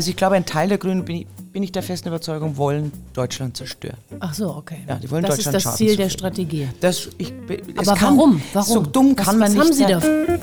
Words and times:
Also 0.00 0.08
ich 0.08 0.16
glaube, 0.16 0.36
ein 0.36 0.46
Teil 0.46 0.66
der 0.66 0.78
Grünen, 0.78 1.04
bin 1.04 1.14
ich, 1.14 1.26
bin 1.52 1.62
ich 1.62 1.72
der 1.72 1.82
festen 1.82 2.08
Überzeugung, 2.08 2.56
wollen 2.56 2.90
Deutschland 3.12 3.54
zerstören. 3.54 3.98
Ach 4.18 4.32
so, 4.32 4.48
okay. 4.48 4.78
Ja, 4.88 4.94
die 4.94 5.10
wollen 5.10 5.22
das 5.22 5.36
Deutschland 5.36 5.56
ist 5.58 5.66
das 5.66 5.74
Schaden 5.74 5.76
Ziel 5.76 5.96
der. 5.96 6.08
Strategie. 6.08 6.68
Das, 6.80 7.10
ich, 7.18 7.34
es 7.76 7.86
Aber 7.86 7.98
kann, 7.98 8.16
warum? 8.16 8.42
Warum? 8.54 8.72
So 8.72 8.80
dumm 8.80 9.14
was, 9.14 9.26
kann 9.26 9.38
man 9.38 9.54
was 9.54 9.54
nicht 9.54 9.62
haben 9.62 9.72
Sie 9.74 9.82
sein. 9.82 9.90
dafür? 9.90 10.38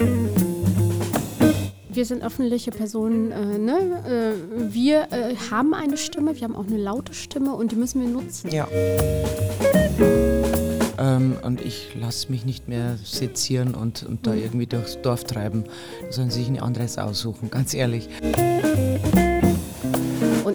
Wir 1.89 2.05
sind 2.05 2.21
öffentliche 2.21 2.69
Personen, 2.69 3.31
äh, 3.31 3.57
ne? 3.57 4.35
äh, 4.37 4.71
wir 4.71 5.07
äh, 5.11 5.35
haben 5.49 5.73
eine 5.73 5.97
Stimme, 5.97 6.35
wir 6.35 6.43
haben 6.43 6.55
auch 6.55 6.67
eine 6.67 6.77
laute 6.77 7.15
Stimme 7.15 7.55
und 7.55 7.71
die 7.71 7.77
müssen 7.77 7.99
wir 7.99 8.09
nutzen. 8.09 8.51
Ja. 8.51 8.67
Ähm, 10.99 11.35
und 11.41 11.61
ich 11.61 11.95
lasse 11.99 12.31
mich 12.31 12.45
nicht 12.45 12.67
mehr 12.67 12.97
sezieren 13.03 13.73
und, 13.73 14.03
und 14.03 14.27
da 14.27 14.35
irgendwie 14.35 14.67
durchs 14.67 15.01
Dorf 15.01 15.23
treiben. 15.23 15.63
Da 16.05 16.11
sollen 16.11 16.29
sie 16.29 16.41
sich 16.41 16.49
ein 16.49 16.59
anderes 16.59 16.99
aussuchen, 16.99 17.49
ganz 17.49 17.73
ehrlich. 17.73 18.07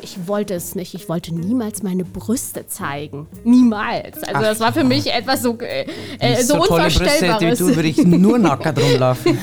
Und 0.02 0.04
ich 0.04 0.26
wollte 0.26 0.54
es 0.54 0.74
nicht. 0.74 0.94
Ich 0.94 1.08
wollte 1.08 1.34
niemals 1.34 1.82
meine 1.82 2.04
Brüste 2.04 2.66
zeigen. 2.66 3.26
Niemals. 3.44 4.22
Also 4.22 4.34
Ach, 4.34 4.42
das 4.42 4.60
war 4.60 4.72
für 4.72 4.84
mich 4.84 5.12
etwas 5.12 5.42
so, 5.42 5.56
äh, 5.58 5.86
äh, 6.18 6.42
so, 6.42 6.58
tolle 6.64 6.84
Brüste 6.84 7.04
hätte 7.04 7.20
wie 7.20 7.50
Unvorstellbares. 7.50 7.58
du, 7.58 7.76
würde 7.76 7.88
ich 7.88 8.04
nur 8.04 8.38
nackert 8.38 8.80
rumlaufen. 8.80 9.38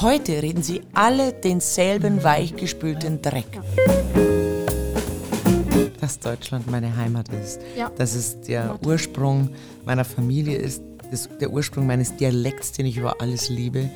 Heute 0.00 0.42
reden 0.42 0.62
sie 0.62 0.82
alle 0.94 1.32
denselben 1.32 2.22
weichgespülten 2.24 3.22
Dreck. 3.22 3.60
Dass 6.00 6.18
Deutschland 6.18 6.68
meine 6.70 6.96
Heimat 6.96 7.28
ist. 7.28 7.60
Ja. 7.76 7.90
Dass 7.96 8.14
es 8.14 8.40
der 8.40 8.78
Ursprung 8.84 9.50
meiner 9.84 10.04
Familie 10.04 10.56
ist. 10.56 10.82
Das, 11.10 11.28
der 11.40 11.50
Ursprung 11.50 11.86
meines 11.86 12.16
Dialekts, 12.16 12.72
den 12.72 12.86
ich 12.86 12.96
über 12.96 13.20
alles 13.20 13.50
liebe. 13.50 13.90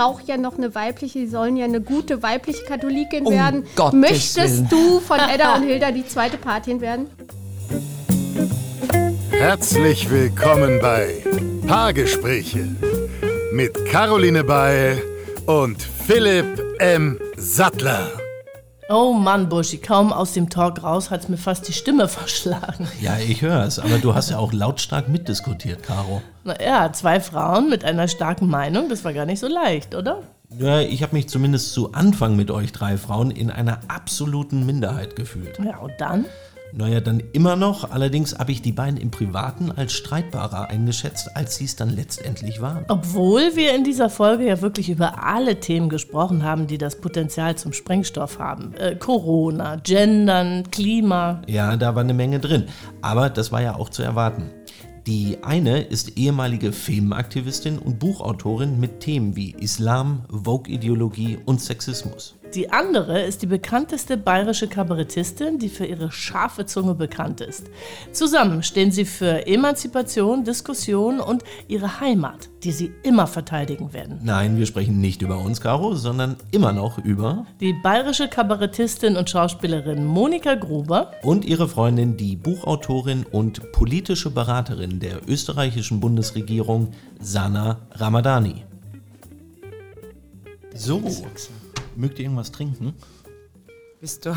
Braucht 0.00 0.28
ja 0.28 0.38
noch 0.38 0.56
eine 0.56 0.74
weibliche, 0.74 1.18
sie 1.18 1.26
sollen 1.26 1.58
ja 1.58 1.66
eine 1.66 1.82
gute 1.82 2.22
weibliche 2.22 2.64
Katholikin 2.64 3.26
Um 3.26 3.34
werden. 3.34 3.66
Gottes 3.76 4.00
Möchtest 4.00 4.38
Willen. 4.38 4.68
du 4.70 5.00
von 5.00 5.20
Edda 5.20 5.56
und 5.56 5.64
Hilda 5.64 5.90
die 5.90 6.06
zweite 6.06 6.38
Patin 6.38 6.80
werden? 6.80 7.06
Herzlich 9.30 10.08
willkommen 10.08 10.78
bei 10.80 11.22
Paargespräche 11.66 12.66
mit 13.52 13.84
Caroline 13.90 14.42
Beil 14.42 15.02
und 15.44 15.82
Philipp 15.82 16.46
M. 16.78 17.20
Sattler. 17.36 18.19
Oh 18.92 19.12
Mann, 19.12 19.48
Buschi, 19.48 19.78
kaum 19.78 20.12
aus 20.12 20.32
dem 20.32 20.50
Talk 20.50 20.82
raus 20.82 21.12
hat's 21.12 21.28
mir 21.28 21.36
fast 21.36 21.68
die 21.68 21.72
Stimme 21.72 22.08
verschlagen. 22.08 22.88
Ja, 23.00 23.18
ich 23.18 23.40
höre 23.40 23.62
es, 23.62 23.78
aber 23.78 23.98
du 23.98 24.16
hast 24.16 24.30
ja 24.30 24.38
auch 24.38 24.52
lautstark 24.52 25.08
mitdiskutiert, 25.08 25.84
Caro. 25.84 26.22
Na 26.42 26.60
ja, 26.60 26.92
zwei 26.92 27.20
Frauen 27.20 27.68
mit 27.70 27.84
einer 27.84 28.08
starken 28.08 28.48
Meinung, 28.48 28.88
das 28.88 29.04
war 29.04 29.12
gar 29.12 29.26
nicht 29.26 29.38
so 29.38 29.46
leicht, 29.46 29.94
oder? 29.94 30.22
Ja, 30.58 30.80
ich 30.80 31.04
habe 31.04 31.14
mich 31.14 31.28
zumindest 31.28 31.72
zu 31.72 31.92
Anfang 31.92 32.34
mit 32.34 32.50
euch 32.50 32.72
drei 32.72 32.96
Frauen 32.96 33.30
in 33.30 33.52
einer 33.52 33.78
absoluten 33.86 34.66
Minderheit 34.66 35.14
gefühlt. 35.14 35.60
Ja, 35.64 35.78
und 35.78 35.92
dann? 36.00 36.24
Naja, 36.72 37.00
dann 37.00 37.22
immer 37.32 37.56
noch, 37.56 37.90
allerdings 37.90 38.38
habe 38.38 38.52
ich 38.52 38.62
die 38.62 38.72
beiden 38.72 38.98
im 38.98 39.10
Privaten 39.10 39.70
als 39.72 39.92
streitbarer 39.92 40.68
eingeschätzt, 40.68 41.36
als 41.36 41.56
sie 41.56 41.64
es 41.64 41.76
dann 41.76 41.90
letztendlich 41.90 42.60
waren. 42.60 42.84
Obwohl 42.88 43.56
wir 43.56 43.74
in 43.74 43.84
dieser 43.84 44.10
Folge 44.10 44.46
ja 44.46 44.60
wirklich 44.60 44.88
über 44.88 45.24
alle 45.24 45.60
Themen 45.60 45.88
gesprochen 45.88 46.44
haben, 46.44 46.66
die 46.66 46.78
das 46.78 46.96
Potenzial 46.96 47.56
zum 47.56 47.72
Sprengstoff 47.72 48.38
haben. 48.38 48.74
Äh, 48.74 48.96
Corona, 48.96 49.76
Gendern, 49.76 50.70
Klima. 50.70 51.42
Ja, 51.46 51.76
da 51.76 51.94
war 51.94 52.02
eine 52.02 52.14
Menge 52.14 52.40
drin, 52.40 52.64
aber 53.02 53.30
das 53.30 53.52
war 53.52 53.62
ja 53.62 53.76
auch 53.76 53.88
zu 53.88 54.02
erwarten. 54.02 54.50
Die 55.06 55.38
eine 55.42 55.80
ist 55.80 56.18
ehemalige 56.18 56.72
Filmaktivistin 56.72 57.78
und 57.78 57.98
Buchautorin 57.98 58.78
mit 58.78 59.00
Themen 59.00 59.34
wie 59.34 59.56
Islam, 59.58 60.24
Vogue-Ideologie 60.28 61.38
und 61.46 61.60
Sexismus. 61.60 62.36
Die 62.54 62.72
andere 62.72 63.22
ist 63.22 63.42
die 63.42 63.46
bekannteste 63.46 64.16
bayerische 64.16 64.66
Kabarettistin, 64.66 65.58
die 65.58 65.68
für 65.68 65.86
ihre 65.86 66.10
scharfe 66.10 66.66
Zunge 66.66 66.94
bekannt 66.94 67.40
ist. 67.40 67.70
Zusammen 68.12 68.64
stehen 68.64 68.90
sie 68.90 69.04
für 69.04 69.46
Emanzipation, 69.46 70.42
Diskussion 70.42 71.20
und 71.20 71.44
ihre 71.68 72.00
Heimat, 72.00 72.48
die 72.64 72.72
sie 72.72 72.92
immer 73.04 73.28
verteidigen 73.28 73.92
werden. 73.92 74.18
Nein, 74.22 74.56
wir 74.56 74.66
sprechen 74.66 75.00
nicht 75.00 75.22
über 75.22 75.38
uns, 75.38 75.60
Caro, 75.60 75.94
sondern 75.94 76.36
immer 76.50 76.72
noch 76.72 76.98
über 76.98 77.46
Die 77.60 77.72
bayerische 77.72 78.26
Kabarettistin 78.26 79.16
und 79.16 79.30
Schauspielerin 79.30 80.04
Monika 80.04 80.56
Gruber 80.56 81.12
und 81.22 81.44
ihre 81.44 81.68
Freundin, 81.68 82.16
die 82.16 82.34
Buchautorin 82.34 83.24
und 83.30 83.70
politische 83.70 84.30
Beraterin 84.30 84.98
der 84.98 85.20
österreichischen 85.28 86.00
Bundesregierung, 86.00 86.88
Sana 87.20 87.78
Ramadani. 87.92 88.64
So, 90.74 91.02
mögt 92.00 92.18
ihr 92.18 92.24
irgendwas 92.24 92.50
trinken? 92.50 92.94
Bist 94.00 94.24
du? 94.24 94.34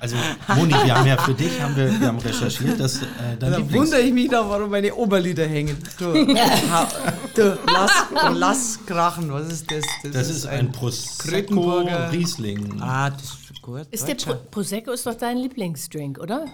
Also, 0.00 0.16
Moni, 0.56 0.72
wir 0.72 0.96
haben 0.96 1.06
ja 1.06 1.16
für 1.16 1.32
dich 1.32 1.60
haben 1.62 1.76
wir, 1.76 2.00
wir 2.00 2.08
haben 2.08 2.18
recherchiert, 2.18 2.80
dass 2.80 2.96
äh, 3.02 3.06
dein 3.38 3.52
Da 3.52 3.56
Lieblings 3.58 3.72
wundere 3.84 4.00
ich 4.00 4.12
mich 4.12 4.28
da, 4.28 4.48
warum 4.48 4.68
meine 4.70 4.92
Oberlieder 4.92 5.46
hängen. 5.46 5.76
Du, 5.96 6.06
ha, 6.36 6.88
du, 7.36 7.56
lass, 7.72 7.92
lass 8.34 8.78
krachen. 8.86 9.32
Was 9.32 9.46
ist 9.52 9.70
das? 9.70 9.84
Das 10.12 10.28
ist 10.28 10.44
ein 10.44 10.72
Prosecco 10.72 11.22
Krötenburger- 11.28 12.10
Riesling. 12.10 12.80
Ah, 12.80 13.10
das 13.10 13.22
ist 13.22 13.62
gut. 13.62 13.86
Ist 13.92 14.08
der. 14.08 14.16
Pro 14.16 14.34
Prosecco 14.50 14.90
ist 14.90 15.06
doch 15.06 15.14
dein 15.14 15.36
Lieblingsdrink, 15.38 16.18
oder? 16.18 16.46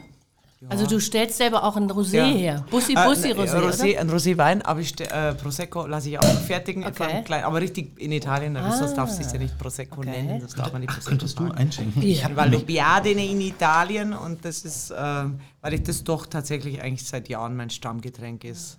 Also 0.71 0.87
du 0.87 0.99
stellst 1.01 1.37
selber 1.37 1.65
auch 1.65 1.77
ein 1.77 1.89
Rosé 1.91 2.17
Ja. 2.17 2.25
her. 2.25 2.65
Bussi 2.71 2.95
Ah, 2.97 3.07
Bussi 3.07 3.29
ne, 3.29 3.35
Rosé, 3.35 3.59
Rosé, 3.61 3.91
oder? 3.93 4.01
ein 4.01 4.11
Roséwein, 4.11 4.63
aber 4.63 4.81
ich, 4.81 4.99
äh, 5.01 5.35
Prosecco 5.35 5.87
lasse 5.87 6.09
ich 6.09 6.19
auch 6.19 6.25
fertigen, 6.25 6.85
Okay. 6.85 7.23
klein, 7.25 7.45
aber 7.45 7.61
richtig 7.61 8.01
in 8.01 8.11
Italien, 8.11 8.55
da 8.55 8.67
das 8.67 8.95
darf 8.95 9.11
sich 9.11 9.31
ja 9.31 9.39
nicht 9.39 9.59
Prosecco 9.59 9.99
Okay. 10.01 10.11
nennen, 10.11 10.41
das 10.41 10.55
darf 10.55 10.73
man 10.73 10.81
nicht 10.81 10.93
Prosecco 10.93 11.11
Könntest 11.11 11.39
du 11.39 11.45
sagen. 11.49 11.59
einschenken? 11.59 12.01
Bier. 12.01 12.11
Ich 12.11 12.25
Weil 12.25 12.35
nämlich- 12.49 12.61
Lubbiadene 12.61 13.27
in 13.27 13.41
Italien 13.43 14.15
und 14.15 14.45
das 14.47 14.65
ist, 14.65 14.95
ähm, 14.97 15.41
weil 15.61 15.75
ich 15.75 15.83
das 15.83 16.03
doch 16.05 16.25
tatsächlich 16.27 16.81
eigentlich 16.83 17.07
seit 17.07 17.29
Jahren 17.29 17.55
mein 17.55 17.69
Stammgetränk 17.71 18.45
ist. 18.45 18.79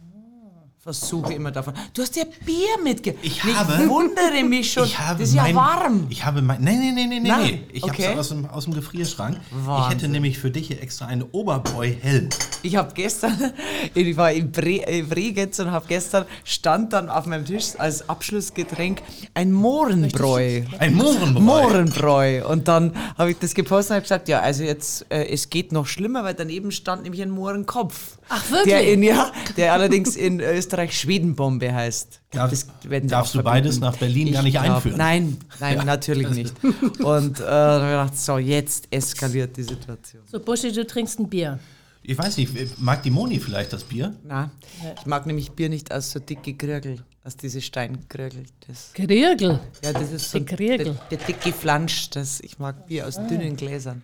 Versuche 0.83 1.33
immer 1.33 1.51
davon. 1.51 1.73
Du 1.93 2.01
hast 2.01 2.15
ja 2.15 2.23
Bier 2.45 2.81
mitgebracht. 2.81 3.25
Ich 3.25 3.43
Ich 3.43 3.55
habe- 3.55 3.89
wundere 3.89 4.43
mich 4.47 4.71
schon. 4.71 4.85
Ich 4.85 4.97
habe 4.97 5.19
das 5.19 5.29
ist 5.29 5.35
ja 5.35 5.41
mein, 5.41 5.55
warm. 5.55 6.07
Ich 6.09 6.23
habe 6.23 6.41
mein. 6.41 6.61
Nee, 6.61 6.75
nee, 6.77 6.91
nee, 6.91 7.07
nee, 7.07 7.19
nee. 7.19 7.27
Nein, 7.27 7.43
nee. 7.45 7.63
Ich 7.73 7.83
okay. 7.83 8.03
habe 8.03 8.13
es 8.13 8.19
aus 8.19 8.29
dem, 8.29 8.45
aus 8.45 8.63
dem 8.65 8.73
Gefrierschrank. 8.75 9.37
Ich 9.49 9.67
Wahnsinn. 9.67 9.91
hätte 9.99 10.07
nämlich 10.07 10.37
für 10.37 10.49
dich 10.51 10.67
hier 10.67 10.81
extra 10.81 11.07
einen 11.07 11.23
Oberbräu 11.23 11.91
hell. 11.99 12.29
Ich 12.63 12.75
habe 12.77 12.93
gestern, 12.93 13.35
ich 13.95 14.15
war 14.15 14.31
in, 14.31 14.51
Bre 14.51 14.75
in 14.87 15.09
Bregenz 15.09 15.59
und 15.59 15.71
habe 15.71 15.85
gestern, 15.89 16.25
stand 16.45 16.93
dann 16.93 17.09
auf 17.09 17.25
meinem 17.25 17.43
Tisch 17.43 17.71
als 17.79 18.07
Abschlussgetränk 18.07 19.01
ein 19.33 19.51
Mohrenbräu. 19.51 20.61
Ein 20.79 20.93
Mohrenbräu. 20.93 21.41
Mohrenbräu. 21.41 22.47
Und 22.47 22.67
dann 22.69 22.93
habe 23.17 23.31
ich 23.31 23.39
das 23.39 23.53
gepostet 23.55 23.89
und 23.91 23.95
habe 23.95 24.03
gesagt, 24.03 24.29
ja, 24.29 24.39
also 24.39 24.63
jetzt, 24.63 25.05
äh, 25.09 25.25
es 25.27 25.49
geht 25.49 25.71
noch 25.73 25.87
schlimmer, 25.87 26.23
weil 26.23 26.35
daneben 26.35 26.71
stand 26.71 27.03
nämlich 27.03 27.21
ein 27.23 27.31
Mohrenkopf. 27.31 28.19
Ach, 28.29 28.51
wirklich? 28.51 28.73
Der, 28.73 28.87
in, 28.93 29.03
ja, 29.03 29.31
der 29.57 29.73
allerdings 29.73 30.15
in 30.15 30.39
Österreich 30.39 30.66
Schwedenbombe 30.91 31.73
heißt. 31.73 32.21
Darf- 32.31 32.49
Das 32.51 32.67
werden 32.83 33.09
darfst 33.09 33.35
du 33.35 33.41
beides 33.43 33.77
verbieten. 33.77 33.91
nach 33.91 33.97
Berlin 33.99 34.31
gar 34.33 34.39
Ich 34.41 34.53
nicht 34.53 34.61
glaub- 34.61 34.75
einführen? 34.75 34.97
Nein, 34.97 35.37
nein, 35.59 35.85
natürlich 35.85 36.29
nicht. 36.29 36.53
Und 37.03 37.39
äh, 37.39 37.43
gedacht, 37.43 38.17
so, 38.17 38.37
jetzt 38.37 38.87
eskaliert 38.91 39.55
die 39.57 39.63
Situation. 39.63 40.21
So 40.31 40.39
Buschi, 40.39 40.71
du 40.71 40.85
trinkst 40.85 41.19
ein 41.19 41.27
Bier. 41.29 41.59
Ich 42.03 42.17
weiß 42.17 42.37
nicht, 42.37 42.79
mag 42.79 43.03
die 43.03 43.09
Moni 43.11 43.39
vielleicht 43.39 43.73
das 43.73 43.83
Bier? 43.83 44.13
Na, 44.23 44.49
ich 44.97 45.05
mag 45.05 45.25
nämlich 45.25 45.51
Bier 45.51 45.67
nicht 45.67 45.91
aus 45.91 46.11
so 46.11 46.19
dicke 46.19 46.53
Krügel, 46.53 47.03
aus 47.25 47.35
diese 47.35 47.61
Steinkrügel. 47.61 48.43
Das, 48.65 48.91
Kriegel. 48.93 49.59
ja, 49.83 49.91
das 49.93 50.11
ist 50.13 50.31
so 50.31 50.39
Die 50.39 50.45
Krügel. 50.45 50.77
Der, 50.85 50.93
der 51.11 51.17
dicke 51.17 51.51
Flansch. 51.51 52.09
Das, 52.11 52.39
ich 52.39 52.59
mag 52.59 52.87
Bier 52.87 53.07
aus 53.07 53.15
dünnen 53.15 53.57
Gläsern. 53.57 54.03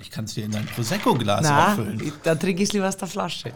Ich 0.00 0.10
kann 0.10 0.24
es 0.24 0.34
dir 0.34 0.44
in 0.46 0.50
dein 0.50 0.66
Prosecco-Glas 0.66 1.46
auffüllen. 1.46 2.12
dann 2.24 2.40
trinke 2.40 2.60
ich 2.64 2.70
es 2.70 2.72
lieber 2.72 2.88
aus 2.88 2.96
der 2.96 3.06
Flasche. 3.06 3.52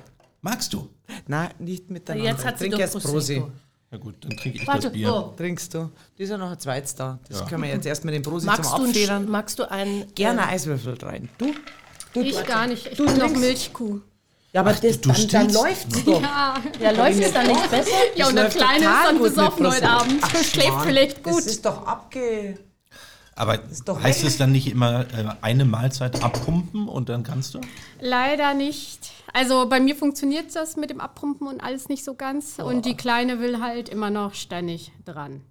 Magst 0.50 0.72
du? 0.72 0.88
Nein, 1.26 1.50
nicht 1.58 1.90
miteinander. 1.90 2.30
Jetzt 2.30 2.44
hat 2.44 2.56
sie 2.58 2.64
Trink 2.64 2.74
doch 2.74 2.80
erst 2.80 2.92
Prosecco. 2.94 3.12
Prosi. 3.12 3.42
Na 3.90 3.98
gut, 3.98 4.14
dann 4.20 4.36
trinke 4.36 4.58
ich 4.60 4.66
Warte, 4.66 4.82
das 4.82 4.92
Bier. 4.92 5.12
oh. 5.12 5.34
Trinkst 5.36 5.74
du? 5.74 5.78
Da 5.78 5.90
ist 6.24 6.30
ja 6.30 6.38
noch 6.38 6.50
ein 6.50 6.58
zweites 6.58 6.94
da. 6.94 7.18
Das 7.28 7.40
Ja. 7.40 7.46
können 7.46 7.62
wir 7.64 7.70
jetzt 7.70 7.86
erst 7.86 8.04
mit 8.04 8.14
dem 8.14 8.22
Prosi 8.22 8.46
Magst 8.46 8.70
zum 8.70 8.78
du, 8.78 8.84
ein, 8.84 8.90
Sch- 8.90 8.90
Abfedern. 8.96 9.28
magst 9.30 9.58
du 9.58 9.70
einen... 9.70 10.14
Gerne 10.14 10.40
äh, 10.42 10.44
Eiswürfel 10.54 10.94
rein. 11.02 11.28
Du? 11.38 11.52
du 12.14 12.20
Ich 12.22 12.44
gar 12.46 12.66
nicht. 12.68 12.86
Ich 12.86 12.96
Du 12.96 13.06
bin 13.06 13.14
noch 13.18 13.26
trinkst- 13.26 13.40
Milchkuh. 13.40 14.00
Ja, 14.52 14.60
aber 14.60 14.72
das, 14.72 15.00
du 15.00 15.08
dann, 15.10 15.28
dann 15.28 15.50
stillst? 15.50 15.54
läuft's 15.56 16.04
doch. 16.04 16.22
Ja, 16.22 16.54
Ja, 16.80 16.90
läuft 16.92 17.20
es 17.20 17.32
dann 17.32 17.46
nicht 17.48 17.70
besser? 17.70 17.90
ja 18.14 18.28
und 18.28 18.34
der 18.36 18.44
läuft 18.44 18.56
Kleine 18.56 18.74
ist 18.76 18.84
total 18.84 19.04
dann 19.04 19.18
gut 19.18 19.22
mit 19.26 19.34
besoffen 19.34 19.66
heute 19.66 19.80
Prosecco. 19.80 20.00
Abend. 20.00 20.18
Ach, 20.22 20.44
Schläft 20.44 20.80
vielleicht 20.84 21.22
gut. 21.24 21.36
Das 21.38 21.46
ist 21.46 21.64
doch 21.66 21.86
abge... 21.86 22.58
Aber 23.36 23.58
doch 23.84 24.02
heißt 24.02 24.24
es 24.24 24.38
dann 24.38 24.50
nicht 24.50 24.66
immer 24.66 25.02
äh, 25.02 25.28
eine 25.42 25.66
Mahlzeit 25.66 26.24
abpumpen 26.24 26.88
und 26.88 27.10
dann 27.10 27.22
kannst 27.22 27.54
du? 27.54 27.60
Leider 28.00 28.54
nicht. 28.54 29.10
Also 29.32 29.68
bei 29.68 29.78
mir 29.78 29.94
funktioniert 29.94 30.56
das 30.56 30.76
mit 30.76 30.88
dem 30.88 31.00
Abpumpen 31.00 31.46
und 31.46 31.60
alles 31.62 31.90
nicht 31.90 32.02
so 32.02 32.14
ganz. 32.14 32.58
Und 32.58 32.86
die 32.86 32.96
Kleine 32.96 33.38
will 33.38 33.60
halt 33.60 33.90
immer 33.90 34.08
noch 34.08 34.32
ständig 34.32 34.90
dran. 35.04 35.42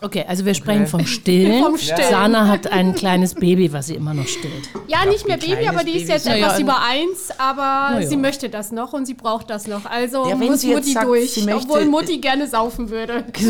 Okay, 0.00 0.24
also 0.26 0.44
wir 0.44 0.54
sprechen 0.54 0.88
vom 0.88 1.06
Stillen. 1.06 1.62
Vom 1.62 1.78
Stillen. 1.78 2.10
Sana 2.10 2.48
hat 2.48 2.66
ein 2.72 2.92
kleines 2.92 3.34
Baby, 3.36 3.72
was 3.72 3.86
sie 3.86 3.94
immer 3.94 4.12
noch 4.14 4.26
stillt. 4.26 4.68
Ja, 4.88 5.04
nicht 5.04 5.28
mehr 5.28 5.36
Baby, 5.36 5.68
aber 5.68 5.84
die 5.84 5.92
ist 5.92 6.08
Baby 6.08 6.12
jetzt 6.12 6.26
ist- 6.26 6.32
etwas 6.32 6.52
Naja, 6.54 6.60
über 6.60 6.82
eins, 6.82 7.30
aber 7.38 7.94
Naja. 7.94 8.08
sie 8.08 8.16
möchte 8.16 8.48
das 8.48 8.72
noch 8.72 8.92
und 8.94 9.06
sie 9.06 9.14
braucht 9.14 9.48
das 9.48 9.68
noch. 9.68 9.84
Also 9.86 10.28
Ja, 10.28 10.40
wenn 10.40 10.48
muss 10.48 10.64
Mutti 10.64 10.92
sagt, 10.92 11.06
durch, 11.06 11.30
sie 11.34 11.42
möchte- 11.42 11.62
obwohl 11.70 11.84
Mutti 11.84 12.18
gerne 12.18 12.48
saufen 12.48 12.90
würde. 12.90 13.24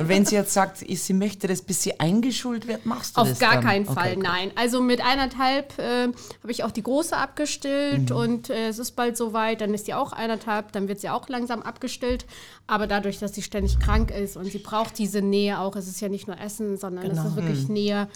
Und 0.00 0.08
wenn 0.08 0.24
sie 0.24 0.36
jetzt 0.36 0.54
sagt, 0.54 0.78
sie 0.78 1.12
möchte 1.12 1.46
das, 1.46 1.60
bis 1.60 1.82
sie 1.82 2.00
eingeschult 2.00 2.66
wird, 2.66 2.86
machst 2.86 3.18
du 3.18 3.20
Auf 3.20 3.28
das 3.28 3.38
gar 3.38 3.56
dann? 3.56 3.64
keinen 3.64 3.84
Okay, 3.88 3.94
Fall, 4.00 4.14
gut. 4.14 4.24
nein. 4.24 4.50
Also 4.54 4.80
mit 4.80 5.04
eineinhalb 5.04 5.78
äh, 5.78 6.04
habe 6.04 6.50
ich 6.50 6.64
auch 6.64 6.70
die 6.70 6.82
große 6.82 7.14
abgestillt 7.14 8.08
Mhm. 8.08 8.16
und 8.16 8.50
äh, 8.50 8.68
es 8.68 8.78
ist 8.78 8.92
bald 8.92 9.18
soweit. 9.18 9.60
Dann 9.60 9.74
ist 9.74 9.84
sie 9.84 9.92
auch 9.92 10.12
eineinhalb, 10.12 10.72
dann 10.72 10.88
wird 10.88 11.00
sie 11.00 11.10
auch 11.10 11.28
langsam 11.28 11.60
abgestillt. 11.60 12.24
Aber 12.66 12.86
dadurch, 12.86 13.18
dass 13.18 13.34
sie 13.34 13.42
ständig 13.42 13.78
krank 13.80 14.10
ist 14.10 14.36
und 14.36 14.44
sie 14.46 14.58
braucht 14.58 14.98
diese 14.98 15.20
Nähe 15.22 15.57
auch, 15.60 15.76
es 15.76 15.86
ist 15.88 16.00
ja 16.00 16.08
nicht 16.08 16.26
nur 16.26 16.38
Essen, 16.40 16.76
sondern 16.76 17.06
es 17.10 17.18
ist 17.24 17.36
wirklich 17.36 17.68
Mhm. 17.68 17.74
Nähe. 17.74 18.08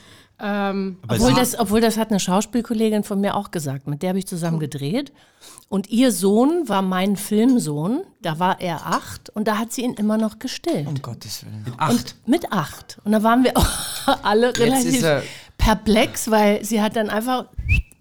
Ähm, 0.45 0.99
Obwohl 1.07 1.35
das, 1.35 1.57
obwohl 1.59 1.81
das 1.81 1.97
hat 1.99 2.11
eine 2.11 2.19
Schauspielkollegin 2.19 3.05
von 3.05 3.21
mir 3.21 3.37
auch 3.37 3.51
gesagt. 3.53 3.87
Mit 3.87 4.03
der 4.03 4.09
habe 4.11 4.19
ich 4.19 4.27
zusammen 4.27 4.59
gedreht. 4.59 5.13
Und 5.69 5.89
ihr 5.91 6.11
Sohn 6.11 6.69
war 6.69 6.83
mein 6.83 7.17
Filmsohn. 7.17 8.03
Da 8.23 8.39
war 8.41 8.61
er 8.61 8.87
acht 8.87 9.31
und 9.31 9.47
da 9.47 9.59
hat 9.59 9.73
sie 9.73 9.83
ihn 9.83 9.95
immer 9.95 10.19
noch 10.19 10.39
gestillt. 10.41 10.87
Um 10.89 11.01
Gottes 11.01 11.45
Willen. 11.45 11.65
acht. 11.79 12.17
Mit 12.27 12.51
acht. 12.51 12.99
Und 13.05 13.13
da 13.13 13.23
waren 13.23 13.45
wir 13.45 13.53
alle 14.25 14.49
ist 14.49 14.59
relativ 14.59 15.03
er- 15.03 15.23
perplex, 15.59 16.29
weil 16.31 16.65
sie 16.65 16.83
hat 16.83 16.97
dann 16.97 17.09
einfach, 17.09 17.47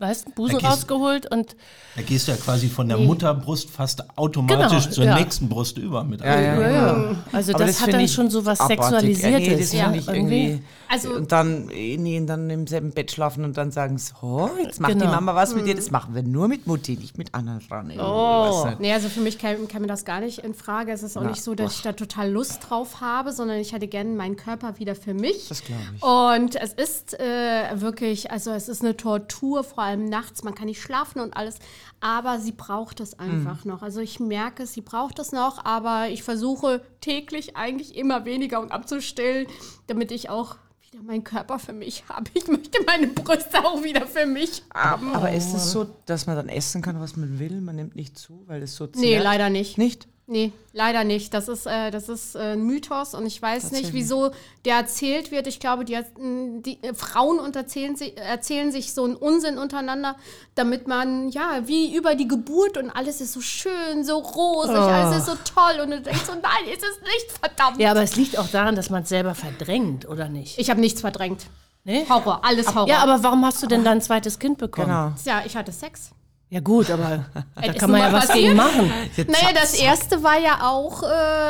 weißt 0.01 0.27
du, 0.27 0.31
Busen 0.31 0.55
Da 0.55 0.59
gehst- 0.59 0.71
rausgeholt 0.71 1.31
und 1.31 1.55
Da 1.95 2.01
gehst 2.01 2.27
du 2.27 2.31
ja 2.31 2.37
quasi 2.37 2.67
von 2.67 2.87
der 2.89 2.97
Mutterbrust 2.97 3.69
fast 3.69 4.03
automatisch 4.17 4.83
Genau, 4.83 4.93
zur 4.95 5.03
ja. 5.05 5.15
nächsten 5.19 5.47
Brust 5.49 5.77
über 5.77 6.03
mit. 6.03 6.21
Ja, 6.21 6.39
ja, 6.39 6.69
ja. 6.71 7.15
also 7.31 7.53
Aber 7.53 7.65
das, 7.65 7.81
hat 7.81 7.93
dann 7.93 8.07
schon 8.07 8.29
so 8.29 8.45
was 8.45 8.59
abartig. 8.59 9.17
Sexualisiertes. 9.17 9.73
Ja, 9.73 9.87
nee, 9.89 9.97
das 9.97 10.07
ja, 10.07 10.13
ich 10.13 10.17
irgendwie. 10.17 10.61
Also- 10.89 11.13
und 11.13 11.31
dann, 11.31 11.69
äh, 11.69 11.95
nee, 11.97 12.21
dann 12.25 12.49
im 12.49 12.67
selben 12.67 12.91
Bett 12.91 13.11
schlafen 13.11 13.45
und 13.45 13.55
dann 13.57 13.71
sagen, 13.71 13.97
so, 13.97 14.49
jetzt 14.61 14.79
macht 14.81 14.91
Genau. 14.93 15.05
die 15.05 15.11
Mama 15.11 15.35
was 15.35 15.53
mit 15.55 15.65
dir. 15.65 15.75
Das 15.75 15.91
machen 15.91 16.15
wir 16.15 16.23
nur 16.23 16.47
mit 16.47 16.67
Mutti, 16.67 16.97
nicht 16.97 17.17
mit 17.17 17.33
anderen 17.33 17.61
Frauen. 17.61 17.93
Oh. 17.99 18.67
Nee, 18.79 18.91
also 18.93 19.07
für 19.09 19.21
mich 19.21 19.37
käme 19.37 19.67
käme 19.67 19.87
das 19.87 20.03
gar 20.05 20.19
nicht 20.21 20.39
in 20.39 20.53
Frage. 20.53 20.91
Es 20.91 21.03
ist 21.03 21.17
auch 21.17 21.23
Na, 21.23 21.29
nicht 21.29 21.43
so, 21.43 21.55
dass 21.55 21.75
ich 21.75 21.81
da 21.81 21.93
total 21.93 22.29
Lust 22.31 22.69
drauf 22.69 22.99
habe, 23.01 23.31
sondern 23.33 23.57
ich 23.59 23.71
hätte 23.73 23.87
gerne 23.87 24.09
meinen 24.11 24.35
Körper 24.35 24.79
wieder 24.79 24.95
für 24.95 25.13
mich. 25.13 25.47
Das 25.49 25.61
glaube 25.63 25.81
ich. 25.95 26.03
Und 26.03 26.55
es 26.55 26.73
ist 26.73 27.19
äh, 27.19 27.79
wirklich, 27.81 28.31
also 28.31 28.51
es 28.51 28.67
ist 28.69 28.81
eine 28.81 28.95
Tortur, 28.97 29.63
vor 29.63 29.83
allem 29.83 29.90
nachts. 29.97 30.43
Man 30.43 30.55
kann 30.55 30.65
nicht 30.67 30.81
schlafen 30.81 31.21
und 31.21 31.35
alles, 31.35 31.59
aber 31.99 32.39
sie 32.39 32.51
braucht 32.51 32.99
es 32.99 33.17
einfach 33.19 33.65
noch. 33.65 33.81
Also 33.81 33.99
ich 34.01 34.19
merke 34.19 34.63
es, 34.63 34.73
sie 34.73 34.81
braucht 34.81 35.19
es 35.19 35.31
noch, 35.31 35.63
aber 35.65 36.09
ich 36.09 36.23
versuche 36.23 36.81
täglich 37.01 37.55
eigentlich 37.55 37.95
immer 37.95 38.25
weniger 38.25 38.59
und 38.61 38.71
abzustillen, 38.71 39.47
damit 39.87 40.11
ich 40.11 40.29
auch 40.29 40.55
wieder 40.91 41.03
meinen 41.03 41.23
Körper 41.23 41.59
für 41.59 41.73
mich 41.73 42.03
habe. 42.09 42.29
Ich 42.33 42.47
möchte 42.47 42.79
meine 42.85 43.07
Brüste 43.07 43.63
auch 43.65 43.83
wieder 43.83 44.07
für 44.07 44.25
mich 44.25 44.63
haben. 44.73 45.13
Aber 45.13 45.31
ist 45.31 45.53
es 45.53 45.71
so, 45.71 45.87
dass 46.05 46.27
man 46.27 46.35
dann 46.35 46.49
essen 46.49 46.81
kann, 46.81 46.99
was 46.99 47.15
man 47.15 47.39
will? 47.39 47.61
Man 47.61 47.75
nimmt 47.75 47.95
nicht 47.95 48.17
zu, 48.17 48.43
weil 48.47 48.61
es 48.63 48.75
so 48.75 48.87
zehrt? 48.87 48.97
Nee, 48.97 49.17
leider 49.17 49.49
nicht. 49.49 49.77
Nicht? 49.77 50.07
Nee, 50.31 50.53
leider 50.71 51.03
nicht. 51.03 51.33
Das 51.33 51.49
ist, 51.49 51.65
äh, 51.65 51.91
das 51.91 52.07
ist 52.07 52.35
äh, 52.35 52.53
ein 52.53 52.63
Mythos 52.63 53.13
und 53.15 53.25
ich 53.25 53.41
weiß 53.41 53.71
nicht, 53.73 53.91
wieso 53.91 54.31
der 54.63 54.77
erzählt 54.77 55.29
wird. 55.29 55.45
Ich 55.45 55.59
glaube, 55.59 55.83
die, 55.83 55.97
mh, 55.97 56.61
die 56.61 56.81
äh, 56.83 56.93
Frauen 56.93 57.37
unterzählen 57.37 57.97
sich, 57.97 58.17
erzählen 58.17 58.71
sich 58.71 58.93
so 58.93 59.03
einen 59.03 59.17
Unsinn 59.17 59.57
untereinander, 59.57 60.15
damit 60.55 60.87
man, 60.87 61.27
ja, 61.27 61.67
wie 61.67 61.93
über 61.93 62.15
die 62.15 62.29
Geburt 62.29 62.77
und 62.77 62.91
alles 62.91 63.19
ist 63.19 63.33
so 63.33 63.41
schön, 63.41 64.05
so 64.05 64.19
rosig, 64.19 64.73
alles 64.73 65.17
ist 65.17 65.25
so 65.25 65.35
toll 65.53 65.81
und 65.83 65.91
du 65.91 65.99
denkst 65.99 66.23
so, 66.25 66.31
nein, 66.31 66.73
ist 66.73 66.81
es 66.81 67.01
nicht, 67.01 67.37
verdammt. 67.37 67.77
Ja, 67.81 67.91
aber 67.91 68.03
es 68.03 68.15
liegt 68.15 68.39
auch 68.39 68.47
daran, 68.47 68.77
dass 68.77 68.89
man 68.89 69.03
es 69.03 69.09
selber 69.09 69.35
verdrängt, 69.35 70.07
oder 70.07 70.29
nicht? 70.29 70.57
Ich 70.59 70.69
habe 70.69 70.79
nichts 70.79 71.01
verdrängt. 71.01 71.47
Nee? 71.83 72.05
Horror, 72.07 72.39
alles 72.45 72.73
Horror. 72.73 72.87
Ja, 72.87 72.99
aber 72.99 73.21
warum 73.21 73.43
hast 73.45 73.61
du 73.61 73.67
denn 73.67 73.83
dann 73.83 73.97
ein 73.97 74.01
zweites 74.01 74.39
Kind 74.39 74.59
bekommen? 74.59 74.87
Genau. 74.87 75.11
ja, 75.25 75.43
ich 75.45 75.57
hatte 75.57 75.73
Sex. 75.73 76.11
Ja 76.53 76.59
gut, 76.59 76.89
aber 76.91 77.23
da 77.55 77.71
kann 77.73 77.89
man 77.91 78.01
ja 78.01 78.11
was 78.11 78.27
passiert. 78.27 78.45
gegen 78.47 78.57
machen. 78.57 78.91
Naja, 79.27 79.53
das 79.53 79.73
erste 79.73 80.21
war 80.21 80.37
ja 80.37 80.67
auch, 80.69 81.01
äh, 81.03 81.05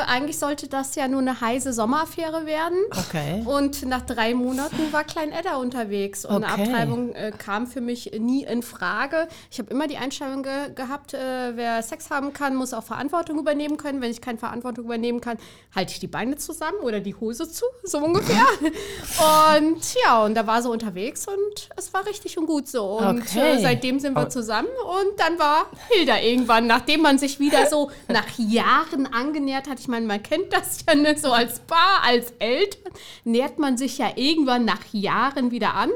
eigentlich 0.08 0.38
sollte 0.38 0.68
das 0.68 0.94
ja 0.94 1.08
nur 1.08 1.22
eine 1.22 1.42
heiße 1.42 1.74
Sommeraffäre 1.74 2.46
werden. 2.46 2.78
Okay. 2.92 3.42
Und 3.46 3.84
nach 3.88 4.02
drei 4.02 4.36
Monaten 4.36 4.94
war 4.94 5.04
Klein 5.04 5.32
Edda 5.32 5.56
unterwegs 5.56 6.24
und 6.24 6.44
eine 6.44 6.54
Okay. 6.54 6.64
Abtreibung 6.66 7.14
äh, 7.16 7.32
kam 7.36 7.66
für 7.66 7.82
mich 7.82 8.12
nie 8.20 8.44
in 8.44 8.62
Frage. 8.62 9.28
Ich 9.50 9.58
habe 9.58 9.72
immer 9.72 9.88
die 9.88 9.98
Einstellung 9.98 10.44
ge 10.44 10.72
gehabt, 10.76 11.16
äh, 11.16 11.56
wer 11.56 11.82
Sex 11.82 12.12
haben 12.12 12.32
kann, 12.32 12.56
muss 12.56 12.72
auch 12.72 12.84
Verantwortung 12.84 13.40
übernehmen 13.40 13.78
können. 13.78 14.02
Wenn 14.02 14.12
ich 14.12 14.22
keine 14.22 14.38
Verantwortung 14.38 14.86
übernehmen 14.86 15.20
kann, 15.20 15.38
halte 15.76 15.94
ich 15.94 16.00
die 16.00 16.08
Beine 16.08 16.36
zusammen 16.36 16.78
oder 16.84 17.00
die 17.00 17.16
Hose 17.16 17.50
zu, 17.50 17.66
so 17.84 17.98
ungefähr. 17.98 18.46
und 19.58 19.82
ja, 20.06 20.24
und 20.24 20.36
da 20.36 20.46
war 20.46 20.62
so 20.62 20.72
unterwegs 20.72 21.28
und 21.28 21.70
es 21.76 21.92
war 21.92 22.06
richtig 22.06 22.38
und 22.38 22.46
gut 22.46 22.68
so. 22.68 22.86
Und 23.00 23.22
Okay. 23.22 23.56
äh, 23.56 23.60
seitdem 23.60 24.00
sind 24.00 24.16
wir 24.16 24.30
zusammen 24.30 24.68
und 24.92 25.18
dann 25.18 25.40
war 25.40 25.68
Hilda 25.90 26.20
irgendwann, 26.20 26.68
nachdem 26.68 27.02
man 27.02 27.18
sich 27.18 27.40
wieder 27.40 27.66
so 27.68 27.92
nach 28.10 28.28
Jahren 28.38 29.08
angenähert 29.08 29.70
hat. 29.70 29.80
Ich 29.80 29.88
meine, 29.88 30.06
man 30.06 30.22
kennt 30.22 30.52
das 30.52 30.84
ja 30.86 30.96
ne, 30.96 31.18
so 31.18 31.32
als 31.32 31.62
Paar, 31.62 32.04
als 32.04 32.32
Eltern, 32.40 32.92
nähert 33.24 33.58
man 33.58 33.78
sich 33.78 33.98
ja 34.00 34.12
irgendwann 34.16 34.66
nach 34.66 34.84
Jahren 34.92 35.52
wieder 35.52 35.76
an, 35.76 35.92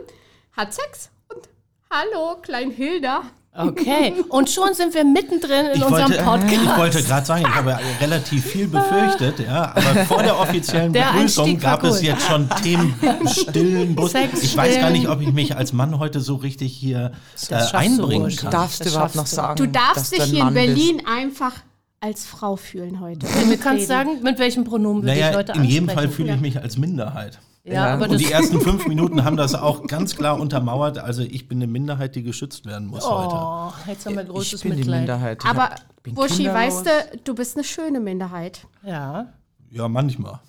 hat 0.54 0.74
Sex 0.74 1.10
und 1.28 1.50
hallo, 1.92 2.38
Klein 2.42 2.72
Hilda. 2.72 3.24
Okay. 3.58 4.14
Und 4.30 4.50
schon 4.50 4.74
sind 4.74 4.94
wir 4.94 5.06
mittendrin 5.06 5.68
in 5.68 5.78
Ich 5.78 5.84
unserem 5.86 6.10
wollte, 6.12 6.24
Podcast. 6.24 6.54
ich 6.64 6.78
wollte 6.78 7.04
gerade 7.04 7.26
sagen, 7.26 7.46
ich 7.48 7.56
habe 7.56 7.70
ja 7.72 7.80
relativ 8.02 8.46
viel 8.46 8.68
befürchtet, 8.68 9.40
ja, 9.40 9.72
aber 9.76 10.06
vor 10.06 10.22
der 10.24 10.38
offiziellen 10.40 10.92
Der 10.92 11.12
Begrüßung 11.14 11.58
gab 11.60 11.84
es 11.86 11.96
gut. 11.96 12.04
jetzt 12.04 12.28
schon 12.28 12.50
Themen 12.62 12.94
stillen. 13.28 13.98
Sex 14.08 14.44
Ich 14.44 14.58
weiß 14.58 14.80
gar 14.80 14.90
nicht, 14.90 15.08
ob 15.08 15.22
ich 15.22 15.32
mich 15.32 15.56
als 15.56 15.72
Mann 15.72 16.00
heute 16.00 16.20
so 16.20 16.36
richtig 16.36 16.74
hier 16.74 17.12
äh, 17.50 17.58
du 17.70 17.76
einbringen 17.78 18.24
wohl. 18.26 18.36
kann. 18.36 18.52
Darfst 18.52 18.82
Das 18.82 18.88
du 18.90 18.94
überhaupt 18.94 19.16
noch 19.16 19.24
du. 19.24 19.36
sagen? 19.36 19.56
Du 19.56 19.68
darfst 19.68 20.12
dich 20.12 20.20
du 20.20 20.26
hier 20.26 20.40
in 20.40 20.46
Mann 20.46 20.54
bist? 20.54 20.66
Berlin 20.68 21.02
einfach 21.06 21.54
als 22.02 22.26
Frau 22.26 22.56
fühlen 22.58 23.00
heute. 23.00 23.26
Du 23.26 23.58
kannst 23.58 23.88
sagen, 23.88 24.22
mit 24.22 24.38
welchem 24.38 24.64
Pronomen 24.66 25.06
wir 25.06 25.14
dich 25.14 25.24
Naja, 25.24 25.38
heute 25.38 25.54
in 25.54 25.64
jedem 25.64 25.90
ansprechen. 25.90 26.10
Fall 26.10 26.16
fühle 26.16 26.36
ich 26.36 26.42
mich 26.42 26.60
als 26.62 26.78
Minderheit. 26.78 27.40
Ja, 27.66 27.74
Ja. 27.74 27.94
aber 27.96 28.08
Und 28.10 28.20
die 28.20 28.26
ersten 28.32 28.62
fünf 28.62 28.88
Minuten 28.88 29.26
haben 29.26 29.38
das 29.38 29.56
auch 29.56 29.86
ganz 29.88 30.16
klar 30.16 30.40
untermauert. 30.40 31.00
Also 31.00 31.24
ich 31.24 31.48
bin 31.48 31.58
eine 31.58 31.68
Minderheit, 31.68 32.16
die 32.16 32.22
geschützt 32.24 32.66
werden 32.66 32.88
muss 32.88 33.04
heute. 33.10 33.36
Oh, 33.36 33.72
jetzt 33.90 34.06
haben 34.06 34.16
wir 34.18 34.24
großes 34.24 34.54
Ich 34.54 34.62
bin 34.62 34.72
die 34.74 34.78
Mitleid. 34.80 35.00
Minderheit. 35.02 35.44
Ich 35.44 35.50
Aber 35.50 35.64
hab- 35.64 36.04
bin 36.04 36.14
Buschi, 36.14 36.44
kinderlos. 36.44 36.86
weißt 36.86 36.86
du, 36.86 37.18
du 37.24 37.36
bist 37.36 37.58
eine 37.58 37.64
schöne 37.64 38.00
Minderheit. 38.00 38.68
Ja. 38.84 39.34
Ja, 39.72 39.88
manchmal. 39.88 40.40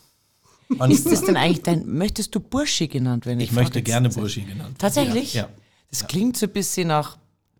Ist 0.68 0.78
manchmal. 0.78 1.14
das 1.14 1.22
denn 1.24 1.36
eigentlich 1.36 1.62
dein, 1.62 1.86
möchtest 1.86 2.34
du 2.34 2.40
Burschi 2.40 2.86
genannt 2.88 3.24
werden? 3.24 3.40
Ich 3.40 3.52
möchte 3.52 3.80
gerne 3.82 4.10
Burschi 4.10 4.42
genannt. 4.42 4.76
Tatsächlich? 4.78 5.32
Ja. 5.34 5.48
Das 5.90 6.06
klingt 6.06 6.36
so 6.36 6.46
ein 6.46 6.52
bisschen 6.52 6.88
nach, 6.88 7.16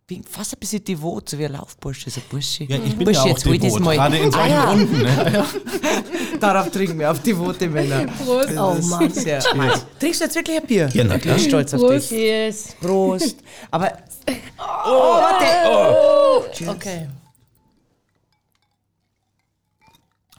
wie- 0.08 0.22
fast 0.28 0.54
ein 0.54 0.60
bisschen 0.60 0.84
devot, 0.84 1.28
so 1.28 1.38
wie 1.38 1.46
ein 1.46 1.52
Laufbursche, 1.52 2.10
so 2.10 2.20
Burschi. 2.30 2.64
Ja, 2.64 2.76
ich 2.76 2.96
bin 2.96 3.04
Burschi, 3.04 3.12
ja 3.14 3.22
auch 3.22 3.26
jetzt 3.26 3.44
devot, 3.46 3.80
mal. 3.80 3.96
gerade 3.96 4.18
in 4.18 4.30
solchen 4.30 4.46
Ah, 4.52 4.64
ja. 4.64 4.70
Runden. 4.70 5.02
Ne? 5.02 5.44
Darauf 6.40 6.70
trinken 6.70 6.98
wir, 6.98 7.10
auf 7.10 7.20
devote 7.22 7.68
Männer. 7.68 8.06
Prost. 8.24 8.50
Oh 8.56 8.74
Mann. 8.88 9.10
Sehr 9.12 9.40
Trinkst 9.40 10.20
du 10.20 10.24
jetzt 10.24 10.34
wirklich 10.36 10.60
ein 10.60 10.66
Bier? 10.66 10.88
Ja, 10.92 11.04
na 11.04 11.18
klar. 11.18 11.36
Ich 11.36 11.42
bin 11.42 11.50
stolz 11.50 11.74
auf 11.74 11.80
Prost. 11.80 12.10
dich. 12.10 12.18
Yes. 12.18 12.76
Prost. 12.80 13.36
Aber, 13.70 13.92
oh, 14.58 15.18
warte. 15.18 16.68
Okay. 16.70 17.08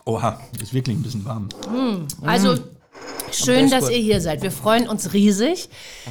Oha, 0.06 0.40
ist 0.62 0.74
wirklich 0.74 0.96
ein 0.98 1.04
bisschen 1.04 1.26
warm. 1.26 1.50
Also 2.22 2.58
schön, 3.32 3.70
dass 3.70 3.90
ihr 3.90 3.98
hier 3.98 4.22
seid. 4.22 4.42
Wir 4.42 4.52
freuen 4.52 4.88
uns 4.88 5.14
riesig. 5.14 5.70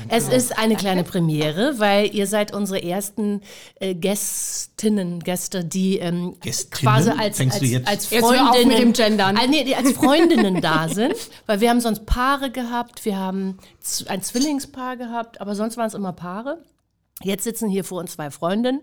Es 0.08 0.28
ist 0.28 0.58
eine 0.58 0.76
kleine 0.76 1.04
Premiere, 1.04 1.78
weil 1.78 2.14
ihr 2.14 2.26
seid 2.26 2.52
unsere 2.52 2.82
ersten 2.82 3.42
äh, 3.80 3.94
Gästinnen, 3.94 5.20
Gäste, 5.20 5.64
die 5.64 5.98
ähm, 5.98 6.36
Gästinnen? 6.40 6.70
quasi 6.70 7.10
als, 7.10 7.40
als, 7.40 7.86
als 7.86 8.06
Freundinnen, 8.06 8.68
mit 8.68 8.78
dem 8.78 8.92
Gendern. 8.92 9.36
Ah, 9.36 9.46
nee, 9.46 9.74
als 9.74 9.92
Freundinnen 9.92 10.60
da 10.60 10.88
sind, 10.88 11.14
weil 11.46 11.60
wir 11.60 11.70
haben 11.70 11.80
sonst 11.80 12.06
Paare 12.06 12.50
gehabt, 12.50 13.04
wir 13.04 13.16
haben 13.16 13.58
ein 14.06 14.22
Zwillingspaar 14.22 14.96
gehabt, 14.96 15.40
aber 15.40 15.54
sonst 15.54 15.76
waren 15.76 15.86
es 15.86 15.94
immer 15.94 16.12
Paare. 16.12 16.62
Jetzt 17.22 17.44
sitzen 17.44 17.70
hier 17.70 17.82
vor 17.82 18.00
uns 18.00 18.12
zwei 18.12 18.30
Freundinnen 18.30 18.82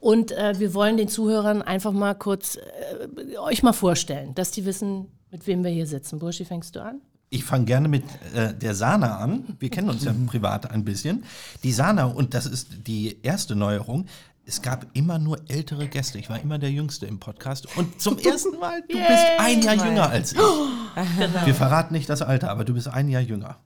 und 0.00 0.32
äh, 0.32 0.58
wir 0.58 0.74
wollen 0.74 0.96
den 0.96 1.06
Zuhörern 1.06 1.62
einfach 1.62 1.92
mal 1.92 2.14
kurz 2.14 2.56
äh, 2.56 3.38
euch 3.38 3.62
mal 3.62 3.72
vorstellen, 3.72 4.34
dass 4.34 4.50
die 4.50 4.64
wissen, 4.64 5.12
mit 5.30 5.46
wem 5.46 5.62
wir 5.62 5.70
hier 5.70 5.86
sitzen. 5.86 6.18
Burschi, 6.18 6.44
fängst 6.44 6.74
du 6.74 6.82
an? 6.82 7.00
Ich 7.30 7.44
fange 7.44 7.66
gerne 7.66 7.88
mit 7.88 8.04
äh, 8.34 8.54
der 8.54 8.74
Sana 8.74 9.18
an. 9.18 9.56
Wir 9.58 9.70
kennen 9.70 9.90
uns 9.90 10.04
ja 10.04 10.14
privat 10.26 10.70
ein 10.70 10.84
bisschen. 10.84 11.24
Die 11.62 11.72
Sana, 11.72 12.04
und 12.04 12.34
das 12.34 12.46
ist 12.46 12.86
die 12.86 13.18
erste 13.22 13.54
Neuerung, 13.54 14.06
es 14.48 14.62
gab 14.62 14.86
immer 14.94 15.18
nur 15.18 15.38
ältere 15.48 15.88
Gäste. 15.88 16.18
Ich 16.18 16.30
war 16.30 16.40
immer 16.40 16.58
der 16.58 16.70
Jüngste 16.70 17.04
im 17.04 17.20
Podcast. 17.20 17.76
Und 17.76 18.00
zum 18.00 18.18
ersten 18.18 18.58
Mal, 18.58 18.80
du 18.88 18.96
bist 18.96 19.24
ein 19.38 19.60
Jahr 19.60 19.74
jünger 19.74 20.08
als 20.08 20.32
ich. 20.32 20.38
Wir 21.44 21.54
verraten 21.54 21.92
nicht 21.92 22.08
das 22.08 22.22
Alter, 22.22 22.50
aber 22.50 22.64
du 22.64 22.72
bist 22.72 22.88
ein 22.88 23.10
Jahr 23.10 23.20
jünger. 23.20 23.58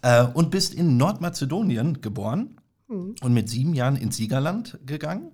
Äh, 0.00 0.24
und 0.24 0.50
bist 0.50 0.72
in 0.72 0.96
Nordmazedonien 0.96 2.00
geboren 2.00 2.56
und 2.88 3.34
mit 3.34 3.50
sieben 3.50 3.74
Jahren 3.74 3.96
ins 3.96 4.16
Siegerland 4.16 4.78
gegangen. 4.86 5.32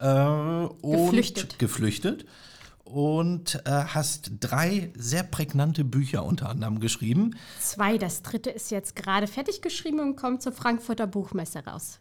Äh, 0.00 0.08
und 0.16 1.06
Geflüchtet. 1.06 1.58
Geflüchtet. 1.60 2.26
Und 2.90 3.62
äh, 3.64 3.70
hast 3.70 4.32
drei 4.40 4.92
sehr 4.96 5.22
prägnante 5.22 5.84
Bücher 5.84 6.24
unter 6.24 6.48
anderem 6.48 6.80
geschrieben. 6.80 7.36
Zwei, 7.60 7.98
das 7.98 8.22
dritte 8.22 8.50
ist 8.50 8.70
jetzt 8.70 8.96
gerade 8.96 9.26
fertig 9.26 9.62
geschrieben 9.62 10.00
und 10.00 10.16
kommt 10.16 10.42
zur 10.42 10.52
Frankfurter 10.52 11.06
Buchmesse 11.06 11.64
raus. 11.64 12.00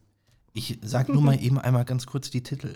Ich 0.54 0.80
sage 0.82 1.14
nur 1.14 1.22
mal 1.22 1.40
eben 1.42 1.60
einmal 1.60 1.86
ganz 1.86 2.06
kurz 2.06 2.30
die 2.30 2.44
Titel. 2.44 2.76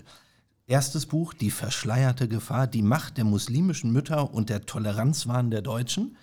Erstes 0.66 1.06
Buch, 1.06 1.34
Die 1.34 1.50
verschleierte 1.50 2.28
Gefahr, 2.28 2.66
die 2.66 2.82
Macht 2.82 3.18
der 3.18 3.24
muslimischen 3.24 3.92
Mütter 3.92 4.32
und 4.32 4.48
der 4.48 4.64
Toleranzwahn 4.64 5.50
der 5.50 5.60
Deutschen. 5.60 6.16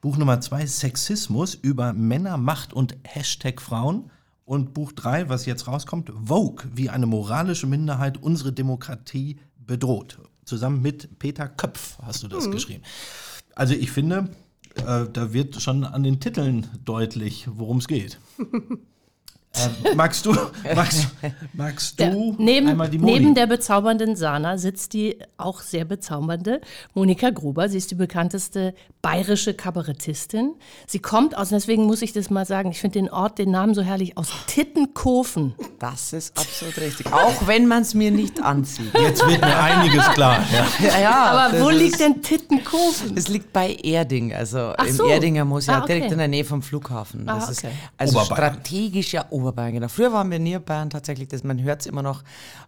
Buch 0.00 0.16
Nummer 0.16 0.40
zwei, 0.40 0.64
Sexismus 0.64 1.54
über 1.54 1.92
Männer, 1.92 2.36
Macht 2.38 2.72
und 2.72 2.96
Hashtag 3.04 3.60
Frauen. 3.60 4.10
Und 4.44 4.74
Buch 4.74 4.92
drei, 4.92 5.28
was 5.28 5.44
jetzt 5.44 5.66
rauskommt, 5.66 6.12
Vogue, 6.14 6.64
wie 6.72 6.88
eine 6.88 7.06
moralische 7.06 7.66
Minderheit 7.66 8.22
unsere 8.22 8.52
Demokratie 8.52 9.40
bedroht. 9.58 10.20
Zusammen 10.46 10.80
mit 10.80 11.18
Peter 11.18 11.48
Köpf 11.48 11.98
hast 12.02 12.22
du 12.22 12.28
das 12.28 12.50
geschrieben. 12.50 12.82
Also 13.54 13.74
ich 13.74 13.90
finde, 13.90 14.30
äh, 14.76 15.06
da 15.12 15.32
wird 15.32 15.60
schon 15.60 15.84
an 15.84 16.02
den 16.02 16.20
Titeln 16.20 16.68
deutlich, 16.84 17.46
worum 17.50 17.78
es 17.78 17.88
geht. 17.88 18.18
äh, 19.84 19.94
magst 19.94 20.24
du, 20.26 20.34
magst, 20.74 21.08
magst 21.52 21.98
Der, 21.98 22.10
du 22.10 22.34
neben, 22.38 22.68
einmal 22.68 22.88
die 22.88 22.98
Moni? 22.98 23.12
neben 23.20 23.34
der 23.34 23.46
bezaubernden 23.46 24.16
Sana 24.16 24.58
sitzt 24.58 24.92
die 24.92 25.18
auch 25.36 25.60
sehr 25.60 25.84
bezaubernde 25.84 26.60
Monika 26.94 27.30
Gruber. 27.30 27.68
Sie 27.68 27.78
ist 27.78 27.90
die 27.90 27.94
bekannteste 27.94 28.74
bayerische 29.02 29.54
Kabarettistin. 29.54 30.54
Sie 30.86 30.98
kommt 30.98 31.36
aus, 31.36 31.50
deswegen 31.50 31.84
muss 31.86 32.02
ich 32.02 32.12
das 32.12 32.30
mal 32.30 32.44
sagen, 32.46 32.70
ich 32.70 32.80
finde 32.80 32.98
den 32.98 33.10
Ort, 33.10 33.38
den 33.38 33.50
Namen 33.50 33.74
so 33.74 33.82
herrlich, 33.82 34.16
aus 34.18 34.28
Tittenkofen. 34.46 35.54
Das 35.78 36.12
ist 36.12 36.36
absolut 36.38 36.76
richtig. 36.78 37.12
Auch 37.12 37.46
wenn 37.46 37.66
man 37.66 37.82
es 37.82 37.94
mir 37.94 38.10
nicht 38.10 38.42
ansieht. 38.42 38.92
Jetzt 38.94 39.26
wird 39.26 39.40
mir 39.40 39.56
einiges 39.62 40.04
klar. 40.10 40.44
Ja. 40.52 40.66
Ja, 40.88 41.00
ja, 41.00 41.24
Aber 41.24 41.60
wo 41.60 41.68
ist- 41.70 41.78
liegt 41.78 42.00
denn 42.00 42.22
Tittenkofen? 42.22 43.16
Es 43.16 43.28
liegt 43.28 43.52
bei 43.52 43.74
Erding, 43.74 44.34
also 44.34 44.72
Ach 44.76 44.86
im 44.86 44.94
so. 44.94 45.06
Erdinger 45.06 45.44
ja, 45.44 45.74
Ah, 45.76 45.82
okay. 45.82 45.94
direkt 45.94 46.12
in 46.12 46.18
der 46.18 46.28
Nähe 46.28 46.44
vom 46.44 46.62
Flughafen. 46.62 47.26
Das 47.26 47.48
Ah, 47.48 47.50
ist 47.50 47.58
okay. 47.64 47.72
also 47.96 48.18
Oberbayern. 48.20 48.54
strategisch 48.54 49.12
ja 49.12 49.26
Oberbayern, 49.30 49.45
genau. 49.52 49.88
Früher 49.88 50.12
waren 50.12 50.30
wir 50.30 50.38
Niederbayern 50.38 50.90
tatsächlich, 50.90 51.28
das, 51.28 51.44
man 51.44 51.62
hört 51.62 51.80
es 51.80 51.86
immer 51.86 52.02
noch 52.02 52.22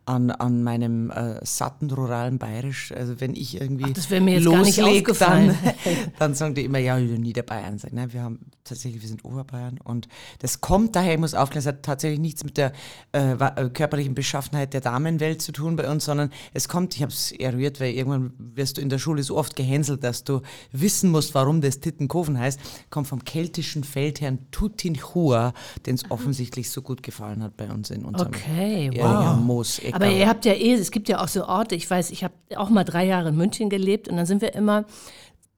an, 0.04 0.30
an 0.30 0.62
meinem 0.62 1.10
äh, 1.10 1.44
satten 1.44 1.90
ruralen 1.90 2.38
Bayerisch. 2.38 2.92
Also 2.92 3.20
wenn 3.20 3.34
ich 3.34 3.60
irgendwie 3.60 3.86
Ach, 3.88 3.92
das 3.92 4.10
wäre 4.10 4.20
mir 4.20 4.34
jetzt 4.34 4.46
gar 4.46 4.62
nicht 4.62 4.78
losleg, 4.78 4.98
aufgefallen. 4.98 5.58
Dann, 5.62 5.94
dann 6.18 6.34
sagen 6.34 6.54
die 6.54 6.64
immer, 6.64 6.78
ja, 6.78 6.98
Niederbayern. 6.98 7.78
Sag, 7.78 7.92
nein, 7.92 8.12
wir 8.12 8.22
haben 8.22 8.40
tatsächlich, 8.64 9.02
wir 9.02 9.08
sind 9.08 9.24
Oberbayern 9.24 9.78
und 9.82 10.08
das 10.40 10.60
kommt 10.60 10.96
daher, 10.96 11.14
ich 11.14 11.20
muss 11.20 11.34
aufklären, 11.34 11.60
es 11.60 11.66
hat 11.66 11.82
tatsächlich 11.82 12.20
nichts 12.20 12.44
mit 12.44 12.56
der 12.56 12.72
äh, 13.12 13.32
äh, 13.32 13.70
körperlichen 13.70 14.14
Beschaffenheit 14.14 14.74
der 14.74 14.80
Damenwelt 14.80 15.42
zu 15.42 15.52
tun 15.52 15.76
bei 15.76 15.88
uns, 15.90 16.04
sondern 16.04 16.30
es 16.52 16.68
kommt, 16.68 16.94
ich 16.94 17.02
habe 17.02 17.12
es 17.12 17.32
eruiert, 17.32 17.80
weil 17.80 17.92
irgendwann 17.92 18.32
wirst 18.38 18.76
du 18.76 18.80
in 18.80 18.88
der 18.88 18.98
Schule 18.98 19.22
so 19.22 19.36
oft 19.36 19.56
gehänselt, 19.56 20.04
dass 20.04 20.24
du 20.24 20.42
wissen 20.72 21.10
musst, 21.10 21.34
warum 21.34 21.60
das 21.60 21.80
Tittenkofen 21.80 22.38
heißt, 22.38 22.60
kommt 22.90 23.06
vom 23.06 23.24
keltischen 23.24 23.84
Feldherrn 23.84 24.50
Tutinchua, 24.50 25.54
den 25.86 25.94
es 25.94 26.10
offensichtlich 26.10 26.57
so 26.64 26.82
gut 26.82 27.02
gefallen 27.02 27.42
hat 27.42 27.56
bei 27.56 27.70
uns 27.70 27.90
in 27.90 28.04
unserem 28.04 28.28
Okay, 28.28 28.90
wow. 28.96 29.36
Moos. 29.36 29.80
Aber 29.92 30.08
ihr 30.08 30.28
habt 30.28 30.44
ja 30.44 30.52
eh, 30.52 30.72
es 30.74 30.90
gibt 30.90 31.08
ja 31.08 31.20
auch 31.22 31.28
so 31.28 31.46
Orte, 31.46 31.74
ich 31.74 31.88
weiß, 31.88 32.10
ich 32.10 32.24
habe 32.24 32.34
auch 32.56 32.70
mal 32.70 32.84
drei 32.84 33.04
Jahre 33.04 33.28
in 33.28 33.36
München 33.36 33.70
gelebt 33.70 34.08
und 34.08 34.16
dann 34.16 34.26
sind 34.26 34.42
wir 34.42 34.54
immer 34.54 34.84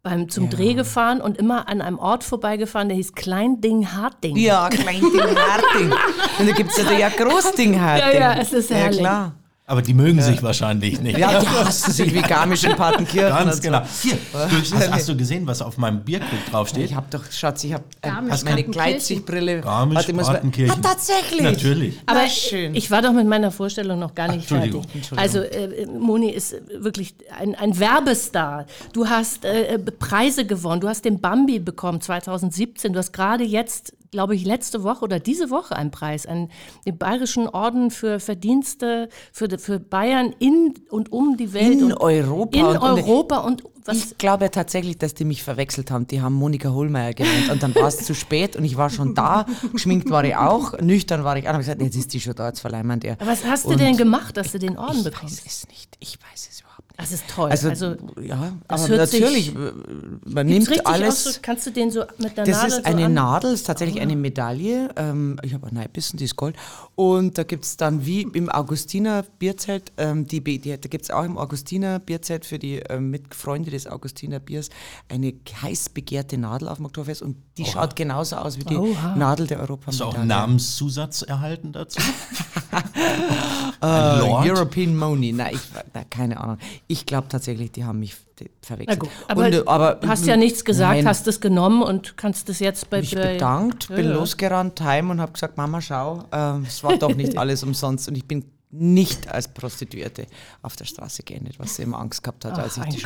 beim, 0.02 0.28
zum 0.28 0.48
Dreh 0.48 0.74
gefahren 0.74 1.20
und 1.20 1.36
immer 1.36 1.68
an 1.68 1.80
einem 1.82 1.98
Ort 1.98 2.24
vorbeigefahren, 2.24 2.88
der 2.88 2.96
hieß 2.96 3.12
Kleinding-Harting. 3.14 4.36
ja, 4.36 4.68
Kleinding 4.70 5.36
Harting. 5.36 5.92
Und 6.38 6.48
da 6.48 6.52
gibt 6.54 6.70
es 6.70 6.78
ja, 6.78 6.92
ja 6.92 7.08
Großding 7.10 7.78
Harting. 7.78 8.14
Ja, 8.14 8.34
ja, 8.34 8.40
es 8.40 8.52
ist 8.54 8.70
Ja, 8.70 8.76
herrlich. 8.76 9.00
klar. 9.00 9.34
Aber 9.70 9.82
die 9.82 9.94
mögen 9.94 10.20
sich 10.20 10.42
wahrscheinlich 10.42 11.00
nicht. 11.00 11.16
Ja, 11.16 11.38
die 11.38 11.46
hassen 11.46 11.92
sich 11.92 12.12
wie 12.12 12.22
Garmisch 12.22 12.64
in 12.64 12.74
Partenkirchen. 12.74 13.28
Ganz 13.28 13.56
so. 13.58 13.62
genau. 13.62 13.82
Hier, 14.02 14.18
hast, 14.34 14.90
hast 14.90 15.08
du 15.08 15.16
gesehen, 15.16 15.46
was 15.46 15.62
auf 15.62 15.78
meinem 15.78 16.00
Bierkrug 16.00 16.44
draufsteht? 16.50 16.86
Ich 16.86 16.96
habe 16.96 17.06
doch, 17.08 17.30
Schatz, 17.30 17.62
ich 17.62 17.72
habe 17.72 17.84
äh, 18.02 18.10
meine. 18.44 18.64
Gleitsichtbrille. 18.64 19.60
Garmisch, 19.60 19.98
Warte, 19.98 20.12
muss 20.12 20.26
Partenkirchen. 20.26 20.74
Ah, 20.76 20.80
tatsächlich? 20.82 21.42
Natürlich. 21.42 22.00
Aber 22.06 22.22
Na, 22.22 22.28
schön. 22.28 22.74
ich 22.74 22.90
war 22.90 23.00
doch 23.00 23.12
mit 23.12 23.28
meiner 23.28 23.52
Vorstellung 23.52 24.00
noch 24.00 24.16
gar 24.16 24.26
nicht 24.26 24.50
Entschuldigung, 24.50 24.82
fertig. 24.82 25.16
Also 25.16 25.38
äh, 25.38 25.86
Moni 25.86 26.30
ist 26.30 26.56
wirklich 26.76 27.14
ein, 27.38 27.54
ein 27.54 27.78
Werbestar. 27.78 28.66
Du 28.92 29.08
hast 29.08 29.44
äh, 29.44 29.78
Preise 29.78 30.46
gewonnen. 30.46 30.80
Du 30.80 30.88
hast 30.88 31.04
den 31.04 31.20
Bambi 31.20 31.60
bekommen 31.60 32.00
2017. 32.00 32.92
Du 32.92 32.98
hast 32.98 33.12
gerade 33.12 33.44
jetzt, 33.44 33.92
glaube 34.10 34.34
ich, 34.34 34.44
letzte 34.44 34.82
Woche 34.82 35.04
oder 35.04 35.20
diese 35.20 35.50
Woche 35.50 35.76
einen 35.76 35.90
Preis, 35.90 36.26
einen, 36.26 36.50
den 36.86 36.98
Bayerischen 36.98 37.48
Orden 37.48 37.90
für 37.90 38.20
Verdienste 38.20 39.08
für, 39.32 39.48
für 39.58 39.78
Bayern 39.78 40.34
in 40.38 40.74
und 40.90 41.12
um 41.12 41.36
die 41.36 41.52
Welt. 41.52 41.72
In 41.72 41.84
und 41.84 42.00
Europa 42.00 42.58
In 42.58 42.66
und 42.66 42.78
Europa 42.78 43.38
und 43.38 43.62
was 43.84 43.96
ich 43.96 44.18
glaube 44.18 44.50
tatsächlich, 44.50 44.98
dass 44.98 45.14
die 45.14 45.24
mich 45.24 45.42
verwechselt 45.42 45.90
haben. 45.90 46.06
Die 46.06 46.20
haben 46.20 46.34
Monika 46.34 46.70
Hohlmeier 46.70 47.14
genannt 47.14 47.50
und 47.50 47.62
dann 47.62 47.74
war 47.74 47.88
es 47.88 48.04
zu 48.04 48.14
spät 48.14 48.54
und 48.56 48.64
ich 48.64 48.76
war 48.76 48.90
schon 48.90 49.14
da. 49.14 49.46
Geschminkt 49.72 50.10
war 50.10 50.22
ich 50.24 50.36
auch, 50.36 50.78
nüchtern 50.80 51.24
war 51.24 51.36
ich 51.36 51.44
auch. 51.44 51.50
Und 51.50 51.54
hab 51.54 51.60
gesagt, 51.60 51.80
jetzt 51.80 51.96
ist 51.96 52.12
die 52.12 52.20
schon 52.20 52.34
da, 52.34 52.48
jetzt 52.48 52.60
verleihen 52.60 52.86
wir 52.88 52.96
der. 52.98 53.16
was 53.24 53.44
hast 53.44 53.64
du 53.64 53.70
Und 53.70 53.80
denn 53.80 53.96
gemacht, 53.96 54.36
dass 54.36 54.52
du 54.52 54.58
den 54.58 54.76
Orden 54.76 54.98
Ich 54.98 55.04
bekommst? 55.04 55.46
weiß 55.46 55.52
es 55.62 55.68
nicht. 55.68 55.96
Ich 56.00 56.18
weiß 56.20 56.48
es 56.50 56.60
überhaupt 56.60 56.64
nicht. 56.68 56.69
Das 57.00 57.12
ist 57.12 57.24
toll. 57.28 57.50
Also, 57.50 57.70
Also, 57.70 57.96
ja, 58.22 58.52
das 58.68 58.84
aber 58.84 58.96
natürlich, 58.96 59.54
äh, 59.54 59.58
man 60.26 60.46
nimmt 60.46 60.86
alles. 60.86 61.24
So, 61.24 61.30
kannst 61.40 61.66
du 61.66 61.70
den 61.70 61.90
so 61.90 62.04
mit 62.18 62.36
der 62.36 62.44
Das 62.44 62.56
Nadel 62.56 62.68
ist 62.68 62.76
so 62.76 62.82
eine 62.84 63.04
an- 63.06 63.14
Nadel, 63.14 63.54
ist 63.54 63.66
tatsächlich 63.66 64.00
eine 64.00 64.16
Medaille. 64.16 64.90
Ähm, 64.96 65.38
ich 65.42 65.54
habe 65.54 65.66
ein 65.68 65.74
Neibissen, 65.74 66.18
die 66.18 66.24
ist 66.24 66.36
Gold. 66.36 66.56
Und 67.00 67.38
da 67.38 67.44
gibt 67.44 67.64
es 67.64 67.78
dann 67.78 68.04
wie 68.04 68.20
im 68.20 68.50
Augustiner 68.50 69.24
Bierzelt, 69.38 69.90
ähm, 69.96 70.26
die, 70.26 70.44
die, 70.44 70.58
da 70.58 70.76
gibt 70.76 71.04
es 71.04 71.10
auch 71.10 71.24
im 71.24 71.38
Augustiner 71.38 71.98
Bierzelt 71.98 72.44
für 72.44 72.58
die 72.58 72.76
ähm, 72.90 73.08
Mitfreunde 73.08 73.70
des 73.70 73.86
Augustiner 73.86 74.38
Biers 74.38 74.68
eine 75.08 75.32
heiß 75.62 75.88
begehrte 75.88 76.36
Nadel 76.36 76.68
auf 76.68 76.76
dem 76.76 76.84
Oktoberfest 76.84 77.22
und 77.22 77.38
die 77.56 77.64
schaut 77.64 77.96
genauso 77.96 78.36
aus 78.36 78.58
wie 78.58 78.64
die 78.64 78.76
Oha. 78.76 79.16
Nadel 79.16 79.46
der 79.46 79.66
Hast 79.86 80.00
du 80.00 80.04
auch 80.04 80.14
einen 80.14 80.28
Namenszusatz 80.28 81.22
erhalten 81.22 81.72
dazu? 81.72 82.02
Äh? 83.82 83.86
European 83.86 84.94
Money. 84.94 85.32
Nein, 85.32 85.54
ich, 85.54 85.60
na, 85.94 86.04
keine 86.04 86.38
Ahnung. 86.38 86.58
Ich 86.86 87.06
glaube 87.06 87.28
tatsächlich, 87.28 87.72
die 87.72 87.84
haben 87.84 87.98
mich 88.00 88.14
verwechselt. 88.62 89.00
gut, 89.00 89.10
aber, 89.28 89.44
Und, 89.46 89.52
äh, 89.54 89.62
aber 89.66 89.94
du 89.96 90.08
hast 90.08 90.26
ja 90.26 90.36
nichts 90.36 90.64
gesagt, 90.64 90.96
nein. 90.96 91.06
hast 91.06 91.26
es 91.26 91.40
genommen 91.40 91.82
und 91.82 92.16
kannst 92.16 92.48
es 92.48 92.58
jetzt 92.60 92.88
bei 92.90 93.00
mich 93.00 93.14
bei- 93.14 93.34
bedankt, 93.34 93.88
bin 93.88 94.06
Ja, 94.06 94.12
losgerannt 94.14 94.80
heim 94.80 95.10
und 95.10 95.20
habe 95.20 95.32
gesagt, 95.32 95.56
Mama, 95.56 95.80
schau, 95.80 96.24
ähm, 96.32 96.64
es 96.66 96.82
war 96.84 96.96
doch 96.96 97.14
nicht 97.14 97.36
alles 97.38 97.62
umsonst 97.62 98.08
und 98.08 98.16
ich 98.16 98.24
bin 98.26 98.44
nicht 98.72 99.26
als 99.28 99.48
Prostituierte 99.48 100.26
auf 100.62 100.76
der 100.76 100.84
Straße 100.84 101.24
geendet, 101.24 101.58
was 101.58 101.74
sie 101.74 101.82
immer 101.82 101.98
Angst 101.98 102.22
gehabt 102.22 102.44
hat, 102.44 102.56
als 102.56 102.76
ich 102.76 102.84
die 102.84 103.00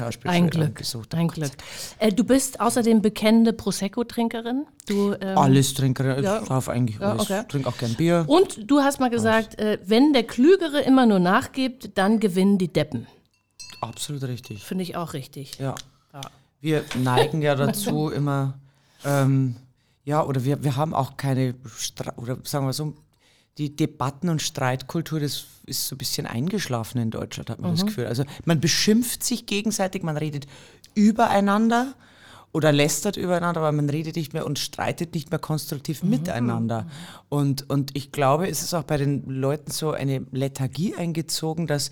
Glück, 0.51 0.75
besucht 0.75 1.15
habe. 1.15 1.23
ein 1.23 1.29
Glück. 1.29 1.53
Äh, 1.99 2.13
du 2.13 2.23
bist 2.23 2.61
außerdem 2.61 3.01
bekennende 3.01 3.55
Prosecco-Trinkerin. 3.55 4.67
Ähm, 4.91 5.39
Alles 5.39 5.73
trinke, 5.73 6.17
ich 6.19 6.25
Ja. 6.25 6.41
darf 6.41 6.69
eigentlich 6.69 6.99
Ja, 7.01 7.13
alles, 7.13 7.23
okay. 7.23 7.43
trinke 7.49 7.69
auch 7.71 7.79
gern 7.79 7.95
Bier. 7.95 8.25
Und 8.27 8.71
du 8.71 8.81
hast 8.81 9.01
mal 9.01 9.09
gesagt, 9.09 9.59
äh, 9.59 9.79
wenn 9.87 10.13
der 10.13 10.25
Klügere 10.25 10.81
immer 10.83 11.07
nur 11.07 11.19
nachgibt, 11.19 11.97
dann 11.97 12.21
gewinnen 12.21 12.59
die 12.59 12.71
Deppen. 12.71 13.07
Absolut 13.89 14.23
richtig. 14.25 14.63
Finde 14.63 14.85
ich 14.85 14.97
auch 14.97 15.13
richtig. 15.13 15.59
Ja. 15.59 15.75
Wir 16.61 16.85
neigen 17.03 17.43
ja 17.43 17.55
dazu 17.55 18.09
immer, 18.15 18.55
ähm, 19.05 19.57
ja, 20.05 20.25
oder 20.25 20.45
wir, 20.45 20.65
wir 20.65 20.77
haben 20.77 20.95
auch 20.95 21.17
keine, 21.17 21.55
Stra 21.77 22.15
oder 22.17 22.39
sagen 22.45 22.67
wir 22.67 22.73
so, 22.73 22.95
die 23.59 23.77
Debatten- 23.77 24.29
und 24.29 24.43
Streitkultur, 24.43 25.21
das 25.21 25.45
ist 25.67 25.87
so 25.87 25.95
ein 25.95 25.99
bisschen 25.99 26.27
eingeschlafen 26.27 26.99
in 27.01 27.11
Deutschland, 27.11 27.51
hat 27.51 27.61
man 27.61 27.73
das 27.73 27.87
Gefühl. 27.87 28.07
Also 28.07 28.25
man 28.45 28.61
beschimpft 28.61 29.23
sich 29.23 29.47
gegenseitig, 29.47 30.03
man 30.03 30.17
redet 30.17 30.47
übereinander 30.95 31.95
oder 32.53 32.73
lästert 32.73 33.17
übereinander, 33.17 33.61
aber 33.61 33.73
man 33.73 33.91
redet 33.91 34.17
nicht 34.17 34.33
mehr 34.33 34.47
und 34.47 34.59
streitet 34.59 35.15
nicht 35.15 35.31
mehr 35.31 35.39
konstruktiv 35.39 36.03
miteinander. 36.03 36.87
Und, 37.29 37.69
und 37.69 37.97
ich 37.97 38.13
glaube, 38.13 38.49
es 38.49 38.63
ist 38.63 38.75
auch 38.75 38.85
bei 38.85 38.97
den 38.97 39.29
Leuten 39.29 39.71
so 39.71 39.93
eine 39.93 40.25
Lethargie 40.31 40.95
eingezogen, 40.95 41.67
dass 41.67 41.91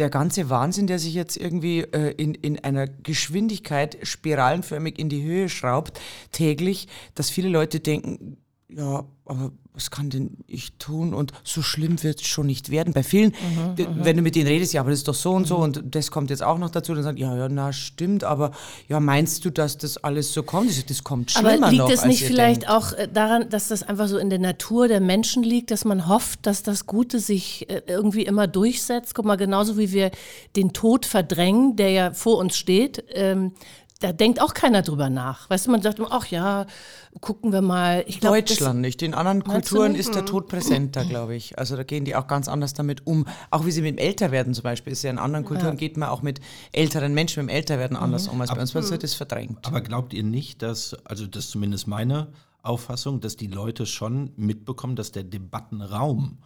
der 0.00 0.10
ganze 0.10 0.50
Wahnsinn, 0.50 0.86
der 0.86 0.98
sich 0.98 1.14
jetzt 1.14 1.36
irgendwie 1.36 1.80
äh, 1.80 2.12
in, 2.16 2.34
in 2.34 2.58
einer 2.58 2.88
Geschwindigkeit 2.88 3.98
spiralenförmig 4.02 4.98
in 4.98 5.08
die 5.08 5.22
Höhe 5.22 5.48
schraubt, 5.48 6.00
täglich, 6.32 6.88
dass 7.14 7.30
viele 7.30 7.48
Leute 7.48 7.80
denken, 7.80 8.38
ja, 8.68 9.04
aber 9.24 9.52
was 9.80 9.90
kann 9.90 10.10
denn 10.10 10.36
ich 10.46 10.72
tun? 10.78 11.14
Und 11.14 11.32
so 11.42 11.62
schlimm 11.62 12.02
wird 12.02 12.20
es 12.20 12.26
schon 12.26 12.46
nicht 12.46 12.70
werden. 12.70 12.92
Bei 12.92 13.02
vielen, 13.02 13.32
die- 13.78 13.86
wenn 13.96 14.16
du 14.16 14.22
mit 14.22 14.34
denen 14.36 14.46
redest, 14.46 14.74
ja, 14.74 14.82
aber 14.82 14.90
das 14.90 15.00
ist 15.00 15.08
doch 15.08 15.14
so 15.14 15.32
und 15.32 15.46
so 15.46 15.56
und 15.56 15.82
das 15.94 16.10
kommt 16.10 16.28
jetzt 16.30 16.42
auch 16.42 16.58
noch 16.58 16.68
dazu, 16.70 16.94
dann 16.94 17.02
sagen, 17.02 17.16
ja, 17.16 17.34
ja, 17.36 17.48
na, 17.48 17.72
stimmt, 17.72 18.24
aber 18.24 18.50
ja, 18.88 19.00
meinst 19.00 19.44
du, 19.44 19.50
dass 19.50 19.78
das 19.78 19.96
alles 19.96 20.32
so 20.34 20.42
kommt? 20.42 20.70
Ich 20.70 20.76
sag, 20.76 20.86
Das 20.88 21.02
kommt 21.02 21.30
schlimmer 21.30 21.48
Aber 21.54 21.70
liegt 21.70 21.78
noch, 21.82 21.90
es 21.90 22.04
nicht 22.04 22.22
vielleicht 22.24 22.62
denkt. 22.62 22.70
auch 22.74 22.92
äh, 22.92 23.08
daran, 23.12 23.48
dass 23.48 23.68
das 23.68 23.82
einfach 23.82 24.06
so 24.08 24.18
in 24.18 24.28
der 24.28 24.38
Natur 24.38 24.86
der 24.88 25.00
Menschen 25.00 25.42
liegt, 25.42 25.70
dass 25.70 25.84
man 25.86 26.06
hofft, 26.08 26.44
dass 26.46 26.62
das 26.62 26.84
Gute 26.86 27.18
sich 27.20 27.68
äh, 27.70 27.80
irgendwie 27.86 28.24
immer 28.24 28.46
durchsetzt? 28.46 29.14
Guck 29.14 29.24
mal, 29.24 29.36
genauso 29.36 29.78
wie 29.78 29.92
wir 29.92 30.10
den 30.56 30.72
Tod 30.74 31.06
verdrängen, 31.06 31.76
der 31.76 31.90
ja 31.90 32.12
vor 32.12 32.36
uns 32.38 32.56
steht, 32.58 33.02
ähm, 33.14 33.52
da 34.00 34.12
denkt 34.12 34.40
auch 34.40 34.54
keiner 34.54 34.80
drüber 34.80 35.10
nach. 35.10 35.48
Weißt 35.50 35.66
du, 35.66 35.70
man 35.70 35.82
sagt 35.82 35.98
immer, 35.98 36.08
ach 36.10 36.26
ja, 36.26 36.66
gucken 37.20 37.52
wir 37.52 37.60
mal. 37.60 38.02
Ich 38.06 38.20
glaub, 38.20 38.34
Deutschland 38.34 38.80
nicht. 38.80 39.02
In 39.02 39.12
anderen 39.12 39.44
Kulturen 39.44 39.94
ist 39.94 40.14
der 40.14 40.24
Tod 40.24 40.48
präsenter, 40.48 41.04
glaube 41.04 41.36
ich. 41.36 41.58
Also 41.58 41.76
da 41.76 41.82
gehen 41.82 42.06
die 42.06 42.16
auch 42.16 42.26
ganz 42.26 42.48
anders 42.48 42.72
damit 42.72 43.06
um. 43.06 43.26
Auch 43.50 43.66
wie 43.66 43.70
sie 43.70 43.82
mit 43.82 43.98
dem 43.98 43.98
Älterwerden 43.98 44.54
zum 44.54 44.62
Beispiel 44.62 44.94
ist 44.94 45.02
ja 45.02 45.10
in 45.10 45.18
anderen 45.18 45.44
Kulturen 45.44 45.76
geht 45.76 45.98
man 45.98 46.08
auch 46.08 46.22
mit 46.22 46.40
älteren 46.72 47.12
Menschen, 47.12 47.44
mit 47.44 47.50
dem 47.50 47.56
Älterwerden 47.56 47.96
anders 47.96 48.26
um. 48.26 48.40
als 48.40 48.72
bei 48.72 48.80
uns 48.80 48.90
wird 48.90 49.02
das 49.02 49.14
verdrängt. 49.14 49.66
Aber 49.66 49.82
glaubt 49.82 50.14
ihr 50.14 50.24
nicht, 50.24 50.62
dass, 50.62 50.94
also 51.04 51.26
das 51.26 51.44
ist 51.44 51.50
zumindest 51.50 51.86
meine 51.86 52.28
Auffassung, 52.62 53.20
dass 53.20 53.36
die 53.36 53.48
Leute 53.48 53.84
schon 53.84 54.32
mitbekommen, 54.36 54.96
dass 54.96 55.12
der 55.12 55.24
Debattenraum, 55.24 56.38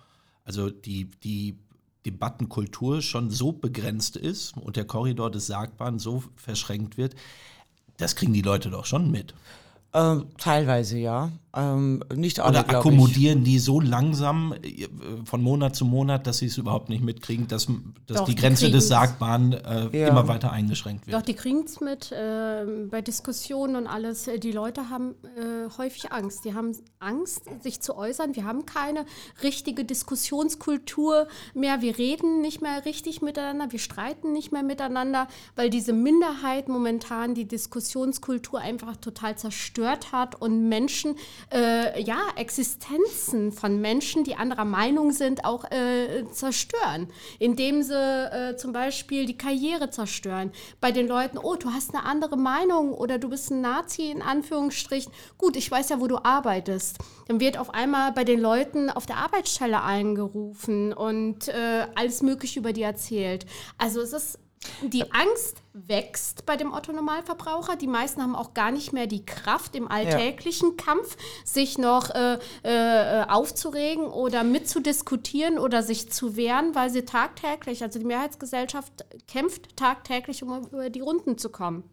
also 0.44 0.70
die, 0.70 1.08
die 1.22 1.58
Debattenkultur 2.06 3.02
schon 3.02 3.30
so 3.30 3.52
begrenzt 3.52 4.16
ist 4.16 4.56
und 4.56 4.76
der 4.76 4.84
Korridor 4.84 5.30
des 5.30 5.46
Sagbaren 5.46 5.98
so 5.98 6.24
verschränkt 6.36 6.96
wird, 6.96 7.14
das 7.96 8.16
kriegen 8.16 8.32
die 8.32 8.42
Leute 8.42 8.70
doch 8.70 8.86
schon 8.86 9.10
mit. 9.10 9.34
Ähm, 9.92 10.26
teilweise 10.38 10.98
ja. 10.98 11.30
Ähm, 11.56 12.02
nicht 12.14 12.40
alle, 12.40 12.50
Oder 12.50 12.62
glaube 12.64 12.70
ich. 12.72 12.76
akkommodieren 12.78 13.44
die 13.44 13.58
so 13.58 13.80
langsam 13.80 14.54
äh, 14.62 14.88
von 15.24 15.40
Monat 15.42 15.76
zu 15.76 15.84
Monat, 15.84 16.26
dass 16.26 16.38
sie 16.38 16.46
es 16.46 16.58
überhaupt 16.58 16.88
nicht 16.88 17.02
mitkriegen, 17.04 17.46
dass, 17.48 17.68
dass 18.06 18.18
Doch, 18.18 18.24
die 18.24 18.34
die 18.34 18.40
Grenze 18.40 18.70
des 18.70 18.88
kriegen's. 18.88 18.88
Sagbaren 18.88 19.52
äh, 19.52 19.98
Ja. 20.00 20.08
immer 20.08 20.26
weiter 20.28 20.50
eingeschränkt 20.52 21.06
wird. 21.06 21.16
Doch, 21.16 21.22
die 21.22 21.34
kriegen 21.34 21.62
es 21.64 21.80
mit 21.80 22.12
ähm, 22.16 22.88
bei 22.90 23.02
Diskussionen 23.02 23.76
und 23.76 23.86
alles. 23.86 24.26
Äh, 24.26 24.38
Die 24.38 24.52
Leute 24.52 24.90
haben 24.90 25.14
äh, 25.36 25.68
häufig 25.78 26.12
Angst. 26.12 26.44
Die 26.44 26.54
haben 26.54 26.72
Angst, 26.98 27.42
sich 27.62 27.80
zu 27.80 27.96
äußern. 27.96 28.34
Wir 28.34 28.44
haben 28.44 28.66
keine 28.66 29.04
richtige 29.42 29.84
Diskussionskultur 29.84 31.28
mehr. 31.54 31.80
Wir 31.82 31.98
reden 31.98 32.40
nicht 32.40 32.60
mehr 32.62 32.84
richtig 32.84 33.22
miteinander. 33.22 33.70
Wir 33.70 33.78
streiten 33.78 34.32
nicht 34.32 34.52
mehr 34.52 34.62
miteinander, 34.62 35.28
weil 35.56 35.70
diese 35.70 35.92
Minderheit 35.92 36.68
momentan 36.68 37.34
die 37.34 37.46
Diskussionskultur 37.46 38.60
einfach 38.60 38.96
total 38.96 39.36
zerstört 39.38 40.12
hat 40.12 40.40
und 40.40 40.68
Menschen, 40.68 41.14
äh, 41.52 42.00
ja, 42.02 42.18
Existenzen 42.36 43.52
von 43.52 43.80
Menschen, 43.80 44.24
die 44.24 44.36
anderer 44.36 44.64
Meinung 44.64 45.12
sind, 45.12 45.44
auch 45.44 45.64
äh, 45.70 46.24
zerstören, 46.30 47.08
indem 47.38 47.82
sie 47.82 47.94
äh, 47.94 48.56
zum 48.56 48.72
Beispiel 48.72 49.26
die 49.26 49.36
Karriere 49.36 49.90
zerstören. 49.90 50.52
Bei 50.80 50.92
den 50.92 51.08
Leuten, 51.08 51.38
oh, 51.38 51.56
du 51.56 51.70
hast 51.70 51.94
eine 51.94 52.04
andere 52.04 52.36
Meinung 52.36 52.92
oder 52.92 53.18
du 53.18 53.28
bist 53.28 53.50
ein 53.50 53.60
Nazi 53.60 54.10
in 54.10 54.22
Anführungsstrichen. 54.22 55.12
Gut, 55.38 55.56
ich 55.56 55.70
weiß 55.70 55.88
ja, 55.90 56.00
wo 56.00 56.06
du 56.06 56.18
arbeitest. 56.24 56.98
Dann 57.28 57.40
wird 57.40 57.58
auf 57.58 57.72
einmal 57.72 58.12
bei 58.12 58.24
den 58.24 58.40
Leuten 58.40 58.90
auf 58.90 59.06
der 59.06 59.16
Arbeitsstelle 59.16 59.82
eingerufen 59.82 60.92
und 60.92 61.48
äh, 61.48 61.86
alles 61.94 62.22
Mögliche 62.22 62.60
über 62.60 62.72
die 62.72 62.82
erzählt. 62.82 63.46
Also 63.78 64.00
es 64.00 64.12
ist 64.12 64.38
die 64.82 65.12
Angst 65.12 65.62
wächst 65.72 66.46
bei 66.46 66.56
dem 66.56 66.72
Otto-Normalverbraucher. 66.72 67.76
Die 67.76 67.86
meisten 67.86 68.22
haben 68.22 68.36
auch 68.36 68.54
gar 68.54 68.70
nicht 68.70 68.92
mehr 68.92 69.06
die 69.06 69.24
Kraft 69.24 69.74
im 69.74 69.90
alltäglichen 69.90 70.76
Kampf, 70.76 71.16
sich 71.44 71.78
noch 71.78 72.10
äh, 72.10 72.38
äh, 72.62 73.24
aufzuregen 73.24 74.06
oder 74.06 74.44
mitzudiskutieren 74.44 75.58
oder 75.58 75.82
sich 75.82 76.10
zu 76.12 76.36
wehren, 76.36 76.74
weil 76.74 76.90
sie 76.90 77.04
tagtäglich, 77.04 77.82
also 77.82 77.98
die 77.98 78.04
Mehrheitsgesellschaft 78.04 79.04
kämpft 79.26 79.76
tagtäglich, 79.76 80.42
um 80.42 80.66
über 80.66 80.90
die 80.90 81.00
Runden 81.00 81.38
zu 81.38 81.50
kommen. 81.50 81.84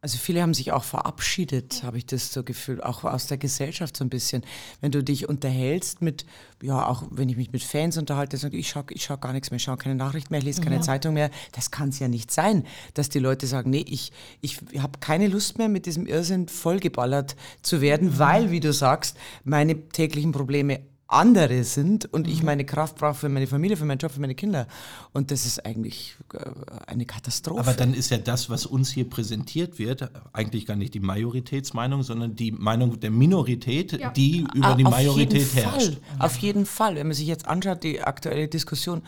Also 0.00 0.16
viele 0.16 0.42
haben 0.42 0.54
sich 0.54 0.70
auch 0.70 0.84
verabschiedet, 0.84 1.82
habe 1.82 1.98
ich 1.98 2.06
das 2.06 2.32
so 2.32 2.44
Gefühl, 2.44 2.80
auch 2.80 3.02
aus 3.02 3.26
der 3.26 3.36
Gesellschaft 3.36 3.96
so 3.96 4.04
ein 4.04 4.10
bisschen. 4.10 4.44
Wenn 4.80 4.92
du 4.92 5.02
dich 5.02 5.28
unterhältst 5.28 6.02
mit, 6.02 6.24
ja, 6.62 6.86
auch 6.86 7.02
wenn 7.10 7.28
ich 7.28 7.36
mich 7.36 7.50
mit 7.50 7.64
Fans 7.64 7.98
unterhalte, 7.98 8.36
sage 8.36 8.56
ich, 8.56 8.68
schaue 8.68 8.84
ich 8.90 9.02
schau 9.02 9.16
gar 9.16 9.32
nichts 9.32 9.50
mehr, 9.50 9.56
ich 9.56 9.64
schaue 9.64 9.76
keine 9.76 9.96
Nachrichten 9.96 10.32
mehr, 10.32 10.38
ich 10.38 10.44
lese 10.44 10.62
keine 10.62 10.80
Zeitung 10.82 11.14
mehr. 11.14 11.30
Das 11.50 11.72
kann 11.72 11.88
es 11.88 11.98
ja 11.98 12.06
nicht 12.06 12.30
sein, 12.30 12.64
dass 12.94 13.08
die 13.08 13.18
Leute 13.18 13.48
sagen, 13.48 13.70
nee, 13.70 13.84
ich, 13.88 14.12
ich 14.40 14.60
habe 14.78 15.00
keine 15.00 15.26
Lust 15.26 15.58
mehr, 15.58 15.68
mit 15.68 15.84
diesem 15.84 16.06
Irrsinn 16.06 16.46
vollgeballert 16.46 17.34
zu 17.62 17.80
werden, 17.80 18.20
weil, 18.20 18.52
wie 18.52 18.60
du 18.60 18.72
sagst, 18.72 19.16
meine 19.42 19.88
täglichen 19.88 20.30
Probleme 20.30 20.80
andere 21.10 21.64
sind 21.64 22.04
und 22.12 22.28
ich 22.28 22.42
meine 22.42 22.66
Kraft 22.66 22.96
brauche 22.96 23.14
für 23.14 23.28
meine 23.30 23.46
Familie, 23.46 23.78
für 23.78 23.86
meinen 23.86 23.98
Job, 23.98 24.12
für 24.12 24.20
meine 24.20 24.34
Kinder. 24.34 24.66
Und 25.14 25.30
das 25.30 25.46
ist 25.46 25.64
eigentlich 25.64 26.16
äh, 26.34 26.38
eine 26.86 27.06
Katastrophe. 27.06 27.60
Aber 27.60 27.72
dann 27.72 27.94
ist 27.94 28.10
ja 28.10 28.18
das, 28.18 28.50
was 28.50 28.66
uns 28.66 28.90
hier 28.90 29.08
präsentiert 29.08 29.78
wird, 29.78 30.10
eigentlich 30.34 30.66
gar 30.66 30.76
nicht 30.76 30.92
die 30.92 31.00
Majoritätsmeinung, 31.00 32.02
sondern 32.02 32.36
die 32.36 32.52
Meinung 32.52 33.00
der 33.00 33.10
Minorität, 33.10 33.92
Ja. 33.98 34.10
die 34.10 34.46
über 34.54 34.66
Ah, 34.68 34.74
die 34.74 34.84
auf 34.84 34.90
Majorität 34.92 35.32
jeden 35.40 35.52
herrscht. 35.54 35.94
Fall. 35.94 35.96
Auf 36.18 36.36
jeden 36.38 36.66
Fall. 36.66 36.96
Wenn 36.96 37.06
man 37.06 37.16
sich 37.16 37.26
jetzt 37.26 37.48
anschaut, 37.48 37.82
die 37.82 38.02
aktuelle 38.02 38.46
Diskussion, 38.48 39.00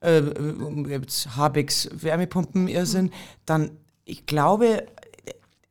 äh, 0.00 0.20
um 0.20 0.88
jetzt 0.88 1.36
Habecks 1.36 1.88
Wärmepumpen-Irrsinn, 1.92 3.10
dann, 3.46 3.72
ich 4.04 4.26
glaube, 4.26 4.86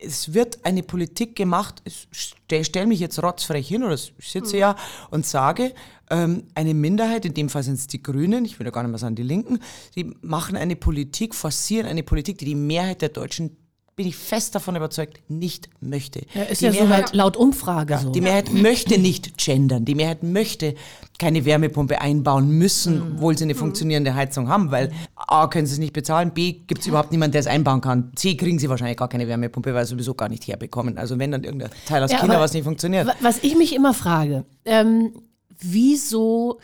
es 0.04 0.34
wird 0.34 0.64
eine 0.64 0.82
Politik 0.82 1.36
gemacht, 1.36 1.82
ich 1.84 2.08
stelle 2.10 2.64
stell 2.64 2.86
mich 2.86 3.00
jetzt 3.00 3.22
rotzfrech 3.22 3.66
hin 3.66 3.82
oder 3.82 3.94
ich 3.94 4.12
sitze 4.18 4.58
ja 4.58 4.76
und 5.10 5.26
sage, 5.26 5.74
ähm, 6.10 6.44
eine 6.54 6.74
Minderheit, 6.74 7.24
in 7.24 7.34
dem 7.34 7.48
Fall 7.48 7.62
sind 7.62 7.74
es 7.74 7.86
die 7.86 8.02
Grünen, 8.02 8.44
ich 8.44 8.58
will 8.58 8.66
ja 8.66 8.70
gar 8.70 8.82
nicht 8.82 8.90
mehr 8.90 8.98
sagen 8.98 9.14
die 9.14 9.22
Linken, 9.22 9.60
die 9.96 10.14
machen 10.20 10.56
eine 10.56 10.76
Politik, 10.76 11.34
forcieren 11.34 11.86
eine 11.86 12.02
Politik, 12.02 12.38
die 12.38 12.44
die 12.44 12.54
Mehrheit 12.54 13.02
der 13.02 13.08
Deutschen, 13.08 13.56
bin 13.94 14.06
ich 14.06 14.16
fest 14.16 14.54
davon 14.54 14.74
überzeugt, 14.74 15.20
nicht 15.28 15.68
möchte. 15.80 16.22
Ja, 16.34 16.44
ist 16.44 16.62
die 16.62 16.66
ja 16.66 16.72
so 16.72 16.80
Mehrheit, 16.80 17.08
laut, 17.14 17.14
laut 17.14 17.36
Umfrage 17.36 17.98
so. 18.02 18.10
die 18.10 18.22
Mehrheit 18.22 18.50
möchte 18.52 18.98
nicht 18.98 19.36
gendern. 19.36 19.84
Die 19.84 19.94
Mehrheit 19.94 20.22
möchte 20.22 20.74
keine 21.18 21.44
Wärmepumpe 21.44 22.00
einbauen 22.00 22.48
müssen, 22.50 23.02
obwohl 23.16 23.36
sie 23.36 23.44
eine 23.44 23.54
funktionierende 23.54 24.14
Heizung 24.14 24.48
haben, 24.48 24.70
weil 24.70 24.92
A, 25.14 25.46
können 25.46 25.66
sie 25.66 25.74
es 25.74 25.78
nicht 25.78 25.92
bezahlen, 25.92 26.32
B, 26.32 26.52
gibt 26.52 26.80
es 26.80 26.86
überhaupt 26.86 27.12
niemanden, 27.12 27.32
der 27.32 27.40
es 27.42 27.46
einbauen 27.46 27.80
kann. 27.82 28.12
C, 28.16 28.34
kriegen 28.36 28.58
sie 28.58 28.68
wahrscheinlich 28.70 28.96
gar 28.96 29.08
keine 29.08 29.28
Wärmepumpe, 29.28 29.74
weil 29.74 29.84
sie 29.84 29.90
sowieso 29.90 30.14
gar 30.14 30.28
nicht 30.30 30.46
herbekommen. 30.48 30.96
Also 30.96 31.18
wenn 31.18 31.30
dann 31.30 31.44
irgendein 31.44 31.70
Teil 31.86 32.02
aus 32.02 32.10
Ja, 32.10 32.18
China, 32.18 32.40
was 32.40 32.54
nicht 32.54 32.64
funktioniert. 32.64 33.06
Wa- 33.06 33.14
Was 33.20 33.44
ich 33.44 33.56
mich 33.56 33.74
immer 33.74 33.92
frage, 33.94 34.44
ähm, 34.64 35.12
wieso, 35.60 36.58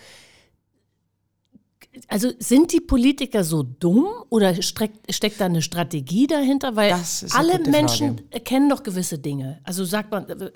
also 2.06 2.30
sind 2.38 2.72
die 2.72 2.80
Politiker 2.80 3.44
so 3.44 3.62
dumm 3.62 4.06
oder 4.28 4.62
streckt, 4.62 5.12
steckt 5.12 5.40
da 5.40 5.46
eine 5.46 5.62
Strategie 5.62 6.26
dahinter? 6.26 6.76
Weil 6.76 6.94
alle 7.32 7.58
Menschen 7.68 8.16
Frage. 8.18 8.24
erkennen 8.30 8.68
doch 8.68 8.82
gewisse 8.82 9.18
Dinge. 9.18 9.58
Also 9.64 9.84
sagt 9.84 10.10
man, 10.10 10.28
äh, 10.28 10.50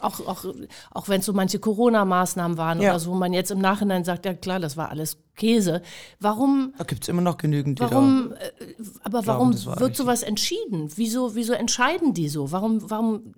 auch, 0.00 0.20
auch, 0.26 0.44
auch 0.90 1.08
wenn 1.08 1.20
es 1.20 1.26
so 1.26 1.32
manche 1.32 1.58
Corona-Maßnahmen 1.58 2.58
waren 2.58 2.80
Ja. 2.80 2.90
oder 2.90 3.00
so, 3.00 3.10
wo 3.10 3.14
man 3.14 3.32
jetzt 3.32 3.50
im 3.50 3.60
Nachhinein 3.60 4.04
sagt, 4.04 4.26
ja 4.26 4.34
klar, 4.34 4.60
das 4.60 4.76
war 4.76 4.90
alles 4.90 5.18
Käse. 5.34 5.82
Warum, 6.20 6.74
Da 6.76 6.84
gibt 6.84 7.04
es 7.04 7.08
immer 7.08 7.22
noch 7.22 7.38
genügend, 7.38 7.78
die 7.78 7.82
warum, 7.84 8.32
äh, 8.32 8.74
aber 9.02 9.26
warum 9.26 9.52
das 9.52 9.66
war 9.66 9.80
wird 9.80 9.96
sowas 9.96 10.22
entschieden? 10.22 10.90
Wieso, 10.96 11.34
wieso 11.34 11.52
entscheiden 11.54 12.12
die 12.12 12.28
so? 12.28 12.52
Warum, 12.52 12.90
warum 12.90 13.32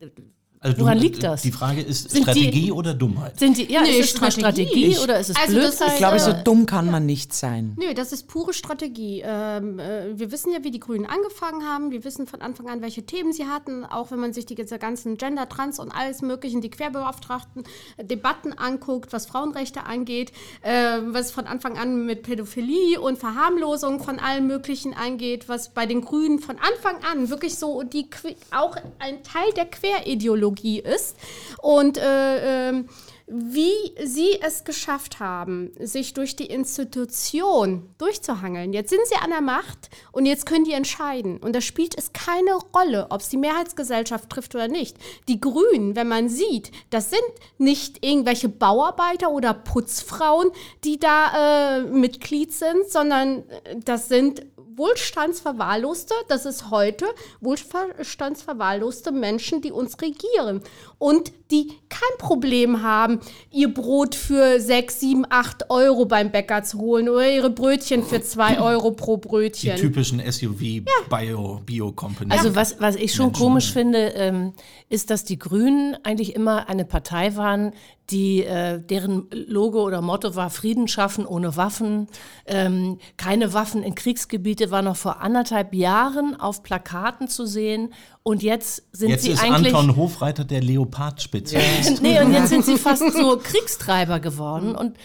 Also 0.64 0.80
Woran 0.80 0.96
liegt 0.98 1.22
das? 1.22 1.42
Die 1.42 1.52
Frage 1.52 1.82
ist 1.82 2.10
Sind 2.10 2.26
die- 2.26 2.30
Strategie 2.32 2.72
oder 2.72 2.94
Dummheit? 2.94 3.38
sind 3.38 3.58
die, 3.58 3.70
ja, 3.70 3.82
Nee, 3.82 3.98
ist 3.98 4.04
es 4.06 4.10
Strategie. 4.16 4.40
Strategie 4.40 4.86
Ich- 4.86 4.98
oder 5.00 5.18
ist 5.20 5.28
es 5.28 5.36
Also 5.36 5.56
das 5.56 5.64
ist- 5.74 5.76
Blödheit? 5.78 5.92
Ich 5.92 5.98
glaube, 5.98 6.18
so 6.20 6.30
Äh, 6.30 6.42
dumm 6.42 6.64
kann 6.64 6.90
man 6.90 7.04
nicht 7.04 7.34
sein. 7.34 7.76
Nö, 7.78 7.92
das 7.92 8.12
ist 8.12 8.28
pure 8.28 8.54
Strategie. 8.54 9.22
Ähm, 9.22 9.78
äh, 9.78 10.18
wir 10.18 10.32
wissen 10.32 10.52
ja, 10.54 10.64
wie 10.64 10.70
die 10.70 10.80
Grünen 10.80 11.04
angefangen 11.04 11.68
haben. 11.68 11.90
Wir 11.90 12.02
wissen 12.02 12.26
von 12.26 12.40
Anfang 12.40 12.70
an, 12.70 12.80
welche 12.80 13.04
Themen 13.04 13.34
sie 13.34 13.44
hatten. 13.46 13.84
Auch 13.84 14.10
wenn 14.10 14.18
man 14.20 14.32
sich 14.32 14.46
die 14.46 14.54
diese 14.54 14.78
ganzen 14.78 15.18
Gender, 15.18 15.48
Trans 15.50 15.78
und 15.78 15.90
alles 15.90 16.22
Mögliche, 16.22 16.58
die 16.60 16.70
Querbeauftragten, 16.70 17.64
äh, 17.98 18.04
Debatten 18.06 18.54
anguckt, 18.54 19.12
was 19.12 19.26
Frauenrechte 19.26 19.84
angeht, 19.84 20.32
äh, 20.62 20.98
was 21.08 21.30
von 21.30 21.46
Anfang 21.46 21.76
an 21.76 22.06
mit 22.06 22.22
Pädophilie 22.22 22.98
und 23.02 23.18
Verharmlosung 23.18 24.02
von 24.02 24.18
allem 24.18 24.46
Möglichen 24.46 24.94
angeht, 24.94 25.46
was 25.46 25.74
bei 25.74 25.84
den 25.84 26.00
Grünen 26.00 26.38
von 26.38 26.56
Anfang 26.56 27.04
an 27.12 27.28
wirklich 27.28 27.56
so 27.56 27.82
die 27.82 28.06
auch 28.50 28.76
ein 28.98 29.22
Teil 29.24 29.52
der 29.56 29.66
Querideologie 29.66 30.53
ist. 30.62 31.16
Und 31.60 31.98
äh, 31.98 32.68
ähm, 32.68 32.88
wie 33.26 33.72
sie 34.04 34.38
es 34.42 34.64
geschafft 34.64 35.18
haben, 35.18 35.72
sich 35.80 36.12
durch 36.12 36.36
die 36.36 36.46
Institution 36.46 37.88
durchzuhangeln. 37.96 38.74
Jetzt 38.74 38.90
sind 38.90 39.00
sie 39.06 39.16
an 39.16 39.30
der 39.30 39.40
Macht 39.40 39.88
und 40.12 40.26
jetzt 40.26 40.44
können 40.44 40.66
die 40.66 40.72
entscheiden. 40.72 41.38
Und 41.38 41.56
da 41.56 41.62
spielt 41.62 41.96
es 41.96 42.12
keine 42.12 42.54
Rolle, 42.74 43.06
ob 43.08 43.22
es 43.22 43.30
die 43.30 43.38
Mehrheitsgesellschaft 43.38 44.28
trifft 44.28 44.54
oder 44.54 44.68
nicht. 44.68 44.98
Die 45.28 45.40
Grünen, 45.40 45.96
wenn 45.96 46.08
man 46.08 46.28
sieht, 46.28 46.70
das 46.90 47.08
sind 47.08 47.22
nicht 47.56 48.04
irgendwelche 48.04 48.50
Bauarbeiter 48.50 49.30
oder 49.30 49.54
Putzfrauen, 49.54 50.50
die 50.84 50.98
da 50.98 51.78
äh, 51.78 51.82
Mitglied 51.84 52.52
sind, 52.52 52.90
sondern 52.90 53.48
äh, 53.48 53.76
das 53.82 54.08
sind 54.08 54.44
wohlstandsverwahrloste, 54.76 56.14
das 56.28 56.46
ist 56.46 56.70
heute 56.70 57.06
wohlstandsverwahrloste 57.40 59.12
Menschen, 59.12 59.60
die 59.60 59.72
uns 59.72 60.00
regieren 60.00 60.62
und 61.04 61.32
die 61.50 61.70
kein 61.90 62.16
Problem 62.16 62.80
haben, 62.82 63.20
ihr 63.50 63.74
Brot 63.74 64.14
für 64.14 64.58
6, 64.58 65.00
7, 65.00 65.26
8 65.28 65.68
Euro 65.68 66.06
beim 66.06 66.32
Bäcker 66.32 66.62
zu 66.62 66.78
holen 66.78 67.10
oder 67.10 67.30
ihre 67.30 67.50
Brötchen 67.50 68.02
für 68.02 68.22
2 68.22 68.58
Euro 68.60 68.92
pro 68.92 69.18
Die 69.18 69.28
Brötchen. 69.28 69.76
typischen 69.76 70.18
SUV-Bio-Company. 70.18 72.30
Also 72.30 72.56
was, 72.56 72.80
was 72.80 72.96
ich 72.96 73.14
schon 73.14 73.34
komisch 73.34 73.70
finde, 73.70 74.14
ähm, 74.14 74.54
ist, 74.88 75.10
dass 75.10 75.24
die 75.24 75.38
Grünen 75.38 75.94
eigentlich 76.04 76.34
immer 76.34 76.70
eine 76.70 76.86
Partei 76.86 77.36
waren, 77.36 77.74
die 78.10 78.44
äh, 78.44 78.80
deren 78.80 79.28
Logo 79.30 79.82
oder 79.82 80.02
Motto 80.02 80.36
war 80.36 80.50
Frieden 80.50 80.88
schaffen 80.88 81.24
ohne 81.24 81.56
Waffen, 81.56 82.08
ähm, 82.46 82.98
keine 83.16 83.54
Waffen 83.54 83.82
in 83.82 83.94
Kriegsgebiete 83.94 84.70
war 84.70 84.82
noch 84.82 84.96
vor 84.96 85.22
anderthalb 85.22 85.74
Jahren 85.74 86.38
auf 86.38 86.62
Plakaten 86.62 87.28
zu 87.28 87.46
sehen 87.46 87.94
und 88.22 88.42
jetzt 88.42 88.82
sind 88.92 89.10
Jetzt 89.10 89.24
sie 89.24 89.32
ist 89.32 89.42
eigentlich. 89.42 89.74
Anton 89.74 89.96
Hofreiter 89.96 90.44
der 90.44 90.60
Leopard-Spezialist. 90.94 92.02
nee, 92.02 92.20
und 92.20 92.32
jetzt 92.32 92.48
sind 92.48 92.64
sie 92.64 92.76
fast 92.78 93.12
so 93.12 93.38
Kriegstreiber 93.38 94.20
geworden. 94.20 94.74
Und, 94.74 94.96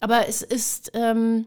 aber 0.00 0.28
es 0.28 0.42
ist, 0.42 0.90
ähm, 0.94 1.46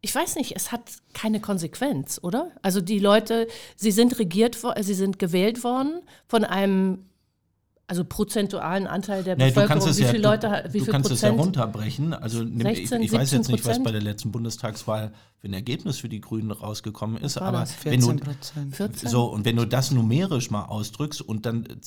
ich 0.00 0.14
weiß 0.14 0.36
nicht, 0.36 0.56
es 0.56 0.72
hat 0.72 0.82
keine 1.12 1.40
Konsequenz, 1.40 2.18
oder? 2.22 2.50
Also 2.62 2.80
die 2.80 2.98
Leute, 2.98 3.46
sie 3.76 3.90
sind 3.90 4.18
regiert 4.18 4.62
sie 4.80 4.94
sind 4.94 5.18
gewählt 5.18 5.64
worden 5.64 6.02
von 6.26 6.44
einem 6.44 7.06
also 7.86 8.04
prozentualen 8.04 8.86
Anteil 8.86 9.22
der 9.22 9.36
Nee, 9.36 9.50
Bevölkerung. 9.50 9.82
wie 9.84 10.00
ja, 10.00 10.08
viele 10.08 10.22
du, 10.22 10.28
Leute, 10.28 10.64
wie 10.70 10.78
du 10.78 10.84
viel 10.84 10.92
kannst 10.92 11.10
es 11.10 11.20
ja 11.20 11.28
Prozent? 11.28 11.46
runterbrechen. 11.46 12.14
Also 12.14 12.42
nimm, 12.42 12.66
ich, 12.66 12.78
16, 12.78 13.02
ich 13.02 13.12
weiß 13.12 13.32
jetzt 13.32 13.48
nicht, 13.48 13.64
was 13.66 13.78
17%? 13.78 13.82
bei 13.84 13.92
der 13.92 14.00
letzten 14.00 14.32
Bundestagswahl 14.32 15.12
für 15.36 15.48
ein 15.48 15.52
Ergebnis 15.52 15.98
für 15.98 16.08
die 16.08 16.20
Grünen 16.20 16.50
rausgekommen 16.50 17.18
ist, 17.18 17.36
aber 17.36 17.60
das? 17.60 17.74
wenn 17.84 18.00
du 18.00 18.06
14 18.06 18.20
Prozent. 18.20 18.76
14? 18.76 19.08
so 19.10 19.26
und 19.26 19.44
wenn 19.44 19.56
du 19.56 19.66
das 19.66 19.90
numerisch 19.90 20.50
mal 20.50 20.64
ausdrückst 20.64 21.20
und 21.20 21.44
dann 21.44 21.66
äh, 21.66 21.80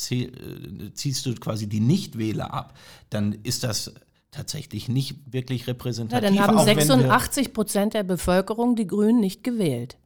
ziehst 0.93 1.25
du 1.25 1.33
quasi 1.35 1.67
die 1.67 1.79
Nichtwähler 1.79 2.53
ab, 2.53 2.75
dann 3.09 3.33
ist 3.43 3.63
das 3.63 3.93
tatsächlich 4.31 4.89
nicht 4.89 5.15
wirklich 5.31 5.61
Ja, 5.61 5.67
repräsentativ. 5.67 6.29
dann 6.29 6.39
haben 6.39 6.57
auch 6.57 6.65
wenn 6.65 6.77
wir- 6.77 6.83
86 6.85 7.53
Prozent 7.53 7.93
der 7.93 8.03
Bevölkerung 8.03 8.75
die 8.75 8.85
Grünen 8.85 9.19
nicht 9.19 9.43
gewählt. 9.43 9.97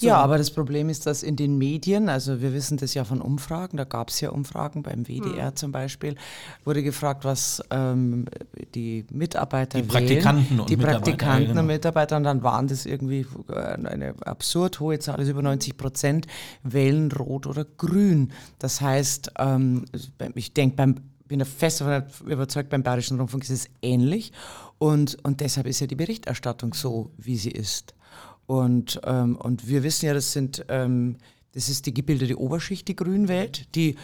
Ja, 0.00 0.16
aber 0.16 0.36
das 0.36 0.50
Problem 0.50 0.88
ist, 0.88 1.06
dass 1.06 1.22
in 1.22 1.36
den 1.36 1.56
Medien, 1.58 2.08
also 2.08 2.40
wir 2.40 2.52
wissen 2.52 2.76
das 2.76 2.92
ja 2.94 3.04
von 3.04 3.20
Umfragen, 3.20 3.76
da 3.76 3.84
gab 3.84 4.08
es 4.08 4.20
ja 4.20 4.30
Umfragen 4.30 4.82
beim 4.82 5.04
WDR 5.06 5.54
zum 5.54 5.70
Beispiel, 5.70 6.16
wurde 6.64 6.82
gefragt, 6.82 7.24
was 7.24 7.62
ähm, 7.70 8.26
die 8.74 9.06
Mitarbeiter 9.12 9.80
Die 9.80 9.86
Praktikanten 9.86 10.50
wählen, 10.50 10.60
und 10.60 10.70
die 10.70 10.76
Mitarbeiter, 10.76 11.00
Praktikanten 11.02 11.42
ja, 11.42 11.48
genau. 11.50 11.60
und 11.60 11.66
Mitarbeiter, 11.68 12.16
und 12.16 12.24
dann 12.24 12.42
waren 12.42 12.66
das 12.66 12.84
irgendwie 12.84 13.26
äh, 13.48 13.54
eine 13.54 14.14
absurd 14.26 14.80
hohe 14.80 14.98
Zahl, 14.98 15.16
also 15.16 15.30
über 15.30 15.42
90 15.42 15.76
Prozent 15.76 16.26
wählen 16.64 17.12
Rot 17.12 17.46
oder 17.46 17.64
Grün. 17.64 18.32
Das 18.58 18.80
heißt, 18.80 19.32
ähm, 19.38 19.84
ich 20.34 20.52
denke 20.52 20.76
beim 20.76 20.96
bin 21.26 21.38
da 21.38 21.44
fest 21.44 21.80
davon 21.80 22.04
überzeugt, 22.26 22.70
beim 22.70 22.82
Bayerischen 22.82 23.18
Rundfunk 23.18 23.44
ist 23.44 23.50
es 23.50 23.68
ähnlich. 23.82 24.32
Und, 24.78 25.18
und 25.24 25.40
deshalb 25.40 25.66
ist 25.66 25.80
ja 25.80 25.86
die 25.86 25.94
Berichterstattung 25.94 26.74
so, 26.74 27.10
wie 27.16 27.36
sie 27.36 27.50
ist. 27.50 27.94
Und, 28.46 29.00
ähm, 29.04 29.36
und 29.36 29.68
wir 29.68 29.82
wissen 29.82 30.06
ja, 30.06 30.14
das 30.14 30.32
sind, 30.32 30.64
ähm, 30.68 31.16
das 31.52 31.68
ist 31.68 31.86
die 31.86 31.94
gebildete 31.94 32.38
Oberschicht, 32.38 32.88
die 32.88 32.96
grün 32.96 33.28
wählt, 33.28 33.74
die 33.74 33.96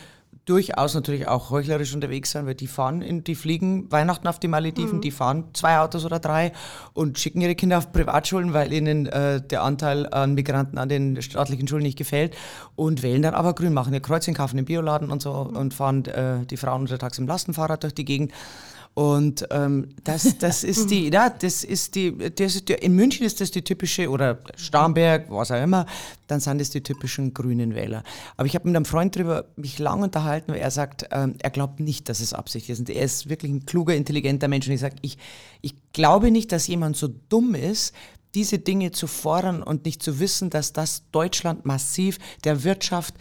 durchaus 0.50 0.94
natürlich 0.94 1.28
auch 1.28 1.50
heuchlerisch 1.50 1.94
unterwegs 1.94 2.32
sind, 2.32 2.46
weil 2.46 2.54
die 2.54 2.66
fahren, 2.66 3.02
in, 3.02 3.22
die 3.22 3.34
fliegen 3.34 3.90
Weihnachten 3.92 4.26
auf 4.26 4.40
die 4.40 4.48
Malediven, 4.48 5.00
die 5.00 5.10
fahren 5.10 5.44
zwei 5.52 5.78
Autos 5.78 6.04
oder 6.04 6.18
drei 6.18 6.52
und 6.92 7.18
schicken 7.18 7.40
ihre 7.40 7.54
Kinder 7.54 7.78
auf 7.78 7.92
Privatschulen, 7.92 8.52
weil 8.52 8.72
ihnen 8.72 9.06
äh, 9.06 9.40
der 9.40 9.62
Anteil 9.62 10.12
an 10.12 10.34
Migranten 10.34 10.78
an 10.78 10.88
den 10.88 11.20
staatlichen 11.22 11.68
Schulen 11.68 11.82
nicht 11.82 11.98
gefällt 11.98 12.36
und 12.74 13.02
wählen 13.02 13.22
dann 13.22 13.34
aber 13.34 13.54
grün, 13.54 13.72
machen 13.72 13.92
ihr 13.92 14.00
Kreuzchen, 14.00 14.34
kaufen 14.34 14.56
den 14.56 14.64
Bioladen 14.64 15.10
und 15.10 15.22
so 15.22 15.32
und 15.32 15.72
fahren 15.74 16.04
äh, 16.06 16.44
die 16.46 16.56
Frauen 16.56 16.82
untertags 16.82 17.18
im 17.18 17.26
Lastenfahrrad 17.26 17.82
durch 17.82 17.94
die 17.94 18.04
Gegend. 18.04 18.32
Und 18.94 19.46
ähm, 19.50 19.88
das, 20.04 20.38
das 20.38 20.64
ist 20.64 20.90
die, 20.90 21.10
ja, 21.10 21.30
das 21.30 21.64
ist 21.64 21.94
die, 21.94 22.16
das 22.16 22.56
ist 22.56 22.68
die, 22.68 22.74
in 22.74 22.94
München 22.94 23.24
ist 23.24 23.40
das 23.40 23.50
die 23.50 23.62
typische, 23.62 24.10
oder 24.10 24.38
Starnberg, 24.56 25.30
was 25.30 25.50
auch 25.50 25.62
immer, 25.62 25.86
dann 26.26 26.40
sind 26.40 26.60
das 26.60 26.70
die 26.70 26.82
typischen 26.82 27.32
grünen 27.32 27.74
Wähler. 27.74 28.02
Aber 28.36 28.46
ich 28.46 28.54
habe 28.54 28.68
mit 28.68 28.76
einem 28.76 28.84
Freund 28.84 29.14
darüber 29.14 29.46
mich 29.56 29.78
lang 29.78 30.02
unterhalten, 30.02 30.52
weil 30.52 30.60
er 30.60 30.70
sagt, 30.70 31.06
ähm, 31.12 31.36
er 31.38 31.50
glaubt 31.50 31.80
nicht, 31.80 32.08
dass 32.08 32.20
es 32.20 32.32
Absicht 32.32 32.68
ist. 32.68 32.80
Und 32.80 32.90
er 32.90 33.04
ist 33.04 33.28
wirklich 33.28 33.52
ein 33.52 33.64
kluger, 33.64 33.94
intelligenter 33.94 34.48
Mensch. 34.48 34.66
Und 34.66 34.74
ich 34.74 34.80
sage, 34.80 34.96
ich, 35.02 35.18
ich 35.60 35.74
glaube 35.92 36.30
nicht, 36.30 36.52
dass 36.52 36.66
jemand 36.66 36.96
so 36.96 37.08
dumm 37.28 37.54
ist, 37.54 37.94
diese 38.34 38.58
Dinge 38.58 38.90
zu 38.92 39.06
fordern 39.06 39.62
und 39.62 39.84
nicht 39.84 40.02
zu 40.02 40.20
wissen, 40.20 40.50
dass 40.50 40.72
das 40.72 41.02
Deutschland 41.10 41.64
massiv 41.64 42.18
der 42.44 42.64
Wirtschaft, 42.64 43.14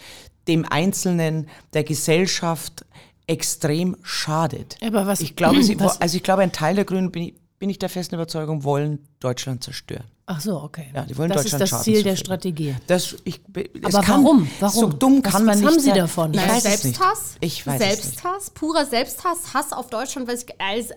dem 0.47 0.65
Einzelnen, 0.65 1.47
der 1.73 1.83
Gesellschaft 1.83 2.85
extrem 3.29 3.95
schadet. 4.03 4.77
Aber 4.81 5.07
was- 5.07 5.21
ich 5.21 5.35
glaube, 5.35 5.63
sie, 5.63 5.79
was- 5.79 6.01
also 6.01 6.17
ich 6.17 6.23
glaube, 6.23 6.41
ein 6.41 6.51
Teil 6.51 6.75
der 6.75 6.85
Grünen 6.85 7.11
bin 7.11 7.23
ich, 7.23 7.33
bin 7.59 7.69
ich 7.69 7.77
der 7.79 7.89
festen 7.89 8.15
Überzeugung, 8.15 8.63
wollen 8.63 8.99
Deutschland 9.19 9.63
zerstören. 9.63 10.05
Ach 10.25 10.39
so, 10.41 10.61
okay. 10.61 10.85
Ja, 10.93 11.03
die 11.03 11.17
wollen 11.17 11.29
das 11.31 11.41
Deutschland 11.43 11.63
ist 11.63 11.73
das 11.73 11.83
Ziel 11.83 12.03
der. 12.03 12.15
Strategie. 12.15 12.75
Das, 12.87 13.15
ich, 13.23 13.41
es 13.81 13.95
Aber 13.95 14.03
kann, 14.05 14.23
warum? 14.23 14.49
Warum? 14.59 14.79
So 14.79 14.87
dumm 14.87 15.21
Was- 15.23 15.31
kann 15.33 15.45
man 15.45 15.55
was 15.55 15.61
nicht 15.61 15.69
haben 15.71 15.79
Sie 15.79 15.91
davon? 15.99 16.33
Ich 16.33 16.39
Nein, 16.39 16.49
weiß 16.49 16.65
es 16.65 16.83
nicht. 16.83 16.97
Selbsthass? 16.97 17.35
Ich 17.39 17.67
weiß 17.67 17.81
es 17.81 17.87
nicht. 17.87 18.01
Selbsthass, 18.03 18.49
purer 18.51 18.85
Selbsthass, 18.85 19.53
Hass 19.53 19.73
auf 19.73 19.89
Deutschland, 19.89 20.27
weil 20.27 20.35
ich 20.37 20.45
als, 20.61 20.89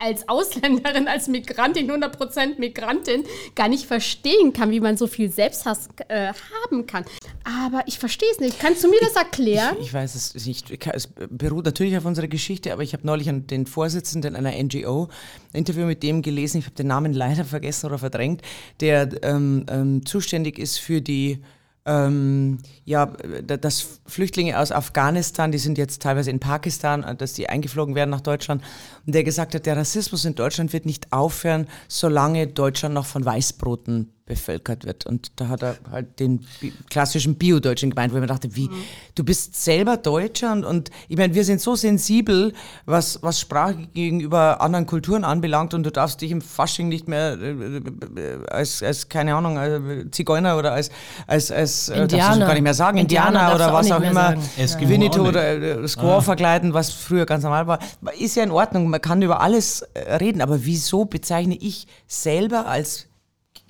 als 0.00 0.28
Ausländerin, 0.28 1.06
als 1.06 1.28
Migrantin, 1.28 1.90
100% 1.90 2.58
Migrantin, 2.58 3.24
gar 3.54 3.68
nicht 3.68 3.86
verstehen 3.86 4.52
kann, 4.52 4.70
wie 4.70 4.80
man 4.80 4.96
so 4.96 5.06
viel 5.06 5.30
Selbsthass 5.30 5.88
äh, 6.08 6.32
haben 6.64 6.86
kann. 6.86 7.04
Aber 7.44 7.82
ich 7.86 7.98
verstehe 7.98 8.30
es 8.32 8.40
nicht. 8.40 8.58
Kannst 8.58 8.82
du 8.82 8.88
mir 8.88 9.00
das 9.00 9.14
erklären? 9.14 9.76
Ich, 9.78 9.86
ich 9.86 9.94
weiß 9.94 10.14
es 10.14 10.46
nicht. 10.46 10.70
Ich 10.70 10.80
Es 10.86 11.06
beruht 11.06 11.66
natürlich 11.66 11.96
auf 11.96 12.06
unserer 12.06 12.28
Geschichte, 12.28 12.72
aber 12.72 12.82
ich 12.82 12.94
habe 12.94 13.06
neulich 13.06 13.28
an 13.28 13.46
den 13.46 13.66
Vorsitzenden 13.66 14.34
einer 14.36 14.52
NGO 14.52 15.08
ein 15.52 15.58
Interview 15.58 15.84
mit 15.84 16.02
dem 16.02 16.22
gelesen, 16.22 16.58
ich 16.58 16.64
habe 16.64 16.76
den 16.76 16.86
Namen 16.86 17.12
leider 17.12 17.44
vergessen 17.44 17.86
oder 17.86 17.98
verdrängt, 17.98 18.42
der 18.80 19.22
ähm, 19.22 19.66
ähm, 19.68 20.06
zuständig 20.06 20.58
ist 20.58 20.78
für 20.78 21.00
die 21.00 21.42
ähm, 21.86 22.58
ja, 22.84 23.06
dass 23.06 24.00
Flüchtlinge 24.06 24.58
aus 24.58 24.70
Afghanistan, 24.70 25.50
die 25.50 25.58
sind 25.58 25.78
jetzt 25.78 26.02
teilweise 26.02 26.30
in 26.30 26.38
Pakistan, 26.38 27.04
äh, 27.04 27.16
dass 27.16 27.32
die 27.32 27.48
eingeflogen 27.48 27.94
werden 27.94 28.10
nach 28.10 28.20
Deutschland, 28.20 28.62
und 29.06 29.14
der 29.14 29.24
gesagt 29.24 29.54
hat, 29.54 29.66
der 29.66 29.76
Rassismus 29.76 30.24
in 30.24 30.34
Deutschland 30.34 30.72
wird 30.72 30.86
nicht 30.86 31.12
aufhören, 31.12 31.66
solange 31.88 32.46
Deutschland 32.46 32.94
noch 32.94 33.06
von 33.06 33.24
Weißbroten 33.24 34.12
bevölkert 34.30 34.84
wird. 34.84 35.06
Und 35.06 35.32
da 35.36 35.48
hat 35.48 35.62
er 35.62 35.76
halt 35.90 36.20
den 36.20 36.46
bi 36.60 36.72
klassischen 36.88 37.34
Bio-Deutschen 37.34 37.90
gemeint, 37.90 38.12
wo 38.12 38.16
ich 38.16 38.20
mir 38.20 38.28
dachte, 38.28 38.54
wie, 38.54 38.70
du 39.16 39.24
bist 39.24 39.60
selber 39.60 39.96
Deutscher 39.96 40.52
und, 40.52 40.64
und 40.64 40.90
ich 41.08 41.16
meine, 41.16 41.34
wir 41.34 41.44
sind 41.44 41.60
so 41.60 41.74
sensibel, 41.74 42.52
was, 42.86 43.18
was 43.22 43.40
Sprache 43.40 43.88
gegenüber 43.92 44.60
anderen 44.60 44.86
Kulturen 44.86 45.24
anbelangt 45.24 45.74
und 45.74 45.82
du 45.82 45.90
darfst 45.90 46.20
dich 46.20 46.30
im 46.30 46.42
Fasching 46.42 46.88
nicht 46.88 47.08
mehr 47.08 47.36
äh, 47.40 47.50
äh, 47.50 48.46
als, 48.48 48.84
als, 48.84 49.08
keine 49.08 49.34
Ahnung, 49.34 49.56
äh, 49.58 50.08
Zigeuner 50.12 50.56
oder 50.56 50.74
als, 50.74 50.90
als, 51.26 51.50
als 51.50 51.88
äh, 51.88 51.96
darfst 51.96 52.12
du 52.12 52.16
Indianer. 52.16 52.46
gar 52.46 52.54
nicht 52.54 52.62
mehr 52.62 52.74
sagen, 52.74 52.98
Indianer 52.98 53.28
Indianer, 53.28 53.54
oder 53.56 53.68
auch 53.70 53.78
was 53.78 53.90
auch 53.90 53.98
mehr 53.98 54.10
immer. 54.12 54.34
Eskimo 54.56 54.90
Winnetou 54.90 55.22
auch 55.22 55.28
oder 55.28 55.82
äh, 55.82 55.88
Squaw 55.88 56.20
verkleiden, 56.22 56.72
was 56.72 56.92
früher 56.92 57.26
ganz 57.26 57.42
normal 57.42 57.66
war, 57.66 57.80
ist 58.16 58.36
ja 58.36 58.44
in 58.44 58.52
Ordnung, 58.52 58.88
man 58.88 59.00
kann 59.00 59.20
über 59.22 59.40
alles 59.40 59.82
äh, 59.82 60.14
reden, 60.14 60.40
aber 60.40 60.64
wieso 60.64 61.04
bezeichne 61.04 61.56
ich 61.56 61.88
selber 62.06 62.66
als 62.66 63.09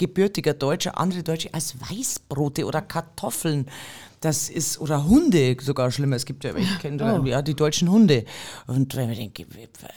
gebürtiger 0.01 0.55
Deutscher 0.55 0.99
andere 0.99 1.23
Deutsche 1.23 1.53
als 1.53 1.75
Weißbrote 1.81 2.65
oder 2.65 2.81
Kartoffeln? 2.81 3.67
Das 4.21 4.51
ist, 4.51 4.79
oder 4.81 5.07
Hunde 5.07 5.57
sogar 5.61 5.91
schlimmer. 5.91 6.17
Es 6.17 6.27
gibt 6.27 6.45
ja, 6.45 6.55
ich 6.55 6.79
kenne 6.79 7.21
Oh. 7.23 7.25
ja 7.25 7.41
die 7.41 7.55
deutschen 7.55 7.91
Hunde. 7.91 8.25
Und 8.67 8.95
wenn 8.97 9.11
ich 9.11 9.19
denke, 9.19 9.47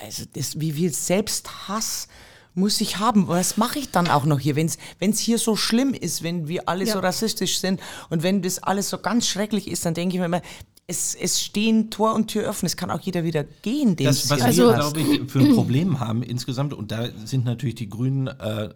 also 0.02 0.24
das, 0.34 0.60
wie 0.60 0.72
viel 0.72 0.94
Selbsthass 0.94 2.08
muss 2.56 2.80
ich 2.82 2.98
haben? 3.00 3.28
Was 3.28 3.58
mache 3.58 3.80
ich 3.80 3.92
dann 3.92 4.08
auch 4.08 4.26
noch 4.26 4.40
hier, 4.40 4.56
wenn 4.56 4.68
es 5.00 5.20
hier 5.20 5.38
so 5.40 5.56
schlimm 5.56 5.94
ist, 5.94 6.24
wenn 6.24 6.48
wir 6.48 6.70
alle 6.70 6.86
so 6.86 7.00
rassistisch 7.00 7.58
sind 7.60 7.82
und 8.10 8.24
wenn 8.24 8.42
das 8.42 8.62
alles 8.62 8.90
so 8.90 8.98
ganz 9.00 9.28
schrecklich 9.28 9.68
ist, 9.68 9.86
dann 9.86 9.94
denke 9.94 10.16
ich 10.16 10.20
mir 10.20 10.26
immer, 10.28 10.42
es, 10.86 11.16
es 11.16 11.42
stehen 11.42 11.90
Tor 11.92 12.14
und 12.14 12.28
Tür 12.28 12.50
offen. 12.50 12.66
Es 12.66 12.76
kann 12.76 12.92
auch 12.92 13.00
jeder 13.00 13.24
wieder 13.24 13.46
gehen, 13.62 13.96
dem 13.96 14.06
Das, 14.06 14.26
es 14.26 14.30
was 14.30 14.42
Also- 14.42 14.68
wir, 14.68 14.74
glaube 14.74 15.00
ich, 15.00 15.32
für 15.32 15.40
ein 15.40 15.56
Problem 15.56 16.02
haben 16.02 16.22
insgesamt, 16.24 16.74
und 16.74 16.92
da 16.92 17.08
sind 17.24 17.46
natürlich 17.46 17.76
die 17.76 17.88
Grünen 17.90 18.28
äh, 18.28 18.70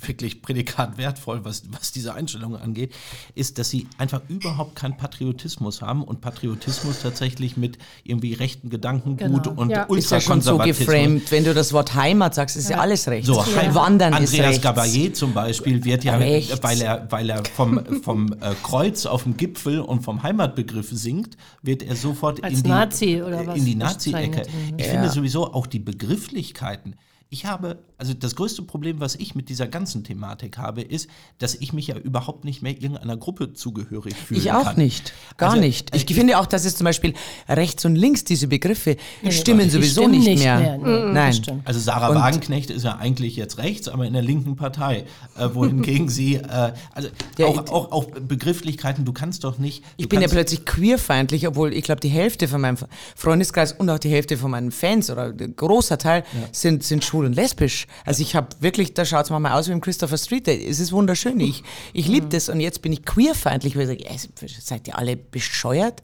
wirklich 0.00 0.42
prädikat 0.42 0.98
wertvoll, 0.98 1.44
was, 1.44 1.62
was 1.70 1.92
diese 1.92 2.14
Einstellung 2.14 2.56
angeht, 2.56 2.92
ist, 3.36 3.58
dass 3.58 3.70
sie 3.70 3.86
einfach 3.96 4.22
überhaupt 4.28 4.74
keinen 4.74 4.96
Patriotismus 4.96 5.82
haben 5.82 6.02
und 6.02 6.20
Patriotismus 6.20 7.00
tatsächlich 7.02 7.56
mit 7.56 7.78
irgendwie 8.02 8.34
rechten 8.34 8.68
Gedankengut 8.68 9.44
Genau. 9.44 9.60
und 9.60 9.70
Ja. 9.70 9.84
ist 9.84 10.10
ja 10.10 10.20
schon 10.20 10.40
so 10.40 10.58
geframed. 10.58 11.30
Wenn 11.30 11.44
du 11.44 11.54
das 11.54 11.72
Wort 11.72 11.94
Heimat 11.94 12.34
sagst, 12.34 12.56
ist 12.56 12.70
ja, 12.70 12.78
alles 12.78 13.06
recht. 13.06 13.26
So, 13.26 13.44
Heim- 13.54 13.72
Wandern 13.74 14.14
ist 14.22 14.32
Andreas 14.34 14.54
rechts. 14.56 14.66
Gabayé 14.66 15.12
zum 15.12 15.32
Beispiel 15.32 15.84
wird 15.84 16.02
ja, 16.02 16.16
Rechts. 16.16 16.60
weil 16.62 16.80
er, 16.82 17.06
weil 17.10 17.30
er 17.30 17.44
vom, 17.54 17.80
vom 18.02 18.32
äh, 18.32 18.54
Kreuz 18.64 19.06
auf 19.06 19.22
dem 19.22 19.36
Gipfel 19.36 19.80
und 19.80 20.02
vom 20.02 20.24
Heimatbegriff 20.24 20.88
singt, 20.90 21.35
wird 21.62 21.82
er 21.82 21.96
sofort 21.96 22.42
Als 22.44 22.58
in 22.58 22.62
die, 22.64 22.68
Nazi 22.68 23.22
oder 23.22 23.46
was 23.46 23.58
in 23.58 23.64
die 23.64 23.74
Nazi-Ecke. 23.74 24.40
bezeichnet. 24.40 24.48
Ich 24.78 24.86
Ja. 24.86 24.92
finde 24.92 25.08
sowieso 25.10 25.52
auch 25.52 25.66
die 25.66 25.78
Begrifflichkeiten. 25.80 26.96
Ich 27.28 27.44
habe, 27.44 27.78
also 27.98 28.12
das 28.14 28.34
größte 28.36 28.62
Problem, 28.62 29.00
was 29.00 29.14
ich 29.14 29.34
mit 29.34 29.48
dieser 29.48 29.66
ganzen 29.66 30.04
Thematik 30.04 30.58
habe, 30.58 30.82
ist, 30.82 31.08
dass 31.38 31.54
ich 31.54 31.72
mich 31.72 31.86
ja 31.86 31.96
überhaupt 31.96 32.44
nicht 32.44 32.60
mehr 32.62 32.72
irgendeiner 32.72 33.16
Gruppe 33.16 33.52
zugehörig 33.54 34.14
fühle. 34.14 34.40
Ich 34.40 34.52
auch 34.52 34.64
kann. 34.64 34.76
nicht. 34.76 35.12
Gar 35.38 35.50
Also, 35.50 35.62
nicht. 35.62 35.94
Ich 35.96 36.10
äh, 36.10 36.14
finde 36.14 36.38
auch, 36.38 36.46
dass 36.46 36.64
es 36.64 36.76
zum 36.76 36.84
Beispiel 36.84 37.14
rechts 37.48 37.84
und 37.84 37.96
links, 37.96 38.24
diese 38.24 38.48
Begriffe, 38.48 38.96
stimmen 39.30 39.62
Die 39.64 39.70
sowieso 39.70 40.02
stimmen 40.02 40.18
nicht, 40.18 40.26
nicht 40.26 40.44
mehr. 40.44 40.58
mehr, 40.58 40.78
nee, 40.78 40.84
das 40.84 41.12
Nein. 41.14 41.32
stimmt. 41.32 41.66
Also 41.66 41.80
Sarah 41.80 42.08
Und- 42.08 42.16
Wagenknecht 42.16 42.70
ist 42.70 42.82
ja 42.84 42.96
eigentlich 42.96 43.36
jetzt 43.36 43.58
rechts, 43.58 43.88
aber 43.88 44.04
in 44.06 44.12
der 44.12 44.22
linken 44.22 44.56
Partei, 44.56 45.04
äh, 45.38 45.48
wohingegen 45.54 46.08
sie, 46.08 46.34
äh, 46.36 46.72
also 46.92 47.08
Ja, 47.38 47.46
auch, 47.46 47.64
ich- 47.64 47.70
auch, 47.70 47.92
auch 47.92 48.04
Begrifflichkeiten, 48.10 49.04
du 49.04 49.12
kannst 49.12 49.44
doch 49.44 49.58
nicht. 49.58 49.82
Ich 49.96 50.08
bin 50.08 50.20
ja 50.20 50.28
plötzlich 50.28 50.64
queerfeindlich, 50.64 51.46
obwohl 51.48 51.72
ich 51.72 51.84
glaube, 51.84 52.00
die 52.00 52.08
Hälfte 52.08 52.46
von 52.48 52.60
meinem 52.60 52.76
Freundeskreis 53.14 53.72
und 53.72 53.88
auch 53.88 53.98
die 53.98 54.10
Hälfte 54.10 54.36
von 54.36 54.50
meinen 54.50 54.70
Fans 54.70 55.08
oder 55.10 55.26
ein 55.38 55.56
großer 55.56 55.98
Teil 55.98 56.24
sind, 56.52 56.82
sind 56.82 57.04
schwul 57.04 57.24
und 57.26 57.32
lesbisch. 57.34 57.85
Also 58.04 58.22
ich 58.22 58.34
habe 58.34 58.48
wirklich, 58.60 58.94
da 58.94 59.04
schaut 59.04 59.24
es 59.24 59.30
manchmal 59.30 59.52
aus 59.52 59.68
wie 59.68 59.72
im 59.72 59.80
Christopher 59.80 60.18
Street. 60.18 60.48
Es 60.48 60.80
ist 60.80 60.92
wunderschön. 60.92 61.38
Ich, 61.40 61.62
ich 61.92 62.08
liebe 62.08 62.26
das 62.26 62.48
und 62.48 62.60
jetzt 62.60 62.82
bin 62.82 62.92
ich 62.92 63.04
queerfeindlich, 63.04 63.76
weil 63.76 63.90
ich 63.90 64.20
sage, 64.20 64.52
seid 64.60 64.88
ihr 64.88 64.98
alle 64.98 65.16
bescheuert? 65.16 66.02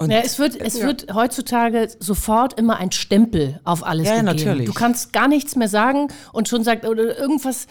Und 0.00 0.10
ja, 0.10 0.20
es 0.20 0.38
wird, 0.38 0.58
es 0.58 0.80
wird 0.80 1.12
heutzutage 1.12 1.88
sofort 1.98 2.58
immer 2.58 2.78
ein 2.78 2.90
Stempel 2.90 3.60
auf 3.64 3.84
alles 3.84 4.08
ja, 4.08 4.22
gegeben. 4.22 4.34
natürlich. 4.34 4.66
Du 4.66 4.72
kannst 4.72 5.12
gar 5.12 5.28
nichts 5.28 5.56
mehr 5.56 5.68
sagen 5.68 6.08
und 6.32 6.48
schon 6.48 6.64
sagt, 6.64 6.86
oder 6.86 7.18
irgendwas, 7.18 7.66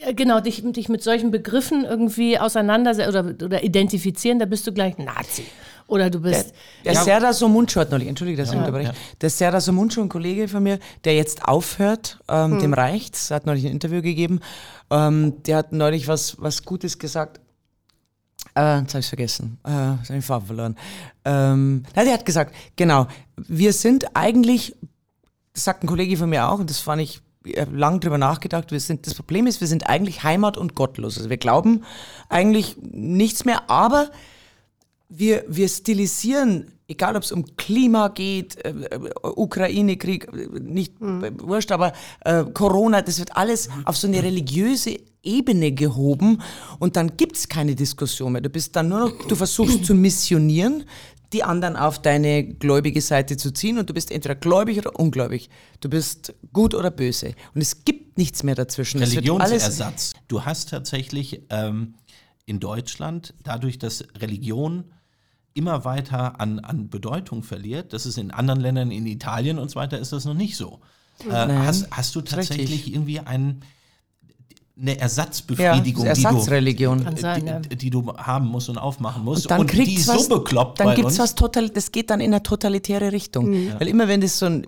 äh, 0.00 0.12
genau, 0.12 0.40
dich, 0.40 0.60
dich 0.64 0.88
mit 0.88 1.04
solchen 1.04 1.30
Begriffen 1.30 1.84
irgendwie 1.84 2.36
auseinandersetzen 2.36 3.10
oder, 3.10 3.44
oder 3.44 3.62
identifizieren, 3.62 4.40
da 4.40 4.46
bist 4.46 4.66
du 4.66 4.72
gleich 4.72 4.98
Nazi. 4.98 5.44
Oder 5.88 6.10
du 6.10 6.20
bist. 6.20 6.52
Der, 6.84 6.92
der 6.92 6.92
ja. 6.92 7.02
Serdar 7.02 7.32
Somuncu 7.32 7.80
hat 7.80 7.90
neulich, 7.90 8.08
entschuldige, 8.08 8.36
dass 8.36 8.52
ich 8.52 8.58
unterbreche. 8.58 8.90
Ja. 8.90 8.94
Der 9.20 9.30
Serdar 9.30 9.60
Somuncu, 9.60 10.00
ein 10.02 10.10
Kollege 10.10 10.46
von 10.46 10.62
mir, 10.62 10.78
der 11.04 11.16
jetzt 11.16 11.44
aufhört, 11.46 12.20
ähm, 12.28 12.52
hm. 12.52 12.60
dem 12.60 12.74
reicht's, 12.74 13.30
hat 13.30 13.46
neulich 13.46 13.64
ein 13.64 13.72
Interview 13.72 14.02
gegeben. 14.02 14.40
Ähm, 14.90 15.42
der 15.44 15.56
hat 15.56 15.72
neulich 15.72 16.06
was, 16.06 16.36
was 16.40 16.64
Gutes 16.64 16.98
gesagt. 16.98 17.40
Äh, 18.54 18.80
jetzt 18.80 18.92
habe 18.92 19.00
ich 19.00 19.08
vergessen. 19.08 19.58
Äh, 19.64 19.70
habe 19.70 20.16
ich 20.18 20.24
Farbe 20.24 20.46
verloren. 20.46 20.76
Ähm, 21.24 21.84
na, 21.96 22.04
der 22.04 22.12
hat 22.12 22.26
gesagt, 22.26 22.54
genau, 22.76 23.06
wir 23.36 23.72
sind 23.72 24.14
eigentlich, 24.14 24.76
das 25.54 25.64
sagt 25.64 25.82
ein 25.82 25.86
Kollege 25.86 26.18
von 26.18 26.28
mir 26.28 26.48
auch, 26.48 26.58
und 26.58 26.68
das 26.68 26.80
fand 26.80 27.00
ich 27.00 27.22
lang 27.72 28.00
drüber 28.00 28.18
nachgedacht. 28.18 28.72
Wir 28.72 28.80
sind, 28.80 29.06
das 29.06 29.14
Problem 29.14 29.46
ist, 29.46 29.62
wir 29.62 29.68
sind 29.68 29.88
eigentlich 29.88 30.22
Heimat 30.22 30.58
und 30.58 30.74
gottlos. 30.74 31.16
Also 31.16 31.30
wir 31.30 31.38
glauben 31.38 31.84
eigentlich 32.28 32.76
nichts 32.82 33.46
mehr, 33.46 33.70
aber 33.70 34.10
wir, 35.08 35.44
wir 35.48 35.68
stilisieren, 35.68 36.72
egal 36.86 37.16
ob 37.16 37.22
es 37.22 37.32
um 37.32 37.56
Klima 37.56 38.08
geht, 38.08 38.62
äh, 38.64 38.70
äh 38.70 39.10
Ukraine-Krieg, 39.22 40.28
äh, 40.32 40.60
nicht 40.60 41.00
mhm. 41.00 41.40
wurscht, 41.40 41.72
aber 41.72 41.92
äh, 42.24 42.44
Corona, 42.44 43.02
das 43.02 43.18
wird 43.18 43.36
alles 43.36 43.68
auf 43.84 43.96
so 43.96 44.06
eine 44.06 44.22
religiöse 44.22 44.98
Ebene 45.22 45.72
gehoben 45.72 46.40
und 46.78 46.96
dann 46.96 47.16
gibt 47.16 47.36
es 47.36 47.48
keine 47.48 47.74
Diskussion 47.74 48.32
mehr. 48.32 48.40
Du 48.42 48.50
bist 48.50 48.76
dann 48.76 48.88
nur 48.88 49.00
noch, 49.00 49.26
du 49.26 49.34
versuchst 49.34 49.84
zu 49.84 49.94
missionieren, 49.94 50.84
die 51.32 51.42
anderen 51.42 51.76
auf 51.76 52.00
deine 52.00 52.44
gläubige 52.44 53.02
Seite 53.02 53.36
zu 53.36 53.50
ziehen 53.52 53.78
und 53.78 53.90
du 53.90 53.94
bist 53.94 54.10
entweder 54.10 54.34
gläubig 54.34 54.78
oder 54.78 54.98
ungläubig. 54.98 55.50
Du 55.80 55.90
bist 55.90 56.34
gut 56.52 56.74
oder 56.74 56.90
böse. 56.90 57.34
Und 57.54 57.60
es 57.60 57.84
gibt 57.84 58.16
nichts 58.16 58.42
mehr 58.42 58.54
dazwischen. 58.54 59.00
Religionsersatz. 59.00 60.14
Du 60.28 60.44
hast 60.44 60.70
tatsächlich 60.70 61.42
ähm, 61.50 61.96
in 62.46 62.60
Deutschland, 62.60 63.34
dadurch, 63.42 63.78
dass 63.78 64.04
Religion 64.18 64.84
immer 65.58 65.84
weiter 65.84 66.40
an, 66.40 66.60
an 66.60 66.88
Bedeutung 66.88 67.42
verliert, 67.42 67.92
das 67.92 68.06
ist 68.06 68.16
in 68.16 68.30
anderen 68.30 68.60
Ländern, 68.60 68.90
in 68.90 69.06
Italien 69.06 69.58
und 69.58 69.70
so 69.70 69.76
weiter, 69.76 69.98
ist 69.98 70.12
das 70.12 70.24
noch 70.24 70.34
nicht 70.34 70.56
so. 70.56 70.80
Äh, 71.28 71.32
hast, 71.32 71.88
hast 71.90 72.14
du 72.14 72.20
tatsächlich 72.20 72.70
richtig. 72.70 72.94
irgendwie 72.94 73.20
einen 73.20 73.62
eine 74.80 74.98
Ersatzbefriedigung, 74.98 76.04
ja, 76.04 76.10
Ersatzreligion. 76.10 76.98
Die, 76.98 77.04
du, 77.04 77.20
sein, 77.20 77.46
ja. 77.46 77.58
die, 77.58 77.76
die, 77.76 77.90
du 77.90 78.16
haben 78.16 78.46
musst 78.46 78.68
und 78.68 78.78
aufmachen 78.78 79.24
musst. 79.24 79.46
Und 79.46 79.50
dann 79.50 79.60
und 79.62 79.72
die 79.72 79.94
ist 79.94 80.06
so 80.06 80.38
bekloppt 80.38 80.78
Dann 80.78 80.94
gibt 80.94 81.08
es 81.08 81.18
was 81.18 81.34
total, 81.34 81.68
das 81.70 81.90
geht 81.90 82.10
dann 82.10 82.20
in 82.20 82.32
eine 82.32 82.42
totalitäre 82.42 83.10
Richtung. 83.10 83.50
Mhm. 83.50 83.72
Weil 83.78 83.88
immer 83.88 84.06
wenn 84.06 84.20
das 84.20 84.38
so 84.38 84.46
ein, 84.46 84.66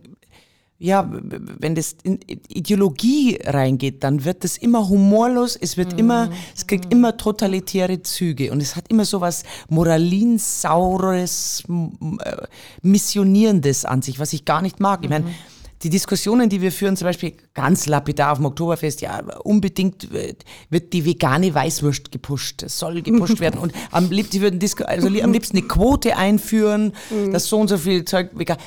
ja, 0.82 1.08
wenn 1.12 1.74
das 1.74 1.94
in 2.02 2.18
Ideologie 2.48 3.38
reingeht, 3.44 4.02
dann 4.02 4.24
wird 4.24 4.44
das 4.44 4.56
immer 4.56 4.88
humorlos, 4.88 5.54
es 5.54 5.76
wird 5.76 5.92
mhm. 5.92 5.98
immer, 5.98 6.30
es 6.56 6.66
kriegt 6.66 6.90
immer 6.90 7.18
totalitäre 7.18 8.02
Züge 8.02 8.50
und 8.50 8.62
es 8.62 8.76
hat 8.76 8.88
immer 8.88 9.04
so 9.04 9.20
was 9.20 9.44
Moralinsaures, 9.68 11.64
äh, 11.68 12.36
Missionierendes 12.80 13.84
an 13.84 14.00
sich, 14.00 14.18
was 14.18 14.32
ich 14.32 14.46
gar 14.46 14.62
nicht 14.62 14.80
mag. 14.80 15.00
Ich 15.02 15.10
meine, 15.10 15.26
mhm 15.26 15.34
die 15.82 15.88
Diskussionen, 15.88 16.50
die 16.50 16.60
wir 16.60 16.72
führen, 16.72 16.96
zum 16.96 17.06
Beispiel 17.06 17.32
ganz 17.54 17.86
lapidar 17.86 18.32
auf 18.32 18.38
dem 18.38 18.44
Oktoberfest, 18.44 19.00
ja, 19.00 19.20
unbedingt 19.44 20.08
wird 20.12 20.92
die 20.92 21.06
vegane 21.06 21.54
Weißwurst 21.54 22.12
gepusht. 22.12 22.62
Es 22.62 22.78
soll 22.78 23.00
gepusht 23.00 23.40
werden. 23.40 23.58
Und 23.58 23.72
am 23.90 24.10
liebsten, 24.10 24.42
würden 24.42 24.58
Disco, 24.58 24.84
also 24.84 25.06
am 25.06 25.32
liebsten 25.32 25.56
eine 25.56 25.66
Quote 25.66 26.16
einführen, 26.16 26.92
mhm. 27.08 27.32
dass 27.32 27.46
so 27.46 27.58
und 27.58 27.68
so 27.68 27.78
viel 27.78 28.04
Zeug 28.04 28.30
vegan. 28.34 28.58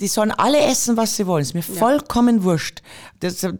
Die 0.00 0.08
sollen 0.08 0.32
alle 0.32 0.60
essen, 0.60 0.96
was 0.96 1.16
sie 1.16 1.26
wollen. 1.26 1.42
Ist 1.42 1.54
mir 1.54 1.60
ja. 1.60 1.74
vollkommen 1.74 2.42
wurscht. 2.42 2.82
Das, 3.20 3.42
äh, 3.44 3.54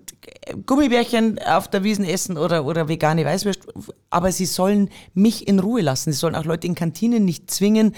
Gummibärchen 0.67 1.39
auf 1.39 1.69
der 1.69 1.85
Wiesen 1.85 2.05
essen 2.05 2.37
oder, 2.37 2.65
oder 2.65 2.89
vegane 2.89 3.25
Weißwurst. 3.25 3.67
Aber 4.11 4.33
sie 4.33 4.47
sollen 4.47 4.91
mich 5.15 5.47
in 5.47 5.59
Ruhe 5.59 5.81
lassen. 5.81 6.13
Sie 6.13 6.19
sollen 6.19 6.35
auch 6.35 6.45
Leute 6.45 6.67
in 6.67 6.75
Kantinen 6.75 7.25
nicht 7.25 7.51
zwingen, 7.51 7.95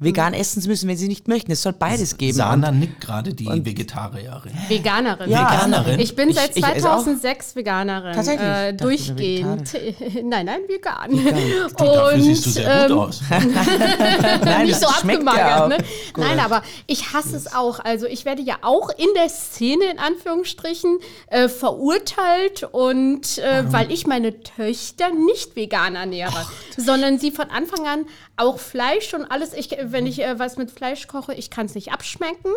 vegan 0.00 0.32
essen 0.32 0.62
zu 0.62 0.68
müssen, 0.68 0.88
wenn 0.88 0.96
sie 0.96 1.08
nicht 1.08 1.26
möchten. 1.26 1.50
Es 1.50 1.62
soll 1.62 1.72
beides 1.72 2.16
geben. 2.16 2.36
Sana 2.36 2.70
nickt 2.70 3.00
gerade 3.00 3.34
die 3.34 3.46
Vegetarierin. 3.46 4.52
Veganerin. 4.68 5.30
Ja, 5.30 5.50
Veganerin. 5.50 6.00
Ich 6.00 6.14
bin 6.14 6.32
seit 6.32 6.56
ich, 6.56 6.62
2006 6.64 7.56
Veganerin. 7.56 8.12
Tatsächlich? 8.14 8.48
Äh, 8.48 8.72
durchgehend. 8.74 9.72
Nein, 10.22 10.46
nein, 10.46 10.60
vegan. 10.68 11.10
vegan. 11.10 11.70
Du, 11.76 11.84
dafür 11.84 12.20
siehst 12.20 12.46
du 12.46 12.50
sehr 12.50 12.84
ähm, 12.84 12.88
gut 12.88 12.98
aus. 12.98 13.22
nein, 14.44 14.66
nicht 14.66 14.80
so 14.80 14.86
abgemagert. 14.86 15.68
Ne? 15.68 15.78
Nein, 16.16 16.38
aber 16.38 16.62
ich 16.86 17.12
hasse 17.12 17.36
es 17.36 17.52
auch. 17.52 17.80
Also 17.80 18.06
ich 18.06 18.24
werde 18.24 18.42
ja 18.42 18.58
auch 18.62 18.90
in 18.90 19.08
der 19.16 19.28
Szene 19.28 19.84
in 19.90 19.98
Anführungsstrichen 19.98 20.98
äh, 21.28 21.48
verurteilt 21.48 22.68
und 22.70 23.38
äh, 23.38 23.64
weil 23.72 23.90
ich 23.90 24.06
meine 24.06 24.42
Töchter 24.42 25.10
nicht 25.10 25.56
vegan 25.56 25.96
ernähre, 25.96 26.32
Ach, 26.34 26.52
sondern 26.76 27.18
sie 27.18 27.30
von 27.30 27.50
Anfang 27.50 27.86
an 27.86 28.06
auch 28.38 28.58
Fleisch 28.58 29.12
und 29.14 29.24
alles. 29.24 29.52
Ich, 29.52 29.76
wenn 29.92 30.06
ich 30.06 30.22
äh, 30.22 30.38
was 30.38 30.56
mit 30.56 30.70
Fleisch 30.70 31.06
koche, 31.06 31.34
ich 31.34 31.50
kann 31.50 31.66
es 31.66 31.74
nicht 31.74 31.92
abschmecken. 31.92 32.50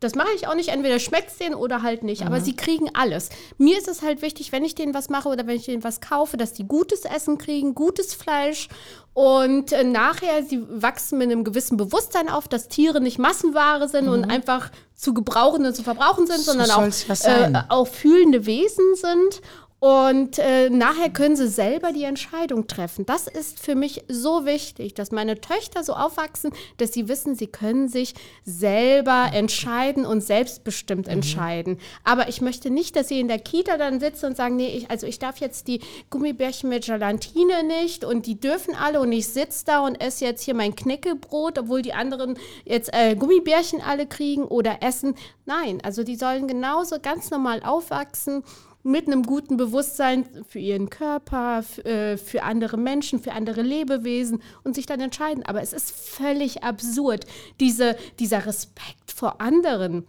Das 0.00 0.14
mache 0.14 0.28
ich 0.36 0.46
auch 0.46 0.54
nicht. 0.54 0.68
Entweder 0.68 1.00
schmeckt 1.00 1.30
es 1.30 1.38
denen 1.38 1.54
oder 1.54 1.82
halt 1.82 2.04
nicht. 2.04 2.20
Mhm. 2.20 2.28
Aber 2.28 2.40
sie 2.40 2.54
kriegen 2.54 2.88
alles. 2.94 3.30
Mir 3.56 3.76
ist 3.76 3.88
es 3.88 4.02
halt 4.02 4.22
wichtig, 4.22 4.52
wenn 4.52 4.64
ich 4.64 4.74
denen 4.74 4.94
was 4.94 5.08
mache 5.08 5.28
oder 5.28 5.46
wenn 5.46 5.56
ich 5.56 5.64
denen 5.64 5.82
was 5.82 6.00
kaufe, 6.00 6.36
dass 6.36 6.52
die 6.52 6.68
gutes 6.68 7.04
Essen 7.04 7.36
kriegen, 7.36 7.74
gutes 7.74 8.14
Fleisch. 8.14 8.68
Und 9.12 9.72
äh, 9.72 9.82
nachher, 9.82 10.44
sie 10.44 10.64
wachsen 10.68 11.18
mit 11.18 11.30
einem 11.30 11.42
gewissen 11.42 11.76
Bewusstsein 11.76 12.28
auf, 12.28 12.46
dass 12.46 12.68
Tiere 12.68 13.00
nicht 13.00 13.18
Massenware 13.18 13.88
sind 13.88 14.06
mhm. 14.06 14.12
und 14.12 14.24
einfach 14.24 14.70
zu 14.94 15.14
gebrauchen 15.14 15.66
und 15.66 15.74
zu 15.74 15.82
verbrauchen 15.82 16.26
sind, 16.28 16.40
so 16.40 16.52
sondern 16.52 16.70
auch, 16.70 17.24
äh, 17.24 17.62
auch 17.68 17.88
fühlende 17.88 18.46
Wesen 18.46 18.94
sind. 18.94 19.42
Und 19.80 20.40
äh, 20.40 20.70
nachher 20.70 21.08
können 21.10 21.36
sie 21.36 21.46
selber 21.46 21.92
die 21.92 22.02
Entscheidung 22.02 22.66
treffen. 22.66 23.06
Das 23.06 23.28
ist 23.28 23.60
für 23.60 23.76
mich 23.76 24.02
so 24.08 24.44
wichtig, 24.44 24.94
dass 24.94 25.12
meine 25.12 25.40
Töchter 25.40 25.84
so 25.84 25.92
aufwachsen, 25.92 26.50
dass 26.78 26.92
sie 26.92 27.06
wissen, 27.06 27.36
sie 27.36 27.46
können 27.46 27.88
sich 27.88 28.14
selber 28.44 29.30
entscheiden 29.32 30.04
und 30.04 30.20
selbstbestimmt 30.20 31.06
mhm. 31.06 31.12
entscheiden. 31.12 31.78
Aber 32.02 32.28
ich 32.28 32.40
möchte 32.40 32.70
nicht, 32.70 32.96
dass 32.96 33.06
sie 33.06 33.20
in 33.20 33.28
der 33.28 33.38
Kita 33.38 33.76
dann 33.76 34.00
sitzen 34.00 34.26
und 34.26 34.36
sagen, 34.36 34.56
nee, 34.56 34.76
ich, 34.76 34.90
also 34.90 35.06
ich 35.06 35.20
darf 35.20 35.38
jetzt 35.38 35.68
die 35.68 35.80
Gummibärchen 36.10 36.68
mit 36.68 36.86
Gelatine 36.86 37.62
nicht 37.62 38.04
und 38.04 38.26
die 38.26 38.40
dürfen 38.40 38.74
alle 38.74 39.00
und 39.00 39.12
ich 39.12 39.28
sitze 39.28 39.64
da 39.64 39.86
und 39.86 39.94
esse 40.00 40.24
jetzt 40.24 40.42
hier 40.42 40.54
mein 40.54 40.74
Knäckebrot, 40.74 41.56
obwohl 41.56 41.82
die 41.82 41.92
anderen 41.92 42.36
jetzt 42.64 42.92
äh, 42.92 43.14
Gummibärchen 43.14 43.80
alle 43.80 44.06
kriegen 44.06 44.44
oder 44.44 44.82
essen. 44.82 45.14
Nein, 45.46 45.80
also 45.84 46.02
die 46.02 46.16
sollen 46.16 46.48
genauso 46.48 46.98
ganz 47.00 47.30
normal 47.30 47.62
aufwachsen 47.62 48.42
mit 48.82 49.06
einem 49.06 49.22
guten 49.24 49.56
Bewusstsein 49.56 50.24
für 50.48 50.58
ihren 50.58 50.88
Körper, 50.90 51.64
äh, 51.84 52.16
für 52.16 52.42
andere 52.42 52.76
Menschen, 52.76 53.20
für 53.20 53.32
andere 53.32 53.62
Lebewesen 53.62 54.42
und 54.64 54.74
sich 54.74 54.86
dann 54.86 55.00
entscheiden. 55.00 55.44
Aber 55.44 55.60
es 55.62 55.72
ist 55.72 55.90
völlig 55.90 56.62
absurd, 56.62 57.26
diese, 57.60 57.96
dieser 58.18 58.46
Respekt 58.46 59.12
vor 59.12 59.40
anderen 59.40 60.06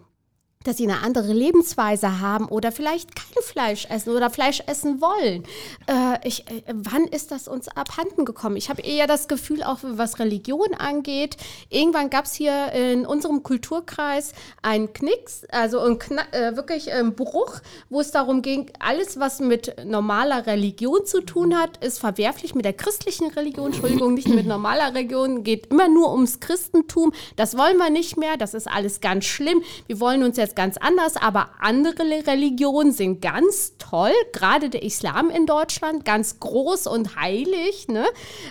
dass 0.65 0.75
sie 0.75 0.83
eine 0.83 1.03
andere 1.03 1.31
Lebensweise 1.31 2.19
haben 2.19 2.49
oder 2.49 2.73
vielleicht 2.73 3.15
kein 3.15 3.43
Fleisch 3.43 3.85
essen 3.89 4.09
oder 4.13 4.29
Fleisch 4.29 4.61
essen 4.67 4.99
wollen. 4.99 5.43
Äh, 5.87 6.27
ich, 6.27 6.45
äh, 6.49 6.63
wann 6.73 7.05
ist 7.05 7.31
das 7.31 7.47
uns 7.47 7.69
abhanden 7.69 8.25
gekommen? 8.25 8.57
Ich 8.57 8.69
habe 8.69 8.81
eher 8.81 9.07
das 9.07 9.29
Gefühl, 9.29 9.63
auch 9.63 9.77
was 9.81 10.19
Religion 10.19 10.73
angeht, 10.77 11.37
irgendwann 11.69 12.09
gab 12.09 12.25
es 12.25 12.33
hier 12.33 12.73
in 12.73 13.05
unserem 13.05 13.41
Kulturkreis 13.41 14.33
einen 14.61 14.91
Knicks, 14.91 15.45
also 15.49 15.79
ein 15.79 15.97
äh, 16.33 16.57
wirklich 16.57 16.91
einen 16.91 17.15
Bruch, 17.15 17.61
wo 17.89 18.01
es 18.01 18.11
darum 18.11 18.41
ging, 18.41 18.69
alles, 18.79 19.17
was 19.17 19.39
mit 19.39 19.85
normaler 19.85 20.45
Religion 20.45 21.05
zu 21.05 21.21
tun 21.21 21.57
hat, 21.57 21.81
ist 21.81 21.99
verwerflich 21.99 22.53
mit 22.53 22.65
der 22.65 22.73
christlichen 22.73 23.31
Religion, 23.31 23.67
Entschuldigung, 23.67 24.13
nicht 24.13 24.27
mit 24.27 24.45
normaler 24.45 24.93
Religion, 24.93 25.45
geht 25.45 25.67
immer 25.67 25.87
nur 25.87 26.11
ums 26.11 26.41
Christentum. 26.41 27.13
Das 27.37 27.57
wollen 27.57 27.77
wir 27.77 27.89
nicht 27.89 28.17
mehr, 28.17 28.35
das 28.35 28.53
ist 28.53 28.67
alles 28.67 28.99
ganz 28.99 29.23
schlimm. 29.23 29.63
Wir 29.87 30.01
wollen 30.01 30.21
uns 30.21 30.35
jetzt 30.35 30.48
jetzt 30.49 30.55
ganz 30.55 30.77
anders, 30.77 31.15
aber 31.15 31.49
andere 31.59 32.03
Religionen 32.27 32.91
sind 32.91 33.21
ganz 33.21 33.73
toll, 33.77 34.11
gerade 34.33 34.69
der 34.69 34.83
Islam 34.83 35.29
in 35.29 35.45
Deutschland, 35.45 36.05
ganz 36.05 36.39
groß 36.39 36.87
und 36.87 37.15
heilig. 37.15 37.87
Ne? 37.87 38.05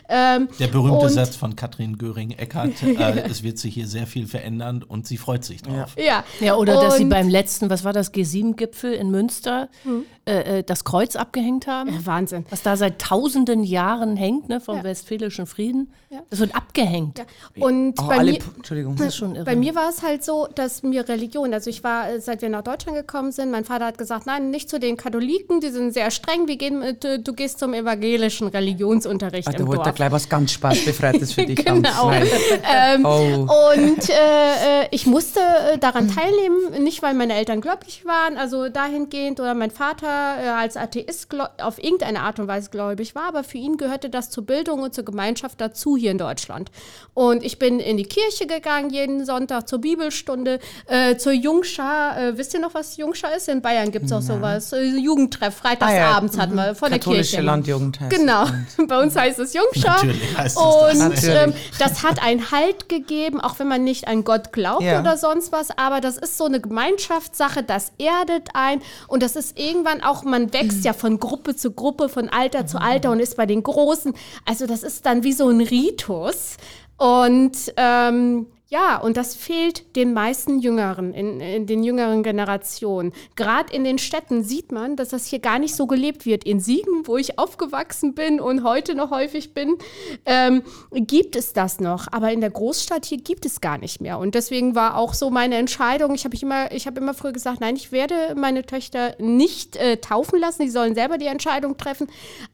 Ähm, 0.08 0.48
der 0.58 0.68
berühmte 0.68 1.08
Satz 1.08 1.36
von 1.36 1.56
Katrin 1.56 1.98
Göring-Eckardt, 1.98 2.82
äh, 2.82 3.24
es 3.28 3.42
wird 3.42 3.58
sich 3.58 3.74
hier 3.74 3.86
sehr 3.86 4.06
viel 4.06 4.26
verändern 4.26 4.82
und 4.82 5.06
sie 5.06 5.16
freut 5.16 5.44
sich 5.44 5.62
drauf. 5.62 5.94
Ja, 5.96 6.24
ja 6.40 6.54
oder 6.54 6.78
und 6.78 6.84
dass 6.84 6.96
sie 6.98 7.04
beim 7.04 7.28
letzten, 7.28 7.68
was 7.70 7.84
war 7.84 7.92
das, 7.92 8.12
G7-Gipfel 8.14 8.92
in 8.92 9.10
Münster, 9.10 9.68
hm. 9.82 10.04
äh, 10.24 10.62
das 10.62 10.84
Kreuz 10.84 11.16
abgehängt 11.16 11.66
haben. 11.66 11.92
Ja, 11.92 12.06
Wahnsinn. 12.06 12.46
Was 12.50 12.62
da 12.62 12.76
seit 12.76 13.00
tausenden 13.00 13.64
Jahren 13.64 14.16
hängt, 14.16 14.48
ne, 14.48 14.60
vom 14.60 14.76
ja. 14.76 14.84
Westfälischen 14.84 15.46
Frieden. 15.46 15.92
Ja. 16.10 16.20
Das 16.30 16.38
wird 16.38 16.54
abgehängt. 16.54 17.22
Und 17.58 17.94
oh, 18.00 18.06
bei, 18.06 18.22
mir, 18.22 18.38
Entschuldigung. 18.56 18.96
Das 18.96 19.08
ist 19.08 19.16
schon 19.16 19.34
irre. 19.34 19.44
bei 19.44 19.56
mir 19.56 19.74
war 19.74 19.90
es 19.90 20.02
halt 20.02 20.24
so, 20.24 20.48
dass 20.54 20.82
mir 20.82 21.08
Religion, 21.08 21.52
also 21.52 21.68
ich 21.68 21.84
war 21.84 21.87
war, 21.88 22.10
äh, 22.10 22.20
seit 22.20 22.42
wir 22.42 22.48
nach 22.48 22.62
Deutschland 22.62 22.96
gekommen 22.96 23.32
sind. 23.32 23.50
Mein 23.50 23.64
Vater 23.64 23.86
hat 23.86 23.98
gesagt, 23.98 24.26
nein, 24.26 24.50
nicht 24.50 24.68
zu 24.68 24.78
den 24.78 24.96
Katholiken, 24.96 25.60
die 25.60 25.70
sind 25.70 25.92
sehr 25.92 26.10
streng. 26.10 26.46
Wir 26.46 26.56
gehen, 26.56 26.80
mit, 26.80 27.04
äh, 27.04 27.18
du 27.18 27.32
gehst 27.32 27.58
zum 27.58 27.74
evangelischen 27.74 28.48
Religionsunterricht 28.48 29.48
Ah, 29.48 29.52
da 29.52 29.66
wollte 29.66 29.80
er 29.82 29.84
Dorf. 29.84 29.94
gleich 29.94 30.12
was 30.12 30.28
ganz 30.28 30.52
Spaßbefreites 30.52 31.32
für 31.32 31.46
dich 31.50 31.64
Genau. 31.64 32.10
Ähm, 32.12 33.04
Oh. 33.04 33.46
Und 33.76 34.08
äh, 34.10 34.82
äh, 34.82 34.88
ich 34.90 35.06
musste 35.06 35.40
daran 35.80 36.08
teilnehmen, 36.08 36.82
nicht 36.82 37.02
weil 37.02 37.14
meine 37.14 37.34
Eltern 37.34 37.60
gläubig 37.60 38.04
waren, 38.04 38.36
also 38.36 38.68
dahingehend 38.68 39.40
oder 39.40 39.54
mein 39.54 39.70
Vater 39.70 40.06
äh, 40.42 40.48
als 40.48 40.76
Atheist 40.76 41.28
auf 41.58 41.82
irgendeine 41.82 42.20
Art 42.20 42.38
und 42.38 42.48
Weise 42.48 42.70
gläubig 42.70 43.14
war, 43.14 43.24
aber 43.28 43.44
für 43.44 43.58
ihn 43.58 43.76
gehörte 43.76 44.10
das 44.10 44.30
zur 44.30 44.44
Bildung 44.44 44.82
und 44.82 44.94
zur 44.94 45.04
Gemeinschaft 45.04 45.60
dazu 45.60 45.96
hier 45.96 46.10
in 46.10 46.18
Deutschland. 46.18 46.70
Und 47.14 47.42
ich 47.44 47.58
bin 47.58 47.80
in 47.80 47.96
die 47.96 48.04
Kirche 48.04 48.46
gegangen 48.46 48.90
jeden 48.90 49.24
Sonntag 49.24 49.68
zur 49.68 49.80
Bibelstunde, 49.80 50.58
äh, 50.86 51.16
zur 51.16 51.32
Jungschar. 51.78 52.18
Äh, 52.18 52.36
wisst 52.38 52.54
ihr 52.54 52.60
noch, 52.60 52.74
was 52.74 52.96
Jungschar 52.96 53.34
ist? 53.36 53.48
In 53.48 53.62
Bayern 53.62 53.90
gibt 53.90 54.06
es 54.06 54.12
auch 54.12 54.20
sowas. 54.20 54.72
Äh, 54.72 54.82
Jugendtreff, 54.98 55.54
freitagsabends 55.56 56.34
Ah, 56.34 56.36
ja. 56.38 56.42
hatten 56.42 56.54
wir 56.56 56.74
von 56.74 56.90
der 56.90 56.98
Katholische 56.98 57.30
Kirche. 57.36 57.42
Landjugend 57.46 58.00
heißt 58.00 58.10
Genau, 58.10 58.44
bei 58.88 59.00
uns 59.00 59.14
heißt 59.16 59.38
es 59.38 59.54
Jungschar. 59.54 59.96
Natürlich 60.04 60.36
heißt 60.36 60.56
es 60.56 60.62
das. 60.62 60.92
Und 60.92 60.98
Natürlich. 60.98 61.42
ähm, 61.42 61.52
das 61.78 62.02
hat 62.02 62.22
einen 62.22 62.50
Halt 62.50 62.88
gegeben, 62.88 63.40
auch 63.40 63.58
wenn 63.58 63.68
man 63.68 63.84
nicht 63.84 64.08
an 64.08 64.24
Gott 64.24 64.52
glaubt 64.52 64.82
Ja. 64.82 65.00
oder 65.00 65.16
sonst 65.16 65.52
was. 65.52 65.70
Aber 65.76 66.00
das 66.00 66.16
ist 66.18 66.36
so 66.36 66.44
eine 66.46 66.60
Gemeinschaftssache, 66.60 67.62
das 67.62 67.92
erdet 67.98 68.48
ein. 68.54 68.82
Und 69.06 69.22
das 69.22 69.36
ist 69.36 69.58
irgendwann 69.58 70.02
auch, 70.02 70.24
man 70.24 70.52
wächst 70.52 70.84
ja 70.84 70.92
von 70.92 71.20
Gruppe 71.20 71.54
zu 71.56 71.70
Gruppe, 71.72 72.08
von 72.08 72.28
Alter 72.28 72.66
zu 72.66 72.80
Alter 72.80 73.10
und 73.12 73.20
ist 73.20 73.36
bei 73.36 73.46
den 73.46 73.62
Großen. 73.62 74.14
Also 74.44 74.66
das 74.66 74.82
ist 74.82 75.06
dann 75.06 75.22
wie 75.22 75.32
so 75.32 75.48
ein 75.48 75.60
Ritus. 75.60 76.56
Und 76.96 77.56
ähm, 77.76 78.46
ja, 78.70 78.98
und 78.98 79.16
das 79.16 79.34
fehlt 79.34 79.96
den 79.96 80.12
meisten 80.12 80.58
Jüngeren, 80.58 81.14
in, 81.14 81.40
in 81.40 81.66
den 81.66 81.82
jüngeren 81.82 82.22
Generationen. 82.22 83.14
Gerade 83.34 83.72
in 83.72 83.82
den 83.82 83.96
Städten 83.96 84.44
sieht 84.44 84.72
man, 84.72 84.94
dass 84.94 85.08
das 85.08 85.24
hier 85.24 85.38
gar 85.38 85.58
nicht 85.58 85.74
so 85.74 85.86
gelebt 85.86 86.26
wird. 86.26 86.44
In 86.44 86.60
Siegen, 86.60 87.06
wo 87.06 87.16
ich 87.16 87.38
aufgewachsen 87.38 88.12
bin 88.12 88.40
und 88.40 88.64
heute 88.64 88.94
noch 88.94 89.10
häufig 89.10 89.54
bin, 89.54 89.78
ähm, 90.26 90.62
gibt 90.92 91.34
es 91.34 91.54
das 91.54 91.80
noch. 91.80 92.08
Aber 92.12 92.30
in 92.30 92.42
der 92.42 92.50
Großstadt 92.50 93.06
hier 93.06 93.16
gibt 93.16 93.46
es 93.46 93.62
gar 93.62 93.78
nicht 93.78 94.02
mehr. 94.02 94.18
Und 94.18 94.34
deswegen 94.34 94.74
war 94.74 94.98
auch 94.98 95.14
so 95.14 95.30
meine 95.30 95.56
Entscheidung, 95.56 96.14
ich 96.14 96.26
habe 96.26 96.36
immer, 96.38 96.70
ich 96.70 96.86
habe 96.86 97.00
immer 97.00 97.14
früher 97.14 97.32
gesagt, 97.32 97.62
nein, 97.62 97.74
ich 97.74 97.90
werde 97.90 98.34
meine 98.36 98.66
Töchter 98.66 99.14
nicht 99.18 99.76
äh, 99.76 99.96
taufen 99.96 100.38
lassen, 100.38 100.60
die 100.60 100.70
sollen 100.70 100.94
selber 100.94 101.16
die 101.16 101.26
Entscheidung 101.26 101.78
treffen. 101.78 102.06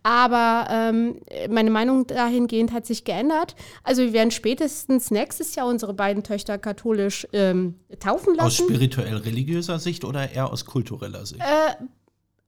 Aber 0.05 0.69
ähm, 0.71 1.17
meine 1.51 1.73
Meinung 1.73 2.07
dahingehend 2.07 2.71
hat 2.71 2.87
sich 2.87 3.03
geändert. 3.03 3.57
Also 3.83 4.03
wir 4.03 4.13
werden 4.13 4.31
spätestens 4.31 5.11
nächstes 5.11 5.57
Jahr 5.57 5.67
unsere 5.67 6.04
beiden 6.05 6.23
Töchter 6.23 6.59
katholisch 6.59 7.27
ähm, 7.33 7.77
taufen 7.99 8.39
Aus 8.39 8.59
lassen. 8.59 8.69
spirituell-religiöser 8.69 9.79
Sicht 9.79 10.05
oder 10.05 10.31
eher 10.31 10.53
aus 10.53 10.67
kultureller 10.67 11.25
Sicht? 11.25 11.41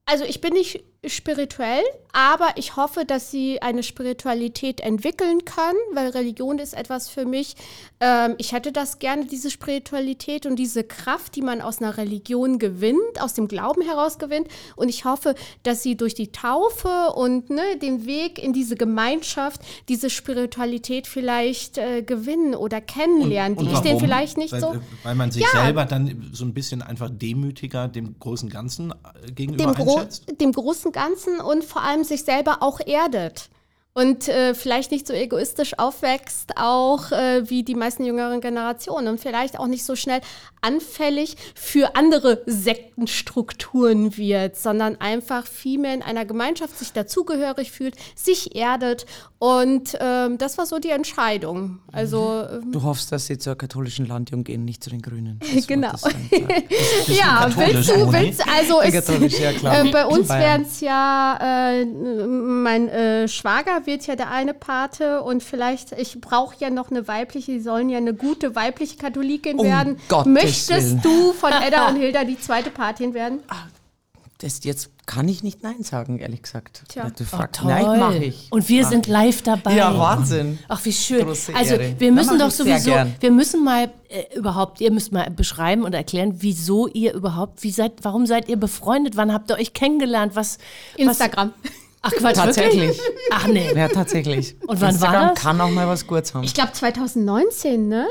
Also 0.04 0.24
ich 0.24 0.42
bin 0.42 0.52
nicht 0.52 0.84
spirituell, 1.08 1.82
aber 2.12 2.48
ich 2.56 2.76
hoffe, 2.76 3.04
dass 3.04 3.30
sie 3.30 3.60
eine 3.60 3.82
Spiritualität 3.82 4.80
entwickeln 4.80 5.44
können, 5.44 5.78
weil 5.92 6.08
Religion 6.10 6.58
ist 6.58 6.74
etwas 6.74 7.08
für 7.08 7.24
mich. 7.26 7.54
Ähm, 8.00 8.34
ich 8.38 8.52
hätte 8.52 8.72
das 8.72 8.98
gerne, 8.98 9.26
diese 9.26 9.50
Spiritualität 9.50 10.46
und 10.46 10.56
diese 10.56 10.82
Kraft, 10.84 11.36
die 11.36 11.42
man 11.42 11.60
aus 11.60 11.80
einer 11.80 11.96
Religion 11.98 12.58
gewinnt, 12.58 13.20
aus 13.20 13.34
dem 13.34 13.48
Glauben 13.48 13.82
heraus 13.82 14.18
gewinnt. 14.18 14.48
Und 14.76 14.88
ich 14.88 15.04
hoffe, 15.04 15.34
dass 15.62 15.82
sie 15.82 15.96
durch 15.96 16.14
die 16.14 16.32
Taufe 16.32 17.12
und 17.14 17.50
ne, 17.50 17.76
den 17.80 18.06
Weg 18.06 18.42
in 18.42 18.52
diese 18.52 18.76
Gemeinschaft 18.76 19.60
diese 19.88 20.08
Spiritualität 20.10 21.06
vielleicht 21.06 21.78
äh, 21.78 22.02
gewinnen 22.02 22.54
oder 22.54 22.80
kennenlernen, 22.80 23.56
die 23.58 23.66
ich 23.66 23.72
warum? 23.72 24.00
vielleicht 24.00 24.38
nicht 24.38 24.52
weil, 24.52 24.60
so. 24.60 24.72
äh, 24.74 24.80
Weil 25.02 25.14
man 25.14 25.30
sich 25.30 25.42
Ja. 25.42 25.64
selber 25.64 25.84
dann 25.84 26.30
so 26.32 26.44
ein 26.44 26.54
bisschen 26.54 26.82
einfach 26.82 27.10
demütiger 27.10 27.88
dem 27.88 28.18
großen 28.18 28.48
Ganzen 28.48 28.92
äh, 28.92 29.30
gegenüber 29.32 29.64
dem, 29.66 29.74
Gro 29.74 29.96
einschätzt? 29.98 30.40
dem 30.40 30.52
großen 30.52 30.92
Ganzen 30.96 31.40
und 31.40 31.62
vor 31.62 31.82
allem 31.82 32.02
sich 32.02 32.24
selber 32.24 32.62
auch 32.62 32.80
erdet. 32.80 33.50
Und 33.92 34.28
äh, 34.28 34.54
vielleicht 34.54 34.90
nicht 34.90 35.06
so 35.06 35.14
egoistisch 35.14 35.78
aufwächst, 35.78 36.52
auch 36.56 37.12
äh, 37.12 37.48
wie 37.48 37.62
die 37.62 37.74
meisten 37.74 38.04
jüngeren 38.04 38.42
Generationen. 38.42 39.08
Und 39.08 39.20
vielleicht 39.20 39.58
auch 39.58 39.68
nicht 39.68 39.86
so 39.86 39.96
schnell 39.96 40.20
anfällig 40.60 41.36
für 41.54 41.96
andere 41.96 42.42
Sektenstrukturen 42.44 44.18
wird, 44.18 44.56
sondern 44.56 45.00
einfach 45.00 45.46
viel 45.46 45.78
mehr 45.78 45.94
in 45.94 46.02
einer 46.02 46.26
Gemeinschaft 46.26 46.78
sich 46.78 46.92
dazugehörig 46.92 47.72
fühlt, 47.72 47.96
sich 48.14 48.54
erdet. 48.54 49.06
Und 49.38 49.98
ähm, 50.00 50.38
das 50.38 50.56
war 50.56 50.64
so 50.64 50.78
die 50.78 50.88
Entscheidung. 50.88 51.80
Also 51.92 52.44
ähm, 52.50 52.72
Du 52.72 52.82
hoffst, 52.82 53.12
dass 53.12 53.26
sie 53.26 53.36
zur 53.36 53.54
katholischen 53.54 54.06
Landjugend 54.06 54.46
gehen, 54.46 54.64
nicht 54.64 54.82
zu 54.82 54.88
den 54.88 55.02
Grünen. 55.02 55.40
Das 55.54 55.66
Genau. 55.66 55.94
sagen. 55.96 56.28
Ja, 57.08 57.48
willst 57.54 57.90
du, 57.90 58.12
willst 58.12 58.42
also 58.48 58.80
ist, 58.80 59.38
ja, 59.38 59.52
klar. 59.52 59.76
Äh, 59.84 59.90
bei 59.90 60.06
uns 60.06 60.28
wären 60.30 60.62
es 60.62 60.80
ja, 60.80 61.38
äh, 61.40 61.84
mein 61.84 62.88
äh, 62.88 63.28
Schwager 63.28 63.84
wird 63.84 64.06
ja 64.06 64.16
der 64.16 64.30
eine 64.30 64.54
Pate 64.54 65.22
und 65.22 65.42
vielleicht, 65.42 65.92
ich 65.92 66.18
brauche 66.20 66.56
ja 66.58 66.70
noch 66.70 66.90
eine 66.90 67.06
weibliche, 67.06 67.52
die 67.52 67.60
sollen 67.60 67.90
ja 67.90 67.98
eine 67.98 68.14
gute 68.14 68.54
weibliche 68.56 68.96
Katholikin 68.96 69.58
Um 69.58 69.66
werden. 69.66 69.98
Gottes 70.08 70.32
Möchtest 70.32 70.70
Willen. 70.70 71.02
du 71.02 71.32
von 71.34 71.52
Edda 71.52 71.88
und 71.88 71.96
Hilda 71.96 72.24
die 72.24 72.38
zweite 72.40 72.70
Patin 72.70 73.12
werden? 73.12 73.40
Das, 74.38 74.62
jetzt 74.64 74.90
kann 75.06 75.28
ich 75.28 75.42
nicht 75.42 75.62
Nein 75.62 75.82
sagen, 75.82 76.18
ehrlich 76.18 76.42
gesagt. 76.42 76.82
Tja. 76.88 77.04
Ja, 77.04 77.10
du 77.10 77.24
Oh, 77.24 77.26
fragst, 77.26 77.60
toll. 77.62 77.72
nein, 77.72 77.98
mache 77.98 78.16
ich. 78.24 78.48
Und 78.50 78.68
wir 78.68 78.82
Mach 78.82 78.90
sind 78.90 79.06
live 79.06 79.40
dabei. 79.42 79.74
Ja, 79.74 79.98
Wahnsinn. 79.98 80.58
Ach, 80.68 80.84
wie 80.84 80.92
schön. 80.92 81.24
Große 81.24 81.54
also, 81.54 81.74
Ehre. 81.76 81.94
wir 81.98 82.12
müssen 82.12 82.38
doch 82.38 82.50
sowieso, 82.50 82.92
wir 83.18 83.30
müssen 83.30 83.64
mal 83.64 83.90
äh, 84.08 84.36
überhaupt, 84.36 84.82
ihr 84.82 84.90
müsst 84.92 85.10
mal 85.12 85.30
beschreiben 85.30 85.84
und 85.84 85.94
erklären, 85.94 86.34
wieso 86.38 86.86
ihr 86.86 87.14
überhaupt, 87.14 87.62
wie 87.62 87.70
seid, 87.70 87.92
warum 88.02 88.26
seid 88.26 88.48
ihr 88.50 88.58
befreundet? 88.58 89.16
Wann 89.16 89.32
habt 89.32 89.50
ihr 89.50 89.56
euch 89.56 89.72
kennengelernt? 89.72 90.36
Was? 90.36 90.58
Instagram. 90.98 91.54
Was, 91.62 91.72
ach, 92.02 92.12
Quatsch, 92.12 92.36
Tatsächlich. 92.36 92.98
Wirklich? 92.98 93.00
Ach, 93.30 93.46
nee. 93.46 93.72
Ja, 93.74 93.88
tatsächlich. 93.88 94.56
Und 94.66 94.80
wann 94.80 94.80
war 94.82 94.88
Instagram 94.90 95.28
das? 95.34 95.42
kann 95.42 95.60
auch 95.62 95.70
mal 95.70 95.88
was 95.88 96.06
Gutes 96.06 96.34
haben. 96.34 96.44
Ich 96.44 96.52
glaube 96.52 96.72
2019, 96.72 97.88
ne? 97.88 98.06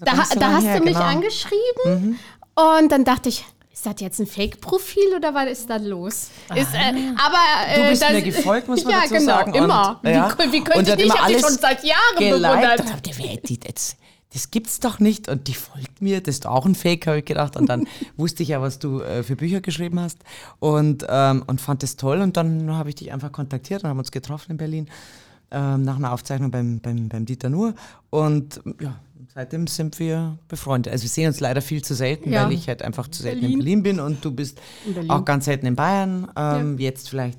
Da, 0.00 0.24
so 0.24 0.34
da 0.34 0.40
lange 0.40 0.56
hast 0.56 0.64
her, 0.64 0.78
du 0.78 0.84
mich 0.84 0.94
genau. 0.94 1.06
angeschrieben 1.06 2.18
und 2.56 2.90
dann 2.92 3.04
dachte 3.04 3.28
ich, 3.28 3.44
ist 3.74 3.84
das 3.84 3.94
jetzt 3.98 4.20
ein 4.20 4.26
Fake-Profil 4.26 5.16
oder 5.16 5.34
was 5.34 5.50
ist 5.50 5.68
da 5.68 5.76
los? 5.78 6.30
Ist, 6.54 6.74
äh, 6.74 6.92
aber 7.16 7.42
äh, 7.68 7.82
Du 7.82 7.88
bist 7.90 8.02
das, 8.02 8.12
mir 8.12 8.22
gefolgt, 8.22 8.68
muss 8.68 8.84
man 8.84 8.92
ja, 8.92 9.00
dazu 9.00 9.14
genau, 9.14 9.26
sagen. 9.26 9.54
immer. 9.54 10.00
Und, 10.00 10.10
ja, 10.10 10.38
wie, 10.38 10.52
wie 10.52 10.64
könnte 10.64 10.90
ich 10.92 10.96
nicht? 10.96 11.06
Ich 11.06 11.20
habe 11.20 11.32
schon 11.40 11.58
seit 11.60 11.82
Jahren 11.82 12.16
geliked. 12.16 13.02
bewundert. 13.02 13.48
Die, 13.48 13.58
das, 13.58 13.96
das 14.32 14.52
gibt's 14.52 14.78
doch 14.78 15.00
nicht. 15.00 15.28
Und 15.28 15.48
die 15.48 15.54
folgt 15.54 16.00
mir, 16.00 16.20
das 16.20 16.36
ist 16.36 16.46
auch 16.46 16.66
ein 16.66 16.76
Fake, 16.76 17.08
habe 17.08 17.18
ich 17.18 17.24
gedacht. 17.24 17.56
Und 17.56 17.66
dann 17.66 17.88
wusste 18.16 18.44
ich 18.44 18.50
ja, 18.50 18.62
was 18.62 18.78
du 18.78 19.00
äh, 19.00 19.24
für 19.24 19.34
Bücher 19.34 19.60
geschrieben 19.60 19.98
hast 19.98 20.18
und, 20.60 21.04
ähm, 21.08 21.42
und 21.48 21.60
fand 21.60 21.82
das 21.82 21.96
toll. 21.96 22.20
Und 22.20 22.36
dann 22.36 22.70
habe 22.70 22.90
ich 22.90 22.94
dich 22.94 23.12
einfach 23.12 23.32
kontaktiert 23.32 23.82
und 23.82 23.90
haben 23.90 23.98
uns 23.98 24.12
getroffen 24.12 24.52
in 24.52 24.56
Berlin 24.56 24.88
ähm, 25.50 25.82
nach 25.82 25.96
einer 25.96 26.12
Aufzeichnung 26.12 26.52
beim, 26.52 26.78
beim, 26.78 27.08
beim 27.08 27.26
Dieter 27.26 27.50
Nuhr. 27.50 27.74
Und 28.10 28.60
ja, 28.80 28.94
seitdem 29.34 29.66
sind 29.66 29.98
wir 29.98 30.38
befreundet. 30.48 30.92
Also 30.92 31.02
wir 31.04 31.08
sehen 31.10 31.26
uns 31.28 31.40
leider 31.40 31.60
viel 31.62 31.82
zu 31.82 31.94
selten, 31.94 32.32
Ja. 32.32 32.44
weil 32.44 32.52
ich 32.52 32.68
halt 32.68 32.82
einfach 32.82 33.08
zu 33.08 33.22
selten 33.22 33.40
Berlin. 33.40 33.58
in 33.58 33.64
Berlin 33.64 33.82
bin 33.82 34.00
und 34.00 34.24
du 34.24 34.30
bist 34.30 34.60
auch 35.08 35.24
ganz 35.24 35.46
selten 35.46 35.66
in 35.66 35.76
Bayern. 35.76 36.30
Ähm, 36.36 36.78
Jetzt 36.78 37.08
vielleicht 37.08 37.38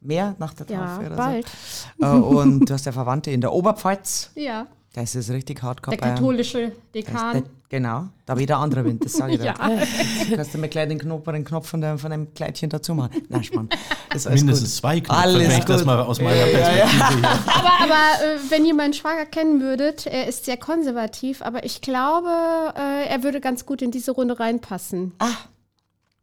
mehr 0.00 0.34
nach 0.38 0.54
der 0.54 0.66
Ja, 0.68 0.86
Taufe 0.96 1.06
oder 1.06 1.16
bald. 1.16 1.46
so. 1.98 2.06
Äh, 2.06 2.10
und 2.10 2.68
du 2.68 2.74
hast 2.74 2.86
ja 2.86 2.92
Verwandte 2.92 3.30
in 3.30 3.40
der 3.40 3.52
Oberpfalz. 3.52 4.30
Ja, 4.34 4.66
Das 4.94 5.14
ist 5.14 5.30
richtig 5.30 5.62
hardcore. 5.62 5.96
der 5.96 6.10
katholische 6.10 6.72
Dekan. 6.94 7.32
Der, 7.32 7.42
genau, 7.70 8.08
da 8.26 8.36
wieder 8.36 8.58
anderer 8.58 8.84
Wind, 8.84 9.02
das 9.02 9.14
sage 9.14 9.34
ich 9.34 9.38
dir. 9.40 9.46
Ja. 9.46 9.70
Du 10.28 10.36
kannst 10.36 10.52
du 10.52 10.58
mir 10.58 10.68
gleich 10.68 10.86
den 10.88 10.98
Knopf, 10.98 11.24
den 11.24 11.44
Knopf 11.46 11.68
von, 11.68 11.80
der, 11.80 11.96
von 11.96 12.10
dem 12.10 12.34
Kleidchen 12.34 12.68
dazu 12.68 12.94
machen. 12.94 13.22
Nein, 13.30 13.42
Spann. 13.42 13.70
Mindestens 14.12 14.60
gut. 14.60 14.68
zwei 14.68 15.00
Knöpfe, 15.00 15.22
Alles 15.22 15.48
wenn 15.48 15.58
ich 15.58 15.64
das 15.64 15.84
mal 15.86 15.98
aus 16.02 16.20
meiner 16.20 16.44
Perspektive 16.44 17.16
hier. 17.16 17.28
Aber, 17.30 17.84
aber 17.84 18.34
äh, 18.34 18.50
wenn 18.50 18.66
ihr 18.66 18.74
meinen 18.74 18.92
Schwager 18.92 19.24
kennen 19.24 19.62
würdet, 19.62 20.06
er 20.06 20.26
ist 20.28 20.44
sehr 20.44 20.58
konservativ, 20.58 21.40
aber 21.40 21.64
ich 21.64 21.80
glaube, 21.80 22.28
äh, 22.76 23.06
er 23.08 23.22
würde 23.22 23.40
ganz 23.40 23.64
gut 23.64 23.80
in 23.80 23.90
diese 23.92 24.10
Runde 24.12 24.38
reinpassen. 24.38 25.12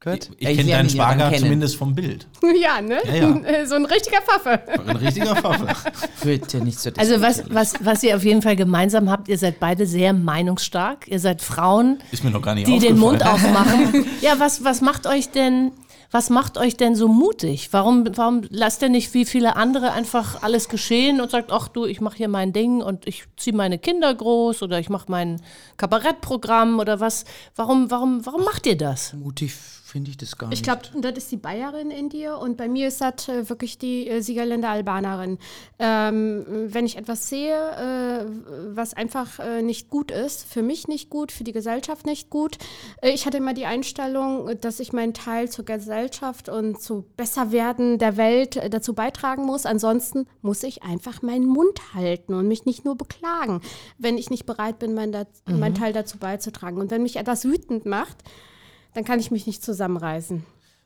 Gut. 0.02 0.30
Ich 0.38 0.56
kenne 0.56 0.72
deinen 0.72 0.90
Schwager 0.90 1.36
zumindest 1.38 1.76
vom 1.76 1.94
Bild. 1.94 2.26
ja, 2.62 2.80
ne? 2.80 3.00
Ja, 3.06 3.16
ja. 3.16 3.66
So 3.66 3.76
ein 3.76 3.84
richtiger 3.84 4.22
Pfaffe. 4.22 4.62
Ein 4.88 4.96
richtiger 4.96 5.36
Pfaffe. 5.36 5.68
Bitte 6.24 6.60
nicht 6.64 6.80
so 6.80 6.90
Also 6.96 7.20
was, 7.20 7.44
was, 7.50 7.74
was 7.82 8.02
ihr 8.04 8.16
auf 8.16 8.24
jeden 8.24 8.42
Fall 8.42 8.56
gemeinsam 8.56 9.10
habt, 9.10 9.28
ihr 9.28 9.38
seid 9.38 9.60
beide 9.60 9.86
sehr 9.86 10.14
meinungsstark. 10.14 11.06
Ihr 11.10 11.20
seid 11.20 11.42
Frauen, 11.42 12.00
Ist 12.12 12.24
mir 12.24 12.32
noch 12.32 12.42
gar 12.42 12.56
nicht 12.56 12.68
die 12.68 12.80
den 12.80 12.98
Mund 12.98 13.26
aufmachen. 13.26 14.06
Ja, 14.22 14.40
was, 14.40 14.64
was 14.64 14.80
macht 14.80 15.06
euch 15.06 15.32
denn, 15.32 15.74
was 16.12 16.30
macht 16.30 16.58
euch 16.58 16.78
denn 16.78 16.96
so 16.96 17.10
mutig? 17.10 17.68
Warum, 17.74 18.08
warum 18.16 18.44
lasst 18.50 18.82
ihr 18.82 18.90
nicht 18.90 19.14
wie 19.14 19.26
viele 19.26 19.58
andere 19.58 19.92
einfach 19.92 20.42
alles 20.42 20.70
geschehen 20.70 21.20
und 21.20 21.30
sagt, 21.30 21.52
ach 21.52 21.68
du, 21.68 21.86
ich 21.86 22.00
mache 22.00 22.16
hier 22.16 22.30
mein 22.30 22.54
Ding 22.54 22.82
und 22.82 23.06
ich 23.06 23.26
ziehe 23.36 23.56
meine 23.56 23.78
Kinder 23.78 24.14
groß 24.14 24.64
oder 24.64 24.80
ich 24.80 24.88
mache 24.88 25.12
mein 25.12 25.42
Kabarettprogramm 25.76 26.80
oder 26.80 27.02
was? 27.02 27.26
Warum, 27.58 27.92
warum, 27.92 28.26
warum 28.26 28.46
macht 28.46 28.66
ihr 28.66 28.78
das? 28.78 29.12
Mutig 29.12 29.54
finde 29.90 30.12
ich 30.12 30.18
das 30.18 30.38
gar 30.38 30.52
Ich 30.52 30.62
nicht. 30.62 30.64
glaube, 30.64 30.84
das 31.02 31.18
ist 31.18 31.32
die 31.32 31.38
Bayerin 31.38 31.92
in 31.92 32.10
dir 32.10 32.38
und 32.38 32.58
bei 32.58 32.68
mir 32.68 32.88
ist 32.88 33.02
das 33.02 33.28
äh, 33.28 33.50
wirklich 33.50 33.78
die 33.78 34.08
äh, 34.08 34.22
Siegerländer 34.22 34.70
Albanerin. 34.70 35.38
Ähm, 35.80 36.46
wenn 36.68 36.86
ich 36.86 36.98
etwas 36.98 37.28
sehe, 37.30 37.56
äh, 37.56 38.26
was 38.76 38.94
einfach 38.94 39.40
äh, 39.40 39.62
nicht 39.62 39.90
gut 39.90 40.12
ist, 40.12 40.46
für 40.46 40.62
mich 40.62 40.88
nicht 40.88 41.10
gut, 41.10 41.32
für 41.32 41.44
die 41.44 41.52
Gesellschaft 41.52 42.06
nicht 42.06 42.30
gut. 42.30 42.58
Äh, 43.02 43.12
ich 43.12 43.26
hatte 43.26 43.38
immer 43.38 43.54
die 43.54 43.66
Einstellung, 43.66 44.60
dass 44.62 44.80
ich 44.80 44.94
meinen 44.94 45.14
Teil 45.14 45.50
zur 45.50 45.66
Gesellschaft 45.66 46.50
und 46.50 46.82
zu 46.82 47.06
Besserwerden 47.18 47.98
der 47.98 48.18
Welt 48.18 48.58
äh, 48.58 48.70
dazu 48.70 48.94
beitragen 48.94 49.46
muss. 49.46 49.66
Ansonsten 49.66 50.28
muss 50.42 50.64
ich 50.64 50.84
einfach 50.84 51.22
meinen 51.22 51.46
Mund 51.46 51.94
halten 51.94 52.34
und 52.34 52.48
mich 52.48 52.66
nicht 52.66 52.86
nur 52.86 52.96
beklagen, 52.96 53.62
wenn 53.98 54.18
ich 54.18 54.30
nicht 54.30 54.46
bereit 54.46 54.80
bin, 54.80 54.94
mein, 54.94 55.12
da 55.12 55.26
mein 55.46 55.74
Teil 55.74 55.94
dazu 55.94 56.18
beizutragen. 56.18 56.80
Und 56.80 56.92
wenn 56.92 57.04
mich 57.04 57.16
etwas 57.16 57.44
wütend 57.46 57.86
macht, 57.86 58.18
dann 58.94 59.04
kann 59.04 59.20
ich 59.20 59.32
mich 59.32 59.48
nicht 59.48 59.64
zusammenreißen. 59.64 60.44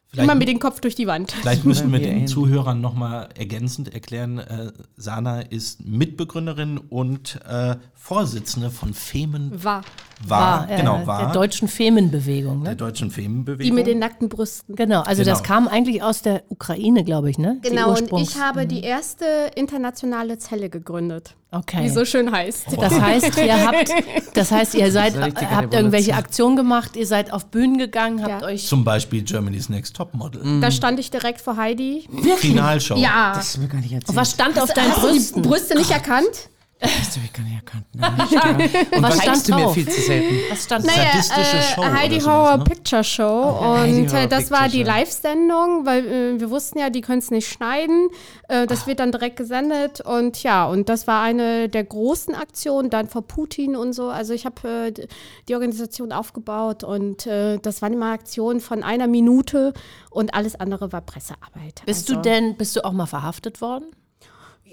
Vielleicht- 0.07 0.29
Immer 0.29 0.35
mit 0.35 0.47
dem 0.47 0.59
Kopf 0.59 0.79
durch 0.79 0.93
die 0.93 1.07
Wand. 1.07 1.31
Vielleicht 1.31 1.65
müssen 1.65 1.91
wir 1.91 1.99
den. 1.99 2.27
Zuhörern 2.27 2.79
nochmal 2.81 3.29
ergänzend 3.35 3.93
erklären, 3.93 4.37
äh, 4.37 4.71
Sana 4.95 5.41
ist 5.41 5.83
Mitbegründerin 5.85 6.77
und 6.77 7.39
äh, 7.47 7.77
Vorsitzende 7.95 8.69
von 8.69 8.93
Femen 8.93 9.63
War. 9.63 9.83
War, 10.27 10.69
äh, 10.69 10.77
genau, 10.77 11.05
war 11.05 11.19
der 11.25 11.33
deutschen 11.33 11.67
Femenbewegung. 11.67 12.63
der 12.63 12.71
Ne? 12.73 12.77
deutschen 12.77 13.11
Femenbewegung. 13.11 13.63
Die 13.65 13.71
mit 13.71 13.87
den 13.87 13.99
nackten 13.99 14.29
Brüsten. 14.29 14.75
Genau, 14.75 15.01
also 15.01 15.23
das 15.23 15.43
Genau. 15.43 15.53
kam 15.55 15.67
eigentlich 15.67 16.01
aus 16.03 16.21
der 16.21 16.43
Ukraine, 16.49 17.03
glaube 17.03 17.29
ich, 17.29 17.37
ne? 17.37 17.59
Genau, 17.61 17.91
und 17.91 18.11
ich 18.21 18.39
habe 18.39 18.65
die 18.67 18.81
erste 18.83 19.25
internationale 19.55 20.37
Zelle 20.37 20.69
gegründet, 20.69 21.35
Okay. 21.51 21.83
die 21.83 21.89
so 21.89 22.05
schön 22.05 22.31
heißt. 22.31 22.67
Das 22.79 22.99
heißt, 22.99 23.37
ihr 23.37 23.65
habt, 23.67 23.89
das 24.33 24.51
heißt, 24.51 24.75
ihr 24.75 24.91
seid, 24.91 25.15
Das 25.15 25.49
habt 25.51 25.73
irgendwelche. 25.73 26.13
Aktionen 26.15 26.55
gemacht, 26.55 26.95
ihr 26.95 27.07
seid 27.07 27.31
auf 27.33 27.47
Bühnen 27.47 27.77
gegangen, 27.77 28.21
habt 28.23 28.41
Ja. 28.41 28.47
euch 28.47 28.67
Zum 28.67 28.83
Beispiel 28.83 29.23
Germany's 29.23 29.69
Next 29.69 29.95
Topmodel. 29.95 30.61
Da 30.61 30.71
stand 30.71 30.99
ich 30.99 31.11
direkt 31.11 31.41
vor 31.41 31.57
Heidi. 31.57 32.07
Finalshow. 32.37 32.95
Ja. 32.95 33.33
das 33.35 33.49
ist 33.49 33.57
mir 33.59 33.67
gar 33.67 33.79
nicht 33.81 33.93
erzählt. 33.93 34.15
Was 34.17 34.31
stand 34.31 34.59
auf 34.61 34.73
deinen 34.73 34.91
Brüsten? 34.93 35.41
Brüste 35.41 35.75
nicht 35.77 35.91
erkannt? 35.91 36.49
Nicht 36.83 37.55
erkannt. 37.55 37.85
Nein. 37.93 38.11
Und 38.95 39.03
Was 39.03 39.17
was 39.17 39.23
stand 39.23 39.47
du 39.47 39.55
mir 39.55 39.69
viel 39.69 39.87
zu 39.87 40.01
selten? 40.01 40.35
Was 40.49 40.63
stand 40.63 40.85
Naja, 40.85 41.11
Sadistische 41.11 41.61
Show 41.61 41.81
äh, 41.81 41.91
Heidi 41.91 42.15
oder 42.15 42.23
sowas, 42.23 42.35
Horror 42.35 42.57
ne? 42.57 42.63
Picture 42.63 43.03
Show. 43.03 43.59
Heidi 43.61 44.01
und 44.01 44.13
äh, 44.13 44.27
das 44.27 44.51
war 44.51 44.67
die 44.67 44.81
Show. 44.81 44.87
Live-Sendung, 44.87 45.85
weil 45.85 46.05
äh, 46.05 46.39
wir 46.39 46.49
wussten 46.49 46.79
ja, 46.79 46.89
die 46.89 47.01
können 47.01 47.19
es 47.19 47.31
nicht 47.31 47.47
schneiden. 47.47 48.09
Äh, 48.49 48.67
das 48.67 48.87
wird 48.87 48.99
dann 48.99 49.11
direkt 49.11 49.37
gesendet. 49.37 50.01
Und 50.01 50.43
ja, 50.43 50.65
und 50.65 50.89
das 50.89 51.07
war 51.07 51.21
eine 51.21 51.69
der 51.69 51.83
großen 51.83 52.35
Aktionen, 52.35 52.89
dann 52.89 53.07
vor 53.07 53.21
Putin 53.21 53.75
und 53.75 53.93
so. 53.93 54.09
Also 54.09 54.33
ich 54.33 54.45
habe 54.45 54.67
äh, 54.67 55.07
die 55.47 55.53
Organisation 55.53 56.11
aufgebaut 56.11 56.83
und 56.83 57.25
äh, 57.27 57.59
das 57.59 57.81
waren 57.81 57.93
immer 57.93 58.11
Aktionen 58.11 58.59
von 58.59 58.83
einer 58.83 59.07
Minute 59.07 59.73
und 60.09 60.33
alles 60.33 60.55
andere 60.55 60.91
war 60.91 61.01
Pressearbeit. 61.01 61.83
Bist 61.85 62.09
also. 62.09 62.21
du 62.21 62.29
denn, 62.29 62.57
bist 62.57 62.75
du 62.75 62.83
auch 62.83 62.91
mal 62.91 63.05
verhaftet 63.05 63.61
worden? 63.61 63.85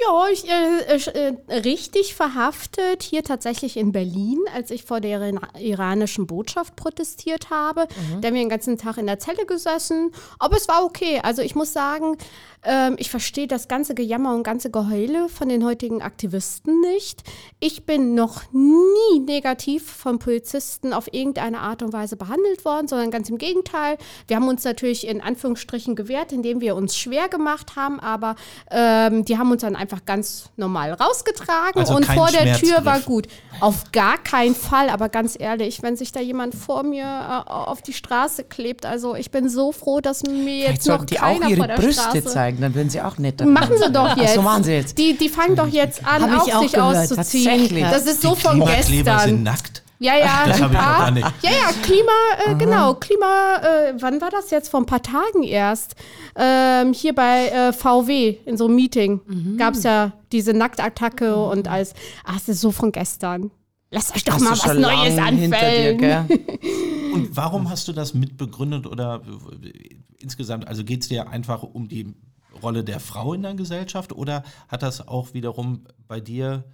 Ja, 0.02 0.28
ich, 0.32 0.48
äh, 0.48 0.80
äh, 0.96 1.34
äh, 1.48 1.54
richtig 1.58 2.14
verhaftet 2.14 3.02
hier 3.02 3.22
tatsächlich 3.22 3.76
in 3.76 3.92
Berlin, 3.92 4.38
als 4.54 4.70
ich 4.70 4.84
vor 4.84 5.00
der 5.00 5.18
iran- 5.20 5.40
iranischen 5.58 6.26
Botschaft 6.26 6.74
protestiert 6.76 7.50
habe. 7.50 7.86
Da 8.20 8.28
haben 8.28 8.34
wir 8.34 8.42
den 8.42 8.48
ganzen 8.48 8.78
Tag 8.78 8.96
in 8.98 9.06
der 9.06 9.18
Zelle 9.18 9.44
gesessen, 9.46 10.12
aber 10.38 10.56
es 10.56 10.68
war 10.68 10.84
okay. 10.84 11.20
Also 11.22 11.42
ich 11.42 11.54
muss 11.54 11.72
sagen, 11.72 12.16
ähm, 12.62 12.96
ich 12.98 13.10
verstehe 13.10 13.46
das 13.46 13.68
ganze 13.68 13.94
Gejammer 13.94 14.34
und 14.34 14.42
ganze 14.42 14.70
Geheule 14.70 15.28
von 15.28 15.48
den 15.48 15.64
heutigen 15.64 16.02
Aktivisten 16.02 16.80
nicht. 16.80 17.22
Ich 17.58 17.86
bin 17.86 18.14
noch 18.14 18.42
nie 18.52 19.20
negativ 19.20 19.90
von 19.90 20.18
Polizisten 20.18 20.92
auf 20.92 21.12
irgendeine 21.12 21.60
Art 21.60 21.82
und 21.82 21.92
Weise 21.92 22.16
behandelt 22.16 22.64
worden, 22.64 22.88
sondern 22.88 23.10
ganz 23.10 23.30
im 23.30 23.38
Gegenteil. 23.38 23.96
Wir 24.26 24.36
haben 24.36 24.48
uns 24.48 24.64
natürlich 24.64 25.06
in 25.06 25.20
Anführungsstrichen 25.20 25.96
gewehrt, 25.96 26.32
indem 26.32 26.60
wir 26.60 26.76
uns 26.76 26.96
schwer 26.96 27.28
gemacht 27.28 27.76
haben, 27.76 27.98
aber 28.00 28.36
ähm, 28.70 29.24
die 29.24 29.38
haben 29.38 29.50
uns 29.50 29.62
dann 29.62 29.76
einfach 29.76 30.04
ganz 30.04 30.50
normal 30.56 30.92
rausgetragen 30.92 31.80
Also 31.80 31.96
und 31.96 32.04
vor 32.04 32.28
der 32.30 32.58
Tür 32.58 32.84
war 32.84 33.00
gut. 33.00 33.26
Auf 33.60 33.92
gar 33.92 34.18
keinen 34.18 34.54
Fall, 34.54 34.88
aber 34.90 35.08
ganz 35.08 35.36
ehrlich, 35.38 35.82
wenn 35.82 35.96
sich 35.96 36.12
da 36.12 36.20
jemand 36.20 36.54
vor 36.54 36.82
mir 36.82 37.04
äh, 37.04 37.50
auf 37.50 37.82
die 37.82 37.92
Straße 37.92 38.44
klebt, 38.44 38.84
also 38.86 39.14
ich 39.14 39.30
bin 39.30 39.48
so 39.48 39.72
froh, 39.72 40.00
dass 40.00 40.22
mir 40.22 40.34
Vielleicht 40.34 40.68
jetzt 40.68 40.88
noch 40.88 41.04
die 41.04 41.16
keiner 41.16 41.46
auch 41.46 41.50
ihre 41.50 41.58
vor 41.58 41.66
der 41.66 41.76
Brüste 41.76 42.02
Straße 42.02 42.24
zeigen, 42.24 42.49
dann 42.58 42.74
würden 42.74 42.90
sie 42.90 43.00
auch 43.00 43.18
netter. 43.18 43.44
Machen 43.46 43.76
sie 43.76 43.92
doch 43.92 44.08
Ach 44.10 44.16
jetzt. 44.16 44.34
so 44.34 44.42
machen 44.42 44.64
sie 44.64 44.72
jetzt. 44.72 44.96
Die, 44.98 45.16
die 45.16 45.28
fangen 45.28 45.56
doch 45.56 45.68
jetzt 45.68 46.04
an, 46.06 46.22
Hab 46.22 46.46
ich 46.46 46.54
auch 46.54 46.62
sich 46.62 46.72
gehört, 46.72 46.96
auszuziehen. 47.10 47.80
Das 47.82 48.06
ist 48.06 48.22
so 48.22 48.34
Die 48.34 48.40
von 48.40 48.52
Klimakleber 48.52 49.18
sind 49.20 49.28
gestern. 49.28 49.42
nackt. 49.42 49.82
Ja, 50.02 50.16
ja, 50.16 50.44
Das 50.46 50.62
ein 50.62 50.70
ich 50.72 50.78
paar- 50.78 50.98
gar 50.98 51.10
nicht. 51.10 51.26
ja, 51.42 51.50
ja, 51.50 51.72
Klima, 51.82 52.10
äh, 52.46 52.54
genau, 52.54 52.94
Klima, 52.94 53.56
äh, 53.56 53.92
wann 54.00 54.18
war 54.22 54.30
das 54.30 54.50
jetzt? 54.50 54.70
Vor 54.70 54.80
ein 54.80 54.86
paar 54.86 55.02
Tagen 55.02 55.42
erst. 55.42 55.94
Ähm, 56.36 56.94
hier 56.94 57.14
bei 57.14 57.48
äh, 57.48 57.72
VW 57.74 58.36
in 58.46 58.56
so 58.56 58.64
einem 58.64 58.76
Meeting 58.76 59.20
Mhm. 59.26 59.58
gab 59.58 59.74
es 59.74 59.82
ja 59.82 60.12
diese 60.32 60.54
Nacktattacke 60.54 61.36
und 61.36 61.68
alles. 61.68 61.92
Ach, 62.24 62.32
das 62.34 62.48
ist 62.48 62.60
so 62.62 62.70
von 62.70 62.92
gestern. 62.92 63.50
Lasst 63.90 64.16
euch 64.16 64.24
doch 64.24 64.34
Hast 64.34 64.40
mal 64.42 64.52
was 64.52 64.64
Neues 64.78 65.16
dir, 65.16 65.22
anfällen. 65.22 65.98
gell? 65.98 66.24
Und 67.12 67.36
warum 67.36 67.68
hast 67.68 67.88
du 67.88 67.92
das 67.92 68.14
mitbegründet 68.14 68.86
oder 68.86 69.20
äh, 69.64 69.96
insgesamt, 70.20 70.68
also 70.68 70.84
geht 70.84 71.02
es 71.02 71.08
dir 71.08 71.28
einfach 71.28 71.64
um 71.64 71.88
die 71.88 72.14
Rolle 72.62 72.84
der 72.84 73.00
Frau 73.00 73.34
in 73.34 73.42
der 73.42 73.54
Gesellschaft 73.54 74.12
oder 74.12 74.42
hat 74.68 74.82
das 74.82 75.06
auch 75.06 75.34
wiederum 75.34 75.84
bei 76.08 76.20
dir 76.20 76.64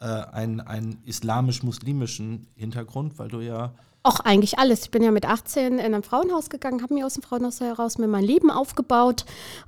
äh, 0.00 0.04
einen, 0.04 0.60
einen 0.60 1.02
islamisch-muslimischen 1.04 2.46
Hintergrund, 2.54 3.18
weil 3.18 3.28
du 3.28 3.40
ja 3.40 3.74
Auch 4.06 4.20
eigentlich 4.20 4.58
alles. 4.58 4.82
Ich 4.84 4.90
bin 4.92 5.02
ja 5.02 5.10
mit 5.10 5.26
18 5.26 5.78
in 5.80 5.94
ein 5.94 6.02
Frauenhaus 6.04 6.48
gegangen, 6.48 6.82
habe 6.82 6.94
mir 6.94 7.06
aus 7.06 7.14
dem 7.14 7.22
Frauenhaus 7.24 7.60
heraus 7.60 7.98
mir 7.98 8.06
mein 8.06 8.22
Leben 8.24 8.50
aufgebaut. 8.50 9.24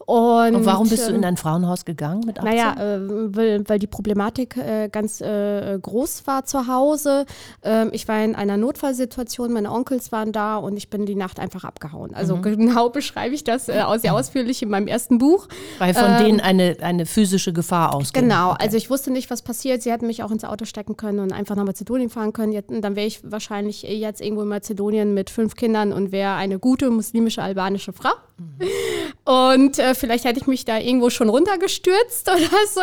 Und, 0.06 0.54
Und 0.54 0.64
warum 0.64 0.88
bist 0.88 1.06
du 1.06 1.10
ähm, 1.10 1.16
in 1.16 1.24
ein 1.24 1.36
Frauenhaus 1.36 1.84
gegangen 1.84 2.20
mit 2.24 2.38
18? 2.38 2.50
Naja, 2.50 2.72
äh, 2.74 3.00
weil, 3.34 3.68
weil 3.68 3.78
die 3.78 3.86
Problematik 3.88 4.56
äh, 4.56 4.88
ganz 4.90 5.20
äh, 5.20 5.78
groß 5.80 6.26
war 6.26 6.44
zu 6.44 6.66
Hause. 6.68 7.26
Ähm, 7.62 7.90
ich 7.92 8.06
war 8.06 8.22
in 8.22 8.34
einer 8.36 8.56
Notfallsituation, 8.56 9.52
meine 9.52 9.72
Onkels 9.72 10.12
waren 10.12 10.30
da 10.32 10.56
und 10.56 10.76
ich 10.76 10.88
bin 10.88 11.04
die 11.04 11.14
Nacht 11.16 11.40
einfach 11.40 11.64
abgehauen. 11.64 12.14
Also 12.14 12.36
Mhm. 12.36 12.42
genau 12.42 12.90
beschreibe 12.90 13.34
ich 13.34 13.42
das 13.44 13.68
äh, 13.68 13.80
aus- 13.80 14.02
sehr 14.02 14.14
ausführlich 14.14 14.62
in 14.62 14.68
meinem 14.70 14.86
ersten 14.86 15.18
Buch. 15.18 15.48
Weil 15.78 15.94
von 15.94 16.04
ähm, 16.12 16.24
denen 16.24 16.40
eine, 16.40 16.76
eine 16.80 17.06
physische 17.06 17.52
Gefahr 17.52 17.94
ausgeht. 17.94 18.22
Genau, 18.22 18.50
also 18.52 18.76
ich 18.76 18.88
wusste 18.90 19.10
nicht, 19.10 19.30
was 19.30 19.42
passiert. 19.42 19.82
Sie 19.82 19.90
hätten 19.90 20.06
mich 20.06 20.22
auch 20.22 20.30
ins 20.30 20.44
Auto 20.44 20.64
stecken 20.64 20.96
können 20.96 21.18
und 21.18 21.32
einfach 21.32 21.56
nach 21.56 21.64
Mazedonien 21.64 22.08
fahren 22.10 22.32
können. 22.32 22.62
Dann 22.80 22.94
wäre 22.96 23.06
ich 23.06 23.20
wahrscheinlich 23.24 23.82
jetzt 23.82 24.20
irgendwo 24.28 24.42
in 24.42 24.48
Mazedonien 24.48 25.14
mit 25.14 25.30
fünf 25.30 25.56
Kindern 25.56 25.92
und 25.92 26.12
wäre 26.12 26.34
eine 26.34 26.58
gute 26.58 26.90
muslimische 26.90 27.42
albanische 27.42 27.92
Frau. 27.92 28.12
Und 29.24 29.78
äh, 29.78 29.94
vielleicht 29.94 30.24
hätte 30.24 30.38
ich 30.38 30.46
mich 30.46 30.64
da 30.64 30.78
irgendwo 30.78 31.10
schon 31.10 31.28
runtergestürzt 31.28 32.30
oder 32.34 32.66
so. 32.66 32.80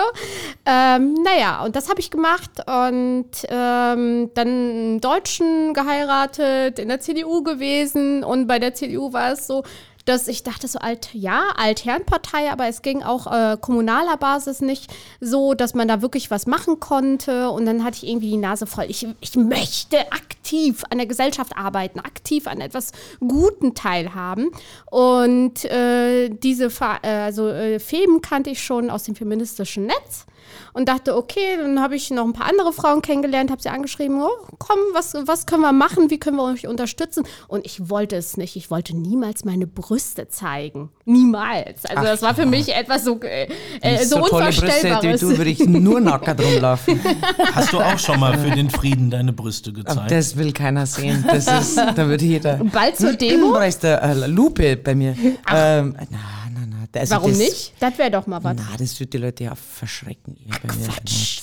Ähm, 0.65 1.13
naja, 1.23 1.63
und 1.63 1.75
das 1.75 1.89
habe 1.89 1.99
ich 1.99 2.11
gemacht 2.11 2.51
und 2.67 3.29
ähm, 3.49 4.31
dann 4.33 4.47
einen 4.47 5.01
Deutschen 5.01 5.73
geheiratet, 5.73 6.79
in 6.79 6.89
der 6.89 6.99
CDU 6.99 7.41
gewesen 7.43 8.23
und 8.23 8.47
bei 8.47 8.59
der 8.59 8.73
CDU 8.73 9.13
war 9.13 9.31
es 9.31 9.47
so, 9.47 9.63
dass 10.05 10.27
ich 10.27 10.43
dachte 10.43 10.67
so 10.67 10.77
alt, 10.79 11.09
ja, 11.13 11.49
Altherrenpartei, 11.57 12.51
aber 12.51 12.67
es 12.67 12.83
ging 12.83 13.01
auch 13.01 13.25
äh, 13.25 13.57
kommunaler 13.59 14.17
Basis 14.17 14.61
nicht 14.61 14.93
so, 15.19 15.55
dass 15.55 15.73
man 15.73 15.87
da 15.87 16.03
wirklich 16.03 16.29
was 16.29 16.45
machen 16.45 16.79
konnte. 16.79 17.49
Und 17.49 17.65
dann 17.65 17.83
hatte 17.83 17.97
ich 17.97 18.09
irgendwie 18.09 18.29
die 18.29 18.37
Nase 18.37 18.67
voll. 18.67 18.85
Ich, 18.87 19.07
ich 19.19 19.35
möchte 19.35 20.11
aktiv 20.11 20.83
an 20.91 20.99
der 20.99 21.07
Gesellschaft 21.07 21.57
arbeiten, 21.57 21.99
aktiv 21.99 22.45
an 22.47 22.61
etwas 22.61 22.91
Guten 23.19 23.73
teilhaben. 23.73 24.51
Und 24.91 25.65
äh, 25.65 26.29
diese 26.29 26.69
Ver 26.69 26.99
äh, 27.01 27.07
also, 27.07 27.49
äh, 27.49 27.79
Feben 27.79 28.21
kannte 28.21 28.51
ich 28.51 28.63
schon 28.63 28.91
aus 28.91 29.03
dem 29.03 29.15
feministischen 29.15 29.87
Netz 29.87 30.27
und 30.73 30.89
dachte, 30.89 31.15
okay, 31.15 31.57
dann 31.57 31.81
habe 31.81 31.95
ich 31.95 32.11
noch 32.11 32.25
ein 32.25 32.33
paar 32.33 32.47
andere 32.49 32.73
Frauen 32.73 33.01
kennengelernt, 33.01 33.51
habe 33.51 33.61
sie 33.61 33.69
angeschrieben, 33.69 34.21
oh, 34.21 34.29
komm, 34.57 34.79
was, 34.93 35.13
was 35.25 35.45
können 35.45 35.61
wir 35.61 35.71
machen, 35.71 36.09
wie 36.09 36.19
können 36.19 36.37
wir 36.37 36.43
euch 36.43 36.67
unterstützen? 36.67 37.23
Und 37.47 37.65
ich 37.65 37.89
wollte 37.89 38.15
es 38.15 38.37
nicht, 38.37 38.55
ich 38.55 38.71
wollte 38.71 38.95
niemals 38.95 39.45
meine 39.45 39.67
Brüste 39.67 40.27
zeigen. 40.27 40.89
Niemals. 41.05 41.85
Also 41.85 42.01
Ach 42.01 42.03
das 42.03 42.21
war 42.21 42.35
für 42.35 42.41
ja. 42.41 42.47
mich 42.47 42.73
etwas 42.73 43.03
so, 43.03 43.19
äh, 43.21 43.43
äh, 43.45 43.49
Wenn 43.81 44.07
so, 44.07 44.19
ich 44.19 44.25
tolle 44.29 44.45
Brüste 44.45 44.65
Unvorstellbares. 44.65 45.19
du, 45.21 45.37
würde 45.37 45.49
ich 45.51 45.59
nur 45.67 45.99
nackert 46.01 46.41
rumlaufen. 46.41 46.99
Hast 47.53 47.73
du 47.73 47.79
auch 47.79 47.99
schon 47.99 48.19
mal 48.19 48.37
für 48.37 48.51
den 48.51 48.69
Frieden 48.69 49.09
deine 49.09 49.33
Brüste 49.33 49.69
Aber 49.71 49.83
gezeigt? 49.83 50.11
das 50.11 50.35
will 50.35 50.51
keiner 50.51 50.85
sehen. 50.85 51.23
Das 51.27 51.47
ist, 51.47 51.77
da 51.77 52.07
würde 52.07 52.25
jeder. 52.25 52.59
Bald 52.71 52.97
zur 52.97 53.11
Du 53.11 53.17
Demo? 53.17 53.51
brauchst 53.51 53.85
eine 53.85 54.25
äh, 54.25 54.27
Lupe 54.27 54.77
bei 54.77 54.95
mir. 54.95 55.15
Ähm, 55.53 55.95
na, 56.09 56.17
na, 56.59 56.65
na. 56.93 56.99
Also 56.99 57.15
Warum 57.15 57.31
das, 57.31 57.39
nicht? 57.39 57.73
Das 57.79 57.97
wäre 57.97 58.11
doch 58.11 58.27
mal 58.27 58.43
was. 58.43 58.55
Na, 58.57 58.67
das 58.77 58.99
wird 58.99 59.13
die 59.13 59.17
Leute 59.17 59.43
ja 59.45 59.55
verschrecken. 59.55 60.35
bei 60.63 60.75
mir. 60.75 60.87
Quatsch. 60.87 61.41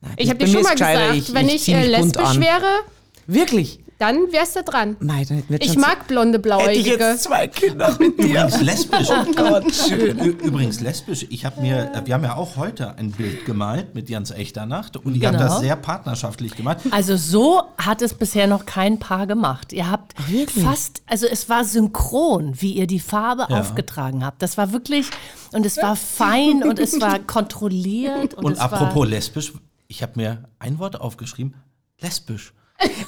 Na, 0.00 0.10
Ich 0.16 0.28
habe 0.28 0.38
dir 0.44 0.50
schon 0.52 0.62
mal 0.62 0.72
gesagt, 0.74 1.34
wenn 1.34 1.48
ich, 1.48 1.68
äh, 1.68 1.72
bunt 1.74 1.90
lesbisch 1.90 2.24
an. 2.26 2.40
wäre, 2.40 2.80
Wirklich? 3.26 3.80
Dann 4.02 4.32
wärst 4.32 4.56
du 4.56 4.64
dran. 4.64 4.96
Nein, 4.98 5.24
dann 5.28 5.36
hätten 5.36 5.48
wir 5.50 5.62
Ich 5.62 5.76
mag 5.76 6.08
blonde 6.08 6.40
so, 6.42 6.58
hätte 6.58 6.72
ich 6.72 6.82
Blauäugige. 6.82 7.04
jetzt 7.04 7.22
zwei 7.22 7.46
Kinder 7.46 7.96
mit 8.00 8.18
dir. 8.18 8.24
Übrigens 8.48 8.60
lesbisch. 8.60 9.08
Oh 9.10 9.32
Gott, 9.36 9.72
schön. 9.72 10.18
Übrigens 10.18 10.80
lesbisch. 10.80 11.24
Ich 11.30 11.44
habe 11.44 11.60
mir, 11.60 11.92
äh, 11.94 12.04
wir 12.04 12.14
haben 12.14 12.24
ja 12.24 12.34
auch 12.34 12.56
heute 12.56 12.96
ein 12.96 13.12
Bild 13.12 13.44
gemalt 13.44 13.94
mit 13.94 14.10
Jans 14.10 14.32
Echternacht 14.32 14.96
und 14.96 15.14
ihr 15.14 15.28
habt 15.28 15.38
Genau. 15.38 15.48
das 15.48 15.60
sehr 15.60 15.76
partnerschaftlich 15.76 16.56
gemacht. 16.56 16.78
Also 16.90 17.16
so 17.16 17.62
hat 17.78 18.02
es 18.02 18.14
bisher 18.14 18.48
noch 18.48 18.66
kein 18.66 18.98
Paar 18.98 19.28
gemacht. 19.28 19.72
Ihr 19.72 19.88
habt 19.88 20.14
wirklich? 20.28 20.64
fast, 20.64 21.02
also 21.06 21.26
es 21.28 21.48
war 21.48 21.64
synchron, 21.64 22.60
wie 22.60 22.72
ihr 22.72 22.88
die 22.88 22.98
Farbe 22.98 23.46
Ja. 23.50 23.60
aufgetragen 23.60 24.24
habt. 24.26 24.42
Das 24.42 24.58
war 24.58 24.72
wirklich, 24.72 25.06
und 25.52 25.64
es 25.64 25.76
war 25.76 25.94
fein 25.94 26.64
und 26.64 26.80
es 26.80 27.00
war 27.00 27.18
kontrolliert. 27.26 28.34
Und, 28.34 28.46
Und 28.46 28.52
es 28.54 28.58
apropos 28.58 29.06
lesbisch, 29.08 29.52
ich 29.86 30.02
habe 30.02 30.14
mir 30.16 30.42
ein 30.58 30.80
Wort 30.80 31.00
aufgeschrieben. 31.00 31.54
Lesbisch. 32.00 32.52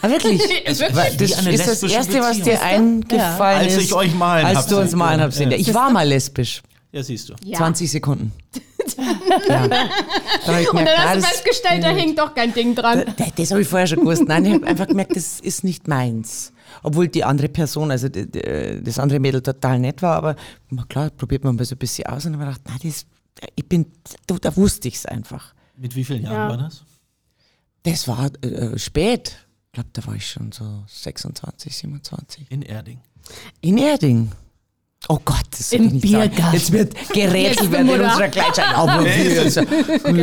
Ah, 0.03 0.09
wirklich? 0.09 0.41
Es- 0.65 0.81
wie 0.81 0.85
Das 0.93 1.47
ist 1.69 1.83
das 1.83 1.91
Erste, 1.91 2.21
was 2.21 2.41
dir 2.41 2.61
eingefallen 2.63 3.61
Als 3.61 3.77
ist. 3.77 3.83
ich 3.85 3.93
euch 3.95 4.15
malen 4.15 4.47
Als 4.47 4.67
du 4.67 4.79
uns 4.79 4.93
malen 4.95 5.21
hast. 5.21 5.37
sehen. 5.37 5.51
Ja. 5.51 5.57
Ich 5.57 5.73
war 5.75 5.91
mal 5.91 6.07
lesbisch. 6.07 6.63
Ja, 6.93 7.03
siehst 7.03 7.29
du. 7.29 7.35
Ja. 7.45 7.59
20 7.59 7.91
Sekunden. 7.91 8.33
ja. 9.49 9.67
Da 9.67 10.61
ich 10.61 10.71
Und 10.71 10.79
gemerkt, 10.79 10.91
dann 10.91 10.99
ah, 10.99 11.09
hast 11.11 11.17
du 11.17 11.21
das- 11.21 11.31
festgestellt, 11.31 11.83
da 11.83 11.89
hängt 11.89 12.19
doch 12.19 12.35
kein 12.35 12.53
Ding 12.55 12.75
dran. 12.75 13.05
Das, 13.17 13.35
das 13.35 13.51
habe 13.51 13.63
ich 13.63 13.69
vorher 13.69 13.87
schon 13.87 14.01
gewusst. 14.01 14.23
Nein, 14.27 14.45
ich 14.45 14.53
habe 14.55 14.67
einfach 14.67 14.87
gemerkt, 14.87 15.17
das 15.17 15.41
ist 15.41 15.65
nicht 15.65 15.89
meins. 15.89 16.53
Obwohl 16.83 17.09
die 17.09 17.25
andere 17.25 17.49
Person, 17.49 17.91
also 17.91 18.09
die, 18.09 18.31
die, 18.31 18.81
das 18.83 18.99
andere 18.99 19.19
Mädel 19.19 19.41
total 19.43 19.79
nett 19.79 20.03
war, 20.03 20.17
aber 20.17 20.37
na 20.71 20.85
klar, 20.89 21.11
probiert 21.11 21.43
man 21.45 21.57
mal 21.57 21.65
so 21.65 21.75
ein 21.75 21.79
bisschen 21.79 22.07
aus 22.07 22.27
und 22.27 22.33
dann 22.33 22.41
habe 22.43 22.51
ich 22.53 22.57
gedacht, 22.63 22.81
nein, 22.83 22.91
das, 22.93 23.07
ich 23.57 23.69
bin, 23.69 23.87
da, 24.27 24.37
da 24.41 24.57
wusste 24.57 24.89
ich 24.89 24.97
es 24.97 25.07
einfach. 25.07 25.55
Mit 25.77 25.97
wie 25.97 26.05
vielen 26.05 26.23
Jahren 26.23 26.35
Ja. 26.35 26.49
war 26.51 26.57
das? 26.59 26.85
Das 27.85 28.07
war 28.09 28.31
äh, 28.43 28.79
spät. 28.79 29.37
Ich 29.75 29.77
glaube, 29.77 29.91
da 29.93 30.07
war 30.07 30.15
ich 30.15 30.31
schon 30.31 30.53
so 30.53 30.85
26, 30.87 31.77
27. 31.79 32.47
In 32.49 32.63
Erding. 32.63 33.01
In 33.61 33.77
Erding. 33.77 34.31
Oh 35.09 35.19
Gott, 35.25 35.43
das 35.51 35.71
soll 35.71 35.81
Im 35.81 35.87
ich 35.87 35.93
nicht 35.95 36.13
sagen. 36.13 36.31
Biergarten. 36.31 36.57
Jetzt 36.57 36.71
wird 36.73 36.95
gerätselt 37.13 37.61
Jetzt 37.61 37.73
werden 37.73 37.89
in 37.89 38.01
unserer 38.01 38.31
wie, 39.05 39.39
also, 39.41 39.63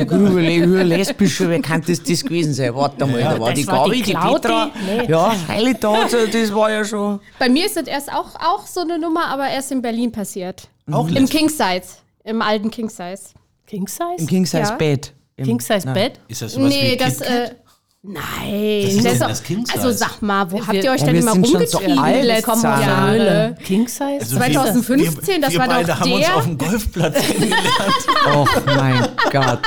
grüne, 0.05 0.83
lesbische, 0.83 1.49
wer 1.49 1.61
kann 1.61 1.83
das, 1.85 2.01
das 2.01 2.23
gewesen 2.23 2.53
sein? 2.53 2.73
Warte 2.73 3.05
mal, 3.05 3.19
da 3.21 3.37
war 3.41 3.51
die 3.51 3.65
Gabi, 3.65 3.97
die 3.97 4.03
die. 4.03 4.13
Petra. 4.13 4.71
Nee. 4.85 5.05
Ja, 5.09 5.35
Heiligtag, 5.49 6.09
das 6.31 6.55
war 6.55 6.71
ja 6.71 6.85
schon. 6.85 7.19
Bei 7.37 7.49
mir 7.49 7.65
ist 7.65 7.75
das 7.75 7.87
erst 7.87 8.09
auch, 8.09 8.33
auch 8.35 8.65
so 8.65 8.79
eine 8.79 8.97
Nummer, 8.97 9.25
aber 9.27 9.49
erst 9.49 9.73
in 9.73 9.81
Berlin 9.81 10.13
passiert. 10.13 10.69
Auch 10.89 11.09
Im 11.09 11.15
lesbisch. 11.15 11.37
King 11.37 11.49
Size. 11.49 11.97
Im 12.23 12.41
alten 12.41 12.71
King 12.71 12.87
Size. 12.89 13.33
Im 13.65 13.67
King 13.67 13.87
Size? 13.89 14.25
King 14.27 14.45
Size 14.45 14.63
Ja. 14.63 14.75
Bett. 14.75 15.13
Im- 15.35 15.45
King 15.45 15.59
Size 15.59 15.81
Nein. 15.83 15.93
Bett? 15.93 16.19
Ist 16.29 16.41
das 16.41 16.53
sowas 16.53 16.69
Nee, 16.69 16.93
wie 16.93 16.97
das. 16.97 17.19
Äh, 17.19 17.55
nein. 18.03 18.83
Was 18.83 18.93
ist 19.13 19.21
doch- 19.21 19.27
das 19.27 19.43
King 19.43 19.65
Size? 19.65 19.77
Also 19.77 19.91
sag 19.91 20.21
mal, 20.21 20.51
wo 20.51 20.59
habt 20.65 20.73
ihr 20.83 20.91
euch 20.91 21.03
denn 21.03 21.13
wir 21.13 21.21
immer 21.21 21.33
so 21.35 21.41
rumgetrieben 21.41 21.99
alt, 21.99 22.23
letzten 22.25 22.51
kommen 22.51 22.65
aus 22.65 22.79
der 22.79 22.87
Jahre? 22.87 23.55
King 23.63 23.87
Size? 23.87 24.03
Also 24.19 24.35
2015, 24.37 25.41
das 25.41 25.51
wir 25.51 25.59
war 25.59 25.67
doch 25.67 25.73
beide 25.75 25.99
haben 25.99 26.11
uns 26.13 26.25
der- 26.25 26.35
auf 26.35 26.43
dem 26.45 26.57
Golfplatz 26.57 27.15
kennengelernt. 27.27 28.07
Oh 28.33 28.45
mein 28.65 29.07
Gott, 29.31 29.59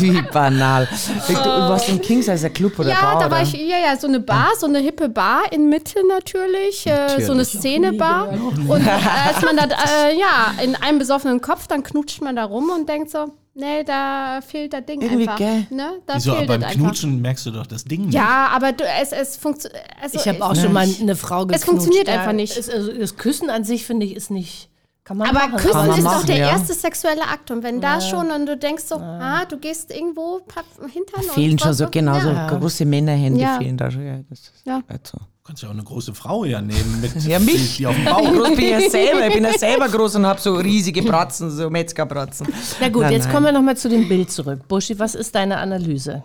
wie 0.00 0.22
banal. 0.32 0.88
Du 1.28 1.34
warst 1.34 1.88
im 1.88 2.00
King 2.00 2.22
Size 2.22 2.50
Club 2.50 2.78
oder 2.78 2.90
Ja, 2.90 3.00
Bar, 3.00 3.20
da 3.20 3.30
war 3.30 3.42
ich, 3.42 3.52
ja, 3.54 3.78
ja, 3.78 3.96
so 3.98 4.06
eine 4.06 4.20
Bar, 4.20 4.48
so 4.58 4.66
eine 4.66 4.78
hippe 4.80 5.08
Bar 5.08 5.42
in 5.50 5.68
Mitte 5.68 6.00
natürlich, 6.08 6.86
äh, 6.86 7.20
so 7.24 7.32
eine 7.32 7.44
Szenebar. 7.44 8.28
Und 8.68 8.86
als 8.86 9.42
man 9.42 9.56
da, 9.56 9.64
äh, 9.64 10.18
ja, 10.18 10.54
in 10.62 10.76
einem 10.76 10.98
besoffenen 10.98 11.40
Kopf, 11.40 11.66
dann 11.68 11.82
knutscht 11.82 12.20
man 12.22 12.36
da 12.36 12.44
rum 12.44 12.70
und 12.70 12.88
denkt 12.88 13.10
so, 13.10 13.32
nee, 13.54 13.84
da 13.84 14.40
fehlt 14.46 14.72
das 14.72 14.84
Ding 14.86 15.00
Irgendwie, 15.00 15.22
einfach. 15.22 15.36
gell? 15.38 15.66
Ne? 15.70 16.00
Da 16.06 16.14
Wieso, 16.16 16.32
aber 16.36 16.46
beim 16.46 16.62
einfach. 16.62 16.74
Knutschen 16.80 17.20
merkst 17.20 17.46
du 17.46 17.50
doch 17.50 17.66
das 17.66 17.84
Ding 17.84 18.06
nicht. 18.06 18.14
Ja, 18.14 18.48
aber 18.54 18.72
du, 18.72 18.84
es, 18.84 19.12
es 19.12 19.36
funktioniert. 19.36 19.82
Also, 20.00 20.18
Ich 20.18 20.28
habe 20.28 20.44
auch 20.44 20.54
schon 20.56 20.72
mal 20.72 20.86
eine 21.00 21.16
Frau 21.16 21.40
geknutscht. 21.46 21.64
funktioniert 21.64 22.08
Ja, 22.08 22.20
einfach 22.20 22.32
nicht. 22.32 22.56
Es, 22.56 22.68
also 22.68 22.92
das 22.92 23.16
Küssen 23.16 23.50
an 23.50 23.64
sich, 23.64 23.84
finde 23.86 24.06
ich, 24.06 24.14
ist 24.16 24.30
nicht... 24.30 24.68
Kann 25.04 25.16
man 25.16 25.28
Aber 25.30 25.40
machen, 25.48 25.56
Küssen 25.56 25.86
man 25.88 25.98
ist 25.98 26.04
machen, 26.04 26.20
doch 26.20 26.26
der 26.26 26.36
ja. 26.36 26.48
erste 26.50 26.74
sexuelle 26.74 27.22
Akt. 27.22 27.50
Und 27.50 27.64
wenn 27.64 27.80
da 27.80 28.00
schon 28.00 28.30
und 28.30 28.46
du 28.46 28.56
denkst 28.56 28.84
so, 28.84 28.94
ah, 28.96 29.44
du 29.46 29.58
gehst 29.58 29.90
irgendwo 29.92 30.40
und 30.80 30.92
Fehlen 31.32 31.58
schon 31.58 31.74
so 31.74 31.88
genau 31.90 32.20
so 32.20 32.28
Ja. 32.28 32.46
große 32.46 32.84
Männerhände 32.84 33.40
Ja. 33.40 33.58
fehlen 33.58 33.76
da 33.76 33.90
schon. 33.90 34.06
Ja, 34.06 34.18
das 34.30 34.38
ist 34.38 34.52
Ja. 34.64 34.80
halt 34.88 35.04
so. 35.04 35.18
Du 35.44 35.48
kannst 35.48 35.62
ja 35.64 35.70
auch 35.70 35.72
eine 35.72 35.82
große 35.82 36.14
Frau 36.14 36.44
ja 36.44 36.60
nehmen 36.62 37.00
mit 37.00 37.16
Ja, 37.24 37.40
mich. 37.40 37.76
die 37.78 37.86
auf 37.88 37.96
dem 37.96 38.04
Bauch. 38.04 38.32
groß 38.32 38.50
bin 38.50 38.60
ich 38.60 38.70
ja 38.70 38.80
selber? 38.88 39.26
Ich 39.26 39.34
bin 39.34 39.42
ja 39.42 39.58
selber 39.58 39.88
groß 39.88 40.14
und 40.14 40.24
habe 40.26 40.40
so 40.40 40.54
riesige 40.54 41.02
Bratzen, 41.02 41.50
so 41.50 41.68
Metzgerbratzen. 41.68 42.46
Na 42.80 42.88
gut, 42.88 43.02
Nein, 43.02 43.12
jetzt 43.14 43.24
nein. 43.24 43.32
kommen 43.34 43.46
wir 43.46 43.52
nochmal 43.52 43.76
zu 43.76 43.88
dem 43.88 44.08
Bild 44.08 44.30
zurück. 44.30 44.60
Buschi, 44.68 44.96
was 45.00 45.16
ist 45.16 45.34
deine 45.34 45.56
Analyse? 45.56 46.22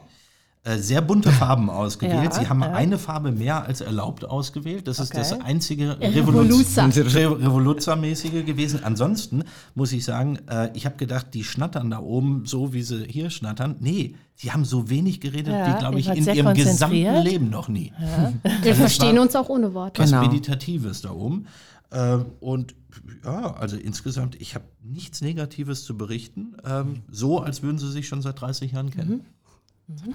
Äh, 0.67 0.79
sehr 0.79 1.01
bunte 1.01 1.31
Farben 1.31 1.69
ausgewählt. 1.83 2.25
Ja, 2.33 2.39
Sie 2.41 2.49
haben 2.49 2.61
ja. 2.61 2.73
eine 2.73 2.97
Farbe 2.97 3.31
mehr 3.31 3.65
als 3.65 3.79
erlaubt 3.81 4.25
ausgewählt. 4.25 4.87
Das 4.87 4.99
ist 4.99 5.11
Okay. 5.11 5.19
das 5.19 5.31
einzige. 5.39 5.97
Revoluzer- 6.01 6.87
Revoluzer-mäßige 7.41 8.43
gewesen. 8.45 8.83
Ansonsten 8.83 9.43
muss 9.75 9.91
ich 9.93 10.03
sagen, 10.03 10.39
äh, 10.49 10.69
ich 10.73 10.85
habe 10.85 10.97
gedacht, 10.97 11.27
die 11.33 11.43
schnattern 11.43 11.89
da 11.89 11.99
oben 11.99 12.45
so, 12.45 12.73
wie 12.73 12.81
sie 12.81 13.05
hier 13.07 13.29
schnattern. 13.29 13.75
Nee, 13.79 14.15
sie 14.35 14.51
haben 14.51 14.65
so 14.65 14.89
wenig 14.89 15.21
geredet, 15.21 15.53
Ja, 15.53 15.73
wie, 15.75 15.79
glaube 15.79 15.99
ich, 15.99 16.07
in 16.09 16.25
ihrem 16.35 16.53
gesamten. 16.53 17.23
Leben 17.23 17.49
noch 17.49 17.67
nie. 17.69 17.93
Wir 18.63 18.75
verstehen 18.75 19.19
uns 19.19 19.35
auch 19.35 19.49
ohne 19.49 19.73
Worte. 19.73 20.01
was 20.01 20.09
Genau. 20.11 20.23
Meditatives 20.27 21.01
da 21.01 21.11
oben. 21.11 21.45
Ähm, 21.91 22.25
und 22.41 22.75
ja, 23.23 23.53
also 23.55 23.77
insgesamt, 23.77 24.35
ich 24.41 24.55
habe 24.55 24.65
nichts 24.83 25.21
Negatives 25.21 25.85
zu 25.85 25.97
berichten. 25.97 26.57
Ähm, 26.65 27.03
so, 27.09 27.39
als 27.39 27.63
würden 27.63 27.77
sie 27.77 27.89
sich 27.91 28.07
schon 28.07 28.21
seit 28.21 28.41
30 28.41 28.73
Jahren 28.73 28.89
kennen. 28.89 29.21
Was 29.21 29.36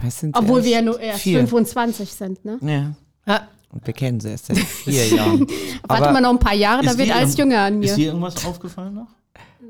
sind 0.09 0.37
Obwohl 0.37 0.59
erst 0.59 0.67
wir 0.69 0.75
ja 0.77 0.83
nur 0.83 1.01
erst 1.01 1.21
vier. 1.21 1.39
25 1.39 2.13
sind, 2.13 2.45
ne? 2.45 2.59
Ja. 2.63 2.95
Ja, 3.33 3.49
Und 3.71 3.87
wir 3.87 3.95
kennen 3.95 4.21
sie 4.21 4.31
erst 4.31 4.47
seit 4.47 4.59
vier 4.59 5.07
Jahren. 5.09 5.41
Warte 5.89 6.03
Aber 6.05 6.13
mal 6.13 6.21
noch 6.21 6.31
ein 6.31 6.39
paar 6.39 6.55
Jahre, 6.55 6.83
da 6.85 6.91
Ist 6.91 6.99
wird 6.99 7.11
alles 7.15 7.37
jünger 7.37 7.61
an 7.61 7.83
Ist 7.83 7.91
mir. 7.91 7.97
dir 7.97 8.07
irgendwas 8.09 8.45
aufgefallen 8.45 8.95
noch? 8.95 9.07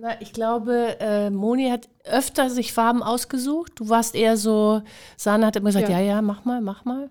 na, 0.00 0.20
ich 0.20 0.32
glaube, 0.32 0.96
äh, 1.00 1.30
Moni 1.30 1.68
hat 1.70 1.88
öfter 2.04 2.50
sich 2.50 2.72
Farben 2.72 3.02
ausgesucht. 3.04 3.72
Du 3.76 3.88
warst 3.88 4.16
eher 4.16 4.36
so, 4.36 4.82
Sana 5.16 5.46
hat 5.46 5.54
immer 5.56 5.68
gesagt, 5.68 5.88
ja, 5.88 6.00
Ja. 6.00 6.14
ja, 6.16 6.22
mach 6.22 6.44
mal, 6.44 6.60
mach 6.60 6.84
mal. 6.84 7.08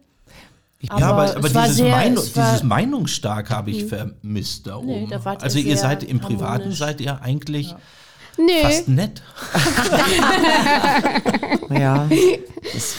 ja, 0.81 0.91
aber, 0.97 1.23
es 1.25 1.35
aber 1.37 1.53
war 1.53 1.63
dieses, 1.63 1.77
sehr- 1.77 1.91
Meinung, 1.95 2.23
dieses 2.25 2.63
Meinungsstark 2.63 3.49
habe 3.49 3.71
ich 3.71 3.85
vermisst 3.85 4.67
da 4.67 4.75
oben. 4.77 4.87
Nee, 4.87 5.07
da 5.09 5.21
also 5.23 5.59
ihr 5.59 5.77
seid 5.77 6.03
im 6.03 6.19
Privaten 6.19 6.73
seid 6.73 6.99
ihr 6.99 7.21
eigentlich 7.21 7.73
Nee, 8.37 8.61
fast 8.63 8.87
nett. 8.89 9.21
ja, 11.69 12.05
ist 12.05 12.39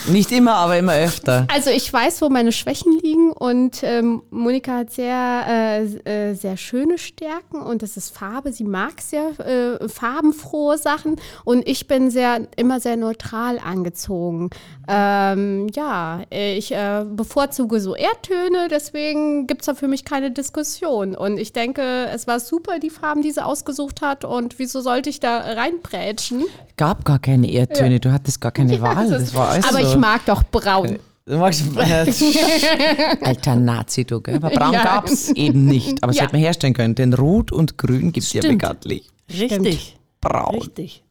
nicht 0.07 0.33
immer, 0.33 0.55
aber 0.55 0.79
immer 0.79 0.95
öfter. 0.95 1.47
also 1.53 1.71
ich 1.71 1.93
weiß, 1.93 2.23
wo 2.23 2.29
meine 2.29 2.53
Schwächen 2.53 2.99
liegen 3.01 3.33
und 3.33 3.83
ähm, 3.83 4.23
Monika 4.31 4.79
hat 4.79 4.91
sehr, 4.91 5.45
äh, 5.49 6.31
äh, 6.31 6.35
sehr 6.35 6.57
schöne 6.57 6.99
Stärken 6.99 7.61
und 7.61 7.83
das 7.83 7.97
ist 7.97 8.11
Farbe. 8.11 8.53
Sie 8.53 8.65
mag 8.65 9.01
sehr 9.01 9.39
äh, 9.41 9.89
farbenfrohe 9.89 10.79
Sachen 10.79 11.17
und 11.45 11.67
ich 11.69 11.87
bin 11.87 12.11
sehr 12.11 12.47
immer 12.57 12.81
sehr 12.81 12.97
neutral 12.97 13.59
angezogen. 13.59 14.51
Ähm, 14.89 15.69
ja, 15.75 16.23
ich 16.31 16.73
äh, 16.73 17.05
bevorzuge 17.09 17.81
so 17.81 17.95
Erdtöne, 17.95 18.69
deswegen 18.71 19.47
gibt 19.47 19.63
es 19.63 19.67
da 19.67 19.75
für 19.75 19.89
mich 19.89 20.05
keine 20.05 20.31
Diskussion. 20.31 21.15
Und 21.15 21.39
ich 21.39 21.53
denke, 21.53 22.09
es 22.13 22.27
war 22.27 22.41
super, 22.41 22.79
die 22.79 22.91
Farben, 22.91 23.23
die 23.23 23.31
sie 23.31 23.45
ausgesucht 23.45 24.03
hat 24.03 24.25
und 24.25 24.59
wieso 24.59 24.81
sollte 24.81 25.09
ich 25.11 25.21
da 25.21 25.39
reinprätschen? 25.39 26.45
Gab 26.77 27.05
gar 27.05 27.19
keine 27.19 27.51
Erdtöne, 27.51 28.01
du 28.01 28.13
hattest 28.13 28.41
gar 28.41 28.51
keine 28.51 28.81
Wahl. 28.81 29.09
Das 29.09 29.35
war 29.35 29.52
alles 29.53 29.65
Aber 29.69 29.83
so. 29.85 29.91
ich 29.93 29.97
mag 29.97 30.25
doch 30.27 30.43
braun. 30.45 30.99
Du 31.25 31.39
magst 31.39 31.63
Alter 33.23 33.57
Nazi, 33.57 34.05
du, 34.05 34.21
gell? 34.21 34.37
Aber 34.37 34.51
braun 34.51 34.73
Ja. 34.73 34.83
gab 34.83 35.07
es 35.09 35.31
eben 35.31 35.67
nicht. 35.67 36.03
Aber 36.03 36.11
es 36.11 36.17
Ja. 36.17 36.25
hätte 36.25 36.35
man 36.35 36.43
herstellen 36.43 36.75
können, 36.75 36.95
denn 36.95 37.15
Rot 37.15 37.53
und 37.53 37.79
Grün 37.79 38.13
gibt 38.13 38.27
es 38.27 38.33
ja 38.33 38.43
bekanntlich. 38.43 39.09
Richtig. 39.31 39.97
Braun. 40.21 40.57
Richtig. 40.57 41.03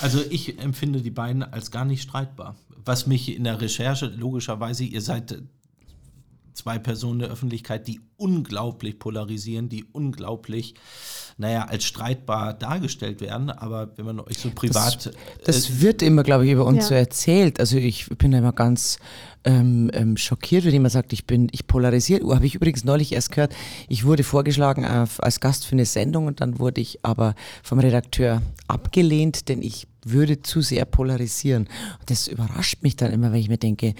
Also 0.00 0.20
ich 0.28 0.58
empfinde 0.60 1.00
die 1.00 1.10
beiden 1.10 1.42
als 1.42 1.70
gar 1.70 1.84
nicht 1.84 2.02
streitbar. 2.02 2.56
Was 2.84 3.06
mich 3.06 3.34
in 3.36 3.44
der 3.44 3.60
Recherche, 3.60 4.06
logischerweise, 4.06 4.84
ihr 4.84 5.00
seid 5.02 5.32
äh, 5.32 5.42
zwei 6.54 6.78
Personen 6.78 7.20
der 7.20 7.28
Öffentlichkeit, 7.28 7.86
die 7.86 8.00
unglaublich 8.16 8.98
polarisieren, 8.98 9.68
die 9.68 9.84
unglaublich, 9.84 10.74
naja, 11.40 11.64
als 11.64 11.84
streitbar 11.84 12.54
dargestellt 12.54 13.20
werden. 13.20 13.50
Aber 13.50 13.90
wenn 13.96 14.04
man 14.04 14.20
euch 14.20 14.38
so 14.38 14.50
privat... 14.50 15.06
äh, 15.06 15.10
Das 15.44 15.80
wird 15.80 16.02
immer, 16.02 16.22
glaube 16.22 16.46
ich, 16.46 16.52
über 16.52 16.66
uns 16.66 16.84
Ja. 16.84 16.88
so 16.88 16.94
erzählt. 16.94 17.58
Also 17.58 17.78
ich 17.78 18.06
bin 18.10 18.30
da 18.30 18.38
immer 18.38 18.52
ganz 18.52 18.98
ähm, 19.44 19.90
ähm, 19.94 20.16
schockiert, 20.18 20.64
wenn 20.66 20.72
jemand 20.72 20.92
sagt, 20.92 21.12
ich 21.14 21.26
bin, 21.26 21.48
ich 21.50 21.66
polarisiert. 21.66 22.22
Oh, 22.22 22.34
habe 22.34 22.44
ich 22.46 22.54
übrigens 22.54 22.84
neulich 22.84 23.12
erst 23.12 23.32
gehört. 23.32 23.54
Ich 23.88 24.04
wurde 24.04 24.22
vorgeschlagen 24.22 24.84
auf, 24.84 25.22
als 25.22 25.40
Gast 25.40 25.66
für 25.66 25.72
eine 25.72 25.86
Sendung 25.86 26.26
und 26.26 26.42
dann 26.42 26.58
wurde 26.58 26.82
ich 26.82 27.04
aber 27.04 27.34
vom 27.62 27.78
Redakteur 27.78 28.42
abgelehnt, 28.68 29.48
denn 29.48 29.62
ich 29.62 29.88
würde 30.04 30.42
zu 30.42 30.60
sehr 30.60 30.84
polarisieren. 30.84 31.68
Und 32.00 32.10
das 32.10 32.28
überrascht 32.28 32.82
mich 32.82 32.96
dann 32.96 33.12
immer, 33.12 33.32
wenn 33.32 33.40
ich 33.40 33.48
mir 33.48 33.58
denke, 33.58 33.94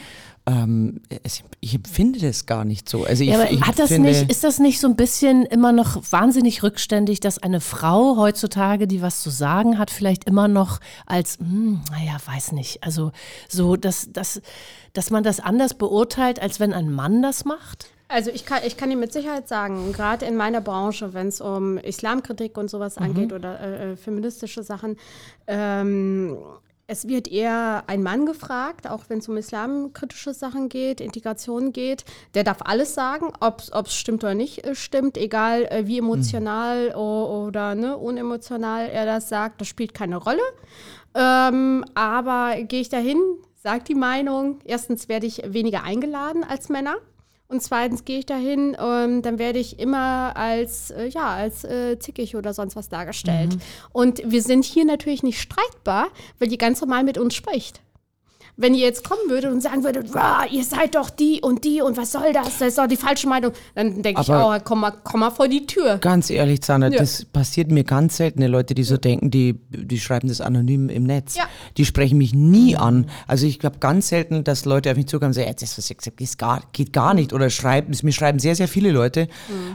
ähm, 0.47 1.01
es, 1.23 1.43
ich 1.61 1.75
empfinde 1.75 2.19
das 2.19 2.47
gar 2.47 2.65
nicht 2.65 2.89
so. 2.89 3.05
Also 3.05 3.23
ich, 3.23 3.31
Ja, 3.31 3.37
aber 3.41 3.51
ich 3.51 3.61
hat 3.63 3.79
das 3.79 3.91
nicht, 3.91 4.31
ist 4.31 4.43
das 4.43 4.59
nicht 4.59 4.81
so 4.81 4.89
ein 4.89 4.97
bisschen 4.97 5.45
immer 5.45 5.73
noch 5.73 6.03
wahnsinnig 6.11 6.63
rückständig, 6.63 7.21
dass 7.21 7.39
eine 7.39 7.61
Frau 7.61 8.17
heutzutage, 8.17 8.87
die 8.87 9.03
was 9.03 9.21
zu 9.23 9.31
sagen 9.31 9.79
hat, 9.79 9.91
vielleicht 9.91 10.25
immer 10.25 10.49
noch 10.49 10.81
als, 11.07 11.39
hm, 11.39 11.81
naja, 11.91 12.17
weiß 12.25 12.53
nicht, 12.53 12.83
also 12.83 13.13
so, 13.49 13.77
dass, 13.77 14.11
dass, 14.13 14.41
dass 14.93 15.11
man 15.11 15.23
das 15.23 15.41
anders 15.41 15.75
beurteilt, 15.75 16.41
als 16.41 16.59
wenn 16.59 16.73
ein 16.73 16.91
Mann 16.91 17.23
das 17.23 17.45
macht? 17.45 17.91
Also 18.09 18.31
ich 18.33 18.45
kann, 18.45 18.63
ich 18.67 18.77
kann 18.77 18.91
dir 18.91 18.97
mit 18.97 19.13
Sicherheit 19.13 19.47
sagen, 19.47 19.93
gerade 19.93 20.27
in 20.27 20.37
meiner 20.37 20.61
Branche, 20.61 21.15
wenn 21.15 21.29
es 21.29 21.41
um 21.41 21.79
Islamkritik 21.79 22.59
und 22.59 22.69
sowas 22.69 22.97
Mhm. 22.99 23.05
angeht 23.05 23.33
oder 23.33 23.61
äh, 23.61 23.93
äh, 23.93 23.97
feministische 23.97 24.65
Sachen, 24.65 24.97
ähm, 25.47 26.37
es 26.91 27.07
wird 27.07 27.29
eher 27.29 27.85
ein 27.87 28.03
Mann 28.03 28.27
gefragt, 28.27 28.91
auch 28.91 29.05
wenn 29.07 29.19
es 29.21 29.29
um 29.29 29.37
islamkritische 29.37 30.35
Sachen 30.35 30.69
geht, 30.69 31.01
Integration 31.01 31.73
geht. 31.73 32.05
Der 32.35 32.43
darf 32.43 32.63
alles 32.65 32.95
sagen, 32.95 33.33
ob 33.39 33.63
es 33.87 33.95
stimmt 33.95 34.25
oder 34.25 34.35
nicht 34.35 34.65
äh, 34.67 34.75
stimmt, 34.75 35.17
egal 35.17 35.67
äh, 35.67 35.87
wie 35.87 35.99
emotional 35.99 36.93
o- 36.97 37.47
oder 37.47 37.77
ne, 37.77 37.97
unemotional 37.97 38.89
er 38.89 39.07
das 39.07 39.29
sagt, 39.29 39.61
das 39.61 39.69
spielt 39.69 39.95
keine 39.95 40.17
Rolle. 40.17 40.43
Ähm, 41.15 41.85
aber 41.95 42.57
gehe 42.65 42.81
ich 42.81 42.89
dahin, 42.89 43.21
sage 43.55 43.85
die 43.85 43.95
Meinung, 43.95 44.59
erstens 44.65 45.09
werde 45.09 45.27
ich 45.27 45.43
weniger 45.47 45.85
eingeladen 45.85 46.43
als 46.43 46.71
Männer. 46.71 46.97
Und 47.51 47.61
zweitens 47.65 48.05
gehe 48.05 48.21
ich 48.21 48.27
dahin, 48.27 48.77
ähm, 48.81 49.23
dann 49.23 49.41
werde 49.41 49.59
ich 49.59 49.81
immer 49.81 50.37
als, 50.37 50.93
äh, 50.93 51.09
ja, 51.09 51.35
als 51.35 51.65
äh, 51.65 51.99
zickig 51.99 52.37
oder 52.37 52.55
sonst 52.55 52.77
was 52.77 52.89
dargestellt. 52.89 53.59
Und 53.93 54.23
wir 54.25 54.41
sind 54.41 54.65
hier 54.65 54.85
natürlich 54.85 55.25
nicht 55.25 55.41
streitbar, 55.41 56.07
weil 56.39 56.47
die 56.47 56.59
ganz 56.59 56.81
normal 56.81 57.03
mit 57.03 57.19
uns 57.19 57.35
spricht. 57.35 57.81
Wenn 58.61 58.75
ihr 58.75 58.85
jetzt 58.87 59.05
kommen 59.09 59.23
würdet 59.29 59.51
und 59.53 59.63
sagen 59.63 59.85
würdet, 59.85 60.13
"Wow, 60.15 60.45
ihr 60.51 60.65
seid 60.65 60.95
doch 60.95 61.11
die 61.11 61.41
und 61.41 61.65
die 61.65 61.81
und 61.83 61.97
was 61.97 62.13
soll 62.13 62.33
das? 62.33 62.59
Das 62.59 62.69
ist 62.69 62.79
doch 62.79 62.87
die 62.87 62.97
falsche 62.97 63.29
Meinung. 63.29 63.53
Dann 63.75 64.03
denke 64.03 64.21
ich, 64.23 64.29
Aber- 64.31 64.57
oh, 64.57 64.61
komm 64.65 64.81
mal, 64.81 64.93
komm 65.03 65.21
mal 65.21 65.31
vor 65.31 65.49
die 65.49 65.67
Tür. 65.67 65.99
Ganz 65.99 66.31
ehrlich, 66.31 66.61
Zana, 66.63 66.89
Ja. 66.89 66.99
das 66.99 67.25
passiert 67.25 67.71
mir 67.71 67.85
ganz 67.85 68.19
selten. 68.19 68.41
Die 68.41 68.47
Leute, 68.47 68.75
die 68.75 68.83
so 68.85 68.97
denken, 68.97 69.31
die, 69.31 69.59
die 69.71 69.99
schreiben 69.99 70.29
das 70.29 70.41
anonym 70.41 70.89
im 70.91 71.05
Netz. 71.05 71.37
Ja. 71.37 71.45
Die 71.77 71.85
sprechen 71.85 72.19
mich 72.19 72.35
nie 72.35 72.77
an. 72.77 73.07
Also 73.27 73.47
ich 73.47 73.59
glaube 73.59 73.79
ganz 73.81 74.09
selten, 74.09 74.45
dass 74.45 74.65
Leute 74.65 74.91
auf 74.91 74.97
mich 74.97 75.07
zukommen 75.07 75.29
und 75.31 75.35
sagen, 75.35 75.47
ja, 75.49 75.55
das, 75.55 75.79
was 75.79 75.91
ich 75.91 75.97
gesagt 75.97 76.17
habe, 76.19 76.27
geht 76.27 76.39
gar, 76.39 76.63
geht 76.73 76.93
gar 76.93 77.15
nicht. 77.15 77.33
Oder 77.33 77.49
schreiben, 77.51 77.93
mir 78.03 78.13
schreiben 78.13 78.39
sehr, 78.39 78.55
sehr 78.55 78.69
viele 78.69 78.91
Leute. 78.91 79.29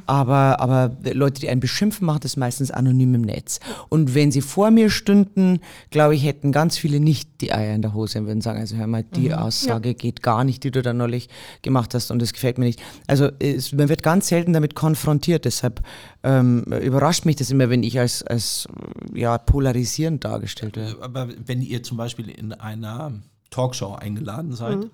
Aber, 0.05 0.59
aber 0.59 0.95
Leute, 1.13 1.41
die 1.41 1.49
einen 1.49 1.59
beschimpfen, 1.59 2.05
machen 2.05 2.19
das 2.23 2.38
meistens 2.38 2.71
anonym 2.71 3.15
im 3.15 3.21
Netz. 3.21 3.59
Und 3.89 4.13
wenn 4.15 4.31
sie 4.31 4.41
vor 4.41 4.71
mir 4.71 4.89
stünden, 4.89 5.59
glaube 5.89 6.15
ich, 6.15 6.23
hätten 6.23 6.51
ganz 6.51 6.77
viele 6.77 6.99
nicht 6.99 7.29
die 7.41 7.51
Eier 7.53 7.73
in 7.75 7.81
der 7.81 7.93
Hose 7.93 8.19
und 8.19 8.27
würden 8.27 8.41
sagen, 8.41 8.59
also 8.59 8.74
hör 8.76 8.88
mal, 8.88 9.03
die 9.03 9.34
Aussage 9.34 9.93
geht 9.93 10.21
gar 10.21 10.43
nicht, 10.43 10.63
die 10.63 10.71
du 10.71 10.82
da 10.82 10.93
neulich 10.93 11.30
gemacht 11.61 11.93
hast 11.93 12.11
und 12.11 12.21
das 12.21 12.34
gefällt 12.34 12.57
mir 12.57 12.65
nicht. 12.65 12.82
Also 13.07 13.30
es, 13.39 13.71
man 13.73 13.89
wird 13.89 14.03
ganz 14.03 14.28
selten 14.28 14.53
damit 14.53 14.76
konfrontiert, 14.76 15.45
deshalb 15.45 15.82
ähm, 16.23 16.63
überrascht 16.63 17.26
mich 17.26 17.36
das 17.36 17.51
immer, 17.51 17.69
wenn 17.69 17.84
ich 17.84 17.99
als, 17.99 18.23
als 18.23 18.67
ja, 19.13 19.38
polarisierend 19.38 20.23
dargestellt 20.23 20.78
werde. 20.78 21.01
Aber 21.01 21.30
wenn 21.45 21.61
ihr 21.61 21.84
zum 21.84 21.97
Beispiel 21.97 22.30
in 22.30 22.53
einer 22.53 23.13
Talkshow 23.49 23.93
eingeladen 23.93 24.53
seid, 24.53 24.89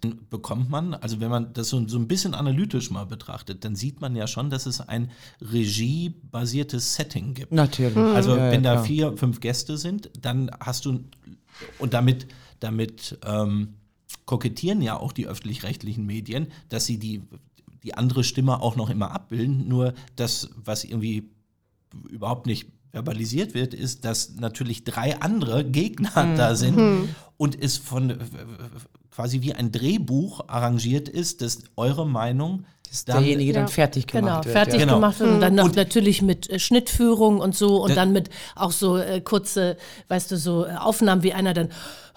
dann 0.00 0.26
bekommt 0.30 0.70
man, 0.70 0.94
also 0.94 1.20
wenn 1.20 1.30
man 1.30 1.52
das 1.52 1.68
so, 1.68 1.86
so 1.86 1.98
ein 1.98 2.08
bisschen 2.08 2.34
analytisch 2.34 2.90
mal 2.90 3.04
betrachtet, 3.04 3.64
dann 3.64 3.76
sieht 3.76 4.00
man 4.00 4.16
ja 4.16 4.26
schon, 4.26 4.50
dass 4.50 4.66
es 4.66 4.80
ein 4.80 5.10
regiebasiertes 5.40 6.94
Setting 6.94 7.34
gibt. 7.34 7.52
Natürlich. 7.52 7.96
Also 7.96 8.36
Ja, 8.36 8.46
ja, 8.46 8.52
wenn 8.52 8.62
da 8.62 8.72
klar. 8.74 8.84
vier, 8.84 9.16
fünf 9.16 9.40
Gäste 9.40 9.76
sind, 9.76 10.10
dann 10.20 10.50
hast 10.60 10.86
du, 10.86 11.04
und 11.78 11.94
damit, 11.94 12.26
damit 12.62 13.18
ähm, 13.24 13.74
kokettieren 14.26 14.82
ja 14.82 14.98
auch 14.98 15.12
die 15.12 15.26
öffentlich-rechtlichen 15.26 16.06
Medien, 16.06 16.48
dass 16.68 16.86
sie 16.86 16.98
die, 16.98 17.22
die 17.82 17.94
andere 17.94 18.24
Stimme 18.24 18.60
auch 18.60 18.76
noch 18.76 18.90
immer 18.90 19.10
abbilden. 19.10 19.68
Nur 19.68 19.94
das, 20.16 20.50
was 20.56 20.84
irgendwie 20.84 21.30
überhaupt 22.08 22.46
nicht 22.46 22.68
verbalisiert 22.90 23.54
wird, 23.54 23.74
ist, 23.74 24.04
dass 24.04 24.36
natürlich 24.36 24.84
drei 24.84 25.20
andere 25.20 25.64
Gegner 25.64 26.34
da 26.36 26.54
sind 26.54 27.08
und 27.36 27.60
es 27.60 27.78
von 27.78 28.10
äh, 28.10 28.18
quasi 29.10 29.42
wie 29.42 29.54
ein 29.54 29.72
Drehbuch 29.72 30.48
arrangiert 30.48 31.08
ist, 31.08 31.42
dass 31.42 31.64
eure 31.76 32.06
Meinung 32.06 32.64
dann 33.04 33.18
derjenige 33.18 33.52
dann 33.52 33.62
Ja. 33.64 33.68
fertig 33.68 34.06
gemacht 34.06 34.24
Genau, 34.24 34.44
wird. 34.44 34.52
fertig 34.52 34.74
ja. 34.74 34.80
Genau. 34.80 34.94
gemacht 34.96 35.20
wird 35.20 35.30
und 35.30 35.40
dann 35.40 35.54
noch 35.54 35.64
Und- 35.64 35.76
natürlich 35.76 36.22
mit 36.22 36.48
äh, 36.50 36.58
Schnittführung 36.58 37.38
und 37.40 37.54
so 37.56 37.82
und 37.82 37.90
Da- 37.90 37.94
dann 37.96 38.12
mit 38.12 38.30
auch 38.54 38.72
so 38.72 38.96
äh, 38.98 39.20
kurze, 39.20 39.76
weißt 40.08 40.30
du, 40.30 40.36
so 40.36 40.66
äh, 40.66 40.74
Aufnahmen, 40.76 41.22
wie 41.22 41.32
einer 41.32 41.54
dann 41.54 41.68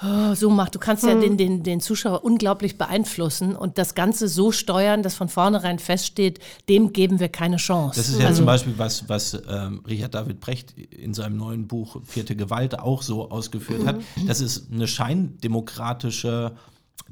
oh, 0.04 0.34
so 0.36 0.50
macht. 0.50 0.76
Du 0.76 0.80
kannst 0.80 1.06
ja 1.06 1.16
den, 1.16 1.38
den, 1.38 1.64
den 1.64 1.80
Zuschauer 1.80 2.26
unglaublich 2.26 2.78
beeinflussen 2.78 3.56
und 3.56 3.78
das 3.78 3.96
Ganze 3.96 4.28
so 4.28 4.52
steuern, 4.52 5.04
dass 5.04 5.16
von 5.16 5.30
vornherein 5.30 5.80
feststeht, 5.80 6.40
dem 6.68 6.92
geben 6.92 7.22
wir 7.22 7.30
keine 7.30 7.56
Chance. 7.56 7.98
Das 8.00 8.10
ist 8.10 8.20
ja 8.20 8.34
zum 8.34 8.46
Beispiel 8.46 8.74
was, 8.78 9.08
was 9.08 9.38
ähm, 9.50 9.82
Richard 9.88 10.14
David 10.14 10.42
Brecht 10.42 10.74
in 10.78 11.14
seinem 11.14 11.38
neuen 11.38 11.68
Buch 11.68 11.96
Vierte 12.06 12.36
Gewalt 12.36 12.78
auch 12.78 13.02
so 13.04 13.32
ausgeführt 13.32 13.86
hat, 13.86 13.96
dass 14.28 14.42
es 14.42 14.68
eine 14.70 14.86
scheindemokratische 15.60 16.52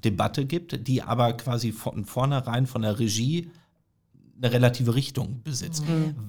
Debatte 0.03 0.45
gibt, 0.45 0.87
die 0.87 1.01
aber 1.01 1.33
quasi 1.33 1.71
von 1.71 2.05
vornherein 2.05 2.67
von 2.67 2.81
der 2.81 2.99
Regie 2.99 3.51
eine 4.37 4.51
relative 4.51 4.95
Richtung 4.95 5.41
besitzt. 5.43 5.83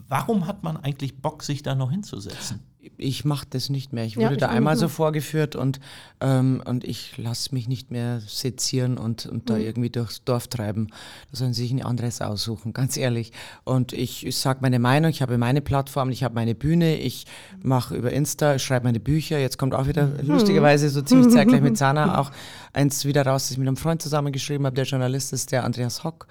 Warum 0.08 0.46
hat 0.46 0.62
man 0.62 0.76
eigentlich 0.76 1.20
Bock, 1.20 1.42
sich 1.42 1.62
da 1.62 1.74
noch 1.74 1.90
hinzusetzen? 1.90 2.60
Ich 2.96 3.24
mache 3.24 3.46
das 3.50 3.70
nicht 3.70 3.92
mehr. 3.92 4.04
Ich 4.04 4.14
Ja, 4.14 4.22
wurde 4.24 4.34
ich 4.34 4.40
da 4.40 4.48
einmal 4.48 4.76
so 4.76 4.88
vorgeführt 4.88 5.56
und, 5.56 5.80
ähm, 6.20 6.62
und 6.64 6.84
ich 6.84 7.16
lasse 7.18 7.54
mich 7.54 7.68
nicht 7.68 7.90
mehr 7.90 8.20
sezieren 8.26 8.98
und, 8.98 9.26
und 9.26 9.42
Mhm. 9.42 9.46
da 9.46 9.56
irgendwie 9.56 9.90
durchs 9.90 10.24
Dorf 10.24 10.48
treiben. 10.48 10.88
Da 11.30 11.36
sollen 11.36 11.54
sie 11.54 11.62
sich 11.62 11.72
ein 11.72 11.82
anderes 11.82 12.20
aussuchen, 12.20 12.72
ganz 12.74 12.96
ehrlich. 12.96 13.32
Und 13.64 13.92
ich, 13.92 14.26
ich 14.26 14.36
sage 14.36 14.58
meine 14.62 14.78
Meinung, 14.78 15.10
ich 15.10 15.22
habe 15.22 15.38
meine 15.38 15.60
Plattform, 15.60 16.10
ich 16.10 16.24
habe 16.24 16.34
meine 16.34 16.54
Bühne, 16.54 16.96
ich 16.96 17.26
mache 17.62 17.94
über 17.96 18.12
Insta, 18.12 18.54
ich 18.56 18.62
schreibe 18.62 18.84
meine 18.86 19.00
Bücher. 19.00 19.38
Jetzt 19.38 19.58
kommt 19.58 19.74
auch 19.74 19.86
wieder 19.86 20.06
Mhm. 20.06 20.28
lustigerweise 20.28 20.88
so 20.90 21.02
ziemlich 21.02 21.28
zeitgleich 21.34 21.60
mit 21.62 21.76
Sana 21.76 22.18
auch 22.18 22.30
eins 22.72 23.04
wieder 23.04 23.26
raus, 23.26 23.44
das 23.44 23.52
ich 23.52 23.58
mit 23.58 23.68
einem 23.68 23.76
Freund 23.76 24.02
zusammengeschrieben 24.02 24.66
habe. 24.66 24.76
Der 24.76 24.84
Journalist 24.84 25.32
ist 25.32 25.52
der 25.52 25.64
Andreas 25.64 26.04
Hock. 26.04 26.26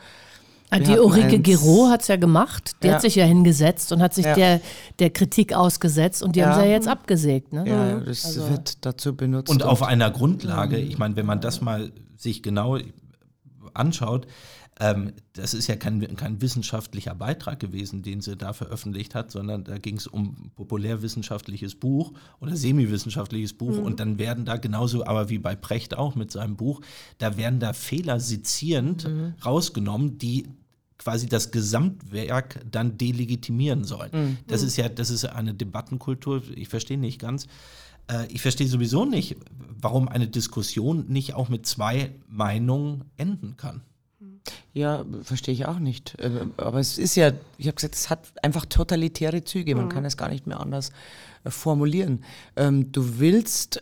Wir 0.79 0.95
die 0.95 0.99
Ulrike 0.99 1.39
Giro 1.39 1.87
hat 1.89 2.01
es 2.01 2.07
ja 2.07 2.15
gemacht. 2.15 2.75
Die 2.83 2.87
Ja. 2.87 2.93
hat 2.95 3.01
sich 3.01 3.15
ja 3.15 3.25
hingesetzt 3.25 3.91
und 3.91 4.01
hat 4.01 4.13
sich 4.13 4.25
Ja. 4.25 4.35
der, 4.35 4.61
der 4.99 5.09
Kritik 5.09 5.53
ausgesetzt 5.53 6.23
und 6.23 6.35
die 6.35 6.39
Ja. 6.41 6.47
haben 6.51 6.61
sie 6.61 6.65
ja 6.67 6.71
jetzt 6.71 6.87
abgesägt. 6.87 7.53
Ne? 7.53 7.63
Ja, 7.67 7.99
das 7.99 8.25
Also- 8.25 8.49
wird 8.49 8.85
dazu 8.85 9.15
benutzt. 9.15 9.49
Und 9.49 9.63
auf 9.63 9.83
einer 9.83 10.11
Grundlage, 10.11 10.77
ich 10.77 10.97
meine, 10.97 11.15
wenn 11.15 11.25
man 11.25 11.41
das 11.41 11.61
mal 11.61 11.91
sich 12.17 12.43
genau 12.43 12.77
anschaut, 13.73 14.27
ähm, 14.79 15.13
das 15.33 15.53
ist 15.53 15.67
ja 15.67 15.75
kein, 15.75 16.15
kein 16.15 16.41
wissenschaftlicher 16.41 17.13
Beitrag 17.13 17.59
gewesen, 17.59 18.01
den 18.01 18.21
sie 18.21 18.35
da 18.35 18.53
veröffentlicht 18.53 19.13
hat, 19.13 19.29
sondern 19.31 19.63
da 19.63 19.77
ging 19.77 19.97
es 19.97 20.07
um 20.07 20.51
populärwissenschaftliches 20.55 21.75
Buch 21.75 22.13
oder 22.39 22.55
semiwissenschaftliches 22.55 23.53
Buch 23.53 23.77
und 23.77 23.99
dann 23.99 24.17
werden 24.17 24.45
da 24.45 24.57
genauso, 24.57 25.05
aber 25.05 25.29
wie 25.29 25.37
bei 25.37 25.55
Precht 25.55 25.95
auch 25.95 26.15
mit 26.15 26.31
seinem 26.31 26.55
Buch, 26.55 26.81
da 27.19 27.37
werden 27.37 27.59
da 27.59 27.73
Fehler 27.73 28.19
sezierend 28.19 29.07
rausgenommen, 29.45 30.17
die 30.17 30.47
quasi 31.03 31.27
das 31.27 31.51
Gesamtwerk 31.51 32.61
dann 32.69 32.97
delegitimieren 32.97 33.83
sollen. 33.83 34.37
Das 34.47 34.63
ist 34.63 34.77
ja, 34.77 34.89
das 34.89 35.09
ist 35.09 35.25
eine 35.25 35.53
Debattenkultur, 35.53 36.41
ich 36.55 36.69
verstehe 36.69 36.97
nicht 36.97 37.19
ganz. 37.19 37.47
Äh, 38.07 38.27
Ich 38.29 38.41
verstehe 38.41 38.67
sowieso 38.67 39.05
nicht, 39.05 39.35
warum 39.81 40.07
eine 40.07 40.27
Diskussion 40.27 41.05
nicht 41.07 41.33
auch 41.33 41.49
mit 41.49 41.65
zwei 41.65 42.15
Meinungen 42.27 43.03
enden 43.17 43.57
kann. 43.57 43.81
Ja, 44.73 45.05
verstehe 45.21 45.53
ich 45.53 45.65
auch 45.65 45.79
nicht. 45.79 46.19
Äh, 46.19 46.45
Aber 46.57 46.79
es 46.79 46.97
ist 46.97 47.15
ja, 47.15 47.31
ich 47.57 47.67
habe 47.67 47.75
gesagt, 47.75 47.95
es 47.95 48.09
hat 48.09 48.31
einfach 48.43 48.65
totalitäre 48.65 49.43
Züge. 49.43 49.75
Man 49.75 49.89
kann 49.89 50.03
es 50.05 50.17
gar 50.17 50.29
nicht 50.29 50.47
mehr 50.47 50.59
anders 50.59 50.91
äh, 51.43 51.49
formulieren. 51.49 52.23
Ähm, 52.55 52.91
Du 52.91 53.19
willst 53.19 53.81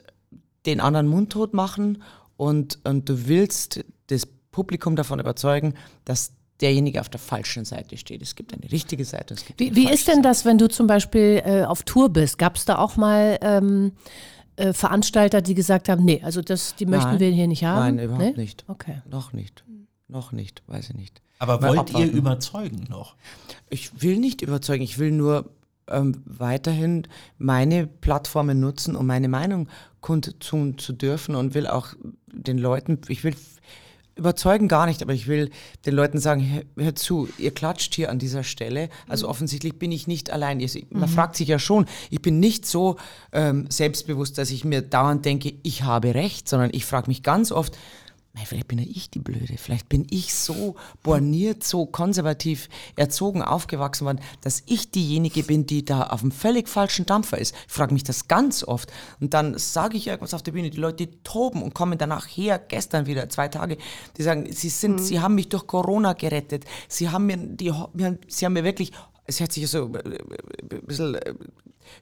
den 0.66 0.80
anderen 0.80 1.08
mundtot 1.08 1.54
machen 1.54 2.04
und, 2.38 2.80
und 2.84 3.10
du 3.10 3.28
willst 3.28 3.84
das 4.08 4.28
Publikum 4.52 4.96
davon 4.96 5.20
überzeugen, 5.20 5.74
dass 6.06 6.34
derjenige 6.62 7.02
auf 7.02 7.10
der 7.10 7.20
falschen 7.20 7.66
Seite 7.66 7.98
steht. 7.98 8.22
Es 8.22 8.36
gibt 8.36 8.54
eine 8.54 8.72
richtige 8.72 9.06
Seite. 9.06 9.34
Es 9.34 9.46
gibt 9.46 9.60
Wie, 9.60 9.68
eine 9.68 9.76
wie 9.76 9.90
ist 9.92 10.08
denn 10.08 10.22
das, 10.22 10.46
wenn 10.46 10.58
du 10.58 10.68
zum 10.70 10.88
Beispiel 10.88 11.42
äh, 11.46 11.64
auf 11.64 11.84
Tour 11.84 12.10
bist? 12.10 12.38
Gab 12.38 12.56
es 12.56 12.66
da 12.66 12.78
auch 12.78 12.98
mal 12.98 13.38
ähm, 13.42 13.92
äh, 14.56 14.74
Veranstalter, 14.74 15.42
die 15.42 15.54
gesagt 15.56 15.90
haben, 15.90 16.04
nee, 16.06 16.22
also 16.24 16.42
das, 16.42 16.76
die 16.76 16.86
möchten 16.86 17.12
Nein. 17.12 17.20
wir 17.20 17.30
hier 17.30 17.48
nicht 17.48 17.64
haben? 17.64 17.96
Nein, 17.98 18.06
überhaupt 18.06 18.38
Nee? 18.38 18.42
nicht. 18.42 18.66
Okay. 18.68 19.02
Noch 19.10 19.34
nicht. 19.34 19.64
Noch 20.08 20.32
nicht, 20.32 20.62
weiß 20.68 20.90
ich 20.90 20.96
nicht. 20.96 21.22
Aber 21.40 21.60
Mal 21.60 21.70
wollt 21.70 21.80
abwarten. 21.80 22.08
ihr 22.08 22.14
überzeugen 22.14 22.86
noch? 22.90 23.16
Ich 23.70 24.02
will 24.02 24.18
nicht 24.18 24.42
überzeugen, 24.42 24.84
ich 24.84 25.00
will 25.00 25.12
nur 25.12 25.50
ähm, 25.88 26.22
weiterhin 26.26 27.08
meine 27.38 27.88
Plattformen 27.88 28.60
nutzen, 28.60 28.96
um 28.96 29.08
meine 29.08 29.28
Meinung 29.30 29.68
kundtun 30.02 30.78
zu 30.78 30.94
dürfen 30.94 31.34
und 31.36 31.54
will 31.54 31.66
auch 31.66 31.88
den 32.28 32.58
Leuten, 32.58 33.00
ich 33.08 33.24
will 33.24 33.36
überzeugen 34.22 34.68
gar 34.68 34.86
nicht, 34.86 35.02
aber 35.02 35.14
ich 35.14 35.28
will 35.28 35.50
den 35.86 35.94
Leuten 35.94 36.20
sagen, 36.20 36.64
hör, 36.78 36.96
zu, 36.96 37.28
ihr 37.38 37.52
klatscht 37.52 37.94
hier 37.96 38.10
an 38.10 38.20
dieser 38.20 38.44
Stelle, 38.44 38.90
also 39.08 39.28
offensichtlich 39.28 39.78
bin 39.78 39.92
ich 39.92 40.08
nicht 40.08 40.30
allein. 40.32 40.66
Man 40.90 41.10
fragt 41.10 41.36
sich 41.36 41.48
ja 41.48 41.60
schon, 41.60 41.86
ich 42.10 42.22
bin 42.22 42.40
nicht 42.40 42.66
so 42.66 42.98
ähm, 43.34 43.66
selbstbewusst, 43.70 44.38
dass 44.38 44.52
ich 44.52 44.64
mir 44.64 44.82
dauernd 44.82 45.26
denke, 45.26 45.54
ich 45.64 45.84
habe 45.84 46.16
recht, 46.16 46.48
sondern 46.48 46.70
ich 46.74 46.86
frage 46.86 47.08
mich 47.08 47.24
ganz 47.24 47.52
oft, 47.52 47.78
Mei, 48.34 48.46
vielleicht 48.46 48.70
bin 48.70 48.80
ja 48.80 48.86
ich 48.88 49.10
die 49.10 49.20
Blöde. 49.20 49.58
Vielleicht 49.58 49.90
bin 49.90 50.08
ich 50.10 50.34
so 50.34 50.76
borniert, 51.04 51.66
so 51.66 51.86
konservativ 51.86 52.70
erzogen, 52.96 53.42
aufgewachsen 53.42 54.06
worden, 54.06 54.22
dass 54.40 54.64
ich 54.68 54.90
diejenige 54.90 55.44
bin, 55.44 55.66
die 55.66 55.84
da 55.84 56.04
auf 56.04 56.22
einem 56.22 56.32
völlig 56.32 56.70
falschen 56.70 57.06
Dampfer 57.06 57.40
ist. 57.40 57.54
Ich 57.68 57.74
frage 57.74 57.94
mich 57.94 58.06
das 58.06 58.30
ganz 58.30 58.64
oft. 58.64 58.90
Und 59.20 59.34
dann 59.34 59.58
sage 59.58 59.98
ich 59.98 60.08
irgendwas 60.08 60.34
auf 60.34 60.44
der 60.44 60.54
Bühne, 60.54 60.70
die 60.70 60.80
Leute 60.80 61.10
toben 61.24 61.62
und 61.62 61.74
kommen 61.74 61.98
danach 61.98 62.26
her, 62.26 62.58
gestern 62.58 63.06
wieder, 63.06 63.28
zwei 63.28 63.50
Tage, 63.50 63.78
die 64.16 64.24
sagen, 64.24 64.50
sie 64.50 64.70
sind, 64.70 64.94
mhm. 64.94 65.00
sie 65.00 65.20
haben 65.20 65.36
mich 65.36 65.50
durch 65.50 65.68
Corona 65.68 66.14
gerettet. 66.14 66.64
Sie 66.88 67.10
haben 67.10 67.26
mir, 67.26 67.36
die, 67.36 67.74
sie 68.30 68.46
haben 68.46 68.54
mir 68.54 68.64
wirklich 68.64 68.94
es 69.32 69.40
hört 69.40 69.52
sich 69.52 69.68
so 69.70 69.92
äh, 69.94 70.18
ein 70.72 70.86
bisschen 70.86 71.16
äh, 71.16 71.34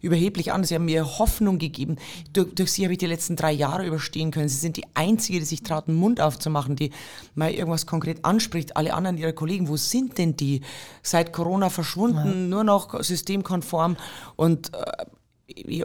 überheblich 0.01 0.51
an. 0.51 0.63
Sie 0.63 0.75
haben 0.75 0.85
mir 0.85 1.19
Hoffnung 1.19 1.59
gegeben. 1.59 1.97
Durch, 2.33 2.53
durch, 2.53 2.71
Sie 2.71 2.83
habe 2.83 2.93
ich 2.93 2.97
die 2.97 3.05
letzten 3.05 3.35
drei 3.35 3.51
Jahre 3.51 3.85
überstehen 3.85 4.31
können. 4.31 4.49
Sie 4.49 4.57
sind 4.57 4.77
die 4.77 4.85
Einzige, 4.95 5.39
die 5.39 5.45
sich 5.45 5.63
traut, 5.63 5.87
den 5.87 5.95
Mund 5.95 6.19
aufzumachen, 6.19 6.75
die 6.75 6.91
mal 7.35 7.51
irgendwas 7.51 7.85
konkret 7.85 8.25
anspricht. 8.25 8.75
Alle 8.75 8.93
anderen 8.93 9.17
Ihrer 9.17 9.33
Kollegen, 9.33 9.67
wo 9.67 9.77
sind 9.77 10.17
denn 10.17 10.35
die? 10.35 10.61
Seit 11.03 11.31
Corona 11.31 11.69
verschwunden, 11.69 12.17
ja. 12.27 12.47
nur 12.47 12.63
noch 12.63 13.01
systemkonform. 13.01 13.95
Und 14.35 14.73
äh, 14.73 15.05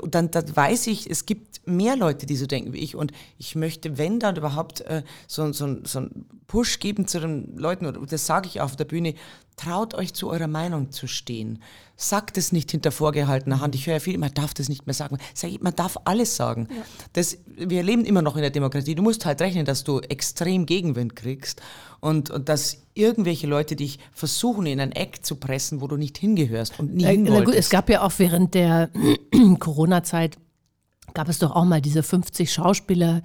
dann, 0.08 0.30
dann 0.30 0.56
weiß 0.56 0.86
ich, 0.88 1.10
es 1.10 1.26
gibt 1.26 1.66
mehr 1.66 1.96
Leute, 1.96 2.26
die 2.26 2.36
so 2.36 2.46
denken 2.46 2.72
wie 2.72 2.78
ich. 2.78 2.96
Und 2.96 3.12
ich 3.38 3.54
möchte, 3.54 3.98
wenn 3.98 4.18
dann 4.20 4.36
überhaupt, 4.36 4.80
äh, 4.82 5.02
so, 5.26 5.52
so, 5.52 5.76
so 5.84 5.98
einen 6.00 6.26
Push 6.46 6.80
geben 6.80 7.06
zu 7.06 7.20
den 7.20 7.56
Leuten, 7.56 7.86
und 7.86 8.12
das 8.12 8.26
sage 8.26 8.48
ich 8.48 8.60
auf 8.60 8.76
der 8.76 8.84
Bühne, 8.84 9.14
traut 9.56 9.94
euch 9.94 10.14
zu 10.14 10.30
eurer 10.30 10.46
Meinung 10.46 10.90
zu 10.90 11.06
stehen. 11.06 11.62
Sagt 11.96 12.36
es 12.38 12.50
nicht 12.50 12.72
hinter 12.72 12.90
vorgehaltener 12.90 13.60
Hand. 13.60 13.74
Ich 13.74 13.86
höre 13.86 13.94
ja 13.94 14.00
viel, 14.00 14.18
man 14.18 14.34
darf 14.34 14.52
das 14.52 14.68
nicht 14.68 14.86
mehr 14.86 14.94
sagen. 14.94 15.18
Man 15.60 15.76
darf 15.76 15.96
alles 16.04 16.34
sagen. 16.34 16.68
Ja. 16.70 16.82
Das, 17.12 17.38
wir 17.46 17.82
leben 17.84 18.04
immer 18.04 18.20
noch 18.20 18.34
in 18.34 18.42
der 18.42 18.50
Demokratie. 18.50 18.94
Du 18.96 19.02
musst 19.02 19.24
halt 19.24 19.40
rechnen, 19.40 19.64
dass 19.64 19.84
du 19.84 20.00
extrem 20.00 20.66
Gegenwind 20.66 21.14
kriegst 21.14 21.62
und, 22.00 22.30
und 22.30 22.48
dass 22.48 22.82
irgendwelche 22.94 23.46
Leute 23.46 23.76
dich 23.76 23.98
versuchen, 24.12 24.66
in 24.66 24.80
ein 24.80 24.92
Eck 24.92 25.24
zu 25.24 25.36
pressen, 25.36 25.80
wo 25.80 25.86
du 25.86 25.96
nicht 25.96 26.18
hingehörst 26.18 26.78
und 26.80 26.94
nie 26.94 27.04
äh, 27.04 27.16
gut, 27.16 27.54
Es 27.54 27.70
gab 27.70 27.88
ja 27.88 28.02
auch 28.02 28.12
während 28.18 28.54
der 28.54 28.90
Corona-Zeit 29.60 30.38
gab 31.12 31.28
es 31.28 31.38
doch 31.38 31.54
auch 31.54 31.64
mal 31.64 31.80
diese 31.80 32.02
50 32.02 32.52
Schauspieler, 32.52 33.22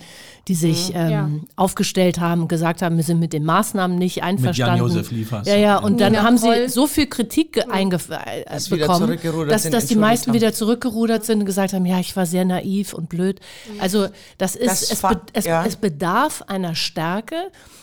die 0.47 0.55
sich 0.55 0.89
mhm, 0.89 0.95
ähm, 0.95 1.09
ja. 1.09 1.29
aufgestellt 1.55 2.19
haben, 2.19 2.47
gesagt 2.47 2.81
haben, 2.81 2.97
wir 2.97 3.03
sind 3.03 3.19
mit 3.19 3.33
den 3.33 3.45
Maßnahmen 3.45 3.97
nicht 3.97 4.21
einverstanden. 4.21 4.83
Mit 4.83 4.91
Jan-Josef 4.91 5.11
Liefers. 5.11 5.47
Ja, 5.47 5.55
ja, 5.55 5.77
und 5.77 5.99
dann 6.01 6.13
ja, 6.13 6.23
haben 6.23 6.37
voll. 6.37 6.67
sie 6.67 6.73
so 6.73 6.87
viel 6.87 7.07
Kritik 7.07 7.65
mhm. 7.65 7.91
äh, 7.91 8.59
bekommen, 8.69 9.17
dass, 9.47 9.69
dass 9.69 9.85
die 9.85 9.95
meisten 9.95 10.27
haben. 10.27 10.35
wieder 10.35 10.53
zurückgerudert 10.53 11.25
sind 11.25 11.39
und 11.39 11.45
gesagt 11.45 11.73
haben, 11.73 11.85
ja, 11.85 11.99
ich 11.99 12.15
war 12.15 12.25
sehr 12.25 12.45
naiv 12.45 12.93
und 12.93 13.09
blöd. 13.09 13.39
Mhm. 13.73 13.81
Also 13.81 14.07
das 14.37 14.55
ist, 14.55 14.67
das 14.67 14.91
es, 14.91 15.01
be 15.01 15.21
es, 15.33 15.45
ja. 15.45 15.65
es 15.65 15.75
bedarf 15.75 16.43
einer 16.47 16.75
Stärke 16.75 17.35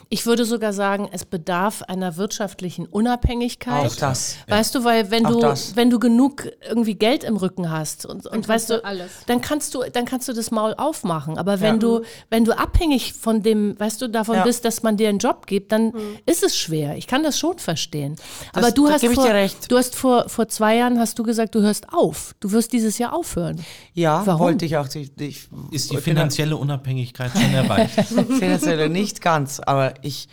ich 0.09 0.25
würde 0.25 0.45
sogar 0.45 0.73
sagen, 0.73 1.09
es 1.11 1.25
bedarf 1.25 1.83
einer 1.83 2.17
wirtschaftlichen 2.17 2.87
Unabhängigkeit. 2.87 3.87
Auch 3.87 3.97
das. 3.97 4.37
Weißt 4.47 4.75
ja. 4.75 4.81
du, 4.81 4.87
weil 4.87 5.11
wenn 5.11 5.27
Auch 5.27 5.31
du, 5.33 5.41
das. 5.41 5.75
wenn 5.75 5.91
du 5.91 5.99
genug 5.99 6.49
irgendwie 6.69 6.95
Geld 6.95 7.25
im 7.25 7.37
Rücken 7.37 7.71
hast 7.71 8.07
und, 8.07 8.25
und 8.25 8.49
weißt 8.49 8.71
du, 8.71 8.85
alles. 8.85 9.11
dann 9.27 9.41
kannst 9.41 9.75
du, 9.75 9.83
dann 9.93 10.05
kannst 10.05 10.29
du 10.29 10.33
das 10.33 10.53
Maul 10.53 10.75
aufmachen. 10.77 11.39
Aber 11.39 11.61
wenn 11.61 11.75
ja. 11.75 11.81
du, 11.81 12.03
wenn 12.31 12.45
du 12.45 12.57
abhängig 12.57 13.15
von 13.15 13.43
dem, 13.43 13.79
weißt 13.81 14.01
du, 14.01 14.09
davon 14.09 14.37
ja. 14.37 14.45
bist, 14.45 14.65
dass 14.65 14.85
man 14.85 14.97
dir 14.97 15.09
einen 15.09 15.19
Job 15.19 15.47
gibt, 15.47 15.73
dann 15.73 15.87
mhm. 15.87 16.19
ist 16.25 16.45
es 16.45 16.57
schwer. 16.57 16.97
Ich 16.97 17.09
kann 17.09 17.25
das 17.25 17.37
schon 17.37 17.59
verstehen. 17.59 18.15
Das, 18.53 18.63
Aber 18.63 18.73
du 18.73 18.89
hast 18.89 19.05
vor, 19.05 19.29
du 19.69 19.77
hast 19.77 19.97
vor, 19.97 20.29
vor 20.29 20.47
zwei 20.47 20.77
Jahren 20.77 21.01
hast 21.01 21.19
du 21.19 21.25
gesagt, 21.25 21.57
du 21.57 21.63
hörst 21.63 21.93
auf. 21.93 22.37
Du 22.39 22.53
wirst 22.53 22.73
dieses 22.73 22.99
Jahr 22.99 23.13
aufhören. 23.13 23.65
Ja, 23.93 24.23
Warum? 24.25 24.47
wollte 24.47 24.67
ich 24.67 24.77
auch. 24.77 24.87
Ich, 24.95 25.11
ich, 25.19 25.49
ist 25.73 25.91
die 25.91 25.97
finanzielle 25.97 26.57
Unabhängigkeit 26.57 27.33
schon 27.33 27.55
erreicht? 27.55 27.95
finanzielle 28.39 28.89
nicht 28.89 29.21
ganz, 29.21 29.59
aber 29.59 29.96
ich 30.03 30.29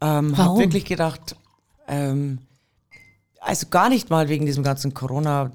ähm, 0.00 0.36
habe 0.36 0.58
wirklich 0.58 0.84
gedacht, 0.84 1.36
ähm, 1.86 2.38
also 3.40 3.66
gar 3.68 3.88
nicht 3.88 4.10
mal 4.10 4.28
wegen 4.28 4.46
diesem 4.46 4.64
ganzen 4.64 4.94
Corona- 4.94 5.52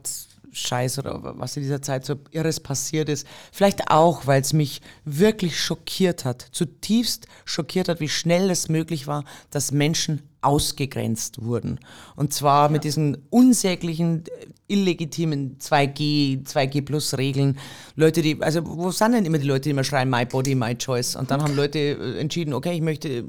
Scheiß 0.56 1.00
oder 1.00 1.20
was 1.38 1.58
in 1.58 1.64
dieser 1.64 1.82
Zeit 1.82 2.06
so 2.06 2.16
Irres 2.32 2.60
passiert 2.60 3.10
ist. 3.10 3.28
Vielleicht 3.52 3.90
auch, 3.90 4.28
weil 4.28 4.42
es 4.42 4.54
mich 4.54 4.82
wirklich 5.04 5.60
schockiert 5.60 6.26
hat, 6.26 6.48
zutiefst 6.52 7.28
schockiert 7.46 7.90
hat, 7.90 8.00
wie 8.00 8.10
schnell 8.10 8.50
es 8.50 8.70
möglich 8.70 9.08
war, 9.08 9.26
dass 9.50 9.72
Menschen 9.72 10.22
ausgegrenzt 10.44 11.44
wurden. 11.44 11.80
Und 12.16 12.34
zwar 12.34 12.66
ja. 12.66 12.72
mit 12.72 12.84
diesen 12.84 13.18
unsäglichen, 13.30 14.24
illegitimen 14.68 15.58
2G, 15.60 16.46
2G 16.46 16.84
Plus 16.84 17.18
Regeln. 17.18 17.58
Leute, 17.96 18.22
die, 18.22 18.42
also 18.42 18.62
wo 18.66 18.92
sind 18.92 19.14
denn 19.14 19.26
immer 19.26 19.38
die 19.38 19.48
Leute, 19.48 19.62
die 19.62 19.70
immer 19.72 19.84
schreien, 19.84 20.10
my 20.10 20.26
body, 20.26 20.56
my 20.56 20.76
choice? 20.76 21.16
Und 21.16 21.32
dann 21.32 21.42
haben 21.44 21.56
Leute 21.56 21.80
äh, 21.80 22.20
entschieden, 22.20 22.54
okay, 22.54 22.74
ich 22.74 22.82
möchte 22.82 23.10
äh, 23.10 23.24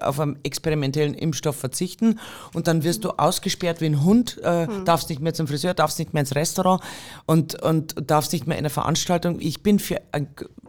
auf 0.00 0.20
einen 0.20 0.38
experimentellen 0.42 1.14
Impfstoff 1.14 1.56
verzichten. 1.56 2.18
Und 2.54 2.66
dann 2.66 2.84
wirst 2.84 3.04
du 3.04 3.10
ausgesperrt 3.10 3.80
wie 3.80 3.86
ein 3.86 4.04
Hund, 4.04 4.38
äh, 4.42 4.66
hm. 4.66 4.84
darfst 4.84 5.08
nicht 5.10 5.20
mehr 5.20 5.34
zum 5.34 5.46
Friseur, 5.46 5.74
darfst 5.74 5.98
nicht 5.98 6.12
mehr 6.12 6.22
ins 6.22 6.34
Restaurant 6.34 6.82
und, 7.26 7.60
und 7.62 7.94
darfst 8.10 8.32
nicht 8.32 8.46
mehr 8.46 8.58
in 8.58 8.62
einer 8.62 8.70
Veranstaltung. 8.70 9.40
Ich 9.40 9.62
bin 9.62 9.78
für, 9.78 10.00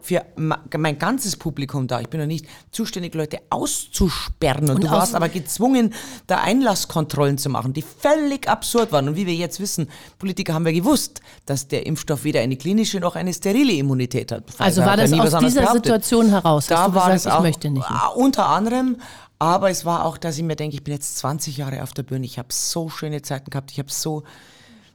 für 0.02 0.26
mein 0.36 0.98
ganzes 0.98 1.36
Publikum 1.36 1.88
da. 1.88 2.02
Ich 2.02 2.10
bin 2.10 2.20
ja 2.20 2.26
nicht 2.26 2.46
zuständig, 2.72 3.14
Leute 3.14 3.40
auszusperren. 3.50 4.70
Und, 4.70 4.76
und 4.76 4.84
du 4.84 4.90
warst 4.90 5.16
aber 5.16 5.30
gezwungen, 5.30 5.94
da 6.28 6.40
Einlasskontrollen 6.40 7.38
zu 7.38 7.50
machen, 7.50 7.74
die 7.74 7.82
völlig 7.82 8.50
absurd 8.50 8.92
waren. 8.92 9.08
Und 9.10 9.16
wie 9.16 9.26
wir 9.28 9.36
jetzt 9.36 9.60
wissen, 9.60 9.90
Politiker 10.20 10.54
haben 10.54 10.66
wir 10.66 10.74
gewusst, 10.74 11.22
dass 11.46 11.68
der 11.68 11.86
Impfstoff 11.86 12.24
weder 12.24 12.42
eine 12.42 12.58
klinische 12.58 13.00
noch 13.00 13.16
eine 13.16 13.34
sterile 13.34 13.74
Immunität 13.74 14.32
hat. 14.32 14.44
Also 14.58 14.82
war 14.82 14.98
das 14.98 15.14
aus 15.14 15.40
dieser 15.40 15.62
behauptet. 15.62 15.86
Situation 15.86 16.30
heraus? 16.30 16.68
Da 16.68 16.94
war 16.94 17.10
das 17.10 17.28
auch, 17.28 17.38
ich 17.38 17.44
möchte 17.44 17.70
nicht. 17.70 17.86
Unter 18.16 18.48
anderem, 18.48 18.98
aber 19.40 19.70
es 19.70 19.86
war 19.86 20.06
auch, 20.06 20.18
dass 20.18 20.38
ich 20.38 20.44
mir 20.44 20.56
denke, 20.56 20.76
ich 20.76 20.84
bin 20.84 20.94
jetzt 20.94 21.18
20 21.18 21.58
Jahre 21.58 21.82
auf 21.84 21.94
der 21.94 22.04
Bühne, 22.04 22.26
ich 22.26 22.38
habe 22.38 22.50
so 22.52 22.90
schöne 22.90 23.22
Zeiten 23.22 23.50
gehabt, 23.50 23.72
ich 23.72 23.80
habe 23.80 23.92
so 23.92 24.24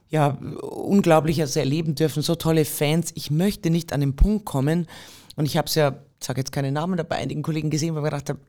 ja, 0.09 0.38
unglaubliches 0.62 1.57
erleben 1.57 1.94
dürfen, 1.94 2.22
so 2.22 2.34
tolle 2.34 2.64
Fans. 2.64 3.12
Ich 3.14 3.30
möchte 3.30 3.70
nicht 3.70 3.92
an 3.92 4.00
den 4.00 4.16
Punkt 4.16 4.44
kommen, 4.44 4.86
und 5.36 5.44
ich 5.44 5.57
habe 5.57 5.68
es 5.68 5.74
ja, 5.74 5.96
sage 6.22 6.40
jetzt 6.40 6.52
keine 6.52 6.72
Namen, 6.72 6.94
aber 6.98 7.11
bei 7.11 7.16
einigen 7.16 7.42
Kollegen 7.42 7.70
gesehen, 7.70 7.94
wo 7.94 7.98
ich 7.98 8.04
gedacht 8.04 8.30
habe, 8.30 8.40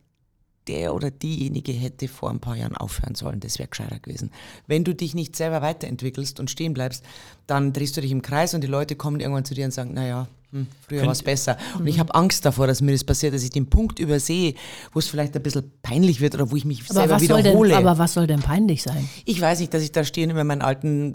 der 0.68 0.94
oder 0.94 1.12
diejenige 1.12 1.72
hätte 1.72 2.08
vor 2.08 2.30
ein 2.30 2.40
paar 2.40 2.56
Jahren 2.56 2.76
aufhören 2.76 3.16
sollen. 3.16 3.40
Das 3.40 3.58
wäre 3.60 3.70
gescheiter 3.70 4.00
gewesen. 4.00 4.32
Wenn 4.68 4.84
du 4.84 4.94
dich 4.94 5.16
nicht 5.16 5.36
selber 5.36 5.62
weiterentwickelst 5.62 6.40
und 6.40 6.52
stehen 6.52 6.74
bleibst, 6.74 7.06
dann 7.46 7.72
drehst 7.74 7.96
du 7.96 8.02
dich 8.02 8.12
im 8.12 8.22
Kreis 8.22 8.54
und 8.54 8.62
die 8.62 8.68
Leute 8.68 8.96
kommen 8.96 9.20
irgendwann 9.20 9.46
zu 9.46 9.54
dir 9.54 9.66
und 9.66 9.72
sagen, 9.72 9.94
naja, 9.94 10.28
hm, 10.52 10.68
früher 10.88 11.04
war 11.04 11.12
es 11.12 11.24
besser. 11.24 11.58
Und 11.78 11.88
ich 11.88 12.00
habe 12.00 12.16
Angst 12.16 12.46
davor, 12.46 12.68
dass 12.68 12.82
mir 12.82 12.94
das 12.94 13.04
passiert, 13.04 13.34
dass 13.34 13.44
ich 13.44 13.50
den 13.50 13.70
Punkt 13.70 14.00
übersehe, 14.00 14.54
wo 14.94 15.00
es 15.00 15.08
vielleicht 15.08 15.36
ein 15.36 15.44
bisschen 15.44 15.72
peinlich 15.82 16.22
wird 16.22 16.36
oder 16.36 16.50
wo 16.50 16.56
ich 16.56 16.64
mich 16.64 16.84
aber 16.90 16.94
selber 16.94 17.22
wiederhole. 17.22 17.70
Denn, 17.70 17.78
aber 17.78 17.98
was 17.98 18.14
soll 18.14 18.28
denn 18.28 18.40
peinlich 18.40 18.82
sein? 18.84 19.10
Ich 19.26 19.42
weiß 19.42 19.60
nicht, 19.60 19.74
dass 19.74 19.84
ich 19.84 19.92
da 19.92 20.06
stehe 20.06 20.26
und 20.26 20.32
immer 20.32 20.46
meinen 20.46 20.62
alten, 20.62 21.14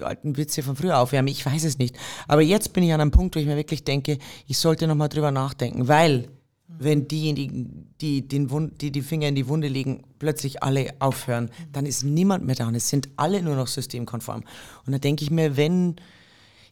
alten 0.00 0.36
Witze 0.36 0.62
von 0.62 0.76
früher 0.76 0.98
aufwärme. 0.98 1.30
Ich 1.30 1.44
weiß 1.44 1.64
es 1.64 1.78
nicht. 1.78 1.96
Aber 2.28 2.42
jetzt 2.42 2.72
bin 2.72 2.84
ich 2.84 2.92
an 2.92 3.00
einem 3.00 3.10
Punkt, 3.10 3.34
wo 3.34 3.40
ich 3.40 3.46
mir 3.46 3.56
wirklich 3.56 3.82
denke, 3.82 4.18
ich 4.46 4.58
sollte 4.58 4.86
nochmal 4.86 5.08
drüber 5.08 5.32
nachdenken, 5.32 5.88
weil 5.88 6.28
wenn 6.68 7.08
diejenigen, 7.08 7.94
die, 8.00 8.28
den 8.28 8.50
Wund, 8.50 8.80
die 8.82 8.92
die 8.92 9.00
Finger 9.02 9.28
in 9.28 9.34
die 9.34 9.48
Wunde 9.48 9.68
legen, 9.68 10.02
plötzlich 10.18 10.62
alle 10.62 10.94
aufhören, 10.98 11.50
dann 11.72 11.86
ist 11.86 12.04
niemand 12.04 12.44
mehr 12.44 12.54
da 12.54 12.68
und 12.68 12.74
es 12.74 12.88
sind 12.88 13.08
alle 13.16 13.42
nur 13.42 13.56
noch 13.56 13.66
systemkonform. 13.66 14.44
Und 14.86 14.92
da 14.92 14.98
denke 14.98 15.24
ich 15.24 15.30
mir, 15.30 15.56
wenn, 15.56 15.96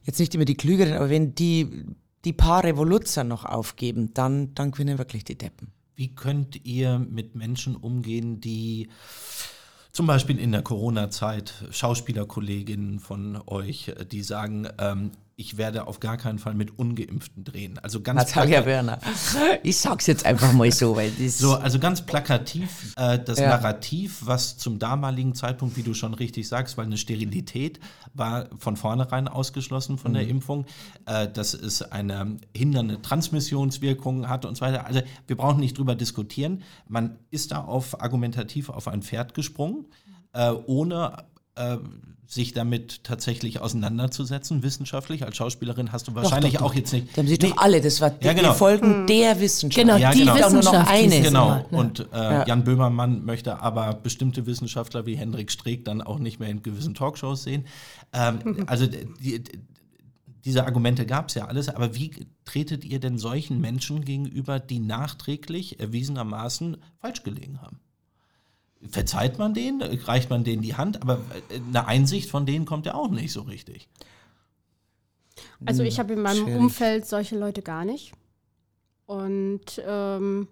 jetzt 0.07 0.19
nicht 0.19 0.33
immer 0.33 0.45
die 0.45 0.55
Klügeren, 0.55 0.93
aber 0.93 1.09
wenn 1.09 1.35
die, 1.35 1.85
die 2.25 2.33
paar 2.33 2.63
Revoluzzer 2.63 3.23
noch 3.23 3.45
aufgeben, 3.45 4.13
dann, 4.13 4.55
dann 4.55 4.71
gewinnen 4.71 4.97
wirklich 4.97 5.23
die 5.23 5.37
Deppen. 5.37 5.71
Wie 5.95 6.15
könnt 6.15 6.65
ihr 6.65 6.97
mit 6.97 7.35
Menschen 7.35 7.75
umgehen, 7.75 8.39
die 8.39 8.89
zum 9.91 10.07
Beispiel 10.07 10.39
in 10.39 10.51
der 10.51 10.61
Corona-Zeit 10.61 11.65
Schauspielerkolleginnen 11.71 12.99
von 12.99 13.41
euch, 13.47 13.91
die 14.11 14.21
sagen, 14.21 14.67
ähm, 14.77 15.11
ich 15.39 15.55
werde 15.55 15.85
auf 15.85 15.99
gar 15.99 16.17
keinen 16.17 16.39
Fall 16.39 16.55
mit 16.55 16.79
Ungeimpften 16.79 17.43
drehen. 17.43 17.77
Also 17.77 18.01
ganz 18.01 18.17
Natalia 18.17 18.65
Werner. 18.65 18.99
Ich 19.61 19.77
sag's 19.77 20.07
jetzt 20.07 20.25
einfach 20.25 20.51
mal 20.51 20.71
so, 20.71 20.95
weil 20.95 21.11
das 21.11 21.37
so 21.37 21.53
also 21.53 21.77
ganz 21.77 22.03
plakativ 22.03 22.95
äh, 22.97 23.19
das 23.19 23.37
ja. 23.37 23.49
Narrativ, 23.49 24.21
was 24.25 24.57
zum 24.57 24.79
damaligen 24.79 25.35
Zeitpunkt, 25.35 25.77
wie 25.77 25.83
du 25.83 25.93
schon 25.93 26.15
richtig 26.15 26.47
sagst, 26.47 26.75
weil 26.77 26.87
eine 26.87 26.97
Sterilität 26.97 27.79
war 28.15 28.49
von 28.57 28.77
vornherein 28.77 29.27
ausgeschlossen 29.27 29.99
von 29.99 30.11
mhm. 30.11 30.15
der 30.15 30.27
Impfung, 30.27 30.65
äh, 31.05 31.27
dass 31.27 31.53
es 31.53 31.83
eine 31.83 32.37
hindernde 32.55 32.99
Transmissionswirkung 33.03 34.27
hat 34.27 34.43
und 34.43 34.57
so 34.57 34.61
weiter. 34.61 34.87
Also 34.87 35.01
wir 35.27 35.37
brauchen 35.37 35.59
nicht 35.59 35.77
drüber 35.77 35.93
diskutieren. 35.93 36.63
Man 36.87 37.19
ist 37.29 37.51
da 37.51 37.61
auf 37.61 38.01
argumentativ 38.01 38.69
auf 38.69 38.87
ein 38.87 39.03
Pferd 39.03 39.35
gesprungen, 39.35 39.85
äh, 40.33 40.49
ohne 40.49 41.25
äh, 41.53 41.77
sich 42.29 42.51
damit 42.51 43.05
tatsächlich 43.05 43.61
auseinanderzusetzen, 43.61 44.61
wissenschaftlich. 44.61 45.23
Als 45.23 45.37
Schauspielerin 45.37 45.93
hast 45.93 46.09
du 46.09 46.15
wahrscheinlich 46.15 46.53
doch, 46.53 46.59
doch, 46.59 46.67
auch 46.67 46.75
jetzt 46.75 46.91
nicht. 46.91 47.07
Da 47.13 47.21
haben 47.21 47.27
sie 47.27 47.37
nee. 47.41 47.49
doch 47.49 47.57
alle, 47.57 47.79
das 47.79 48.01
war 48.01 48.09
die, 48.09 48.25
ja, 48.25 48.33
genau. 48.33 48.51
die 48.51 48.57
Folgen 48.57 49.03
mhm. 49.03 49.07
der 49.07 49.39
Wissenschaft. 49.39 49.81
Genau, 49.81 49.97
ja, 49.97 50.11
die 50.11 50.19
genau. 50.19 50.35
Wissenschaft. 50.35 50.63
Nur 50.63 50.73
noch 50.73 50.89
eine. 50.89 51.21
Genau. 51.21 51.65
Und 51.71 52.01
äh, 52.11 52.15
ja. 52.15 52.45
Jan 52.45 52.65
Böhmermann 52.65 53.23
möchte 53.23 53.61
aber 53.61 53.93
bestimmte 53.93 54.45
Wissenschaftler 54.45 55.05
wie 55.05 55.15
Hendrik 55.15 55.51
Streeck 55.51 55.85
dann 55.85 56.01
auch 56.01 56.19
nicht 56.19 56.39
mehr 56.39 56.49
in 56.49 56.61
gewissen 56.61 56.93
Talkshows 56.95 57.43
sehen. 57.43 57.65
Ähm, 58.11 58.63
also 58.67 58.87
die, 58.87 59.41
diese 60.43 60.65
Argumente 60.65 61.05
gab 61.05 61.29
es 61.29 61.35
ja 61.35 61.45
alles, 61.45 61.69
aber 61.69 61.95
wie 61.95 62.11
tretet 62.43 62.83
ihr 62.83 62.99
denn 62.99 63.17
solchen 63.17 63.61
Menschen 63.61 64.03
gegenüber, 64.03 64.59
die 64.59 64.79
nachträglich 64.79 65.79
erwiesenermaßen 65.79 66.77
falsch 66.99 67.23
gelegen 67.23 67.61
haben? 67.61 67.79
Verzeiht 68.89 69.39
man 69.39 69.53
denen, 69.53 69.81
reicht 69.81 70.29
man 70.29 70.43
denen 70.43 70.61
die 70.61 70.75
Hand, 70.75 71.01
aber 71.01 71.19
äh, 71.49 71.55
eine 71.55 71.87
Einsicht 71.87 72.29
von 72.29 72.45
denen 72.45 72.65
kommt 72.65 72.85
ja 72.85 72.93
auch 72.93 73.09
nicht 73.09 73.31
so 73.31 73.41
richtig. 73.41 73.89
Also 75.65 75.83
ich 75.83 75.99
habe 75.99 76.13
in 76.13 76.21
meinem 76.21 76.43
Schwierig. 76.43 76.59
Umfeld 76.59 77.07
solche 77.07 77.37
Leute 77.37 77.61
gar 77.61 77.85
nicht. 77.85 78.13
Und 79.05 79.81
ähm, 79.85 80.47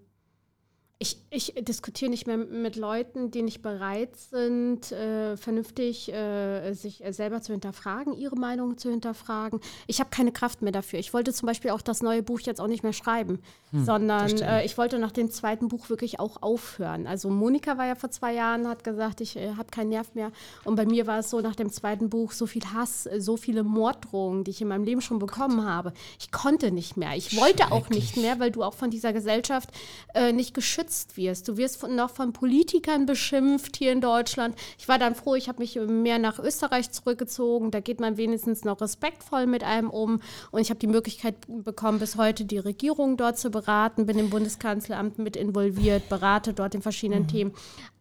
ich, 1.05 1.53
ich 1.55 1.65
diskutiere 1.65 2.09
nicht 2.09 2.25
mehr 2.25 2.37
mit 2.37 2.75
Leuten, 2.75 3.29
die 3.29 3.43
nicht 3.43 3.61
bereit 3.61 4.15
sind, 4.15 4.91
äh, 4.91 5.37
vernünftig 5.37 6.11
äh, 6.11 6.73
sich 6.73 7.03
selber 7.09 7.41
zu 7.41 7.51
hinterfragen, 7.51 8.13
ihre 8.13 8.35
Meinung 8.35 8.77
zu 8.77 8.89
hinterfragen. 8.89 9.59
Ich 9.87 9.99
habe 9.99 10.09
keine 10.09 10.31
Kraft 10.31 10.61
mehr 10.61 10.71
dafür. 10.71 10.99
Ich 10.99 11.13
wollte 11.13 11.33
zum 11.33 11.47
Beispiel 11.47 11.71
auch 11.71 11.81
das 11.81 12.01
neue 12.01 12.23
Buch 12.23 12.39
jetzt 12.41 12.59
auch 12.59 12.67
nicht 12.67 12.83
mehr 12.83 12.93
schreiben, 12.93 13.39
sondern 13.71 14.37
äh, 14.37 14.65
ich 14.65 14.77
wollte 14.77 14.99
nach 14.99 15.11
dem 15.11 15.29
zweiten 15.29 15.67
Buch 15.67 15.89
wirklich 15.89 16.19
auch 16.19 16.41
aufhören. 16.41 17.07
Also 17.07 17.29
Monika 17.29 17.77
war 17.77 17.85
ja 17.85 17.95
vor 17.95 18.09
zwei 18.09 18.33
Jahren, 18.33 18.67
hat 18.67 18.83
gesagt, 18.83 19.21
ich 19.21 19.35
äh, 19.35 19.55
habe 19.55 19.69
keinen 19.69 19.89
Nerv 19.89 20.15
mehr. 20.15 20.31
Und 20.63 20.75
bei 20.75 20.85
mir 20.85 21.07
war 21.07 21.19
es 21.19 21.29
so 21.29 21.41
nach 21.41 21.55
dem 21.55 21.69
zweiten 21.71 22.09
Buch 22.09 22.31
so 22.31 22.45
viel 22.45 22.63
Hass, 22.73 23.05
äh, 23.05 23.21
so 23.21 23.37
viele 23.37 23.63
Morddrohungen, 23.63 24.43
die 24.43 24.51
ich 24.51 24.61
in 24.61 24.69
meinem 24.69 24.85
Leben 24.85 25.01
schon 25.01 25.19
bekommen 25.19 25.65
habe. 25.65 25.93
Ich 26.19 26.31
konnte 26.31 26.71
nicht 26.71 26.97
mehr. 26.97 27.15
Ich 27.15 27.39
wollte 27.39 27.71
auch 27.71 27.89
nicht 27.89 28.17
mehr, 28.17 28.39
weil 28.39 28.51
du 28.51 28.63
auch 28.63 28.73
von 28.73 28.89
dieser 28.89 29.13
Gesellschaft 29.13 29.69
äh, 30.13 30.31
nicht 30.31 30.53
geschützt 30.53 30.94
wirst. 31.15 31.47
Du 31.47 31.57
wirst 31.57 31.77
von, 31.77 31.95
noch 31.95 32.09
von 32.09 32.33
Politikern 32.33 33.05
beschimpft 33.05 33.77
hier 33.77 33.91
in 33.91 34.01
Deutschland. 34.01 34.55
Ich 34.77 34.87
war 34.87 34.99
dann 34.99 35.15
froh, 35.15 35.35
ich 35.35 35.47
habe 35.47 35.59
mich 35.59 35.75
mehr 35.75 36.19
nach 36.19 36.39
Österreich 36.39 36.91
zurückgezogen. 36.91 37.71
Da 37.71 37.79
geht 37.79 37.99
man 37.99 38.17
wenigstens 38.17 38.63
noch 38.63 38.81
respektvoll 38.81 39.45
mit 39.45 39.63
einem 39.63 39.89
um. 39.89 40.21
Und 40.51 40.61
ich 40.61 40.69
habe 40.69 40.79
die 40.79 40.87
Möglichkeit 40.87 41.35
bekommen, 41.47 41.99
bis 41.99 42.15
heute 42.17 42.45
die 42.45 42.57
Regierung 42.57 43.17
dort 43.17 43.37
zu 43.37 43.49
beraten, 43.49 44.05
bin 44.05 44.17
im 44.17 44.29
Bundeskanzleramt 44.29 45.19
mit 45.19 45.35
involviert, 45.35 46.09
berate 46.09 46.53
dort 46.53 46.75
in 46.75 46.81
verschiedenen 46.81 47.27
Themen. 47.27 47.53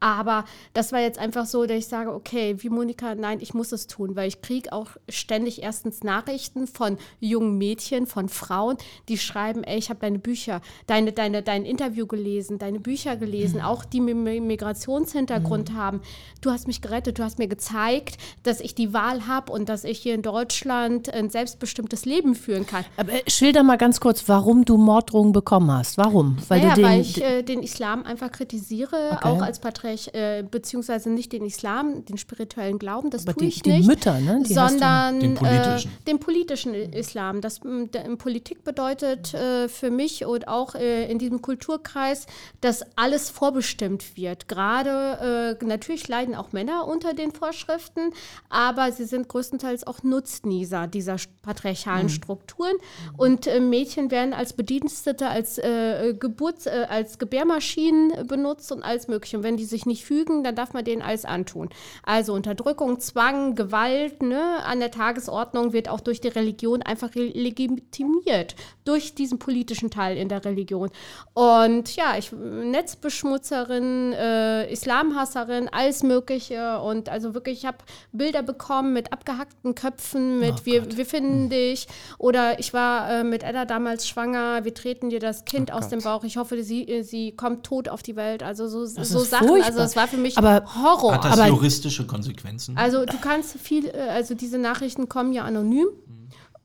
Aber 0.04 0.44
das 0.74 0.92
war 0.92 1.00
jetzt 1.00 1.18
einfach 1.18 1.46
so, 1.46 1.64
dass 1.64 1.78
ich 1.78 1.86
sage, 1.86 2.12
okay, 2.12 2.56
wie 2.58 2.68
Monika, 2.68 3.14
nein, 3.14 3.38
ich 3.40 3.54
muss 3.54 3.72
es 3.72 3.86
tun, 3.86 4.16
weil 4.16 4.28
ich 4.28 4.42
kriege 4.42 4.70
auch 4.70 4.88
ständig 5.08 5.62
erstens 5.62 6.02
Nachrichten 6.02 6.66
von 6.66 6.98
jungen 7.20 7.56
Mädchen, 7.56 8.06
von 8.06 8.28
Frauen, 8.28 8.76
die 9.08 9.16
schreiben, 9.16 9.64
ey, 9.64 9.78
ich 9.78 9.88
habe 9.88 10.00
deine 10.00 10.18
Bücher, 10.18 10.60
deine, 10.86 11.12
deine, 11.12 11.42
dein 11.42 11.64
Interview 11.64 12.06
gelesen, 12.06 12.58
deine 12.58 12.80
Bücher 12.80 13.16
gelesen, 13.16 13.62
auch 13.62 13.82
die 13.82 14.02
mit 14.02 14.14
Mi- 14.14 14.42
Migrationshintergrund 14.42 15.72
haben. 15.72 16.02
Du 16.42 16.50
hast 16.50 16.66
mich 16.66 16.82
gerettet, 16.82 17.18
du 17.18 17.24
hast 17.24 17.38
mir 17.38 17.48
gezeigt, 17.48 18.18
dass 18.42 18.60
ich 18.60 18.74
die 18.74 18.92
Wahl 18.92 19.26
habe 19.26 19.50
und 19.52 19.70
dass 19.70 19.84
ich 19.84 20.00
hier 20.00 20.14
in 20.14 20.20
Deutschland 20.20 21.08
ein 21.14 21.30
selbstbestimmtes 21.30 22.04
Leben 22.04 22.34
führen 22.34 22.66
kann. 22.66 22.84
Aber 22.98 23.12
äh, 23.12 23.22
schilder 23.30 23.62
mal 23.62 23.78
ganz 23.78 24.00
kurz, 24.00 24.28
warum 24.28 24.66
du 24.66 24.76
Morddrohungen 24.76 25.32
bekommen 25.32 25.72
hast. 25.72 25.96
Warum? 25.96 26.36
Weil 26.48 26.60
naja, 26.60 26.74
du 26.74 26.80
den, 26.82 26.90
weil 26.90 27.00
ich 27.00 27.22
äh, 27.22 27.42
den 27.42 27.62
Islam 27.62 28.02
einfach 28.04 28.30
kritisiere, 28.30 29.12
Okay. 29.14 29.28
auch 29.28 29.40
als 29.42 29.60
Patriarch, 29.60 29.93
äh, 30.14 30.42
beziehungsweise 30.48 31.10
nicht 31.10 31.32
den 31.32 31.44
Islam, 31.44 32.04
den 32.04 32.18
spirituellen 32.18 32.78
Glauben, 32.78 33.10
das 33.10 33.22
Aber 33.26 33.34
tue 33.34 33.42
die- 33.42 33.48
ich 33.48 33.62
die 33.62 33.72
nicht. 33.72 33.86
Mütter, 33.86 34.18
ne, 34.20 34.42
die 34.46 34.52
sondern 34.54 35.20
Den 35.20 35.34
politischen. 35.34 35.90
Äh, 35.90 36.04
den 36.06 36.18
politischen 36.20 36.74
Islam. 36.74 37.40
Das 37.40 37.60
der, 37.64 38.00
Politik 38.16 38.64
bedeutet 38.64 39.34
äh, 39.34 39.68
für 39.68 39.90
mich 39.90 40.24
und 40.24 40.48
auch 40.48 40.74
äh, 40.74 41.10
in 41.10 41.18
diesem 41.18 41.40
Kulturkreis, 41.42 42.26
dass 42.60 42.84
alles 42.96 43.30
vorbestimmt 43.30 44.16
wird. 44.16 44.48
Gerade 44.48 45.56
äh, 45.60 45.64
natürlich 45.64 46.08
leiden 46.08 46.34
auch 46.34 46.52
Männer 46.52 46.86
unter 46.86 47.14
den 47.14 47.32
Vorschriften, 47.32 48.10
aber 48.48 48.92
sie 48.92 49.04
sind 49.04 49.28
größtenteils 49.28 49.86
auch 49.86 50.02
Nutznießer 50.02 50.86
dieser 50.86 51.16
patriarchalen 51.42 52.08
Strukturen. 52.08 52.74
Und 53.16 53.46
äh, 53.46 53.60
Mädchen 53.60 54.10
werden 54.10 54.32
als 54.34 54.52
Bedienstete, 54.52 55.28
als 55.28 55.58
äh, 55.58 56.14
Geburts-, 56.18 56.66
äh, 56.66 56.86
als 56.88 57.18
Gebärmaschinen 57.18 58.26
benutzt 58.26 58.70
und 58.72 58.82
alles 58.82 59.08
Mögliche. 59.08 59.36
Und 59.38 59.42
wenn 59.42 59.56
die 59.56 59.64
sich 59.64 59.83
nicht 59.86 60.04
fügen, 60.04 60.44
dann 60.44 60.54
darf 60.54 60.72
man 60.72 60.84
denen 60.84 61.02
alles 61.02 61.24
antun. 61.24 61.68
Also 62.02 62.34
Unterdrückung, 62.34 63.00
Zwang, 63.00 63.54
Gewalt 63.54 64.22
ne, 64.22 64.64
an 64.64 64.80
der 64.80 64.90
Tagesordnung 64.90 65.72
wird 65.72 65.88
auch 65.88 66.00
durch 66.00 66.20
die 66.20 66.28
Religion 66.28 66.82
einfach 66.82 67.14
legitimiert. 67.14 68.54
Durch 68.84 69.14
diesen 69.14 69.38
politischen 69.38 69.90
Teil 69.90 70.16
in 70.16 70.28
der 70.28 70.44
Religion. 70.44 70.90
Und 71.32 71.96
ja, 71.96 72.16
ich 72.18 72.32
Netzbeschmutzerin, 72.32 74.12
äh, 74.12 74.72
Islamhasserin, 74.72 75.68
alles 75.70 76.02
Mögliche. 76.02 76.80
Und 76.80 77.08
also 77.08 77.34
wirklich, 77.34 77.58
ich 77.58 77.66
habe 77.66 77.78
Bilder 78.12 78.42
bekommen 78.42 78.92
mit 78.92 79.12
abgehackten 79.12 79.74
Köpfen, 79.74 80.40
mit 80.40 80.66
wir, 80.66 80.96
wir 80.96 81.06
finden 81.06 81.48
dich. 81.48 81.86
Oder 82.18 82.58
ich 82.58 82.72
war 82.74 83.10
äh, 83.10 83.24
mit 83.24 83.42
Edda 83.42 83.64
damals 83.64 84.06
schwanger, 84.08 84.64
wir 84.64 84.74
treten 84.74 85.10
dir 85.10 85.20
das 85.20 85.44
Kind 85.44 85.72
aus 85.72 85.88
dem 85.88 86.00
Bauch. 86.00 86.24
Ich 86.24 86.36
hoffe, 86.36 86.62
sie, 86.62 86.86
äh, 86.88 87.02
sie 87.02 87.32
kommt 87.32 87.64
tot 87.64 87.88
auf 87.88 88.02
die 88.02 88.16
Welt. 88.16 88.42
Also 88.42 88.68
so, 88.68 88.84
so 88.86 89.20
Sachen. 89.20 89.48
Furchtbar. 89.64 89.82
Also 89.82 89.90
es 89.90 89.96
war 89.96 90.08
für 90.08 90.16
mich 90.16 90.38
Aber 90.38 90.64
Horror. 90.82 91.14
Hat 91.14 91.24
das 91.24 91.32
aber- 91.38 91.48
juristische 91.48 92.06
Konsequenzen? 92.06 92.76
Also 92.76 93.04
du 93.04 93.18
kannst 93.20 93.58
viel, 93.58 93.86
äh, 93.86 93.92
also 94.10 94.34
diese 94.34 94.58
Nachrichten 94.58 95.08
kommen 95.08 95.32
ja 95.32 95.44
anonym. 95.44 95.86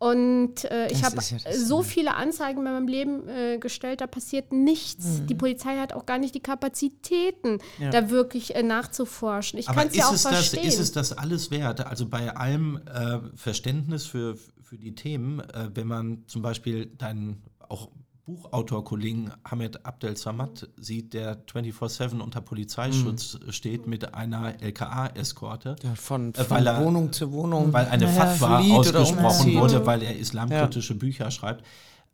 Und 0.02 0.64
äh, 0.64 0.88
ich 0.94 1.04
habe 1.04 1.18
ja 1.18 1.54
so 1.54 1.84
viele 1.84 2.16
Anzeigen 2.16 2.60
in 2.60 2.64
meinem 2.64 2.88
Leben 2.88 3.28
äh, 3.28 3.58
gestellt, 3.58 4.00
da 4.00 4.08
passiert 4.08 4.54
nichts. 4.54 5.26
Die 5.26 5.36
Polizei 5.36 5.76
hat 5.78 5.92
auch 5.92 6.06
gar 6.06 6.18
nicht 6.20 6.34
die 6.36 6.40
Kapazitäten, 6.40 7.58
da 7.92 8.10
wirklich 8.10 8.56
äh, 8.56 8.64
nachzuforschen. 8.64 9.60
Ich 9.60 9.68
Aber 9.68 9.80
kann 9.82 9.88
es 9.90 9.94
ist, 9.96 10.00
ja 10.00 10.08
auch 10.08 10.14
es 10.14 10.24
das, 10.24 10.32
verstehen. 10.32 10.64
ist 10.64 10.80
es 10.80 10.94
das 10.94 11.12
alles 11.18 11.52
wert? 11.52 11.86
Also 11.86 12.08
bei 12.08 12.34
allem 12.34 12.80
äh, 12.88 13.20
Verständnis 13.36 14.06
für, 14.06 14.38
für 14.62 14.78
die 14.78 14.96
Themen, 14.96 15.42
äh, 15.42 15.70
wenn 15.74 15.88
man 15.88 16.24
zum 16.28 16.44
Beispiel 16.44 16.86
deinen 16.86 17.42
auch 17.68 17.90
Buchautorkollegen 18.30 19.32
Hamed 19.50 19.86
Abdel 19.86 20.16
Samad 20.16 20.70
sieht, 20.78 21.14
der 21.14 21.44
24-7 21.48 22.20
unter 22.22 22.42
Polizeischutz 22.42 23.40
steht 23.50 23.88
mit 23.88 24.14
einer 24.14 24.62
LKA-Eskorte, 24.62 25.76
Ja, 25.84 25.96
von, 25.96 26.34
Äh, 26.34 26.44
von 26.44 26.50
weil 26.58 26.68
er- 26.68 26.84
Wohnung 26.86 27.12
zu 27.12 27.32
Wohnung. 27.32 27.74
weil 27.74 27.88
eine 27.88 28.06
Naja, 28.06 28.26
Fatwa 28.26 28.60
ausgesprochen 28.60 29.56
wurde, 29.56 29.86
weil 29.86 30.04
er 30.04 30.16
islamkritische 30.18 30.96
Bücher 30.96 31.32
schreibt. 31.32 31.64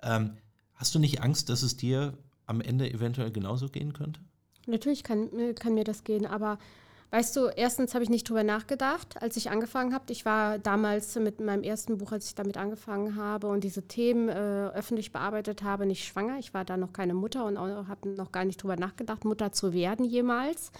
Ähm, 0.03 0.37
hast 0.75 0.95
du 0.95 0.99
nicht 0.99 1.21
Angst, 1.21 1.49
dass 1.49 1.63
es 1.63 1.75
dir 1.75 2.13
am 2.45 2.61
Ende 2.61 2.91
eventuell 2.91 3.31
genauso 3.31 3.67
gehen 3.69 3.93
könnte? 3.93 4.19
Natürlich 4.67 5.03
kann, 5.03 5.29
äh, 5.37 5.53
kann 5.53 5.73
mir 5.75 5.83
das 5.83 6.03
gehen, 6.03 6.25
aber 6.25 6.57
weißt 7.15 7.37
du, 7.37 7.47
erstens 7.47 7.93
habe 7.93 8.03
ich 8.03 8.09
nicht 8.09 8.27
drüber 8.27 8.43
nachgedacht, 8.43 9.21
als 9.21 9.37
ich 9.37 9.49
angefangen 9.49 9.93
habe. 9.93 10.11
Ich 10.11 10.25
war 10.25 10.59
damals 10.59 11.15
mit 11.15 11.39
meinem 11.39 11.63
ersten 11.63 11.97
Buch, 11.97 12.11
als 12.11 12.27
ich 12.27 12.35
damit 12.35 12.57
angefangen 12.57 13.15
habe 13.15 13.47
und 13.47 13.63
diese 13.63 13.87
Themen 13.87 14.27
äh, 14.27 14.67
öffentlich 14.73 15.13
bearbeitet 15.13 15.63
habe, 15.63 15.85
nicht 15.85 16.03
schwanger. 16.05 16.39
Ich 16.39 16.53
war 16.53 16.65
da 16.65 16.75
noch 16.75 16.91
keine 16.91 17.13
Mutter 17.13 17.45
und 17.45 17.57
habe 17.57 18.09
noch 18.09 18.33
gar 18.33 18.43
nicht 18.43 18.61
drüber 18.61 18.75
nachgedacht, 18.75 19.23
Mutter 19.23 19.53
zu 19.53 19.71
werden 19.71 20.03
jemals. 20.03 20.73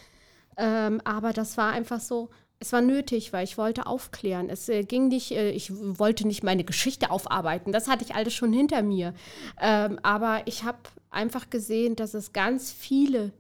Ähm, 0.58 1.00
aber 1.06 1.32
das 1.32 1.56
war 1.56 1.72
einfach 1.72 2.02
so, 2.02 2.30
es 2.60 2.74
war 2.74 2.82
nötig, 2.82 3.32
weil 3.32 3.46
ich 3.46 3.58
wollte 3.58 3.88
aufklären. 3.88 4.50
Es 4.50 4.68
äh, 4.68 4.84
ging 4.84 5.08
nicht, 5.08 5.32
äh, 5.32 5.52
ich 5.52 5.72
wollte 5.74 6.28
nicht 6.28 6.44
meine 6.44 6.66
Geschichte 6.66 7.12
aufarbeiten. 7.12 7.72
Das 7.72 7.88
hatte 7.88 8.04
ich 8.04 8.14
alles 8.14 8.34
schon 8.34 8.52
hinter 8.52 8.82
mir. 8.82 9.14
Ähm, 9.62 10.00
aber 10.04 10.42
ich 10.48 10.66
habe 10.66 10.80
einfach 11.10 11.50
gesehen, 11.50 11.96
dass 11.96 12.14
es 12.14 12.34
ganz 12.34 12.74
viele 12.74 13.32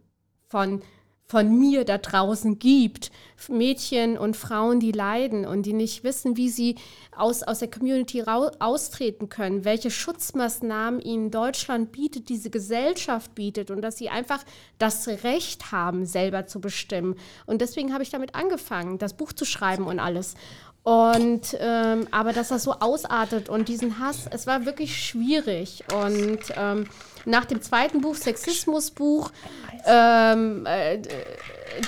von, 0.48 0.82
von 1.28 1.58
mir 1.58 1.86
da 1.86 1.98
draußen 1.98 2.60
gibt. 2.60 3.12
Mädchen 3.50 4.18
und 4.18 4.38
Frauen, 4.38 4.80
die 4.80 4.92
leiden 4.92 5.46
und 5.46 5.64
die 5.64 5.74
nicht 5.74 6.04
wissen, 6.04 6.38
wie 6.38 6.50
sie 6.50 6.76
aus, 7.16 7.44
aus 7.44 7.60
der 7.60 7.70
Community 7.70 8.24
austreten 8.24 9.30
können, 9.30 9.66
welche 9.66 9.92
Schutzmaßnahmen 9.92 11.02
ihnen 11.02 11.32
Deutschland 11.32 11.92
bietet, 11.92 12.30
diese 12.30 12.50
Gesellschaft 12.50 13.36
bietet 13.36 13.72
und 13.72 13.82
dass 13.82 13.98
sie 13.98 14.10
einfach 14.10 14.44
das 14.78 15.08
Recht 15.24 15.72
haben, 15.72 16.06
selber 16.06 16.48
zu 16.48 16.62
bestimmen. 16.62 17.16
Und 17.46 17.62
deswegen 17.62 17.94
habe 17.94 18.04
ich 18.04 18.10
damit 18.10 18.36
angefangen, 18.36 18.98
das 18.98 19.16
Buch 19.16 19.34
zu 19.34 19.46
schreiben 19.46 19.86
und 19.86 20.00
alles. 20.00 20.36
Und 20.84 21.58
ähm, 21.60 22.08
aber 22.12 22.32
dass 22.32 22.50
das 22.50 22.64
so 22.64 22.74
ausartet 22.74 23.50
und 23.50 23.70
diesen 23.70 24.00
Hass, 24.00 24.28
es 24.30 24.46
war 24.46 24.68
wirklich 24.68 25.04
schwierig. 25.04 25.84
Und 25.92 26.40
ähm, 26.56 26.88
nach 27.26 27.46
dem 27.46 27.62
zweiten 27.62 28.02
Buch, 28.02 28.16
Sexismusbuch, 28.16 29.32
ähm, 29.86 30.66
äh, 30.66 31.00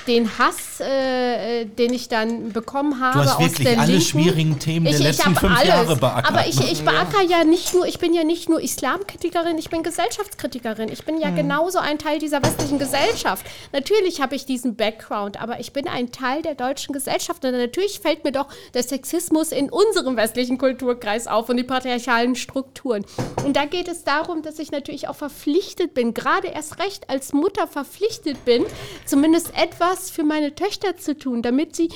den 0.07 0.37
Hass, 0.37 0.79
äh, 0.79 1.65
den 1.65 1.93
ich 1.93 2.09
dann 2.09 2.51
bekommen 2.51 2.99
habe 2.99 3.19
Du 3.19 3.25
hast 3.25 3.35
aus 3.35 3.39
wirklich 3.39 3.67
der 3.67 3.79
alle 3.79 3.91
Linken, 3.93 4.05
schwierigen 4.05 4.59
Themen 4.59 4.85
der 4.85 4.99
letzten 4.99 5.35
fünf 5.35 5.63
Jahre 5.63 5.95
beackert. 5.95 6.29
Aber 6.29 6.47
ich, 6.47 6.59
ich 6.59 6.83
beackere 6.83 7.23
ja 7.23 7.43
nicht 7.43 7.73
nur, 7.73 7.85
ich 7.85 7.99
bin 7.99 8.13
ja 8.13 8.23
nicht 8.23 8.49
nur 8.49 8.61
Islamkritikerin, 8.61 9.57
ich 9.57 9.69
bin 9.69 9.83
Gesellschaftskritikerin. 9.83 10.89
Ich 10.89 11.05
bin 11.05 11.19
ja 11.19 11.29
genauso 11.29 11.79
ein 11.79 11.97
Teil 11.99 12.19
dieser 12.19 12.43
westlichen 12.43 12.79
Gesellschaft. 12.79 13.45
Natürlich 13.71 14.21
habe 14.21 14.35
ich 14.35 14.45
diesen 14.45 14.75
Background, 14.75 15.41
aber 15.41 15.59
ich 15.59 15.73
bin 15.73 15.87
ein 15.87 16.11
Teil 16.11 16.41
der 16.41 16.55
deutschen 16.55 16.93
Gesellschaft. 16.93 17.43
Und 17.45 17.51
natürlich 17.51 17.99
fällt 17.99 18.23
mir 18.23 18.31
doch 18.31 18.47
der 18.73 18.83
Sexismus 18.83 19.51
in 19.51 19.69
unserem 19.69 20.17
westlichen 20.17 20.57
Kulturkreis 20.57 21.27
auf 21.27 21.49
und 21.49 21.57
die 21.57 21.63
patriarchalen 21.63 22.35
Strukturen. 22.35 23.05
Und 23.45 23.55
da 23.55 23.65
geht 23.65 23.87
es 23.87 24.03
darum, 24.03 24.41
dass 24.41 24.59
ich 24.59 24.71
natürlich 24.71 25.07
auch 25.07 25.15
verpflichtet 25.29 25.93
bin, 25.93 26.13
gerade 26.13 26.47
erst 26.47 26.79
recht 26.79 27.09
als 27.09 27.33
Mutter 27.33 27.67
verpflichtet 27.67 28.45
bin, 28.45 28.65
zumindest 29.05 29.51
etwas 29.57 30.09
für 30.09 30.23
meine 30.23 30.55
Töchter 30.55 30.95
zu 30.97 31.17
tun, 31.17 31.41
damit 31.41 31.75
sie 31.75 31.89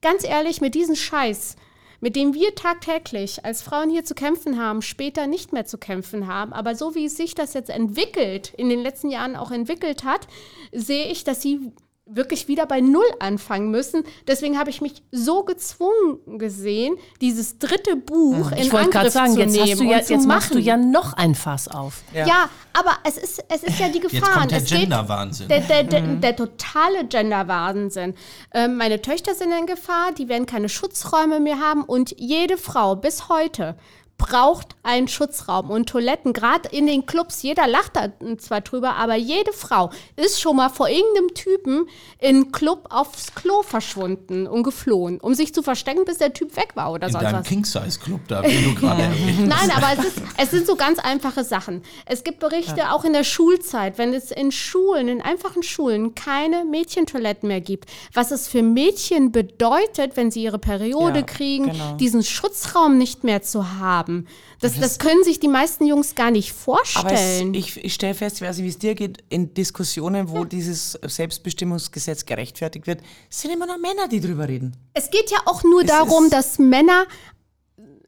ganz 0.00 0.24
ehrlich 0.24 0.60
mit 0.60 0.74
diesem 0.74 0.96
Scheiß 0.96 1.56
mit 2.04 2.16
dem 2.16 2.34
wir 2.34 2.56
tagtäglich 2.56 3.44
als 3.44 3.62
Frauen 3.62 3.88
hier 3.88 4.04
zu 4.04 4.16
kämpfen 4.16 4.60
haben, 4.60 4.82
später 4.82 5.28
nicht 5.28 5.52
mehr 5.52 5.66
zu 5.66 5.78
kämpfen 5.78 6.26
haben. 6.26 6.52
Aber 6.52 6.74
so 6.74 6.96
wie 6.96 7.08
sich 7.08 7.36
das 7.36 7.54
jetzt 7.54 7.70
entwickelt, 7.70 8.52
in 8.56 8.68
den 8.68 8.80
letzten 8.80 9.08
Jahren 9.08 9.36
auch 9.36 9.52
entwickelt 9.52 10.02
hat, 10.02 10.26
sehe 10.72 11.06
ich, 11.12 11.22
dass 11.22 11.40
sie 11.40 11.70
wirklich 12.14 12.48
wieder 12.48 12.66
bei 12.66 12.80
Null 12.80 13.04
anfangen 13.18 13.70
müssen. 13.70 14.04
Deswegen 14.26 14.58
habe 14.58 14.70
ich 14.70 14.80
mich 14.80 15.02
so 15.10 15.44
gezwungen 15.44 16.38
gesehen, 16.38 16.96
dieses 17.20 17.58
dritte 17.58 17.96
Buch 17.96 18.52
in 18.52 18.58
Ich 18.58 18.72
wollte 18.72 18.90
gerade 18.90 19.06
Angriff 19.06 19.12
sagen, 19.12 19.32
zu 19.34 19.40
jetzt, 19.40 19.52
nehmen 19.52 19.78
du 19.78 19.84
ja, 19.84 19.98
und 19.98 20.04
zu 20.04 20.12
jetzt 20.14 20.26
machst 20.26 20.50
du 20.50 20.54
machen. 20.54 20.64
ja 20.64 20.76
noch 20.76 21.12
ein 21.14 21.34
Fass 21.34 21.68
auf. 21.68 22.02
Ja. 22.14 22.48
aber 22.72 22.96
es 23.04 23.18
ist, 23.18 23.44
es 23.48 23.62
ist 23.62 23.78
ja 23.78 23.88
die 23.88 24.00
Gefahr. 24.00 24.20
Jetzt 24.20 24.32
kommt 24.32 24.50
der 24.52 24.60
Gender-Wahnsinn. 24.60 25.48
Der, 25.48 25.60
der, 25.60 25.84
der, 25.84 26.00
der 26.00 26.36
totale 26.36 27.04
Gender-Wahnsinn. 27.06 28.14
Ähm, 28.54 28.76
meine 28.76 29.00
Töchter 29.02 29.34
sind 29.34 29.52
in 29.52 29.66
Gefahr, 29.66 30.12
die 30.16 30.28
werden 30.28 30.46
keine 30.46 30.68
Schutzräume 30.68 31.40
mehr 31.40 31.60
haben 31.60 31.82
und 31.82 32.14
jede 32.18 32.56
Frau 32.56 32.96
bis 32.96 33.28
heute 33.28 33.76
braucht 34.22 34.76
einen 34.84 35.08
Schutzraum 35.08 35.70
und 35.70 35.88
Toiletten, 35.88 36.32
gerade 36.32 36.68
in 36.70 36.86
den 36.86 37.06
Clubs, 37.06 37.42
jeder 37.42 37.66
lacht 37.66 37.96
da 37.96 38.08
zwar 38.38 38.60
drüber, 38.60 38.94
aber 38.94 39.16
jede 39.16 39.52
Frau 39.52 39.90
ist 40.16 40.40
schon 40.40 40.56
mal 40.56 40.68
vor 40.68 40.88
irgendeinem 40.88 41.34
Typen 41.34 41.88
in 42.20 42.52
Club 42.52 42.86
aufs 42.90 43.34
Klo 43.34 43.62
verschwunden 43.62 44.46
und 44.46 44.62
geflohen, 44.62 45.18
um 45.20 45.34
sich 45.34 45.52
zu 45.52 45.62
verstecken, 45.62 46.04
bis 46.04 46.18
der 46.18 46.32
Typ 46.32 46.56
weg 46.56 46.70
war 46.74 46.92
oder 46.92 47.08
In 47.08 47.12
sonst 47.12 47.24
deinem 47.24 47.40
was. 47.40 47.46
King-Size-Club 47.48 48.20
da, 48.28 48.42
den 48.42 48.64
du 48.64 48.74
gerade 48.80 49.02
Nein, 49.40 49.70
aber 49.74 49.88
es, 49.98 50.04
ist, 50.06 50.22
es 50.36 50.50
sind 50.50 50.66
so 50.66 50.76
ganz 50.76 50.98
einfache 51.00 51.42
Sachen. 51.44 51.82
Es 52.06 52.22
gibt 52.22 52.38
Berichte 52.38 52.92
auch 52.92 53.04
in 53.04 53.12
der 53.12 53.24
Schulzeit, 53.24 53.98
wenn 53.98 54.14
es 54.14 54.30
in 54.30 54.52
Schulen, 54.52 55.08
in 55.08 55.20
einfachen 55.20 55.62
Schulen, 55.62 56.14
keine 56.14 56.64
Mädchentoiletten 56.64 57.48
mehr 57.48 57.60
gibt. 57.60 57.90
Was 58.12 58.30
es 58.30 58.46
für 58.46 58.62
Mädchen 58.62 59.32
bedeutet, 59.32 60.16
wenn 60.16 60.30
sie 60.30 60.44
ihre 60.44 60.58
Periode 60.58 61.20
Ja, 61.20 61.24
kriegen, 61.24 61.70
genau. 61.72 61.94
diesen 61.96 62.22
Schutzraum 62.22 62.98
nicht 62.98 63.24
mehr 63.24 63.42
zu 63.42 63.78
haben. 63.78 64.11
Das, 64.60 64.78
das 64.78 64.98
können 64.98 65.24
sich 65.24 65.40
die 65.40 65.48
meisten 65.48 65.86
Jungs 65.86 66.14
gar 66.14 66.30
nicht 66.30 66.54
Aber 66.66 66.80
es, 66.82 66.90
vorstellen. 66.92 67.54
ich, 67.54 67.82
ich 67.84 67.94
stelle 67.94 68.14
fest, 68.14 68.36
ich 68.36 68.48
weiß 68.48 68.56
nicht, 68.56 68.64
wie 68.64 68.70
es 68.70 68.78
dir 68.78 68.94
geht, 68.94 69.24
in 69.28 69.54
Diskussionen, 69.54 70.30
wo 70.30 70.44
dieses 70.44 70.98
Selbstbestimmungsgesetz 71.02 72.26
gerechtfertigt 72.26 72.86
wird, 72.86 73.00
sind 73.28 73.52
immer 73.52 73.66
noch 73.66 73.78
Männer, 73.78 74.08
die 74.08 74.20
drüber 74.20 74.48
reden. 74.48 74.76
Es 74.94 75.10
geht 75.10 75.30
ja 75.30 75.38
auch 75.46 75.62
nur 75.64 75.82
Es 75.82 75.88
darum, 75.88 76.30
dass 76.30 76.58
Männer 76.58 77.06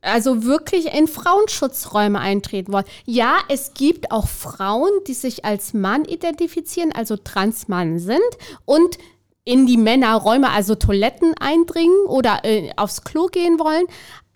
also 0.05 0.44
wirklich 0.44 0.92
in 0.92 1.09
Frauenschutzräume 1.09 2.20
eintreten 2.20 2.72
wollen. 2.72 2.84
Ja, 3.07 3.38
es 3.48 3.72
gibt 3.74 4.11
auch 4.11 4.28
Frauen, 4.28 4.90
die 5.07 5.14
sich 5.14 5.44
als 5.44 5.72
Mann 5.74 6.05
identifizieren, 6.05 6.92
also 6.92 7.16
Transmann 7.16 7.98
sind 7.98 8.20
und 8.64 8.98
in 9.44 9.66
die 9.66 9.76
Männerräume, 9.76 10.50
also 10.50 10.74
Toiletten 10.74 11.34
eindringen 11.38 12.07
oder 12.07 12.40
äh, 12.44 12.70
aufs 12.76 13.05
Klo 13.05 13.26
gehen 13.26 13.59
wollen. 13.59 13.86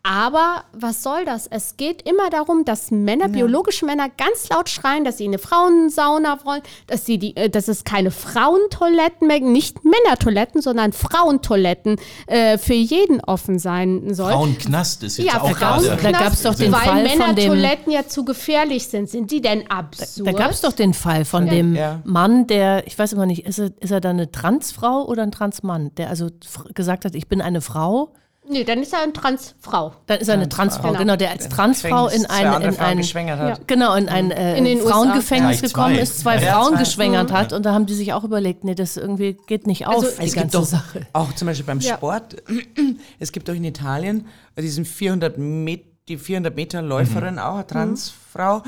Aber 0.05 0.65
was 0.73 1.03
soll 1.03 1.25
das? 1.27 1.47
Es 1.49 1.77
geht 1.77 2.09
immer 2.09 2.31
darum, 2.31 2.65
dass 2.65 2.91
Männer, 2.91 3.29
biologische 3.29 3.85
Männer, 3.85 4.09
ganz 4.09 4.49
laut 4.49 4.69
schreien, 4.71 5.05
dass 5.05 5.19
sie 5.19 5.25
eine 5.25 5.39
Frauensauna 5.39 6.39
wollen, 6.45 6.63
dass, 6.87 7.05
sie 7.05 7.19
die, 7.19 7.37
äh, 7.37 7.51
dass 7.51 7.69
es 7.69 7.85
keine 7.85 8.11
Frauentoiletten 8.11 9.27
mehr, 9.27 9.41
nicht 9.41 9.79
Männertoiletten, 9.85 10.63
sondern 10.63 10.93
Frauentoiletten 10.93 11.97
äh, 12.27 12.57
für 12.59 12.75
jeden 12.75 13.21
offen 13.21 13.59
sein 13.59 14.15
soll. 14.15 14.33
Frauenknast 14.33 15.03
ist 15.03 15.19
jetzt 15.19 15.27
Ja, 15.27 15.43
auch 15.43 15.53
gerade. 15.53 15.99
Da 16.03 16.11
gab's 16.13 16.43
doch 16.43 16.55
den 16.55 16.73
weil 16.73 16.81
Fall 16.81 17.09
von 17.09 17.35
dem- 17.35 17.51
Männertoiletten 17.51 17.93
ja 17.93 18.07
zu 18.07 18.25
gefährlich 18.25 18.87
sind. 18.89 19.11
Sind 19.11 19.31
die 19.31 19.41
denn 19.43 19.71
absurd? 19.71 20.27
Da 20.27 20.33
gab 20.33 20.53
es 20.53 20.61
doch 20.63 20.73
den 20.73 20.95
Fall 20.95 21.25
von 21.25 21.47
dem 21.49 21.75
Ja. 21.75 22.01
Mann, 22.05 22.47
der, 22.47 22.87
ich 22.87 22.99
weiß 22.99 23.13
immer 23.13 23.27
nicht, 23.27 23.45
ist 23.47 23.59
er, 23.59 23.71
ist 23.81 23.91
er 23.91 24.01
dann 24.01 24.17
eine 24.17 24.31
Transfrau 24.33 25.05
oder 25.07 25.23
ein 25.23 25.33
Transmann, 25.33 25.95
der 25.97 26.09
also 26.09 26.29
gesagt 26.75 27.05
hat, 27.05 27.15
ich 27.15 27.29
bin 27.29 27.43
eine 27.43 27.61
Frau. 27.61 28.15
Nee, 28.51 28.65
dann 28.65 28.83
ist 28.83 28.93
er 28.93 29.03
eine 29.03 29.13
Transfrau. 29.13 29.93
Dann 30.07 30.19
ist 30.21 30.29
er 30.29 30.35
eine 30.35 30.49
Transfrau, 30.49 30.89
Genau. 30.89 30.99
genau, 31.01 31.17
der 31.17 31.31
als 31.31 31.49
Transfrau 31.49 32.09
in 32.09 32.25
ein, 32.27 32.63
in 32.63 32.79
ein 32.79 32.97
geschwängert 32.99 33.39
hat. 33.39 33.59
Ja. 33.59 33.65
Genau, 33.67 33.95
in 33.95 34.09
ein 34.09 34.31
äh, 34.31 34.57
In 34.57 34.65
den 34.65 34.81
Frauengefängnis 34.81 35.63
USA. 35.63 35.67
gekommen 35.67 35.95
ist, 35.99 36.21
zwei. 36.21 36.37
Ja, 36.43 36.53
Frauen 36.55 36.73
zwei. 36.75 36.79
geschwängert 36.81 37.33
hat 37.33 37.53
und 37.53 37.65
da 37.67 37.73
haben 37.75 37.87
die 37.87 37.95
sich 37.95 38.13
auch 38.13 38.25
überlegt, 38.25 38.65
nee, 38.65 38.75
das 38.75 38.97
irgendwie 38.97 39.37
geht 39.47 39.67
nicht 39.67 39.87
auf, 39.87 39.97
Also, 39.97 40.07
die 40.19 40.27
Es 40.27 40.33
gibt 40.33 40.37
ganze 40.53 40.59
doch 40.59 40.65
Sache. 40.65 41.07
auch 41.13 41.33
zum 41.35 41.47
Beispiel 41.47 41.67
beim 41.67 41.81
Ja. 41.81 41.97
Sport, 41.97 42.37
es 43.19 43.33
gibt 43.33 43.49
doch 43.49 43.55
in 43.55 43.65
Italien 43.65 44.27
diesen 44.59 44.85
400 44.85 45.39
Met, 45.39 45.85
die 46.09 46.17
400 46.19 46.55
Meter 46.57 46.83
Läuferin, 46.83 47.35
Mhm. 47.35 47.41
auch 47.41 47.55
eine 47.57 47.67
Transfrau, 47.67 48.63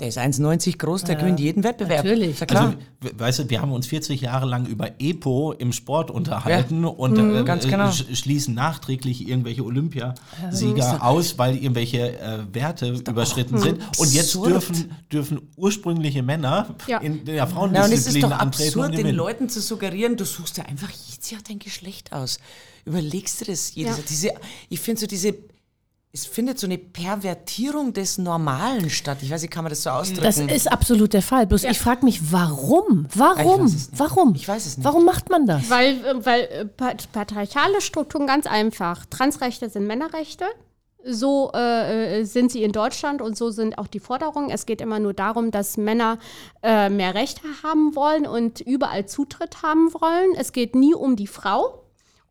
der 0.00 0.08
ist 0.08 0.18
1,90 0.18 0.78
groß, 0.78 1.04
der 1.04 1.16
gewinnt 1.16 1.40
jeden 1.40 1.64
Wettbewerb. 1.64 2.04
Natürlich. 2.04 2.40
Ja 2.40 2.46
klar. 2.46 2.64
Also, 2.66 2.76
we- 3.00 3.18
weißt 3.18 3.38
du, 3.40 3.50
wir 3.50 3.60
haben 3.62 3.72
uns 3.72 3.86
40 3.86 4.20
Jahre 4.20 4.46
lang 4.46 4.66
über 4.66 4.90
EPO 4.98 5.52
im 5.52 5.72
Sport 5.72 6.10
unterhalten 6.10 6.84
und 6.84 7.12
Mhm. 7.16 7.36
äh, 7.36 7.44
Ganz 7.44 7.64
genau. 7.66 7.90
sch 7.90 8.04
schließen 8.14 8.54
nachträglich 8.54 9.26
irgendwelche 9.28 9.64
Olympiasieger 9.64 11.02
aus, 11.04 11.38
weil 11.38 11.56
irgendwelche 11.56 12.18
äh, 12.18 12.38
Werte 12.52 12.88
überschritten 13.08 13.58
sind. 13.58 13.80
Und 13.98 14.12
jetzt 14.12 14.34
dürfen, 14.34 14.90
dürfen 15.12 15.40
ursprüngliche 15.56 16.22
Männer 16.22 16.74
Ja. 16.86 16.98
in 16.98 17.24
der 17.24 17.34
Ja, 17.36 17.44
und 17.44 17.48
es 17.48 17.52
ist 17.52 17.54
Frauendisziplin 18.14 18.22
doch 18.22 18.30
antreten 18.38 18.68
absurd, 18.68 18.88
den 18.92 18.96
gewinnen. 18.98 19.16
Leuten 19.16 19.48
zu 19.48 19.60
suggerieren, 19.60 20.16
du 20.16 20.24
suchst 20.24 20.58
ja 20.58 20.64
einfach 20.64 20.90
jetzt 20.90 21.30
ja 21.30 21.38
dein 21.46 21.58
Geschlecht 21.58 22.12
aus. 22.12 22.38
Überlegst 22.84 23.40
du 23.40 23.44
das 23.44 23.74
jedes 23.74 23.96
Ja. 23.98 24.02
diese 24.08 24.30
Ich 24.68 24.80
finde 24.80 25.00
so 25.00 25.06
diese, 25.06 25.34
es 26.14 26.26
findet 26.26 26.58
so 26.58 26.66
eine 26.66 26.76
Pervertierung 26.76 27.94
des 27.94 28.18
Normalen 28.18 28.90
statt. 28.90 29.18
Ich 29.22 29.30
weiß 29.30 29.40
nicht, 29.40 29.50
kann 29.50 29.64
man 29.64 29.70
das 29.70 29.82
so 29.82 29.90
ausdrücken? 29.90 30.24
Das 30.24 30.38
ist 30.38 30.70
absolut 30.70 31.14
der 31.14 31.22
Fall. 31.22 31.46
Bloß 31.46 31.64
ich 31.64 31.78
frage 31.78 32.04
mich, 32.04 32.30
warum? 32.32 33.06
Warum? 33.14 33.64
Ich 33.66 33.72
weiß 33.72 33.74
es 33.74 33.90
nicht. 33.90 33.98
Warum? 34.00 34.34
Ich 34.34 34.48
weiß 34.48 34.66
es 34.66 34.76
nicht. 34.76 34.84
Warum 34.84 35.06
macht 35.06 35.30
man 35.30 35.46
das? 35.46 35.70
Weil, 35.70 36.04
äh, 36.04 36.26
weil 36.26 36.40
äh, 36.42 36.64
pat- 36.66 37.10
patriarchale 37.12 37.80
Strukturen 37.80 38.26
ganz 38.26 38.46
einfach. 38.46 39.06
Transrechte 39.06 39.70
sind 39.70 39.86
Männerrechte. 39.86 40.44
So 41.04 41.50
äh, 41.54 42.20
äh, 42.20 42.24
sind 42.24 42.52
sie 42.52 42.62
in 42.62 42.72
Deutschland 42.72 43.22
und 43.22 43.36
so 43.36 43.50
sind 43.50 43.78
auch 43.78 43.88
die 43.88 43.98
Forderungen. 43.98 44.50
Es 44.50 44.66
geht 44.66 44.80
immer 44.80 45.00
nur 45.00 45.14
darum, 45.14 45.50
dass 45.50 45.76
Männer 45.78 46.18
äh, 46.62 46.90
mehr 46.90 47.14
Rechte 47.14 47.40
haben 47.64 47.96
wollen 47.96 48.26
und 48.26 48.60
überall 48.60 49.06
Zutritt 49.06 49.62
haben 49.62 49.92
wollen. 49.94 50.34
Es 50.36 50.52
geht 50.52 50.74
nie 50.76 50.94
um 50.94 51.16
die 51.16 51.26
Frau 51.26 51.81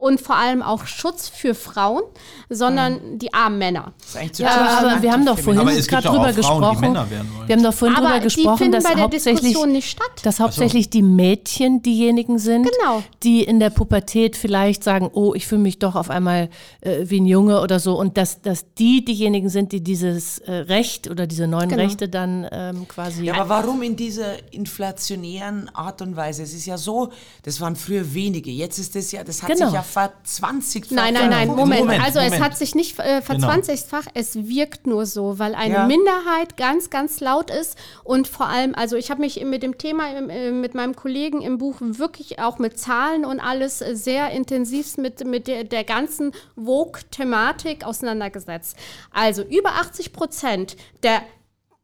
und 0.02 0.20
vor 0.20 0.36
allem 0.36 0.64
auch 0.64 0.88
Schutz 0.88 1.30
für 1.30 1.54
Frauen, 1.54 2.02
sondern 2.50 3.20
die 3.20 3.32
armen 3.36 3.60
Männer. 3.60 3.94
Das 4.00 4.10
ist 4.10 4.18
eigentlich 4.18 4.40
Ja, 4.40 4.50
aber, 4.80 4.88
aber 4.94 5.02
wir 5.04 5.12
haben 5.12 5.26
doch 5.28 5.38
vorhin 5.38 5.64
gerade 5.64 6.08
drüber 6.08 6.34
Frauen, 6.34 6.36
gesprochen. 6.36 6.98
Wir 7.46 7.56
haben 7.56 7.64
doch 7.64 7.74
vorhin 7.74 7.96
Aber 7.98 8.08
drüber 8.08 8.20
gesprochen, 8.22 8.72
dass 8.72 8.84
bei 8.84 8.96
der 8.96 9.04
hauptsächlich, 9.04 9.42
Diskussion 9.42 9.72
nicht 9.72 9.92
statt. 9.92 10.10
dass 10.24 10.40
hauptsächlich 10.40 10.90
die 10.90 11.04
Mädchen 11.04 11.84
diejenigen 11.84 12.40
sind, 12.40 12.64
Genau. 12.80 13.04
die 13.22 13.44
in 13.44 13.60
der 13.60 13.70
Pubertät 13.70 14.36
vielleicht 14.36 14.84
sagen, 14.84 15.08
oh, 15.14 15.36
ich 15.36 15.46
fühle 15.46 15.62
mich 15.62 15.78
doch 15.78 15.96
auf 15.96 16.10
einmal 16.10 16.50
äh, 16.82 17.02
wie 17.04 17.22
ein 17.22 17.28
Junge 17.28 17.62
oder 17.62 17.80
so. 17.80 17.96
Und 18.00 18.18
dass, 18.18 18.42
dass 18.42 18.74
die 18.74 19.06
diejenigen 19.06 19.50
sind, 19.50 19.72
die 19.72 19.82
dieses 19.84 20.40
äh, 20.40 20.52
Recht 20.52 21.10
oder 21.12 21.28
diese 21.28 21.46
neuen 21.48 21.70
Genau. 21.70 21.84
Rechte 21.84 22.10
dann 22.10 22.48
ähm, 22.52 22.88
quasi. 22.88 23.24
Ja, 23.26 23.36
aber 23.36 23.50
warum 23.50 23.84
in 23.84 23.96
dieser 23.96 24.34
inflationären 24.52 25.70
Art 25.76 26.02
und 26.02 26.16
Weise? 26.16 26.42
Es 26.44 26.54
ist 26.54 26.66
ja 26.66 26.78
so, 26.78 27.10
das 27.44 27.62
waren 27.62 27.76
früher 27.76 28.14
wenige. 28.16 28.50
Jetzt 28.50 28.80
ist 28.80 28.96
es 28.96 29.12
ja, 29.12 29.24
das 29.24 29.44
hat 29.44 29.50
Genau. 29.52 29.66
sich 29.68 29.76
ja 29.76 29.84
verzwanzigt. 29.92 30.92
Nein, 30.92 31.14
nein, 31.14 31.30
nein, 31.30 31.48
Moment, 31.48 31.70
Moment. 31.70 31.82
Moment, 31.82 32.04
also 32.04 32.20
es 32.20 32.26
Moment. 32.26 32.44
hat 32.44 32.58
sich 32.58 32.76
nicht 32.76 32.98
äh, 33.00 33.22
verzwanzigfach, 33.22 34.06
es 34.14 34.36
wirkt 34.48 34.88
nur 34.88 35.06
so, 35.06 35.38
weil 35.40 35.56
eine 35.56 35.74
Ja. 35.74 35.88
Minderheit 35.88 36.58
ganz, 36.58 36.90
ganz 36.90 37.20
laut 37.20 37.52
ist 37.52 37.78
und 38.04 38.28
vor 38.28 38.48
allem, 38.48 38.74
also 38.76 38.96
ich 38.96 39.12
habe 39.12 39.22
mich 39.22 39.44
mit 39.44 39.64
dem 39.64 39.78
Thema 39.78 40.08
äh, 40.10 40.52
mit 40.52 40.76
meinem 40.76 40.96
Kollegen 40.96 41.42
im 41.42 41.58
Buch 41.58 41.78
wirklich 41.80 42.40
auch 42.40 42.60
mit 42.60 42.80
Zahlen 42.80 43.26
und 43.26 43.40
alles 43.40 43.82
äh, 43.82 43.96
sehr 43.96 44.32
intensiv 44.32 44.98
mit, 44.98 45.26
mit 45.26 45.48
der, 45.48 45.64
der 45.64 45.84
ganzen 45.84 46.32
Vogue-Thematik 46.56 47.86
auseinandergesetzt. 47.86 48.78
Also 49.12 49.44
über 49.44 49.74
80 49.74 50.14
Prozent 50.14 50.76
der 51.04 51.22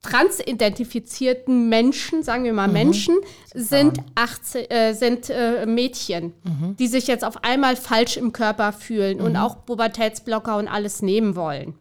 transidentifizierten 0.03 1.69
Menschen, 1.69 2.23
sagen 2.23 2.43
wir 2.43 2.53
mal 2.53 2.67
Menschen, 2.67 3.15
sind, 3.53 3.99
18, 4.15 4.69
äh, 4.69 4.93
sind 4.93 5.29
äh, 5.29 5.65
Mädchen, 5.65 6.33
die 6.79 6.87
sich 6.87 7.07
jetzt 7.07 7.25
auf 7.25 7.43
einmal 7.43 7.75
falsch 7.75 8.17
im 8.17 8.31
Körper 8.31 8.71
fühlen 8.73 9.19
und 9.19 9.35
auch 9.35 9.65
Pubertätsblocker 9.65 10.57
und 10.57 10.67
alles 10.67 11.01
nehmen 11.01 11.35
wollen. 11.35 11.75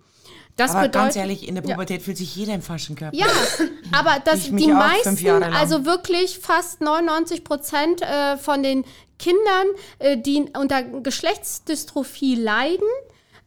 Das 0.57 0.71
Aber 0.71 0.83
bedeutet, 0.83 1.03
ganz 1.03 1.17
ehrlich, 1.17 1.47
in 1.47 1.55
der 1.55 1.65
Ja. 1.65 1.75
Pubertät 1.75 2.03
fühlt 2.03 2.17
sich 2.17 2.35
jeder 2.35 2.55
im 2.55 2.63
falschen 2.63 2.97
Körper. 2.97 3.15
ja, 3.17 3.27
aber 3.93 4.17
mich 4.35 4.65
die 4.65 4.73
meisten, 4.73 5.43
also 5.43 5.85
wirklich 5.85 6.39
fast 6.39 6.81
99 6.81 7.45
Prozent 7.45 8.01
äh, 8.01 8.39
von 8.39 8.63
den 8.63 8.85
Kindern, 9.19 9.67
äh, 9.99 10.17
die 10.17 10.47
unter 10.59 10.83
Geschlechtsdystrophie 10.83 12.37
leiden, 12.37 12.89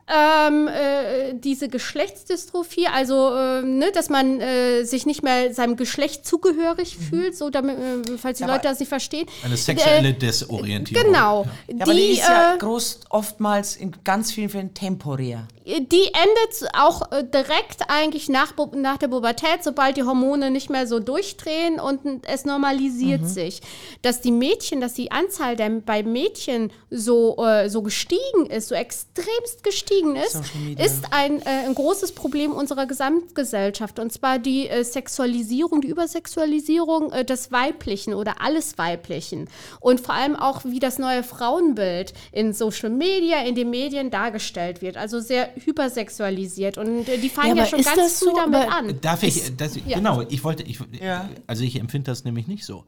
ähm, 0.10 0.68
äh, 0.68 1.34
diese 1.36 1.70
Geschlechtsdystrophie, 1.70 2.88
also 2.88 3.34
äh, 3.36 3.62
ne, 3.62 3.92
dass 3.94 4.10
man 4.10 4.42
äh, 4.42 4.84
sich 4.84 5.06
nicht 5.06 5.22
mehr 5.24 5.54
seinem 5.54 5.76
Geschlecht 5.76 6.26
zugehörig 6.26 6.98
fühlt, 6.98 7.38
so 7.38 7.50
damit, 7.50 7.78
äh, 7.78 8.18
falls 8.18 8.40
die 8.40 8.44
Mhm. 8.44 8.50
Ja, 8.50 8.56
Leute 8.56 8.68
das 8.70 8.80
nicht 8.80 8.90
verstehen. 8.90 9.28
Eine 9.44 9.58
sexuelle 9.58 10.10
Äh, 10.10 10.14
Desorientierung. 10.14 11.06
Genau. 11.06 11.46
Ja, 11.68 11.76
aber 11.82 11.94
die 11.94 12.00
Die, 12.00 12.12
ist 12.14 12.28
ja 12.28 12.56
äh, 12.56 12.58
groß, 12.58 13.02
oftmals 13.10 13.76
in 13.76 13.92
ganz 14.04 14.32
vielen 14.32 14.50
Fällen 14.50 14.74
temporär. 14.74 15.48
Die 15.80 16.08
endet 16.14 16.74
auch 16.74 17.12
äh, 17.12 17.24
direkt 17.24 17.90
eigentlich 17.90 18.30
nach, 18.30 18.54
nach 18.74 18.98
der 18.98 19.08
Pubertät, 19.08 19.64
sobald 19.64 19.98
die 19.98 20.04
Hormone 20.04 20.52
nicht 20.52 20.70
mehr 20.70 20.88
so 20.88 21.00
durchdrehen 21.00 21.80
und 21.80 22.00
es 22.28 22.46
normalisiert 22.46 23.28
sich. 23.28 23.62
Dass 24.02 24.22
die 24.22 24.32
Mädchen, 24.32 24.82
dass 24.82 24.94
die 24.94 25.12
Anzahl 25.12 25.56
der 25.56 25.70
bei 25.70 26.04
Mädchen 26.04 26.72
so, 26.90 27.38
äh, 27.46 27.70
so 27.70 27.82
gestiegen 27.82 28.48
ist, 28.48 28.70
so 28.70 28.76
extremst 28.76 29.64
gestiegen 29.64 30.16
ist, 30.16 30.42
ist 30.78 31.06
ein, 31.12 31.42
äh, 31.42 31.66
ein 31.68 31.76
großes 31.76 32.14
Problem 32.14 32.52
unserer 32.52 32.86
Gesamtgesellschaft. 32.86 34.00
Und 34.00 34.12
zwar 34.12 34.40
die 34.40 34.68
äh, 34.68 34.84
Sexualisierung, 34.84 35.82
die 35.82 35.90
Übersexualisierung 35.90 37.12
äh, 37.12 37.26
des 37.26 37.52
Weiblichen 37.52 38.14
oder 38.14 38.42
alles 38.42 38.78
Weiblichen. 38.78 39.50
Und 39.80 40.00
vor 40.00 40.16
allem 40.16 40.36
auch, 40.36 40.66
wie 40.66 40.80
das 40.80 40.98
neue 40.98 41.24
Frauenbild 41.24 42.14
in 42.32 42.54
Social 42.54 42.90
Media, 42.90 43.42
in 43.44 43.56
den 43.56 43.70
Medien 43.70 44.10
dargestellt 44.10 44.82
wird. 44.82 44.98
Also 44.98 45.20
sehr 45.20 45.50
hypersexualisiert. 45.66 46.78
Und 46.78 47.08
äh, 47.08 47.18
die 47.18 47.30
fangen 47.30 47.56
Ja, 47.58 47.64
ja, 47.64 47.70
schon 47.70 47.82
ganz 47.82 48.20
früh 48.20 48.26
so? 48.26 48.36
damit 48.36 48.72
an. 48.72 49.02
Darf 49.02 49.24
ich, 49.24 49.56
das, 49.58 49.76
ja. 49.86 49.98
genau, 49.98 50.22
ich 50.30 50.44
wollte, 50.44 50.62
ich, 50.64 50.80
Ja. 51.02 51.28
also 51.48 51.64
ich 51.64 51.78
empfinde 51.80 52.12
das 52.12 52.24
nämlich 52.24 52.48
nicht 52.48 52.66
so. 52.66 52.86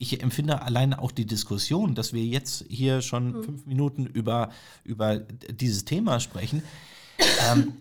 Ich 0.00 0.22
empfinde 0.22 0.62
alleine 0.62 1.00
auch 1.02 1.10
die 1.10 1.26
Diskussion, 1.26 1.96
dass 1.96 2.12
wir 2.12 2.24
jetzt 2.24 2.64
hier 2.68 3.02
schon 3.02 3.32
Mhm. 3.38 3.42
fünf 3.44 3.66
Minuten 3.66 4.06
über, 4.06 4.50
über 4.84 5.18
dieses 5.18 5.84
Thema 5.84 6.20
sprechen. 6.20 6.62
ähm, 7.50 7.72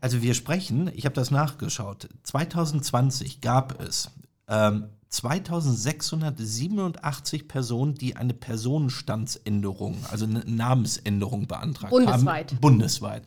also 0.00 0.22
wir 0.22 0.32
sprechen, 0.34 0.90
ich 0.94 1.04
habe 1.04 1.14
das 1.14 1.30
nachgeschaut, 1.30 2.08
2020 2.22 3.40
gab 3.42 3.78
es 3.82 4.08
ähm, 4.48 4.86
2687 5.10 7.46
Personen, 7.48 7.94
die 7.94 8.16
eine 8.16 8.34
Personenstandsänderung, 8.34 9.96
also 10.10 10.24
eine 10.24 10.40
Namensänderung 10.46 11.46
beantragt 11.46 11.90
Bundesweit. 11.90 12.52
haben. 12.52 12.60
Bundesweit. 12.60 13.22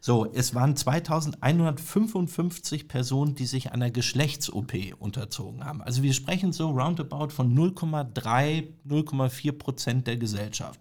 So, 0.00 0.30
es 0.32 0.54
waren 0.54 0.76
2155 0.76 2.88
Personen, 2.88 3.34
die 3.34 3.46
sich 3.46 3.72
einer 3.72 3.90
Geschlechts-OP 3.90 4.72
unterzogen 4.98 5.64
haben. 5.64 5.82
Also 5.82 6.02
wir 6.02 6.12
sprechen 6.12 6.52
so 6.52 6.70
roundabout 6.70 7.30
von 7.30 7.56
0,3, 7.56 8.68
0,4 8.88 9.52
Prozent 9.52 10.06
der 10.06 10.16
Gesellschaft. 10.16 10.80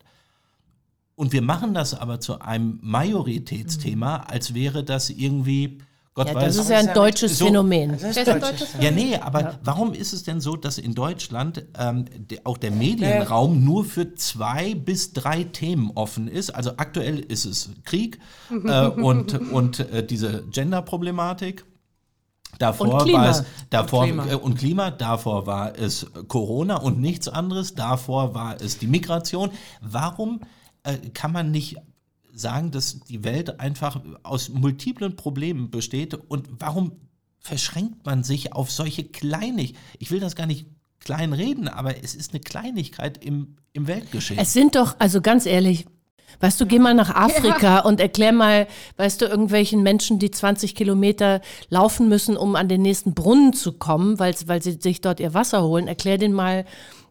Und 1.15 1.31
wir 1.31 1.41
machen 1.41 1.73
das 1.73 1.93
aber 1.93 2.19
zu 2.19 2.41
einem 2.41 2.79
Majoritätsthema, 2.81 4.17
als 4.27 4.53
wäre 4.53 4.83
das 4.83 5.09
irgendwie, 5.09 5.77
Gott 6.15 6.29
Ja, 6.29 6.35
weiß, 6.35 6.55
das 6.55 6.65
ist 6.65 6.69
ja 6.71 6.77
ein 6.77 6.93
deutsches 6.93 7.37
so- 7.37 7.45
Phänomen. 7.47 7.91
Das 7.91 8.03
ist 8.03 8.15
Das 8.15 8.17
ist 8.27 8.29
ein 8.29 8.39
deutsches 8.39 8.59
deutsches 8.71 8.83
ja, 8.83 8.89
nee, 8.91 9.17
aber 9.17 9.59
warum 9.65 9.93
ist 9.93 10.13
es 10.13 10.23
denn 10.23 10.39
so, 10.39 10.55
dass 10.55 10.77
in 10.77 10.95
Deutschland 10.95 11.65
ähm, 11.77 12.05
de, 12.17 12.39
auch 12.45 12.57
der 12.57 12.71
Medienraum 12.71 13.65
nur 13.65 13.83
für 13.83 14.15
zwei 14.15 14.75
bis 14.75 15.11
drei 15.11 15.43
Themen 15.43 15.91
offen 15.93 16.29
ist? 16.29 16.51
Also 16.51 16.71
aktuell 16.77 17.19
ist 17.19 17.43
es 17.43 17.69
Krieg 17.83 18.19
äh, 18.49 18.87
und, 18.87 19.51
und 19.51 19.79
äh, 19.91 20.05
diese 20.07 20.43
Gender-Problematik. 20.51 21.65
Davor 22.59 22.87
Und 22.93 23.03
Klima. 23.03 23.17
war 23.19 23.29
es 23.31 23.43
davor 23.69 23.99
Und 24.03 24.07
Klima. 24.07 24.27
Äh, 24.27 24.35
und 24.35 24.57
Klima, 24.57 24.91
davor 24.91 25.45
war 25.45 25.77
es 25.77 26.05
Corona 26.29 26.77
und 26.77 27.01
nichts 27.01 27.27
anderes, 27.27 27.73
davor 27.75 28.33
war 28.33 28.55
es 28.61 28.77
die 28.77 28.87
Migration. 28.87 29.49
Warum 29.81 30.39
äh, 30.83 30.95
kann 31.13 31.33
man 31.33 31.51
nicht 31.51 31.75
sagen, 32.35 32.71
dass 32.71 32.99
die 32.99 33.23
Welt 33.23 33.59
einfach 33.59 34.01
aus 34.23 34.49
multiplen 34.49 35.15
Problemen 35.15 35.71
besteht 35.71 36.13
und 36.13 36.47
warum 36.59 36.91
verschränkt 37.39 38.05
man 38.05 38.23
sich 38.23 38.53
auf 38.53 38.71
solche 38.71 39.03
Kleinig? 39.03 39.75
Ich 39.99 40.11
will 40.11 40.19
das 40.19 40.35
gar 40.35 40.45
nicht 40.45 40.65
klein 40.99 41.33
reden, 41.33 41.67
aber 41.67 42.03
es 42.03 42.15
ist 42.15 42.33
eine 42.33 42.41
Kleinigkeit 42.41 43.23
im, 43.23 43.55
im 43.73 43.87
Weltgeschehen. 43.87 44.39
Es 44.39 44.53
sind 44.53 44.75
doch, 44.75 44.95
also 44.99 45.21
ganz 45.21 45.45
ehrlich, 45.45 45.85
weißt 46.39 46.59
du, 46.59 46.65
geh 46.65 46.79
mal 46.79 46.95
nach 46.95 47.13
Afrika 47.13 47.79
und 47.79 47.99
erklär 47.99 48.33
mal, 48.33 48.67
weißt 48.97 49.21
du, 49.21 49.25
irgendwelchen 49.25 49.83
Menschen, 49.83 50.19
die 50.19 50.31
20 50.31 50.75
Kilometer 50.75 51.41
laufen 51.69 52.09
müssen, 52.09 52.35
um 52.35 52.55
an 52.55 52.67
den 52.67 52.81
nächsten 52.81 53.13
Brunnen 53.13 53.53
zu 53.53 53.73
kommen, 53.73 54.19
weil, 54.19 54.35
weil 54.47 54.61
sie 54.61 54.73
sich 54.81 54.99
dort 54.99 55.19
ihr 55.19 55.33
Wasser 55.33 55.63
holen, 55.63 55.87
erklär 55.87 56.17
denen 56.17 56.33
mal 56.33 56.65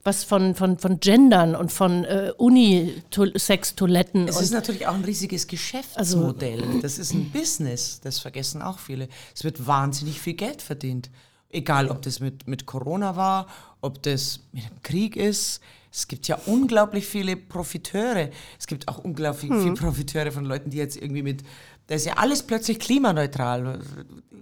was 0.04 0.22
von, 0.22 0.54
von, 0.54 0.78
von 0.78 1.00
Gendern 1.00 1.56
und 1.56 1.72
von 1.72 2.04
äh, 2.04 2.30
Unisex-Toiletten. 2.36 4.28
Es 4.28 4.40
ist 4.40 4.52
natürlich 4.52 4.86
auch 4.86 4.94
ein 4.94 5.04
riesiges 5.04 5.46
Geschäftsmodell. 5.46 6.80
das 6.82 6.98
ist 6.98 7.14
ein 7.14 7.30
Business, 7.30 8.00
das 8.02 8.18
vergessen 8.18 8.60
auch 8.60 8.78
viele. 8.78 9.08
Es 9.34 9.44
wird 9.44 9.66
wahnsinnig 9.66 10.20
viel 10.20 10.34
Geld 10.34 10.60
verdient. 10.60 11.10
Egal, 11.48 11.88
ob 11.88 12.02
das 12.02 12.20
mit, 12.20 12.46
mit 12.46 12.66
Corona 12.66 13.16
war, 13.16 13.46
ob 13.80 14.02
das 14.02 14.40
mit 14.52 14.64
dem 14.64 14.82
Krieg 14.82 15.16
ist. 15.16 15.60
Es 15.90 16.08
gibt 16.08 16.26
ja 16.26 16.36
unglaublich 16.46 17.06
viele 17.06 17.36
Profiteure. 17.36 18.30
Es 18.58 18.66
gibt 18.66 18.88
auch 18.88 18.98
unglaublich 18.98 19.52
viele 19.52 19.74
Profiteure 19.74 20.32
von 20.32 20.44
Leuten, 20.44 20.70
die 20.70 20.78
jetzt 20.78 20.96
irgendwie 20.96 21.22
mit, 21.22 21.44
da 21.86 21.94
ist 21.94 22.06
ja 22.06 22.14
alles 22.14 22.42
plötzlich 22.42 22.78
klimaneutral. 22.78 23.80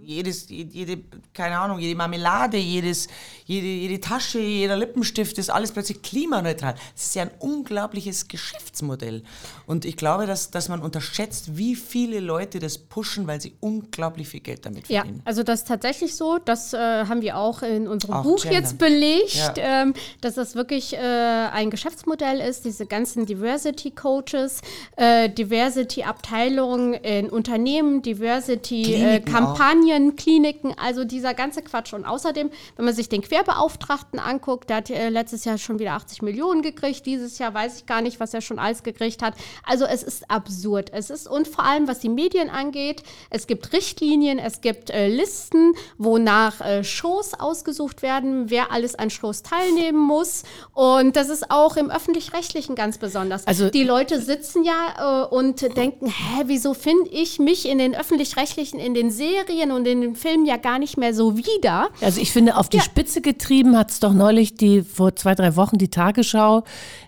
Jedes, 0.04 0.48
jede, 0.48 0.98
keine 1.32 1.58
Ahnung, 1.58 1.78
jede 1.78 1.94
Marmelade, 1.94 2.56
jedes, 2.56 3.06
jede, 3.44 3.66
jede 3.68 4.00
Tasche, 4.00 4.40
jeder 4.40 4.76
Lippenstift 4.76 5.38
ist 5.38 5.48
alles 5.48 5.70
plötzlich 5.70 6.02
klimaneutral. 6.02 6.74
Das 6.94 7.04
ist 7.04 7.14
ja 7.14 7.22
ein 7.22 7.30
unglaubliches 7.38 8.26
Geschäftsmodell. 8.26 9.22
Und 9.66 9.84
ich 9.84 9.96
glaube, 9.96 10.26
dass, 10.26 10.50
dass 10.50 10.68
man 10.68 10.80
unterschätzt, 10.82 11.56
wie 11.56 11.76
viele 11.76 12.18
Leute 12.18 12.58
das 12.58 12.78
pushen, 12.78 13.28
weil 13.28 13.40
sie 13.40 13.54
unglaublich 13.60 14.28
viel 14.28 14.40
Geld 14.40 14.66
damit 14.66 14.88
Ja, 14.88 15.02
verdienen. 15.02 15.22
also 15.24 15.44
das 15.44 15.60
ist 15.60 15.68
tatsächlich 15.68 16.16
so. 16.16 16.38
Das 16.44 16.72
äh, 16.72 16.78
haben 16.78 17.22
wir 17.22 17.36
auch 17.38 17.62
in 17.62 17.86
unserem 17.86 18.14
Auch 18.16 18.22
Buch 18.24 18.42
Gender. 18.42 18.58
jetzt 18.58 18.78
belegt, 18.78 19.36
Ja. 19.36 19.54
ähm, 19.82 19.94
dass 20.20 20.34
das 20.34 20.56
wirklich 20.56 20.94
äh, 20.94 20.98
ein 20.98 21.70
Geschäftsmodell 21.70 22.40
ist. 22.40 22.64
Diese 22.64 22.86
ganzen 22.86 23.24
Diversity 23.24 23.92
Coaches, 23.92 24.62
äh, 24.96 25.28
Diversity 25.30 26.02
Abteilungen 26.02 26.94
in 26.94 27.30
Unternehmen, 27.32 28.02
Diversity 28.02 28.82
äh, 28.82 29.20
Kliniken 29.20 29.32
Kampagnen, 29.32 30.16
Kliniken, 30.16 30.74
also 30.78 31.04
dieser 31.04 31.34
ganze 31.34 31.62
Quatsch. 31.62 31.92
Und 31.92 32.04
außerdem, 32.04 32.50
wenn 32.76 32.84
man 32.84 32.94
sich 32.94 33.08
den 33.08 33.22
Querbeauftragten 33.22 34.18
anguckt, 34.18 34.70
der 34.70 34.76
hat 34.78 34.90
äh, 34.90 35.08
letztes 35.08 35.44
Jahr 35.44 35.58
schon 35.58 35.78
wieder 35.78 35.92
80 35.92 36.22
Millionen 36.22 36.62
gekriegt. 36.62 37.06
Dieses 37.06 37.38
Jahr 37.38 37.54
weiß 37.54 37.78
ich 37.78 37.86
gar 37.86 38.02
nicht, 38.02 38.20
was 38.20 38.34
er 38.34 38.40
schon 38.40 38.58
alles 38.58 38.82
gekriegt 38.82 39.22
hat. 39.22 39.34
Also 39.64 39.84
es 39.84 40.02
ist 40.02 40.30
absurd. 40.30 40.90
Es 40.92 41.10
ist 41.10 41.26
und 41.28 41.48
vor 41.48 41.64
allem, 41.64 41.88
was 41.88 42.00
die 42.00 42.08
Medien 42.08 42.50
angeht, 42.50 43.02
es 43.30 43.46
gibt 43.46 43.72
Richtlinien, 43.72 44.38
es 44.38 44.60
gibt 44.60 44.90
äh, 44.90 45.08
Listen, 45.08 45.74
wonach 45.98 46.60
äh, 46.60 46.84
Shows 46.84 47.34
ausgesucht 47.34 48.02
werden, 48.02 48.50
wer 48.50 48.72
alles 48.72 48.94
an 48.94 49.10
Shows 49.10 49.42
teilnehmen 49.42 49.98
muss. 49.98 50.42
Und 50.74 51.16
das 51.16 51.28
ist 51.28 51.50
auch 51.50 51.76
im 51.76 51.90
öffentlich-rechtlichen 51.90 52.74
ganz 52.74 52.98
besonders. 52.98 53.46
Also- 53.46 53.70
die 53.70 53.84
Leute 53.84 54.20
sitzen 54.20 54.64
ja 54.64 55.24
äh, 55.24 55.34
und 55.34 55.62
denken, 55.76 56.06
hä, 56.06 56.42
wieso 56.46 56.74
finde 56.74 57.10
ich 57.10 57.21
mich 57.38 57.68
in 57.68 57.78
den 57.78 57.94
öffentlich-rechtlichen, 57.94 58.78
in 58.78 58.94
den 58.94 59.10
Serien 59.10 59.72
und 59.72 59.86
in 59.86 60.00
den 60.00 60.14
Filmen 60.16 60.46
ja 60.46 60.56
gar 60.56 60.78
nicht 60.78 60.96
mehr 60.96 61.14
so 61.14 61.36
wieder? 61.36 61.88
Also 62.00 62.20
ich 62.20 62.32
finde, 62.32 62.56
auf 62.56 62.68
die 62.68 62.78
Ja. 62.78 62.82
Spitze 62.82 63.20
getrieben 63.20 63.76
hat 63.76 63.90
es 63.90 64.00
doch 64.00 64.12
neulich 64.12 64.54
die 64.54 64.82
vor 64.82 65.14
zwei, 65.16 65.34
drei 65.34 65.56
Wochen 65.56 65.78
die 65.78 65.88
Tagesschau, 65.88 66.64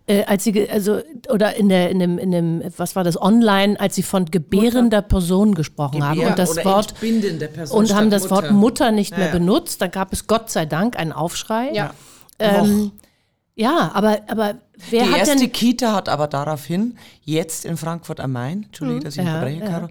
äh, 0.06 0.24
als 0.24 0.44
sie, 0.44 0.68
also, 0.68 1.00
oder 1.30 1.56
in 1.56 1.68
der, 1.68 1.90
in 1.90 1.98
dem, 1.98 2.18
in 2.18 2.30
dem, 2.30 2.62
was 2.76 2.94
war 2.96 3.04
das, 3.04 3.20
online, 3.20 3.78
als 3.80 3.94
sie 3.94 4.02
von 4.02 4.26
gebärender 4.26 5.02
Person 5.02 5.54
gesprochen 5.54 6.04
haben 6.04 6.16
Gebär- 6.18 6.30
und 6.30 6.38
das 6.38 6.64
Wort 6.64 6.94
und 7.70 7.94
haben 7.94 8.10
das 8.10 8.30
Wort 8.30 8.50
Mutter. 8.50 8.52
Mutter 8.54 8.90
nicht 8.92 9.12
Ja, 9.12 9.18
mehr 9.18 9.26
ja. 9.28 9.32
benutzt. 9.32 9.80
Da 9.82 9.86
gab 9.86 10.12
es 10.12 10.26
Gott 10.26 10.50
sei 10.50 10.66
Dank 10.66 10.98
einen 10.98 11.12
Aufschrei. 11.12 11.70
Ja. 11.72 11.94
Ähm, 12.38 12.92
ja, 13.56 13.90
aber, 13.94 14.20
aber 14.28 14.56
wer 14.90 15.04
Die 15.04 15.10
hat 15.10 15.18
erste 15.18 15.36
denn 15.36 15.52
Kita 15.52 15.92
hat 15.92 16.08
aber 16.08 16.26
daraufhin 16.26 16.98
jetzt 17.22 17.64
in 17.64 17.76
Frankfurt 17.76 18.20
am 18.20 18.32
Main, 18.32 18.64
Entschuldigung, 18.64 19.02
dass 19.04 19.16
ich 19.16 19.24
Ja, 19.24 19.34
unterbreche, 19.34 19.60
ja. 19.60 19.66
Caro, 19.66 19.88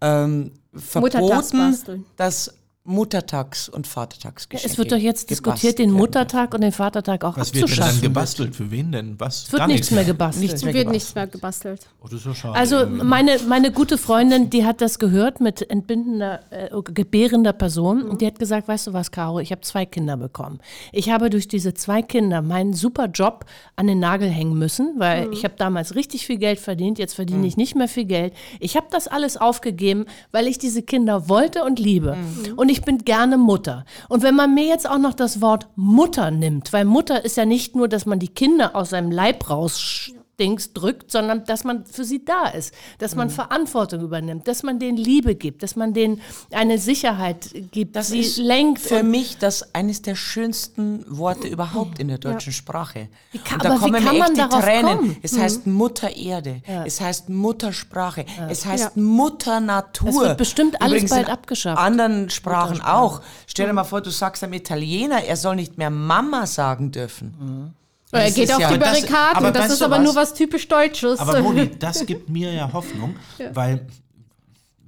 ähm, 0.00 0.52
verboten, 0.74 1.78
dass 2.16 2.52
Muttertags- 2.86 3.70
und 3.70 3.86
Vatertagsgeschenke 3.86 4.70
es 4.70 4.76
wird 4.76 4.92
doch 4.92 4.98
jetzt 4.98 5.30
diskutiert, 5.30 5.78
den 5.78 5.90
Muttertag 5.90 6.52
und 6.52 6.60
den 6.60 6.70
Vatertag 6.70 7.24
auch 7.24 7.38
Was 7.38 7.54
wird 7.54 7.62
denn 7.70 7.76
dann 7.76 7.78
abzuschaffen. 7.84 8.02
gebastelt? 8.02 8.54
Für 8.56 8.70
wen 8.70 8.92
denn? 8.92 9.18
Was? 9.18 9.44
Es 9.44 9.52
wird 9.52 9.66
nichts 9.68 9.90
mehr 9.90 10.04
gebastelt. 10.04 10.42
Nichts 10.42 10.62
mehr 10.62 10.74
Wird 10.74 10.82
gebastelt. 10.88 10.94
nichts 10.94 11.14
mehr 11.14 11.26
gebastelt. 11.26 11.80
Oh, 12.02 12.08
das 12.08 12.20
ist 12.20 12.26
ja 12.26 12.34
schade. 12.34 12.54
Also 12.58 12.86
meine, 12.86 13.38
meine 13.48 13.72
gute 13.72 13.96
Freundin, 13.96 14.50
die 14.50 14.66
hat 14.66 14.82
das 14.82 14.98
gehört 14.98 15.40
mit 15.40 15.70
entbindender, 15.70 16.40
äh, 16.50 16.68
gebärender 16.92 17.54
Person 17.54 18.02
und 18.02 18.20
die 18.20 18.26
hat 18.26 18.38
gesagt, 18.38 18.68
weißt 18.68 18.88
du 18.88 18.92
was, 18.92 19.10
Caro, 19.10 19.40
ich 19.40 19.50
habe 19.50 19.62
zwei 19.62 19.86
Kinder 19.86 20.18
bekommen. 20.18 20.58
Ich 20.92 21.08
habe 21.08 21.30
durch 21.30 21.48
diese 21.48 21.72
zwei 21.72 22.02
Kinder 22.02 22.42
meinen 22.42 22.74
super 22.74 23.06
Job 23.06 23.46
an 23.76 23.86
den 23.86 23.98
Nagel 23.98 24.28
hängen 24.28 24.58
müssen, 24.58 24.92
weil 24.98 25.32
ich 25.32 25.44
habe 25.44 25.54
damals 25.56 25.94
richtig 25.94 26.26
viel 26.26 26.36
Geld 26.36 26.60
verdient, 26.60 26.98
jetzt 26.98 27.14
verdiene 27.14 27.46
ich 27.46 27.56
nicht 27.56 27.76
mehr 27.76 27.88
viel 27.88 28.04
Geld. 28.04 28.34
Ich 28.60 28.76
habe 28.76 28.88
das 28.90 29.08
alles 29.08 29.38
aufgegeben, 29.38 30.04
weil 30.32 30.46
ich 30.48 30.58
diese 30.58 30.82
Kinder 30.82 31.30
wollte 31.30 31.64
und 31.64 31.78
liebe. 31.78 32.18
Und 32.56 32.68
ich 32.68 32.73
bin 32.82 32.98
gerne 32.98 33.36
Mutter. 33.36 33.84
Und 34.08 34.22
wenn 34.22 34.34
man 34.34 34.54
mir 34.54 34.66
jetzt 34.66 34.88
auch 34.88 34.98
noch 34.98 35.14
das 35.14 35.40
Wort 35.40 35.68
Mutter 35.76 36.30
nimmt, 36.30 36.72
weil 36.72 36.84
Mutter 36.84 37.24
ist 37.24 37.36
ja 37.36 37.44
nicht 37.44 37.76
nur, 37.76 37.88
dass 37.88 38.06
man 38.06 38.18
die 38.18 38.28
Kinder 38.28 38.74
aus 38.74 38.90
seinem 38.90 39.10
Leib 39.10 39.50
raus 39.50 40.12
Dings 40.40 40.72
drückt, 40.72 41.10
sondern 41.12 41.44
dass 41.44 41.64
man 41.64 41.84
für 41.86 42.04
sie 42.04 42.24
da 42.24 42.46
ist, 42.48 42.74
dass 42.98 43.14
man 43.14 43.30
Verantwortung 43.30 44.00
übernimmt, 44.02 44.48
dass 44.48 44.62
man 44.62 44.78
denen 44.78 44.96
Liebe 44.98 45.34
gibt, 45.34 45.62
dass 45.62 45.76
man 45.76 45.94
denen 45.94 46.20
eine 46.50 46.78
Sicherheit 46.78 47.50
gibt, 47.70 47.94
Das 47.96 48.08
sie 48.08 48.22
lenkt. 48.42 48.80
für 48.80 49.02
mich 49.02 49.38
das 49.38 49.74
eines 49.74 50.02
der 50.02 50.14
schönsten 50.16 51.04
Worte 51.08 51.46
überhaupt 51.48 51.98
in 51.98 52.08
der 52.08 52.18
deutschen 52.18 52.52
Sprache. 52.52 53.08
kann- 53.44 53.60
Und 53.60 53.64
da 53.64 53.74
wie 53.76 53.78
kommen 53.78 54.04
kann 54.04 54.16
echt 54.16 54.36
die 54.36 54.60
Tränen. 54.60 54.96
kommen? 54.98 55.16
Es 55.22 55.38
heißt 55.38 55.66
Mutter 55.66 56.16
Erde, 56.16 56.62
es 56.84 57.00
heißt 57.00 57.28
Muttersprache, 57.28 58.26
es 58.48 58.66
heißt 58.66 58.92
Ja. 58.96 59.02
Mutter 59.02 59.60
Natur. 59.60 60.08
Es 60.08 60.16
wird 60.16 60.38
bestimmt 60.38 60.80
alles 60.82 60.92
Übrigens 60.94 61.10
bald 61.10 61.26
in 61.28 61.32
abgeschafft. 61.32 61.80
anderen 61.80 62.30
Sprachen 62.30 62.80
auch. 62.80 63.22
Stell 63.46 63.66
dir 63.66 63.72
mal 63.72 63.84
vor, 63.84 64.00
du 64.00 64.10
sagst 64.10 64.42
einem 64.42 64.54
Italiener, 64.54 65.22
er 65.24 65.36
soll 65.36 65.56
nicht 65.56 65.78
mehr 65.78 65.90
Mama 65.90 66.46
sagen 66.46 66.90
dürfen. 66.90 67.74
Er 68.14 68.26
Das 68.26 68.34
geht 68.34 68.52
auf 68.52 68.60
ja- 68.60 68.72
die 68.72 68.78
das- 68.78 68.88
Barrikaden. 69.00 69.36
aber 69.36 69.50
Das, 69.52 69.62
weißt 69.64 69.72
ist 69.74 69.82
aber 69.82 69.96
was? 69.98 70.04
nur 70.04 70.14
was 70.14 70.34
typisch 70.34 70.68
Deutsches. 70.68 71.18
Aber 71.18 71.40
Moni, 71.42 71.70
das 71.78 72.04
gibt 72.06 72.28
mir 72.28 72.52
ja 72.52 72.72
Hoffnung, 72.72 73.16
weil 73.52 73.86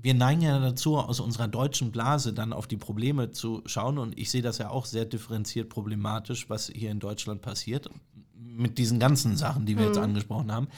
wir 0.03 0.15
neigen 0.15 0.43
ja 0.43 0.59
dazu, 0.61 0.97
aus 0.99 1.19
unserer 1.21 1.49
deutschen 1.49 1.91
Blase 1.91 2.33
dann 2.33 2.53
auf 2.53 2.67
die 2.69 2.77
Probleme 2.77 3.33
zu 3.33 3.63
schauen. 3.67 3.99
Und 3.99 4.17
ich 4.19 4.31
sehe 4.31 4.43
das 4.43 4.59
ja 4.59 4.71
auch 4.71 4.87
sehr 4.87 5.05
differenziert 5.05 5.69
problematisch, 5.69 6.49
was 6.49 6.71
hier 6.73 6.91
in 6.93 7.01
Deutschland 7.01 7.43
passiert. 7.43 7.89
Mit 8.39 8.79
diesen 8.79 8.99
ganzen 9.01 9.37
Sachen, 9.37 9.67
die 9.67 9.77
wir 9.77 9.87
jetzt 9.87 9.99
angesprochen 9.99 10.53
haben. 10.53 10.69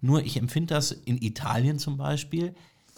Nur 0.00 0.22
ich 0.22 0.36
empfinde 0.38 0.74
das 0.74 0.92
in 0.92 1.20
Italien 1.20 1.78
zum 1.78 1.96
Beispiel, 1.98 2.54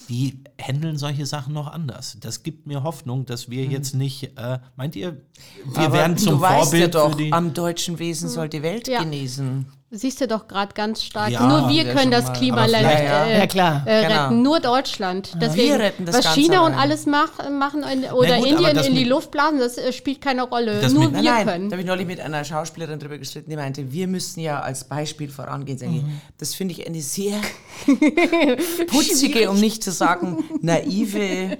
die 0.08 0.40
handeln 0.60 0.98
solche 0.98 1.26
Sachen 1.26 1.54
noch 1.54 1.66
anders. 1.68 2.16
Das 2.20 2.42
gibt 2.42 2.66
mir 2.66 2.82
Hoffnung, 2.82 3.24
dass 3.26 3.48
wir 3.50 3.64
jetzt 3.64 3.94
nicht, 3.94 4.36
äh, 4.36 4.58
meint 4.76 4.96
ihr, 4.96 5.20
wir 5.64 5.78
Aber 5.84 5.92
werden 5.94 6.16
zum 6.18 6.34
du 6.34 6.40
weißt 6.40 6.62
Vorbild 6.70 6.82
ja 6.82 6.88
doch, 6.88 7.10
für 7.12 7.16
die. 7.16 7.32
am 7.32 7.54
deutschen 7.54 7.98
Wesen 7.98 8.28
soll 8.28 8.48
die 8.48 8.62
Welt 8.62 8.88
Ja. 8.88 9.02
genesen. 9.02 9.66
Siehst 9.94 10.22
du 10.22 10.26
doch 10.26 10.48
gerade 10.48 10.72
ganz 10.72 11.02
stark. 11.04 11.28
Ja, 11.30 11.46
Nur 11.46 11.68
wir 11.68 11.84
können 11.92 12.10
das. 12.10 12.32
Klima 12.32 12.64
vielleicht- 12.64 12.82
Ja, 12.82 13.02
ja. 13.04 13.24
äh, 13.26 13.38
Ja, 13.40 13.46
klar. 13.46 13.82
Äh, 13.86 14.02
Genau. 14.08 14.22
retten. 14.24 14.42
Nur 14.42 14.58
Deutschland. 14.60 15.32
Deswegen, 15.38 15.74
retten 15.74 16.06
das 16.06 16.16
was 16.16 16.24
Ganze 16.24 16.40
China 16.40 16.64
und 16.64 16.72
alles 16.72 17.04
mach, 17.04 17.50
machen 17.50 17.82
in, 17.82 18.04
oder 18.10 18.38
gut, 18.38 18.46
Indien 18.48 18.76
in 18.78 18.94
die 18.94 19.00
mit- 19.00 19.08
Luft 19.08 19.30
blasen, 19.30 19.58
das 19.58 19.76
äh, 19.76 19.92
spielt 19.92 20.22
keine 20.22 20.44
Rolle. 20.44 20.80
Nur 20.88 21.10
mit- 21.10 21.22
wir 21.22 21.30
Nein, 21.30 21.46
können. 21.46 21.68
da 21.68 21.74
habe 21.74 21.82
ich 21.82 21.86
neulich 21.86 22.06
mit 22.06 22.20
einer 22.20 22.42
Schauspielerin 22.42 22.98
drüber 23.00 23.18
gestritten, 23.18 23.50
die 23.50 23.56
meinte, 23.56 23.92
wir 23.92 24.08
müssen 24.08 24.40
ja 24.40 24.60
als 24.60 24.84
Beispiel 24.84 25.28
vorangehen. 25.28 25.78
Ich, 25.94 26.02
Das 26.38 26.54
finde 26.54 26.72
ich 26.72 26.86
eine 26.86 27.02
sehr 27.02 27.38
putzige, 28.86 29.50
um 29.50 29.60
nicht 29.60 29.84
zu 29.84 29.90
sagen 29.92 30.42
naive 30.62 31.18
äh, 31.20 31.58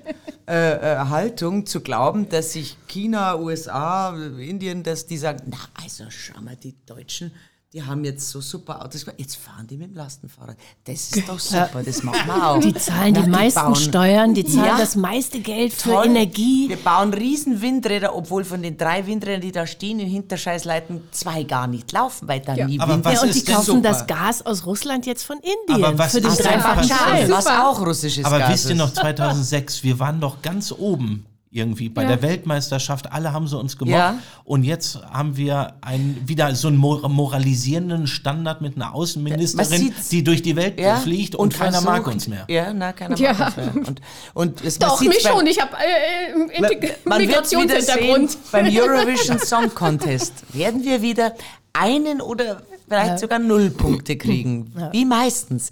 äh, 0.49 0.97
Haltung, 1.09 1.67
zu 1.67 1.81
glauben, 1.83 2.29
dass 2.29 2.53
sich 2.55 2.77
China, 2.89 3.37
USA, 3.37 4.17
Indien, 4.39 4.83
dass 4.83 5.07
die 5.07 5.19
sagen, 5.19 5.43
na 5.47 5.59
also 5.83 6.05
schau 6.09 6.41
mal, 6.41 6.57
die 6.57 6.75
Deutschen, 6.87 7.33
die 7.73 7.83
haben 7.83 8.05
jetzt 8.05 8.29
so 8.29 8.43
super 8.43 8.85
Autos, 8.85 9.07
jetzt 9.17 9.37
fahren 9.37 9.67
die 9.67 9.79
mit 9.79 9.89
dem 9.91 9.97
Lastenfahrrad. 9.97 10.57
Das 10.85 11.11
ist 11.11 11.27
doch 11.27 11.39
super, 11.39 11.83
das 11.83 12.03
machen 12.03 12.27
wir 12.27 12.47
auch. 12.51 12.61
Die 12.61 12.75
zahlen 12.75 13.15
Na, 13.15 13.23
die 13.23 13.31
meisten 13.31 13.61
bauen- 13.61 13.75
Steuern, 13.77 14.35
die 14.35 14.45
zahlen 14.45 14.67
Ja. 14.67 14.79
das 14.79 14.95
meiste 14.95 15.41
Geld 15.41 15.73
für 15.73 15.91
Toll. 15.93 16.07
Energie. 16.07 16.69
Wir 16.69 16.77
bauen 16.77 17.15
riesen 17.15 17.63
Windräder, 17.63 18.15
obwohl 18.15 18.45
von 18.45 18.61
den 18.63 18.77
drei 18.77 19.07
Windrädern, 19.07 19.41
die 19.41 19.53
da 19.53 19.67
stehen 19.67 20.01
in 20.01 20.09
Hinterscheißleiten, 20.09 21.01
zwei 21.13 21.45
gar 21.45 21.67
nicht 21.67 21.91
laufen, 21.93 22.29
weil 22.29 22.41
da 22.41 22.55
nie 22.67 22.79
Aber 22.79 22.93
Wind 22.95 23.05
was 23.07 23.15
Ja, 23.15 23.23
und 23.23 23.35
die 23.35 23.45
kaufen 23.45 23.65
super? 23.65 23.81
das 23.89 24.07
Gas 24.07 24.45
aus 24.45 24.67
Russland 24.67 25.07
jetzt 25.07 25.23
von 25.25 25.39
Indien 25.39 25.83
Aber 25.85 25.97
was 25.99 26.13
für 26.13 26.21
den 26.21 26.31
dreifachen 26.31 26.91
was 27.31 27.47
auch 27.47 27.81
russisches 27.81 28.25
Aber 28.27 28.39
Gas 28.39 28.53
wisst 28.53 28.69
ihr 28.69 28.75
noch, 28.77 28.93
2006, 28.93 29.83
wir 29.83 29.99
waren 29.99 30.21
doch 30.21 30.43
ganz 30.43 30.73
oben 30.73 31.25
irgendwie 31.55 31.91
bei 31.91 32.03
Ja. 32.03 32.09
der 32.09 32.23
Weltmeisterschaft. 32.23 33.13
Alle 33.13 33.33
haben 33.33 33.47
sie 33.47 33.59
uns 33.59 33.77
gemocht. 33.77 33.93
Ja. 33.95 34.19
Und 34.45 34.65
jetzt 34.65 34.99
haben 35.03 35.37
wir 35.37 35.75
ein, 35.83 36.19
wieder 36.25 36.55
so 36.55 36.69
einen 36.69 36.79
mor- 36.79 37.07
moralisierenden 37.09 38.07
Standard 38.07 38.63
mit 38.63 38.77
einer 38.77 38.95
Außenministerin, 38.95 39.93
die 40.11 40.25
durch 40.25 40.41
die 40.41 40.57
Welt 40.57 40.81
Ja, 40.81 40.97
fliegt 40.97 41.35
und, 41.35 41.53
keiner 41.55 41.83
mag 41.83 41.97
versucht- 42.05 42.15
uns 42.15 42.29
mehr. 42.29 42.47
Ja, 42.49 42.73
na, 42.73 42.93
keiner 42.95 43.17
Ja. 43.19 43.35
mag 43.35 43.47
uns 43.49 43.57
mehr. 43.57 43.75
Und, 43.87 44.01
und 44.35 44.65
es, 44.65 44.79
Doch, 44.79 44.99
mich 45.03 45.23
beim- 45.23 45.33
schon. 45.35 45.47
Ich 45.47 45.61
habe 45.61 45.73
äh, 45.77 46.59
wieder 46.59 47.19
Migrationshintergrund. 47.19 48.39
beim 48.51 48.67
Eurovision 48.75 49.39
Song 49.39 49.75
Contest 49.75 50.33
werden 50.55 50.83
wir 50.85 51.03
wieder 51.03 51.35
einen 51.75 52.21
oder 52.21 52.63
vielleicht 52.89 53.19
sogar 53.21 53.39
null 53.39 53.71
Punkte 53.71 54.17
kriegen. 54.17 54.73
Wie 54.93 55.05
meistens. 55.05 55.71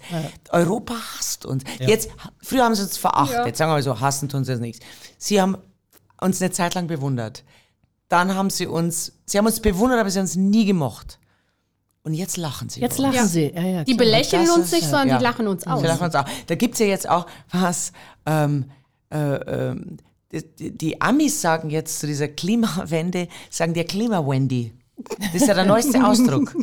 Europa 0.51 0.93
hasst 1.17 1.45
uns. 1.45 1.63
Jetzt, 1.79 2.09
früher 2.41 2.63
haben 2.65 2.75
sie 2.75 2.83
uns 2.83 2.97
verachtet. 2.97 3.35
Ja. 3.47 3.55
Sagen 3.55 3.71
wir 3.71 3.75
mal 3.75 3.83
so, 3.83 3.99
hassen 3.99 4.29
tun 4.29 4.43
sie 4.43 4.51
uns 4.53 4.61
nichts. 4.61 4.79
Sie 5.17 5.39
haben 5.41 5.57
uns 6.21 6.41
eine 6.41 6.51
Zeit 6.51 6.75
lang 6.75 6.87
bewundert. 6.87 7.43
Dann 8.07 8.35
haben 8.35 8.49
sie 8.49 8.67
uns, 8.67 9.13
sie 9.25 9.37
haben 9.37 9.45
uns 9.45 9.59
bewundert, 9.59 9.99
aber 9.99 10.09
sie 10.09 10.19
haben 10.19 10.25
uns 10.25 10.35
nie 10.35 10.65
gemocht. 10.65 11.19
Und 12.03 12.13
jetzt 12.13 12.37
lachen 12.37 12.69
sie. 12.69 12.79
Jetzt 12.81 12.99
uns. 12.99 13.07
lachen 13.07 13.15
Ja. 13.15 13.25
sie. 13.25 13.51
Ja, 13.53 13.61
ja, 13.61 13.83
Die 13.83 13.93
belächeln 13.93 14.45
Das 14.45 14.55
uns 14.55 14.71
nicht, 14.71 14.83
sondern 14.83 15.09
ja. 15.09 15.17
die 15.17 15.23
lachen 15.23 15.47
uns 15.47 15.67
aus. 15.67 15.81
Sie 15.81 15.87
lachen 15.87 16.05
uns 16.05 16.15
auch. 16.15 16.25
Da 16.47 16.55
gibt 16.55 16.75
es 16.75 16.79
ja 16.79 16.87
jetzt 16.87 17.07
auch 17.07 17.27
was, 17.51 17.91
ähm, 18.25 18.71
äh, 19.11 19.17
ähm, 19.17 19.97
die, 20.31 20.71
die 20.71 21.01
Amis 21.01 21.41
sagen 21.41 21.69
jetzt 21.69 21.99
zu 21.99 22.07
dieser 22.07 22.27
Klimawende, 22.29 23.27
sagen 23.49 23.73
der 23.73 23.83
Klima-Wendy. 23.83 24.73
Das 25.19 25.41
ist 25.41 25.47
ja 25.47 25.53
der 25.53 25.65
neueste 25.65 26.03
Ausdruck. 26.05 26.53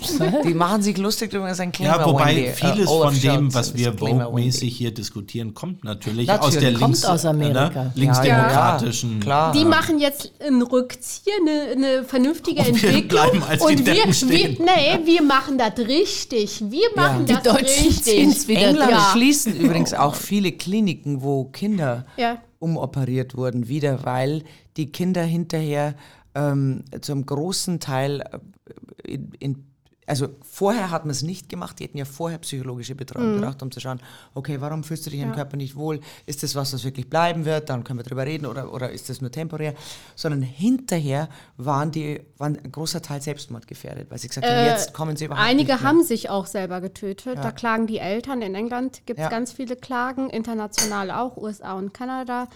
Die 0.45 0.55
machen 0.55 0.83
sich 0.83 0.97
lustig 0.99 1.31
darüber, 1.31 1.55
sagen 1.55 1.73
Ja, 1.79 1.99
Klima-Wendy. 1.99 2.13
wobei 2.13 2.53
vieles 2.53 2.79
Äh, 2.81 2.85
von 2.85 3.21
dem, 3.21 3.51
Scholz 3.51 3.55
was 3.55 3.75
wir. 3.77 3.93
Vogue-mäßig 3.95 4.77
hier 4.77 4.93
diskutieren, 4.93 5.55
kommt 5.55 5.85
natürlich, 5.85 6.27
Natürlich. 6.27 6.57
aus 6.57 6.61
der 6.61 6.71
Kommt 6.73 6.81
links, 6.83 7.05
aus 7.05 7.25
Amerika. 7.25 7.69
Ne, 7.85 7.93
linksdemokratischen. 7.95 9.21
Klar. 9.21 9.53
Die 9.53 9.65
machen 9.65 9.99
jetzt 9.99 10.33
einen 10.41 10.63
Rückzieher, 10.63 11.35
eine, 11.41 11.73
eine 11.73 12.05
vernünftige 12.05 12.61
Und 12.63 12.83
wir 12.83 12.89
Entwicklung. 12.89 13.09
bleiben 13.09 13.43
als 13.49 13.65
die 13.67 13.73
und 13.77 13.87
wir, 13.87 13.95
wir, 13.95 14.13
stehen. 14.13 14.57
nee, 14.61 14.99
wir 15.07 15.23
machen 15.23 15.59
das 15.59 15.79
richtig. 15.79 16.63
Wir 16.71 16.89
machen 16.97 17.27
Die 17.27 17.33
das 17.35 17.43
Deutschen 17.43 17.91
ziehen's 17.93 18.37
richtig. 18.37 18.49
wieder 18.49 18.69
England 18.69 18.91
Ja. 18.93 19.11
schließen 19.13 19.57
übrigens 19.61 19.95
auch 19.95 20.15
viele 20.15 20.53
Kliniken, 20.53 21.23
wo 21.23 21.45
Kinder 21.45 22.07
Ja. 22.17 22.39
umoperiert 22.59 23.37
wurden, 23.37 23.69
wieder, 23.69 24.05
weil 24.05 24.43
die 24.77 24.91
Kinder 24.93 25.23
hinterher 25.23 25.95
ähm, 26.39 26.85
zum 27.01 27.27
großen 27.27 27.81
Teil 27.81 28.21
äh, 28.21 29.13
in, 29.15 29.33
in 29.39 29.65
also 30.11 30.29
vorher 30.43 30.91
hat 30.91 31.05
man 31.05 31.11
es 31.11 31.21
nicht 31.23 31.51
gemacht, 31.51 31.79
die 31.79 31.85
hätten 31.85 31.99
ja 31.99 32.07
vorher 32.07 32.39
psychologische 32.39 32.95
Betreuung 32.95 33.29
Mhm. 33.33 33.35
gebraucht, 33.35 33.63
um 33.63 33.71
zu 33.71 33.79
schauen, 33.79 34.01
okay, 34.33 34.57
warum 34.59 34.83
fühlst 34.83 35.05
du 35.05 35.11
dich 35.11 35.21
im 35.21 35.33
Körper 35.33 35.59
nicht 35.59 35.77
wohl? 35.77 36.01
Ist 36.25 36.43
das 36.43 36.55
was, 36.55 36.73
was 36.73 36.83
wirklich 36.83 37.11
bleiben 37.11 37.45
wird? 37.45 37.69
Dann 37.69 37.85
können 37.85 37.99
wir 37.99 38.05
drüber 38.05 38.25
reden 38.25 38.47
oder, 38.47 38.73
oder 38.73 38.91
ist 38.91 39.11
das 39.11 39.21
nur 39.21 39.31
temporär? 39.31 39.75
Sondern 40.17 40.41
hinterher 40.41 41.29
waren 41.59 41.91
die, 41.91 42.23
waren 42.39 42.57
ein 42.57 42.73
großer 42.73 43.03
Teil 43.03 43.21
selbstmordgefährdet, 43.21 44.11
weil 44.11 44.17
sie 44.19 44.29
gesagt 44.29 44.49
haben, 44.49 44.65
jetzt 44.65 44.95
kommen 44.95 45.15
sie 45.15 45.27
überhaupt 45.27 45.47
Äh, 45.47 45.51
Einige 45.51 45.83
haben 45.83 46.03
sich 46.03 46.31
auch 46.31 46.47
selber 46.47 46.81
getötet. 46.81 47.37
Da 47.43 47.51
klagen 47.53 47.87
die 47.87 47.99
Eltern. 47.99 48.41
In 48.41 48.55
England 48.55 49.03
gibt 49.05 49.19
es 49.19 49.25
Ja. 49.25 49.29
ganz 49.29 49.53
viele 49.53 49.77
Klagen, 49.77 50.31
international 50.31 51.11
auch, 51.11 51.37
USA 51.37 51.75
und 51.75 51.93
Kanada. 51.93 52.49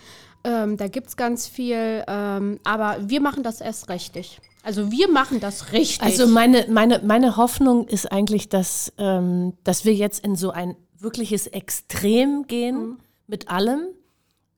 Ähm, 0.45 0.77
da 0.77 0.89
gibt 0.89 1.09
es 1.09 1.17
ganz 1.17 1.47
viel. 1.49 2.05
Ähm, 2.07 2.59
aber 2.65 2.97
wir 3.01 3.21
machen 3.21 3.43
das 3.43 3.61
erst 3.61 3.89
richtig. 3.89 4.41
Also 4.65 4.91
wir 4.93 5.09
machen 5.11 5.41
das 5.41 5.73
richtig. 5.73 6.03
Also 6.03 6.27
meine, 6.27 6.67
meine, 6.69 7.01
meine 7.05 7.37
Hoffnung 7.37 7.87
ist 7.89 8.11
eigentlich, 8.13 8.49
dass, 8.49 8.93
ähm, 8.99 9.55
dass 9.65 9.85
wir 9.85 9.95
jetzt 9.95 10.25
in 10.25 10.37
so 10.37 10.51
ein 10.51 10.77
wirkliches 10.99 11.47
Extrem 11.49 12.47
gehen 12.47 12.99
mit 13.27 13.49
allem. 13.51 13.81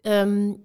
Ähm, 0.04 0.60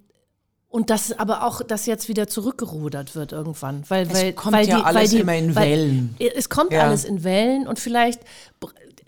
und 0.67 0.91
dass 0.91 1.17
aber 1.17 1.43
auch, 1.45 1.63
dass 1.63 1.85
jetzt 1.87 2.09
wieder 2.09 2.27
zurückgerudert 2.27 3.15
wird 3.15 3.31
irgendwann. 3.31 3.83
Weil, 3.89 4.05
Es 4.07 4.13
weil, 4.13 4.33
kommt 4.33 4.55
weil 4.55 4.67
ja 4.67 4.77
die, 4.77 4.83
alles 4.83 5.01
weil 5.01 5.07
die, 5.07 5.19
immer 5.19 5.35
in 5.35 5.55
weil, 5.55 5.69
Wellen. 5.69 6.15
Es 6.35 6.49
kommt 6.49 6.71
Ja. 6.71 6.81
alles 6.83 7.05
in 7.05 7.23
Wellen 7.23 7.65
und 7.67 7.79
vielleicht, 7.79 8.21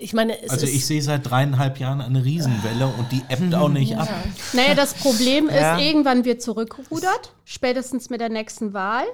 ich 0.01 0.13
meine, 0.13 0.41
es 0.41 0.49
Also 0.49 0.65
ist, 0.65 0.73
ich 0.73 0.85
sehe 0.85 1.01
seit 1.01 1.29
dreieinhalb 1.29 1.79
Jahren 1.79 2.01
eine 2.01 2.23
Riesenwelle 2.23 2.87
und 2.87 3.11
die 3.11 3.21
ebbt 3.29 3.53
auch 3.55 3.69
nicht 3.69 3.95
ab. 3.97 4.09
Naja, 4.53 4.73
das 4.73 4.93
Problem 4.95 5.49
Ja. 5.49 5.77
ist, 5.77 5.83
irgendwann 5.85 6.25
wird 6.25 6.41
zurückgerudert, 6.41 7.33
spätestens 7.45 8.09
mit 8.09 8.19
der 8.21 8.29
nächsten 8.29 8.73
Wahl, 8.73 9.05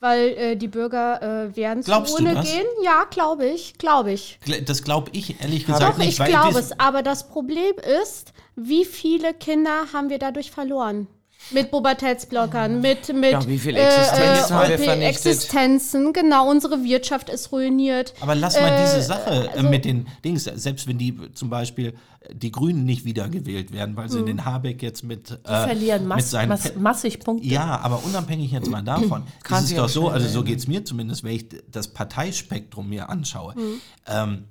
weil 0.00 0.28
äh, 0.28 0.56
die 0.56 0.68
Bürger 0.68 1.20
äh, 1.50 1.56
werden 1.56 1.82
Urne 1.86 2.34
das? 2.34 2.46
gehen. 2.50 2.66
Ja, 2.84 3.04
glaube 3.10 3.46
ich, 3.46 3.74
glaube 3.78 4.12
ich. 4.12 4.38
Das 4.64 4.84
glaube 4.84 5.10
ich 5.12 5.40
ehrlich 5.40 5.66
gesagt 5.66 5.82
Doch, 5.94 5.98
nicht. 5.98 6.10
ich 6.10 6.18
weil 6.20 6.30
glaube 6.30 6.58
es. 6.58 6.78
Aber 6.78 7.02
das 7.02 7.28
Problem 7.28 7.74
ist, 8.02 8.32
wie 8.54 8.84
viele 8.84 9.34
Kinder 9.34 9.86
haben 9.92 10.08
wir 10.08 10.18
dadurch 10.18 10.50
verloren? 10.50 11.08
Mit 11.50 11.70
Pubertätsblockern, 11.70 12.80
mit, 12.80 13.12
mit 13.14 13.32
Ja, 13.32 13.46
wie 13.46 13.58
viel 13.58 13.76
Existenzen 13.76 14.56
haben 14.56 14.68
wir 14.68 14.74
OP 14.74 14.84
vernichtet? 14.84 15.26
Existenzen, 15.26 16.12
genau, 16.12 16.50
unsere 16.50 16.84
Wirtschaft 16.84 17.30
ist 17.30 17.52
ruiniert. 17.52 18.12
Aber 18.20 18.34
lass 18.34 18.60
mal 18.60 18.76
diese 18.82 18.98
Äh, 18.98 19.02
Sache 19.02 19.30
äh, 19.30 19.48
also- 19.48 19.68
mit 19.68 19.84
den 19.84 20.06
Dings, 20.24 20.44
selbst 20.44 20.86
wenn 20.86 20.98
die 20.98 21.16
zum 21.32 21.48
Beispiel 21.48 21.94
äh, 22.20 22.34
die 22.34 22.50
Grünen 22.52 22.84
nicht 22.84 23.04
wiedergewählt 23.04 23.72
werden, 23.72 23.96
weil 23.96 24.10
sie 24.10 24.24
den 24.24 24.44
Habeck 24.44 24.82
jetzt 24.82 25.04
mit, 25.04 25.30
äh, 25.30 25.36
verlieren 25.44 26.00
mit 26.02 26.08
mass, 26.08 26.30
seinen 26.30 26.48
mass, 26.50 26.72
massig 26.76 27.20
Punkte. 27.20 27.46
Ja, 27.46 27.80
aber 27.80 28.04
unabhängig 28.04 28.50
jetzt 28.50 28.68
mal 28.68 28.82
davon, 28.82 29.22
Kann 29.42 29.64
ist 29.64 29.70
es 29.70 29.76
doch 29.76 29.84
auch 29.84 29.88
so, 29.88 30.08
also 30.08 30.28
so 30.28 30.42
geht 30.42 30.58
es 30.58 30.66
mir 30.66 30.84
zumindest, 30.84 31.24
wenn 31.24 31.32
ich 31.36 31.46
das 31.70 31.88
Parteispektrum 31.88 32.88
mir 32.88 33.08
anschaue. 33.08 33.54
Hm. 33.54 33.80
Ähm, 34.06 34.44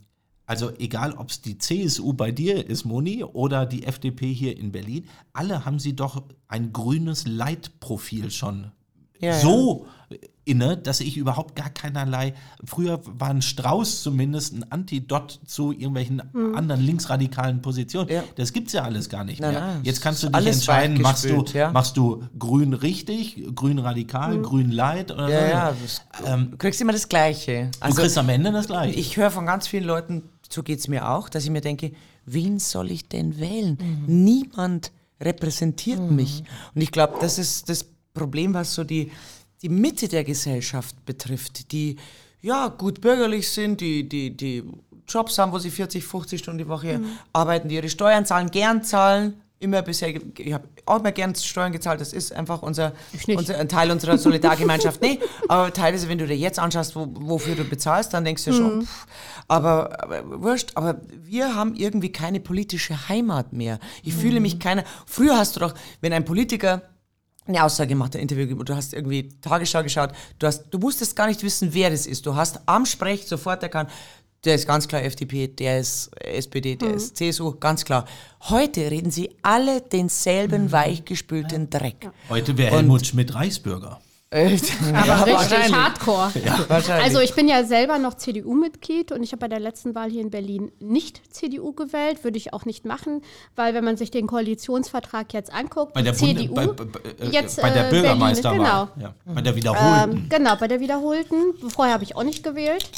also 0.48 0.72
egal, 0.80 1.14
ob 1.14 1.30
es 1.30 1.41
die 1.41 1.57
CSU 1.60 2.14
bei 2.14 2.32
dir 2.32 2.65
ist, 2.68 2.86
Moni, 2.86 3.24
oder 3.24 3.65
die 3.65 3.84
FDP 3.86 4.34
hier 4.34 4.57
in 4.57 4.72
Berlin, 4.72 5.06
alle 5.34 5.65
haben 5.65 5.78
sie 5.78 5.95
doch 5.95 6.24
ein 6.48 6.72
grünes 6.74 7.28
Leitprofil 7.28 8.32
schon 8.32 8.72
Ja, 9.19 9.38
so 9.40 9.86
inne, 10.45 10.78
dass 10.78 11.02
ich 11.02 11.18
überhaupt 11.18 11.57
gar 11.57 11.69
keinerlei, 11.69 12.34
früher 12.64 13.02
war 13.03 13.32
ein 13.32 13.41
Strauß 13.41 14.02
zumindest 14.02 14.53
ein 14.53 14.72
Antidot 14.72 15.41
zu 15.45 15.74
irgendwelchen 15.74 16.22
anderen 16.56 16.80
linksradikalen 16.80 17.61
Positionen. 17.61 18.07
Ja. 18.10 18.24
Das 18.38 18.53
gibt's 18.53 18.72
ja 18.72 18.84
alles 18.84 19.10
gar 19.10 19.26
nicht 19.26 19.41
Nein, 19.41 19.52
mehr. 19.52 19.60
nein, 19.60 19.80
Jetzt 19.84 19.99
kannst 20.02 20.24
du 20.24 20.30
dich 20.30 20.48
entscheiden, 20.48 21.02
machst 21.02 21.26
du, 21.26 21.30
weichgespült, 21.32 21.53
ja. 21.53 21.72
machst 21.74 21.98
du 21.98 22.24
grün 22.40 22.72
richtig, 22.74 23.44
grün 23.53 23.80
radikal, 23.80 24.41
grün 24.41 24.72
light 24.72 25.11
oder 25.11 25.28
Ja, 25.28 25.41
so. 25.41 25.52
ja, 25.52 25.76
das, 26.32 26.49
du 26.52 26.57
kriegst 26.57 26.80
immer 26.80 26.94
das 26.94 27.10
Gleiche. 27.10 27.69
Du 27.86 27.94
kriegst 27.94 28.18
am 28.18 28.30
Ende 28.30 28.53
das 28.53 28.68
gleiche. 28.68 28.98
Ich 28.98 29.18
höre 29.18 29.32
von 29.32 29.45
ganz 29.45 29.68
vielen 29.68 29.84
Leuten, 29.84 30.24
so 30.49 30.64
geht 30.64 30.80
es 30.80 30.88
mir 30.88 31.10
auch, 31.10 31.30
dass 31.30 31.44
ich 31.44 31.49
mir 31.49 31.61
denke, 31.61 31.91
wen 32.26 32.60
soll 32.60 32.91
ich 32.91 33.07
denn 33.07 33.40
wählen? 33.40 33.78
Niemand 34.07 34.91
repräsentiert 35.19 35.99
mich. 36.11 36.44
Und 36.76 36.82
ich 36.82 36.91
glaube, 36.91 37.18
das 37.19 37.38
ist 37.38 37.69
das 37.69 37.86
Problem, 38.14 38.53
was 38.53 38.74
so 38.74 38.84
die, 38.84 39.11
die 39.61 39.69
Mitte 39.69 40.07
der 40.07 40.24
Gesellschaft 40.24 41.06
betrifft, 41.06 41.72
die 41.72 41.98
ja 42.41 42.68
gut 42.68 43.02
bürgerlich 43.02 43.49
sind, 43.49 43.82
die, 43.82 44.07
die, 44.07 44.36
die 44.36 44.64
Jobs 45.07 45.38
haben, 45.38 45.52
wo 45.52 45.60
sie 45.60 45.72
40, 45.72 46.03
50 46.03 46.40
Stunden 46.40 46.60
die 46.60 46.68
Woche 46.68 47.02
arbeiten, 47.34 47.69
die 47.69 47.76
ihre 47.76 47.90
Steuern 47.90 48.26
zahlen, 48.26 48.52
gern 48.52 48.84
zahlen. 48.84 49.41
Immer 49.59 49.81
bisher, 49.81 50.09
ich 50.09 50.53
habe 50.53 50.67
auch 50.85 50.99
immer 50.99 51.11
gern 51.11 51.34
Steuern 51.34 51.71
gezahlt, 51.71 51.99
das 51.99 52.13
ist 52.13 52.31
einfach 52.31 52.61
unser, 52.61 52.93
unser 53.27 53.57
ein 53.57 53.67
Teil 53.67 53.89
unserer 53.89 54.17
Solidargemeinschaft. 54.17 55.01
nee, 55.01 55.19
aber 55.47 55.73
teilweise, 55.73 56.07
wenn 56.09 56.19
du 56.19 56.27
dir 56.27 56.38
jetzt 56.38 56.59
anschaust, 56.59 56.95
wo, 56.95 57.07
wofür 57.11 57.55
du 57.55 57.63
bezahlst, 57.63 58.13
dann 58.13 58.23
denkst 58.23 58.45
du 58.45 58.53
schon, 58.53 58.84
pff, 58.84 59.07
aber, 59.47 60.03
aber 60.03 60.41
wurscht, 60.43 60.71
aber 60.75 61.01
wir 61.23 61.55
haben 61.55 61.75
irgendwie 61.75 62.11
keine 62.11 62.39
politische 62.39 63.09
Heimat 63.09 63.51
mehr. 63.53 63.79
Ich 64.03 64.13
fühle 64.13 64.39
mich 64.39 64.59
keiner. 64.59 64.84
Früher 65.07 65.38
hast 65.38 65.55
du 65.55 65.61
doch, 65.61 65.73
wenn 66.01 66.13
ein 66.13 66.25
Politiker 66.25 66.84
eine 67.47 67.63
Aussage 67.63 67.89
gemacht, 67.89 68.15
ein 68.15 68.21
Interview 68.21 68.43
gegeben, 68.43 68.65
du 68.65 68.75
hast 68.75 68.93
irgendwie 68.93 69.29
Tagesschau 69.41 69.84
geschaut, 69.84 70.11
du, 70.39 70.47
hast, 70.47 70.65
du 70.69 70.79
musstest 70.79 71.15
gar 71.15 71.27
nicht 71.27 71.43
wissen, 71.43 71.73
wer 71.73 71.89
das 71.89 72.05
ist. 72.05 72.25
Du 72.25 72.35
hast 72.35 72.59
am 72.65 72.85
Sprech 72.85 73.25
sofort 73.25 73.63
erkannt, 73.63 73.89
der 74.48 74.56
ist 74.56 74.65
ganz 74.65 74.88
klar 74.88 75.03
FDP, 75.03 75.48
der 75.48 75.80
ist 75.80 76.10
SPD, 76.19 76.76
der 76.76 76.95
ist 76.95 77.18
CSU, 77.18 77.53
ganz 77.60 77.86
klar. 77.86 78.06
Heute 78.49 78.90
reden 78.90 79.11
sie 79.11 79.30
alle 79.41 79.82
denselben 79.82 80.72
weichgespülten 80.72 81.69
Dreck. 81.69 82.10
Heute 82.30 82.57
wäre 82.57 82.76
Helmut 82.76 83.06
Schmidt 83.06 83.36
Reichsbürger. 83.36 83.99
Äh, 84.30 84.57
Aber 84.94 85.06
ja, 85.07 85.15
richtig 85.24 85.34
wahrscheinlich. 85.36 85.74
hardcore. 85.74 86.32
Wahrscheinlich. 86.68 87.06
Also 87.06 87.19
ich 87.22 87.34
bin 87.34 87.48
ja 87.48 87.64
selber 87.64 87.98
noch 87.98 88.14
CDU-Mitglied 88.15 89.14
und 89.14 89.24
ich 89.24 89.32
habe 89.32 89.40
bei 89.40 89.48
der 89.48 89.61
letzten 89.61 89.95
Wahl 89.95 90.10
hier 90.10 90.22
in 90.22 90.32
Berlin 90.32 90.72
nicht 90.80 91.22
CDU 91.34 91.72
gewählt, 91.72 92.26
würde 92.26 92.38
ich 92.38 92.53
auch 92.53 92.65
nicht 92.65 92.84
machen, 92.84 93.22
weil 93.56 93.74
wenn 93.74 93.86
man 93.86 93.95
sich 93.95 94.11
den 94.11 94.28
Koalitionsvertrag 94.28 95.34
jetzt 95.34 95.53
anguckt, 95.53 95.94
Bei 95.94 96.02
der, 96.02 96.14
CDU, 96.14 96.53
bei, 96.53 96.68
bei, 96.68 96.84
äh, 97.26 97.30
jetzt, 97.30 97.61
bei 97.61 97.69
der 97.69 97.88
äh, 97.88 97.90
Bürgermeisterwahl. 97.90 98.88
Berlin, 98.98 99.14
Ja, 99.26 99.34
bei 99.34 99.41
der 99.41 99.56
wiederholten. 99.56 100.11
ähm, 100.18 100.26
genau, 100.30 100.56
bei 100.57 100.68
der 100.68 100.80
wiederholten. 100.82 101.36
Vorher 101.69 101.94
habe 101.94 102.03
ich 102.03 102.15
auch 102.18 102.24
nicht 102.24 102.44
gewählt. 102.44 102.90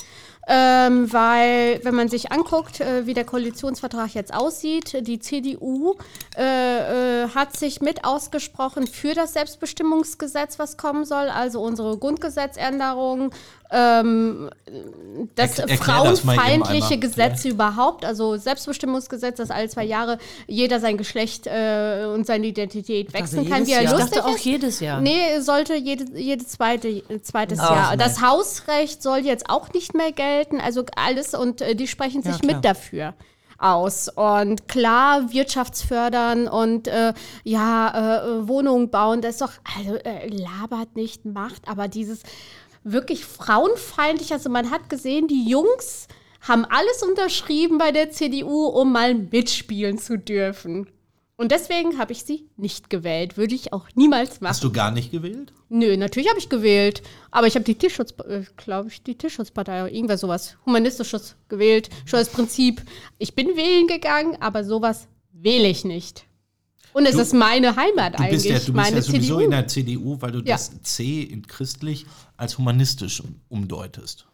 Ähm, 0.48 1.12
weil, 1.14 1.80
wenn 1.84 1.94
man 1.94 2.08
sich 2.10 2.32
anguckt, 2.32 2.80
äh, 2.80 3.06
wie 3.06 3.14
der 3.14 3.26
Koalitionsvertrag 3.26 4.16
jetzt 4.16 4.34
aussieht, 4.34 5.06
die 5.06 5.20
CDU 5.20 5.96
äh, 6.36 7.24
äh, 7.24 7.30
hat 7.30 7.56
sich 7.56 7.82
mit 7.82 8.04
ausgesprochen 8.04 8.88
für 8.88 9.14
das 9.14 9.34
Selbstbestimmungsgesetz, 9.34 10.58
was 10.58 10.78
kommen 10.78 11.06
soll, 11.06 11.30
also 11.30 11.62
unsere 11.62 11.98
Grundgesetzänderung, 11.98 13.32
ähm, 13.72 14.50
das 15.36 15.58
Erk- 15.58 15.70
erklär 15.70 15.78
das 15.78 16.20
frauenfeindliche 16.22 16.94
einmal. 16.94 17.00
Gesetz 17.00 17.46
überhaupt, 17.46 18.04
also 18.06 18.38
Selbstbestimmungsgesetz, 18.38 19.38
dass 19.38 19.52
alle 19.52 19.70
zwei 19.70 19.84
Jahre 19.84 20.18
jeder 20.48 20.80
sein 20.80 20.98
Geschlecht 20.98 21.46
äh, 21.48 22.06
und 22.14 22.26
seine 22.26 22.48
Identität 22.48 23.14
wechseln 23.14 23.48
kann, 23.50 23.66
jedes 23.66 23.68
wie 23.68 23.74
er 23.74 23.82
Jahr. 23.84 23.94
Ich 23.94 24.00
lustig 24.00 24.18
dachte 24.18 24.30
auch 24.30 24.36
ist. 24.36 24.46
jedes 24.46 24.80
Jahr. 24.80 25.02
Nee, 25.02 25.40
sollte 25.42 25.76
jede, 25.76 26.18
jede 26.18 26.46
zweite, 26.46 27.04
zweites 27.22 27.60
Ach, 27.60 27.70
Jahr. 27.72 27.88
nein. 27.90 28.00
Das 28.00 28.22
Hausrecht 28.22 29.04
soll 29.04 29.20
jetzt 29.20 29.50
auch 29.50 29.72
nicht 29.74 29.94
mehr 29.94 30.12
gelten. 30.12 30.60
Also 30.60 30.84
alles 30.96 31.34
und 31.34 31.62
äh, 31.62 31.76
die 31.76 31.88
sprechen 31.88 32.24
sich 32.24 32.40
klar. 32.42 32.56
mit 32.56 32.66
dafür 32.66 33.14
aus. 33.60 34.08
Und 34.08 34.68
klar, 34.68 35.32
wirtschaftsfördern 35.32 36.48
und 36.48 36.88
äh, 36.88 37.14
ja, 37.44 38.24
äh, 38.24 38.48
Wohnungen 38.48 38.90
bauen, 38.90 39.22
das 39.22 39.32
ist 39.32 39.42
doch, 39.42 39.52
also 39.78 39.96
äh, 39.96 40.28
labert 40.28 40.96
nicht, 40.96 41.26
macht, 41.26 41.68
aber 41.68 41.88
dieses 41.90 42.22
wirklich 42.84 43.26
frauenfeindlich, 43.26 44.32
also 44.34 44.50
man 44.50 44.72
hat 44.72 44.90
gesehen, 44.90 45.28
die 45.28 45.50
Jungs 45.50 46.08
haben 46.42 46.66
alles 46.66 47.04
unterschrieben 47.04 47.78
bei 47.78 47.92
der 47.92 48.12
CDU, 48.12 48.66
um 48.68 48.92
mal 48.92 49.14
mitspielen 49.14 49.98
zu 49.98 50.18
dürfen. 50.18 50.88
Und 51.40 51.54
deswegen 51.54 51.98
habe 51.98 52.12
ich 52.12 52.26
sie 52.26 52.50
nicht 52.58 52.90
gewählt. 52.90 53.38
Würde 53.38 53.56
ich 53.56 53.72
auch 53.72 53.88
niemals 53.96 54.42
machen. 54.42 54.50
Hast 54.50 54.64
du 54.66 54.74
gar 54.74 54.92
nicht 54.92 55.10
gewählt? 55.10 55.54
Nö, 55.70 55.96
natürlich 55.96 56.28
habe 56.28 56.38
ich 56.38 56.50
gewählt. 56.50 57.02
Aber 57.32 57.48
ich 57.48 57.56
habe 57.56 57.64
die 57.64 57.76
Tierschutz, 57.76 58.14
äh, 58.28 58.42
glaube 58.58 58.90
ich, 58.90 59.04
die 59.04 59.16
Tierschutzpartei 59.18 59.84
oder 59.84 59.92
irgendwas 59.94 60.20
sowas 60.20 60.58
Humanistisches 60.66 61.38
gewählt. 61.48 61.90
Schon 62.04 62.20
das 62.20 62.28
Prinzip, 62.28 62.82
ich 63.20 63.36
bin 63.36 63.56
wählen 63.56 63.88
gegangen, 63.88 64.36
aber 64.42 64.66
sowas 64.66 65.08
wähle 65.32 65.70
ich 65.70 65.86
nicht. 65.86 66.26
Und 66.94 67.06
es 67.06 67.16
Du- 67.16 67.22
ist 67.22 67.34
meine 67.34 67.76
Heimat 67.76 68.14
Du 68.16 68.24
eigentlich, 68.24 68.44
bist 68.44 68.46
ja, 68.46 68.54
du 68.54 68.66
bist 68.66 68.76
meine 68.76 68.96
ja 68.98 69.02
sowieso 69.02 69.36
CDU. 69.36 69.40
in 69.46 69.52
der 69.52 69.68
CDU, 69.68 70.18
weil 70.22 70.32
du 70.32 70.40
Ja. 70.40 70.56
das 70.56 70.72
C 70.84 71.22
in 71.22 71.46
christlich 71.48 72.06
als 72.38 72.58
humanistisch 72.58 73.22
umdeutest. 73.50 74.26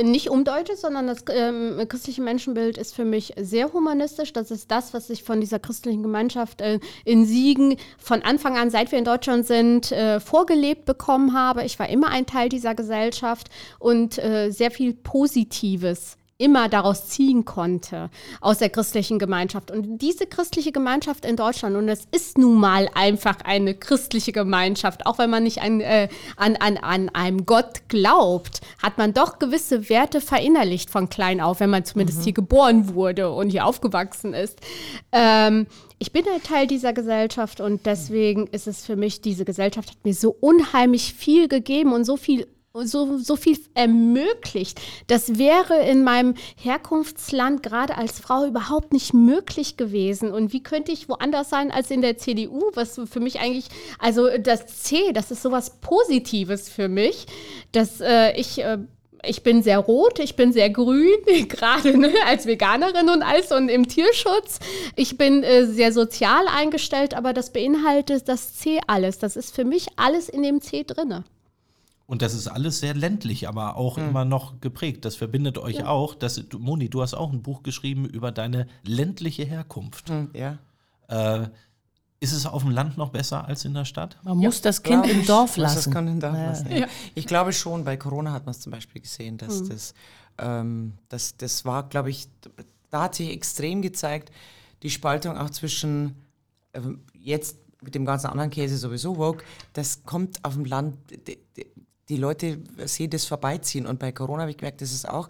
nicht 0.00 0.30
umdeutet, 0.30 0.78
sondern 0.78 1.08
das 1.08 1.24
ähm, 1.28 1.80
christliche 1.88 2.22
Menschenbild 2.22 2.78
ist 2.78 2.94
für 2.94 3.04
mich 3.04 3.32
sehr 3.36 3.72
humanistisch. 3.72 4.32
Das 4.32 4.52
ist 4.52 4.70
das, 4.70 4.94
was 4.94 5.10
ich 5.10 5.24
von 5.24 5.40
dieser 5.40 5.58
christlichen 5.58 6.04
Gemeinschaft 6.04 6.60
äh, 6.60 6.78
in 7.04 7.26
Siegen 7.26 7.76
von 7.98 8.22
Anfang 8.22 8.56
an, 8.56 8.70
seit 8.70 8.92
wir 8.92 8.98
in 9.00 9.04
Deutschland 9.04 9.44
sind, 9.44 9.90
äh, 9.90 10.20
vorgelebt 10.20 10.84
bekommen 10.84 11.32
habe. 11.34 11.64
Ich 11.64 11.80
war 11.80 11.88
immer 11.88 12.10
ein 12.10 12.26
Teil 12.26 12.48
dieser 12.48 12.76
Gesellschaft 12.76 13.48
und 13.80 14.18
äh, 14.18 14.50
sehr 14.52 14.70
viel 14.70 14.94
Positives 14.94 16.16
immer 16.38 16.68
daraus 16.68 17.08
ziehen 17.08 17.44
konnte 17.44 18.10
aus 18.40 18.58
der 18.58 18.70
christlichen 18.70 19.18
Gemeinschaft. 19.18 19.72
Und 19.72 19.98
diese 19.98 20.24
christliche 20.26 20.70
Gemeinschaft 20.70 21.24
in 21.24 21.34
Deutschland, 21.34 21.76
und 21.76 21.88
es 21.88 22.06
ist 22.12 22.38
nun 22.38 22.60
mal 22.60 22.88
einfach 22.94 23.38
eine 23.44 23.74
christliche 23.74 24.30
Gemeinschaft, 24.30 25.04
auch 25.06 25.18
wenn 25.18 25.30
man 25.30 25.42
nicht 25.42 25.60
an, 25.60 25.80
äh, 25.80 26.08
an, 26.36 26.54
an, 26.56 26.76
an 26.76 27.08
einem 27.08 27.44
Gott 27.44 27.88
glaubt, 27.88 28.60
hat 28.80 28.98
man 28.98 29.12
doch 29.12 29.40
gewisse 29.40 29.88
Werte 29.90 30.20
verinnerlicht 30.20 30.90
von 30.90 31.08
klein 31.08 31.40
auf, 31.40 31.58
wenn 31.58 31.70
man 31.70 31.84
zumindest 31.84 32.22
hier 32.22 32.32
geboren 32.32 32.94
wurde 32.94 33.32
und 33.32 33.50
hier 33.50 33.66
aufgewachsen 33.66 34.32
ist. 34.32 34.60
Ähm, 35.10 35.66
ich 35.98 36.12
bin 36.12 36.24
ein 36.32 36.42
Teil 36.44 36.68
dieser 36.68 36.92
Gesellschaft 36.92 37.60
und 37.60 37.84
deswegen 37.84 38.46
ist 38.46 38.68
es 38.68 38.86
für 38.86 38.94
mich, 38.94 39.20
diese 39.20 39.44
Gesellschaft 39.44 39.90
hat 39.90 40.04
mir 40.04 40.14
so 40.14 40.36
unheimlich 40.40 41.14
viel 41.14 41.48
gegeben 41.48 41.92
und 41.92 42.04
so 42.04 42.16
viel 42.16 42.46
so, 42.84 43.18
so 43.18 43.36
viel 43.36 43.58
ermöglicht. 43.74 44.80
Das 45.06 45.38
wäre 45.38 45.86
in 45.88 46.04
meinem 46.04 46.34
Herkunftsland 46.56 47.62
gerade 47.62 47.96
als 47.96 48.20
Frau 48.20 48.46
überhaupt 48.46 48.92
nicht 48.92 49.14
möglich 49.14 49.76
gewesen. 49.76 50.32
Und 50.32 50.52
wie 50.52 50.62
könnte 50.62 50.92
ich 50.92 51.08
woanders 51.08 51.50
sein 51.50 51.70
als 51.70 51.90
in 51.90 52.02
der 52.02 52.18
CDU, 52.18 52.70
was 52.74 53.00
für 53.10 53.20
mich 53.20 53.40
eigentlich, 53.40 53.68
also 53.98 54.28
das 54.38 54.66
C, 54.66 55.12
das 55.12 55.30
ist 55.30 55.42
sowas 55.42 55.80
Positives 55.80 56.68
für 56.68 56.88
mich, 56.88 57.26
dass 57.72 58.00
äh, 58.00 58.32
ich. 58.38 58.58
Äh, 58.58 58.78
ich 59.24 59.42
bin 59.42 59.62
sehr 59.62 59.78
rot, 59.78 60.18
ich 60.20 60.36
bin 60.36 60.52
sehr 60.52 60.70
grün, 60.70 61.18
gerade 61.48 61.98
ne, 61.98 62.12
als 62.26 62.46
Veganerin 62.46 63.08
und 63.08 63.22
alles 63.22 63.50
und 63.52 63.68
im 63.68 63.88
Tierschutz. 63.88 64.60
Ich 64.96 65.18
bin 65.18 65.42
äh, 65.42 65.66
sehr 65.66 65.92
sozial 65.92 66.46
eingestellt, 66.46 67.14
aber 67.14 67.32
das 67.32 67.52
beinhaltet 67.52 68.28
das 68.28 68.54
C 68.54 68.78
alles. 68.86 69.18
Das 69.18 69.36
ist 69.36 69.54
für 69.54 69.64
mich 69.64 69.88
alles 69.96 70.28
in 70.28 70.42
dem 70.42 70.60
C 70.60 70.84
drinne. 70.84 71.24
Und 72.08 72.22
das 72.22 72.32
ist 72.32 72.48
alles 72.48 72.80
sehr 72.80 72.94
ländlich, 72.94 73.46
aber 73.48 73.76
auch 73.76 73.98
Hm. 73.98 74.08
immer 74.08 74.24
noch 74.24 74.60
geprägt. 74.60 75.04
Das 75.04 75.14
verbindet 75.14 75.58
euch 75.58 75.84
auch. 75.84 76.14
Das, 76.14 76.42
Moni, 76.58 76.88
du 76.88 77.02
hast 77.02 77.12
auch 77.14 77.30
ein 77.32 77.42
Buch 77.42 77.62
geschrieben 77.62 78.06
über 78.06 78.32
deine 78.32 78.66
ländliche 78.82 79.44
Herkunft. 79.44 80.10
ja. 80.34 80.58
Äh, 81.08 81.48
ist 82.20 82.32
es 82.32 82.46
auf 82.46 82.62
dem 82.62 82.72
Land 82.72 82.96
noch 82.96 83.10
besser 83.10 83.46
als 83.46 83.64
in 83.64 83.74
der 83.74 83.84
Stadt? 83.84 84.16
Man 84.24 84.38
muss 84.38 84.60
das 84.60 84.82
Kind 84.82 85.06
im 85.06 85.24
Dorf 85.24 85.56
lassen. 85.56 85.76
Das 85.76 85.90
kann 85.90 86.08
im 86.08 86.18
Dorf 86.18 86.34
Ja. 86.34 86.46
lassen. 86.46 86.72
Ja. 86.76 86.86
Ich 87.14 87.26
glaube 87.28 87.52
schon, 87.52 87.84
bei 87.84 87.96
Corona 87.96 88.32
hat 88.32 88.44
man 88.44 88.50
es 88.56 88.60
zum 88.60 88.72
Beispiel 88.72 89.00
gesehen, 89.02 89.38
dass 89.38 89.60
Mhm. 89.62 89.68
das, 89.68 89.94
ähm, 90.38 90.92
das, 91.08 91.36
das 91.36 91.64
war, 91.64 91.88
glaube 91.88 92.10
ich, 92.10 92.26
da 92.90 93.02
hat 93.02 93.14
sich 93.14 93.30
extrem 93.30 93.82
gezeigt, 93.82 94.32
die 94.82 94.90
Spaltung 94.90 95.36
auch 95.38 95.50
zwischen 95.50 96.16
ähm, 96.74 97.02
jetzt 97.14 97.56
mit 97.82 97.94
dem 97.94 98.04
ganzen 98.04 98.26
anderen 98.26 98.50
Käse 98.50 98.76
sowieso 98.78 99.16
woke, 99.16 99.44
das 99.74 100.02
kommt 100.02 100.44
auf 100.44 100.54
dem 100.54 100.64
Land, 100.64 100.96
die, 102.08 102.16
Leute 102.16 102.58
sehen 102.84 103.10
das 103.10 103.24
vorbeiziehen. 103.24 103.86
Und 103.86 103.98
bei 103.98 104.12
Corona 104.12 104.42
habe 104.42 104.50
ich 104.50 104.56
gemerkt, 104.56 104.80
das 104.80 104.92
ist 104.92 105.08
auch 105.08 105.28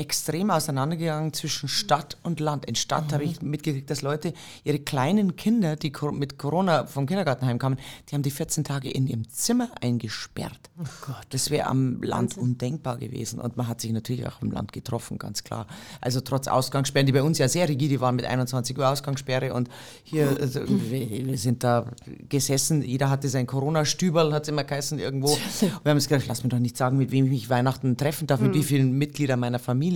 extrem 0.00 0.50
auseinandergegangen 0.50 1.34
zwischen 1.34 1.68
Stadt 1.68 2.16
und 2.22 2.40
Land. 2.40 2.64
In 2.64 2.74
Stadt 2.74 3.12
habe 3.12 3.22
ich 3.22 3.42
mitgekriegt, 3.42 3.90
dass 3.90 4.00
Leute 4.00 4.32
ihre 4.64 4.78
kleinen 4.78 5.36
Kinder, 5.36 5.76
die 5.76 5.92
mit 6.12 6.38
Corona 6.38 6.86
vom 6.86 7.04
Kindergarten 7.04 7.44
heimkamen, 7.44 7.78
die 8.08 8.14
haben 8.14 8.22
die 8.22 8.30
14 8.30 8.64
Tage 8.64 8.90
in 8.90 9.06
ihrem 9.06 9.28
Zimmer 9.28 9.68
eingesperrt. 9.82 10.70
Oh 10.78 10.84
Gott. 11.06 11.26
Das 11.28 11.50
wäre 11.50 11.66
am 11.66 12.02
Land 12.02 12.38
undenkbar 12.38 12.96
gewesen. 12.96 13.40
Und 13.40 13.58
man 13.58 13.68
hat 13.68 13.82
sich 13.82 13.92
natürlich 13.92 14.26
auch 14.26 14.40
im 14.40 14.50
Land 14.50 14.72
getroffen, 14.72 15.18
ganz 15.18 15.44
klar. 15.44 15.66
Also 16.00 16.22
trotz 16.22 16.48
Ausgangssperren, 16.48 17.04
die 17.04 17.12
bei 17.12 17.22
uns 17.22 17.36
ja 17.36 17.48
sehr 17.48 17.68
rigide 17.68 18.00
waren 18.00 18.16
mit 18.16 18.24
21 18.24 18.78
Uhr 18.78 18.88
Ausgangssperre. 18.88 19.52
Und 19.52 19.68
hier 20.02 20.34
also, 20.40 20.60
wir 20.66 21.36
sind 21.36 21.62
da 21.62 21.84
gesessen, 22.30 22.80
jeder 22.80 23.10
hatte 23.10 23.28
sein 23.28 23.46
Corona-Stüberl, 23.46 24.32
hat 24.32 24.44
es 24.44 24.48
immer 24.48 24.64
geheißen, 24.64 24.98
irgendwo. 24.98 25.28
Und 25.60 25.60
wir 25.84 25.90
haben 25.90 25.96
uns 25.96 26.08
gedacht, 26.08 26.26
lass 26.26 26.42
mir 26.42 26.48
doch 26.48 26.58
nicht 26.58 26.78
sagen, 26.78 26.96
mit 26.96 27.10
wem 27.10 27.26
ich 27.26 27.30
mich 27.30 27.50
Weihnachten 27.50 27.98
treffen 27.98 28.26
darf, 28.26 28.40
mit 28.40 28.54
wie 28.54 28.62
vielen 28.62 28.92
Mitgliedern 28.92 29.38
meiner 29.38 29.58
Familie. 29.58 29.89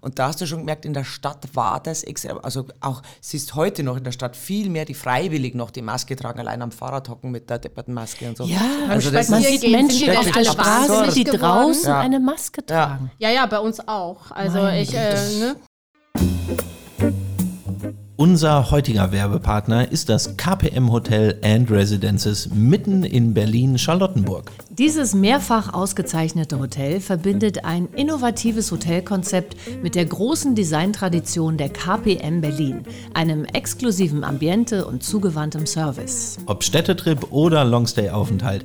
Und 0.00 0.18
da 0.18 0.28
hast 0.28 0.40
du 0.40 0.46
schon 0.46 0.60
gemerkt, 0.60 0.84
in 0.84 0.94
der 0.94 1.04
Stadt 1.04 1.48
war 1.54 1.80
das 1.82 2.02
extrem, 2.02 2.38
also 2.38 2.66
auch, 2.80 3.02
es 3.20 3.34
ist 3.34 3.54
heute 3.54 3.82
noch 3.82 3.96
in 3.96 4.04
der 4.04 4.12
Stadt 4.12 4.36
viel 4.36 4.70
mehr, 4.70 4.84
die 4.84 4.94
freiwillig 4.94 5.54
noch 5.54 5.70
die 5.70 5.82
Maske 5.82 6.16
tragen, 6.16 6.40
allein 6.40 6.62
am 6.62 6.72
Fahrrad 6.72 7.08
hocken 7.08 7.30
mit 7.30 7.50
der 7.50 7.58
depperten 7.58 7.94
Maske 7.94 8.28
und 8.28 8.36
so. 8.36 8.44
Ja, 8.44 8.60
also 8.88 9.10
das 9.10 9.28
man 9.28 9.42
ist, 9.42 9.60
sieht 9.60 9.70
Menschen 9.70 10.16
auf 10.16 10.30
der 10.30 10.44
Straße, 10.44 11.14
die 11.14 11.24
draußen 11.24 11.88
Ja. 11.88 12.00
eine 12.00 12.20
Maske 12.20 12.64
tragen. 12.64 13.10
Ja, 13.18 13.30
ja, 13.30 13.46
bei 13.46 13.58
uns 13.58 13.86
auch. 13.86 14.30
Also 14.30 14.58
Mein 14.58 14.82
ich, 14.82 14.94
äh, 14.94 15.14
ne? 15.38 15.56
Unser 18.16 18.70
heutiger 18.70 19.10
Werbepartner 19.10 19.90
ist 19.90 20.08
das 20.08 20.36
KPM 20.36 20.92
Hotel 20.92 21.36
and 21.42 21.68
Residences 21.68 22.48
mitten 22.54 23.02
in 23.02 23.34
Berlin-Charlottenburg. 23.34 24.52
Dieses 24.70 25.14
mehrfach 25.14 25.74
ausgezeichnete 25.74 26.60
Hotel 26.60 27.00
verbindet 27.00 27.64
ein 27.64 27.88
innovatives 27.96 28.70
Hotelkonzept 28.70 29.56
mit 29.82 29.96
der 29.96 30.04
großen 30.04 30.54
Designtradition 30.54 31.56
der 31.56 31.70
KPM 31.70 32.40
Berlin, 32.40 32.84
einem 33.14 33.46
exklusiven 33.46 34.22
Ambiente 34.22 34.86
und 34.86 35.02
zugewandtem 35.02 35.66
Service. 35.66 36.38
Ob 36.46 36.62
Städtetrip 36.62 37.32
oder 37.32 37.64
Longstay-Aufenthalt, 37.64 38.64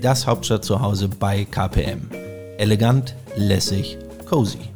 das 0.00 0.28
Hauptstadt 0.28 0.64
zu 0.64 0.80
Hause 0.80 1.08
bei 1.08 1.44
KPM. 1.44 2.10
Elegant, 2.58 3.16
lässig, 3.34 3.98
cozy. 4.26 4.73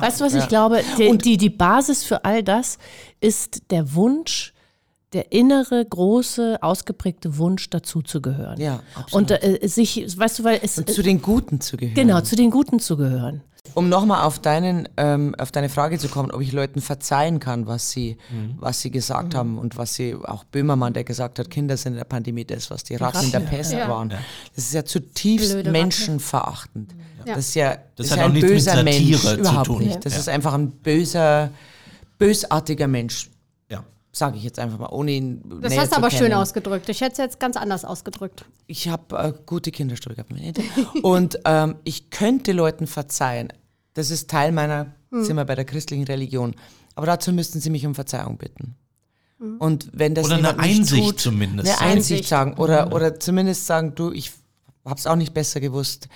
Weißt 0.00 0.20
du, 0.20 0.24
was 0.24 0.34
ich 0.34 0.48
glaube? 0.48 0.82
Die, 0.98 1.18
die, 1.18 1.36
die 1.36 1.50
Basis 1.50 2.04
für 2.04 2.24
all 2.24 2.42
das 2.42 2.78
ist 3.20 3.70
der 3.70 3.94
Wunsch, 3.94 4.52
der 5.12 5.32
innere, 5.32 5.84
große, 5.84 6.58
ausgeprägte 6.60 7.38
Wunsch, 7.38 7.70
dazuzugehören. 7.70 8.60
Ja, 8.60 8.80
absolut. 8.94 9.30
Und 9.32 9.42
äh, 9.42 9.66
sich, 9.66 10.18
weißt 10.18 10.40
du, 10.40 10.44
weil 10.44 10.60
es. 10.62 10.78
und 10.78 10.90
zu 10.90 11.02
den 11.02 11.22
Guten 11.22 11.60
zu 11.60 11.76
gehören. 11.76 11.94
genau, 11.94 12.20
zu 12.20 12.36
den 12.36 12.50
Guten 12.50 12.78
zu 12.78 12.96
gehören. 12.96 13.42
Um 13.74 13.88
nochmal 13.88 14.24
auf, 14.24 14.38
deinen, 14.38 14.88
ähm, 14.96 15.34
auf 15.38 15.50
deine 15.52 15.68
Frage 15.68 15.98
zu 15.98 16.08
kommen, 16.08 16.30
ob 16.30 16.40
ich 16.40 16.52
Leuten 16.52 16.80
verzeihen 16.80 17.38
kann, 17.40 17.66
was 17.66 17.90
sie, 17.90 18.16
was 18.58 18.80
sie 18.80 18.90
gesagt 18.90 19.34
haben 19.34 19.58
und 19.58 19.76
was 19.76 19.94
sie, 19.94 20.14
auch 20.14 20.44
Böhmermann, 20.44 20.92
der 20.94 21.04
gesagt 21.04 21.38
hat, 21.38 21.50
Kinder 21.50 21.76
sind 21.76 21.92
in 21.92 21.98
der 21.98 22.04
Pandemie 22.04 22.44
das, 22.44 22.70
was 22.70 22.84
die 22.84 22.96
Ratten 22.96 23.24
in 23.24 23.32
der 23.32 23.40
Pest 23.40 23.72
Ja. 23.72 23.88
waren. 23.88 24.08
Das 24.54 24.64
ist 24.64 24.74
ja 24.74 24.84
zutiefst 24.84 25.52
Blöde 25.52 25.70
menschenverachtend. 25.70 26.94
Ja. 27.24 27.34
Das 27.34 27.48
ist 27.48 27.54
ja, 27.54 27.76
das 27.96 28.06
ist 28.06 28.12
hat 28.12 28.20
auch 28.20 28.24
ein 28.24 28.32
mit 28.32 28.42
böser 28.42 28.72
Satire 28.76 28.84
Mensch. 28.84 29.20
zu 29.22 29.34
Überhaupt 29.36 29.66
tun. 29.66 29.82
nicht. 29.84 30.04
Das 30.04 30.14
Ja. 30.14 30.18
ist 30.20 30.28
einfach 30.28 30.54
ein 30.54 30.70
böser, 30.70 31.50
bösartiger 32.18 32.88
Mensch, 32.88 33.30
Ja. 33.70 33.84
sage 34.12 34.36
ich 34.38 34.44
jetzt 34.44 34.58
einfach 34.58 34.78
mal, 34.78 34.88
ohne 34.90 35.12
ihn 35.12 35.42
Das 35.60 35.70
näher 35.70 35.82
hast 35.82 35.92
du 35.92 35.96
aber 35.96 36.10
schön 36.10 36.20
kennen. 36.28 36.34
ausgedrückt. 36.34 36.88
Ich 36.88 37.00
hätte 37.00 37.12
es 37.12 37.18
jetzt 37.18 37.40
ganz 37.40 37.56
anders 37.56 37.84
ausgedrückt. 37.84 38.44
ich 38.66 38.88
habe 38.88 39.16
äh, 39.16 39.32
gute 39.46 39.70
Kinderstube 39.70 40.14
gehabt. 40.14 40.30
Und 41.02 41.38
ähm, 41.44 41.76
ich 41.84 42.10
könnte 42.10 42.52
Leuten 42.52 42.86
verzeihen. 42.86 43.48
Das 43.98 44.12
ist 44.12 44.30
Teil 44.30 44.52
meiner, 44.52 44.94
sind 45.10 45.34
wir 45.34 45.44
bei 45.44 45.56
der 45.56 45.64
christlichen 45.64 46.04
Religion. 46.04 46.54
Aber 46.94 47.06
dazu 47.06 47.32
müssten 47.32 47.60
sie 47.60 47.68
mich 47.68 47.84
um 47.84 47.96
Verzeihung 47.96 48.38
bitten. 48.38 48.76
Und 49.58 49.90
wenn 49.92 50.14
das 50.14 50.26
Oder 50.26 50.36
eine 50.36 50.58
Einsicht 50.58 51.04
tut, 51.04 51.20
zumindest 51.20 51.68
Eine 51.68 51.76
sagen. 51.76 51.90
Einsicht 51.90 52.12
Einsicht. 52.12 52.28
sagen. 52.28 52.54
Oder, 52.54 52.92
oder 52.92 53.18
zumindest 53.18 53.66
sagen, 53.66 53.96
du, 53.96 54.12
ich 54.12 54.30
habe 54.84 54.98
es 55.00 55.08
auch 55.08 55.16
nicht 55.16 55.34
besser 55.34 55.58
gewusst. 55.58 56.08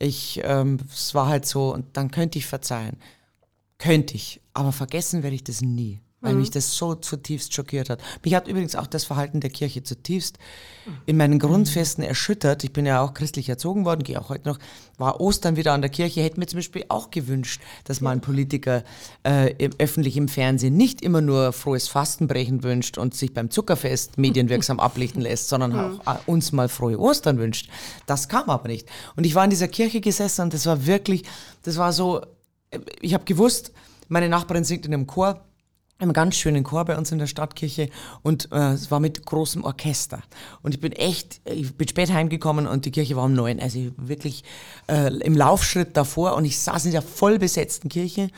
Ich, 0.00 0.40
ähm, 0.42 0.78
es 0.92 1.14
war 1.14 1.28
halt 1.28 1.46
so. 1.46 1.72
Und 1.72 1.96
dann 1.96 2.10
könnte 2.10 2.38
ich 2.38 2.46
verzeihen. 2.46 2.96
Könnte 3.78 4.16
ich. 4.16 4.40
Aber 4.52 4.72
vergessen 4.72 5.22
werde 5.22 5.36
ich 5.36 5.44
das 5.44 5.60
nie. 5.60 6.00
Weil 6.20 6.34
mich 6.34 6.50
das 6.50 6.76
so 6.76 6.96
zutiefst 6.96 7.54
schockiert 7.54 7.90
hat. 7.90 8.00
Mich 8.24 8.34
hat 8.34 8.48
übrigens 8.48 8.74
auch 8.74 8.88
das 8.88 9.04
Verhalten 9.04 9.38
der 9.38 9.50
Kirche 9.50 9.84
zutiefst 9.84 10.38
in 11.06 11.16
meinen 11.16 11.38
Grundfesten 11.38 12.02
erschüttert. 12.02 12.64
Ich 12.64 12.72
bin 12.72 12.86
ja 12.86 13.00
auch 13.02 13.14
christlich 13.14 13.48
erzogen 13.48 13.84
worden, 13.84 14.02
gehe 14.02 14.20
auch 14.20 14.28
heute 14.28 14.48
noch. 14.48 14.58
War 14.96 15.20
Ostern 15.20 15.56
wieder 15.56 15.72
an 15.72 15.80
der 15.80 15.90
Kirche, 15.90 16.22
hätte 16.22 16.40
mir 16.40 16.46
zum 16.46 16.58
Beispiel 16.58 16.84
auch 16.88 17.10
gewünscht, 17.10 17.60
dass 17.84 18.00
mal 18.00 18.10
ein 18.10 18.20
Politiker 18.20 18.82
äh, 19.24 19.52
im, 19.58 19.72
öffentlich 19.78 20.16
im 20.16 20.28
Fernsehen 20.28 20.76
nicht 20.76 21.02
immer 21.02 21.20
nur 21.20 21.52
frohes 21.52 21.88
Fastenbrechen 21.88 22.62
wünscht 22.62 22.98
und 22.98 23.14
sich 23.14 23.32
beim 23.32 23.50
Zuckerfest 23.50 24.18
medienwirksam 24.18 24.80
ablichten 24.80 25.22
lässt, 25.22 25.48
sondern 25.48 25.72
auch 25.78 26.14
äh, 26.14 26.18
uns 26.26 26.52
mal 26.52 26.68
frohe 26.68 26.98
Ostern 26.98 27.38
wünscht. 27.38 27.70
Das 28.06 28.28
kam 28.28 28.50
aber 28.50 28.68
nicht. 28.68 28.88
Und 29.16 29.24
ich 29.24 29.34
war 29.34 29.44
in 29.44 29.50
dieser 29.50 29.68
Kirche 29.68 30.00
gesessen 30.00 30.42
und 30.42 30.54
das 30.54 30.66
war 30.66 30.86
wirklich, 30.86 31.24
das 31.62 31.76
war 31.76 31.92
so, 31.92 32.22
äh, 32.70 32.80
ich 33.00 33.14
habe 33.14 33.24
gewusst, 33.24 33.72
meine 34.08 34.28
Nachbarin 34.28 34.64
singt 34.64 34.86
in 34.86 34.94
einem 34.94 35.06
Chor 35.06 35.44
einem 35.98 36.12
ganz 36.12 36.36
schönen 36.36 36.62
Chor 36.62 36.84
bei 36.84 36.96
uns 36.96 37.10
in 37.10 37.18
der 37.18 37.26
Stadtkirche 37.26 37.90
und 38.22 38.50
äh, 38.52 38.72
es 38.72 38.90
war 38.90 39.00
mit 39.00 39.26
großem 39.26 39.64
Orchester. 39.64 40.22
Und 40.62 40.74
ich 40.74 40.80
bin 40.80 40.92
echt, 40.92 41.40
ich 41.44 41.74
bin 41.74 41.88
spät 41.88 42.12
heimgekommen 42.12 42.66
und 42.66 42.84
die 42.84 42.92
Kirche 42.92 43.16
war 43.16 43.24
um 43.24 43.32
neun, 43.32 43.58
also 43.58 43.80
wirklich 43.96 44.44
äh, 44.88 45.12
im 45.18 45.36
Laufschritt 45.36 45.96
davor 45.96 46.36
und 46.36 46.44
ich 46.44 46.58
saß 46.60 46.84
in 46.84 46.92
der 46.92 47.02
voll 47.02 47.38
besetzten 47.38 47.88
Kirche 47.88 48.30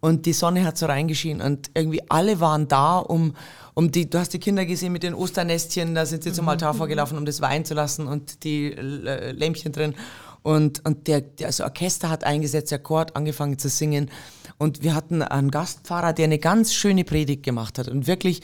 und 0.00 0.26
die 0.26 0.32
Sonne 0.32 0.64
hat 0.64 0.78
so 0.78 0.86
reingeschienen 0.86 1.44
und 1.44 1.72
irgendwie 1.74 2.02
alle 2.08 2.38
waren 2.38 2.68
da, 2.68 2.98
um, 2.98 3.34
um 3.74 3.90
die, 3.90 4.08
du 4.08 4.18
hast 4.18 4.32
die 4.32 4.38
Kinder 4.38 4.64
gesehen 4.64 4.92
mit 4.92 5.02
den 5.02 5.14
Osternestchen, 5.14 5.96
da 5.96 6.06
sind 6.06 6.22
sie 6.22 6.32
zum 6.32 6.48
Altar 6.48 6.72
vorgelaufen, 6.74 7.18
um 7.18 7.26
das 7.26 7.40
Wein 7.40 7.64
zu 7.64 7.74
lassen 7.74 8.06
und 8.06 8.44
die 8.44 8.72
äh, 8.72 9.32
Lämpchen 9.32 9.72
drin. 9.72 9.94
Und, 10.42 10.84
und 10.84 11.06
der, 11.08 11.20
der 11.20 11.48
also 11.48 11.64
Orchester 11.64 12.10
hat 12.10 12.24
eingesetzt, 12.24 12.70
der 12.70 12.78
Chor 12.78 13.00
hat 13.00 13.16
angefangen 13.16 13.58
zu 13.58 13.68
singen. 13.68 14.10
Und 14.58 14.82
wir 14.82 14.94
hatten 14.94 15.22
einen 15.22 15.50
Gastpfarrer, 15.50 16.12
der 16.12 16.24
eine 16.24 16.38
ganz 16.38 16.74
schöne 16.74 17.04
Predigt 17.04 17.42
gemacht 17.42 17.78
hat. 17.78 17.88
Und 17.88 18.06
wirklich, 18.06 18.42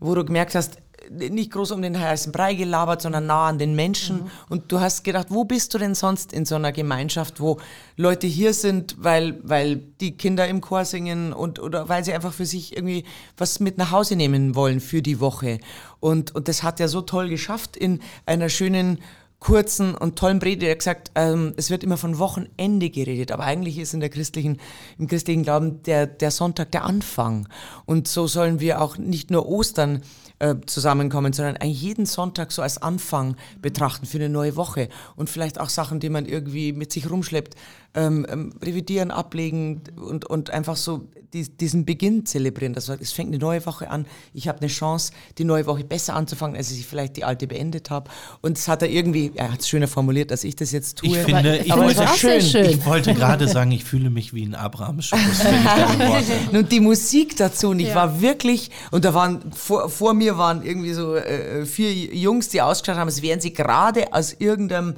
wo 0.00 0.14
du 0.14 0.24
gemerkt 0.24 0.54
hast, 0.54 0.78
nicht 1.10 1.52
groß 1.52 1.72
um 1.72 1.82
den 1.82 1.98
heißen 1.98 2.32
Brei 2.32 2.54
gelabert, 2.54 3.02
sondern 3.02 3.26
nah 3.26 3.48
an 3.48 3.58
den 3.58 3.74
Menschen. 3.74 4.30
Und 4.48 4.70
du 4.70 4.80
hast 4.80 5.04
gedacht, 5.04 5.28
wo 5.30 5.44
bist 5.44 5.72
du 5.74 5.78
denn 5.78 5.94
sonst 5.94 6.32
in 6.32 6.44
so 6.44 6.54
einer 6.54 6.72
Gemeinschaft, 6.72 7.40
wo 7.40 7.60
Leute 7.96 8.26
hier 8.26 8.54
sind, 8.54 8.96
weil, 8.98 9.38
weil 9.42 9.76
die 9.76 10.16
Kinder 10.16 10.46
im 10.48 10.60
Chor 10.60 10.84
singen 10.84 11.32
und 11.32 11.58
oder 11.58 11.88
weil 11.88 12.04
sie 12.04 12.12
einfach 12.12 12.32
für 12.32 12.46
sich 12.46 12.76
irgendwie 12.76 13.04
was 13.36 13.60
mit 13.60 13.78
nach 13.78 13.90
Hause 13.90 14.16
nehmen 14.16 14.54
wollen 14.54 14.80
für 14.80 15.02
die 15.02 15.20
Woche. 15.20 15.58
Und, 16.00 16.34
und 16.34 16.48
das 16.48 16.62
hat 16.62 16.80
er 16.80 16.88
so 16.88 17.00
toll 17.00 17.28
geschafft 17.28 17.76
in 17.76 18.00
einer 18.26 18.48
schönen 18.48 18.98
kurzen 19.42 19.96
und 19.96 20.16
tollen 20.16 20.38
Predigt. 20.38 20.62
Er 20.62 20.70
hat 20.70 20.78
gesagt, 20.78 21.10
ähm, 21.16 21.52
es 21.56 21.68
wird 21.68 21.82
immer 21.82 21.96
von 21.96 22.20
Wochenende 22.20 22.90
geredet, 22.90 23.32
aber 23.32 23.42
eigentlich 23.42 23.76
ist 23.76 23.92
in 23.92 23.98
der 23.98 24.08
christlichen, 24.08 24.58
im 24.98 25.08
christlichen 25.08 25.42
Glauben 25.42 25.82
der, 25.82 26.06
der 26.06 26.30
Sonntag 26.30 26.70
der 26.70 26.84
Anfang. 26.84 27.48
Und 27.84 28.06
so 28.06 28.28
sollen 28.28 28.60
wir 28.60 28.80
auch 28.80 28.98
nicht 28.98 29.32
nur 29.32 29.48
Ostern 29.48 30.02
äh, 30.38 30.54
zusammenkommen, 30.66 31.32
sondern 31.32 31.56
jeden 31.68 32.06
Sonntag 32.06 32.52
so 32.52 32.62
als 32.62 32.78
Anfang 32.78 33.34
betrachten 33.60 34.06
für 34.06 34.18
eine 34.18 34.28
neue 34.28 34.54
Woche 34.54 34.88
und 35.16 35.28
vielleicht 35.28 35.58
auch 35.58 35.70
Sachen, 35.70 35.98
die 35.98 36.08
man 36.08 36.24
irgendwie 36.26 36.72
mit 36.72 36.92
sich 36.92 37.10
rumschleppt, 37.10 37.56
ähm, 37.94 38.26
ähm, 38.30 38.54
revidieren, 38.62 39.10
ablegen 39.10 39.82
und, 39.96 40.24
und 40.24 40.50
einfach 40.50 40.76
so 40.76 41.08
die, 41.32 41.48
diesen 41.48 41.84
Beginn 41.84 42.26
zelebrieren. 42.26 42.74
Das 42.74 42.88
heißt, 42.88 43.00
es 43.00 43.12
fängt 43.12 43.28
eine 43.28 43.38
neue 43.38 43.64
Woche 43.64 43.90
an. 43.90 44.06
Ich 44.34 44.48
habe 44.48 44.60
eine 44.60 44.68
Chance, 44.68 45.12
die 45.38 45.44
neue 45.44 45.66
Woche 45.66 45.84
besser 45.84 46.14
anzufangen, 46.14 46.56
als 46.56 46.70
ich 46.70 46.86
vielleicht 46.86 47.16
die 47.16 47.24
alte 47.24 47.46
beendet 47.46 47.90
habe. 47.90 48.10
Und 48.42 48.58
das 48.58 48.68
hat 48.68 48.82
er 48.82 48.90
irgendwie, 48.90 49.32
er 49.34 49.52
hat 49.52 49.60
es 49.60 49.68
schöner 49.68 49.88
formuliert, 49.88 50.30
als 50.30 50.44
ich 50.44 50.56
das 50.56 50.72
jetzt 50.72 50.98
tue. 50.98 51.08
Ich 51.18 51.24
finde, 51.24 51.58
ich 51.58 51.72
aber 51.72 51.86
es 51.86 51.96
wollte, 51.98 52.12
sehr 52.18 52.40
schön. 52.40 52.64
ich 52.70 52.84
wollte 52.84 53.14
gerade 53.14 53.48
sagen, 53.48 53.70
ich 53.72 53.84
fühle 53.84 54.10
mich 54.10 54.34
wie 54.34 54.44
ein 54.44 54.54
Abraham-Schuss, 54.54 55.18
Worte. 55.20 56.32
Und 56.58 56.72
die 56.72 56.80
Musik 56.80 57.36
dazu, 57.36 57.70
und 57.70 57.80
ich 57.80 57.88
Ja. 57.88 57.94
war 57.94 58.20
wirklich, 58.20 58.70
und 58.90 59.04
da 59.04 59.14
waren, 59.14 59.52
vor, 59.52 59.88
vor 59.88 60.14
mir 60.14 60.38
waren 60.38 60.62
irgendwie 60.62 60.92
so 60.92 61.14
äh, 61.14 61.64
vier 61.66 61.92
Jungs, 61.92 62.48
die 62.48 62.60
ausgeschaut 62.62 62.98
haben, 62.98 63.08
als 63.08 63.22
wären 63.22 63.40
sie 63.40 63.52
gerade 63.52 64.12
aus 64.12 64.34
irgendeinem 64.38 64.94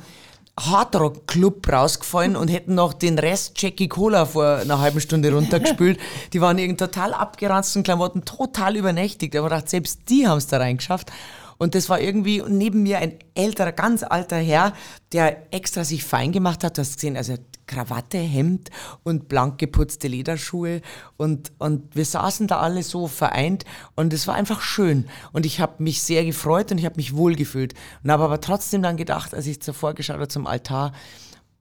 Hardrock-Club 0.58 1.68
rausgefallen 1.70 2.36
und 2.36 2.48
hätten 2.48 2.74
noch 2.74 2.92
den 2.92 3.18
Rest 3.18 3.60
Jackie 3.60 3.88
Cola 3.88 4.24
vor 4.24 4.56
einer 4.56 4.78
halben 4.78 5.00
Stunde 5.00 5.32
runtergespült. 5.32 5.98
Die 6.32 6.40
waren 6.40 6.58
irgendwie 6.58 6.76
total 6.76 7.12
abgeranzten 7.12 7.82
Klamotten, 7.82 8.24
total 8.24 8.76
übernächtigt. 8.76 9.34
Aber 9.36 9.48
ich 9.48 9.52
dachte, 9.52 9.70
selbst 9.70 10.00
die 10.08 10.28
haben 10.28 10.38
es 10.38 10.46
da 10.46 10.58
reingeschafft. 10.58 11.10
Und 11.58 11.74
das 11.74 11.88
war 11.88 12.00
irgendwie 12.00 12.42
neben 12.46 12.82
mir 12.82 12.98
ein 12.98 13.18
älterer, 13.34 13.72
ganz 13.72 14.02
alter 14.02 14.36
Herr, 14.36 14.72
der 15.12 15.52
extra 15.52 15.84
sich 15.84 16.04
fein 16.04 16.32
gemacht 16.32 16.64
hat. 16.64 16.76
Du 16.76 16.82
hast 16.82 16.96
gesehen, 16.96 17.16
also 17.16 17.36
Krawatte, 17.66 18.18
Hemd 18.18 18.70
und 19.02 19.28
blank 19.28 19.58
geputzte 19.58 20.08
Lederschuhe. 20.08 20.80
Und, 21.16 21.52
und 21.58 21.94
wir 21.96 22.04
saßen 22.04 22.46
da 22.46 22.60
alle 22.60 22.82
so 22.82 23.06
vereint 23.06 23.64
und 23.94 24.12
es 24.12 24.26
war 24.26 24.34
einfach 24.34 24.60
schön. 24.60 25.06
Und 25.32 25.46
ich 25.46 25.60
habe 25.60 25.82
mich 25.82 26.02
sehr 26.02 26.24
gefreut 26.24 26.70
und 26.72 26.78
ich 26.78 26.84
habe 26.84 26.96
mich 26.96 27.16
wohl 27.16 27.34
gefühlt. 27.34 27.74
Und 28.02 28.10
habe 28.10 28.24
aber 28.24 28.40
trotzdem 28.40 28.82
dann 28.82 28.96
gedacht, 28.96 29.34
als 29.34 29.46
ich 29.46 29.60
zuvor 29.60 29.94
geschaut 29.94 30.16
habe 30.16 30.28
zum 30.28 30.46
Altar, 30.46 30.92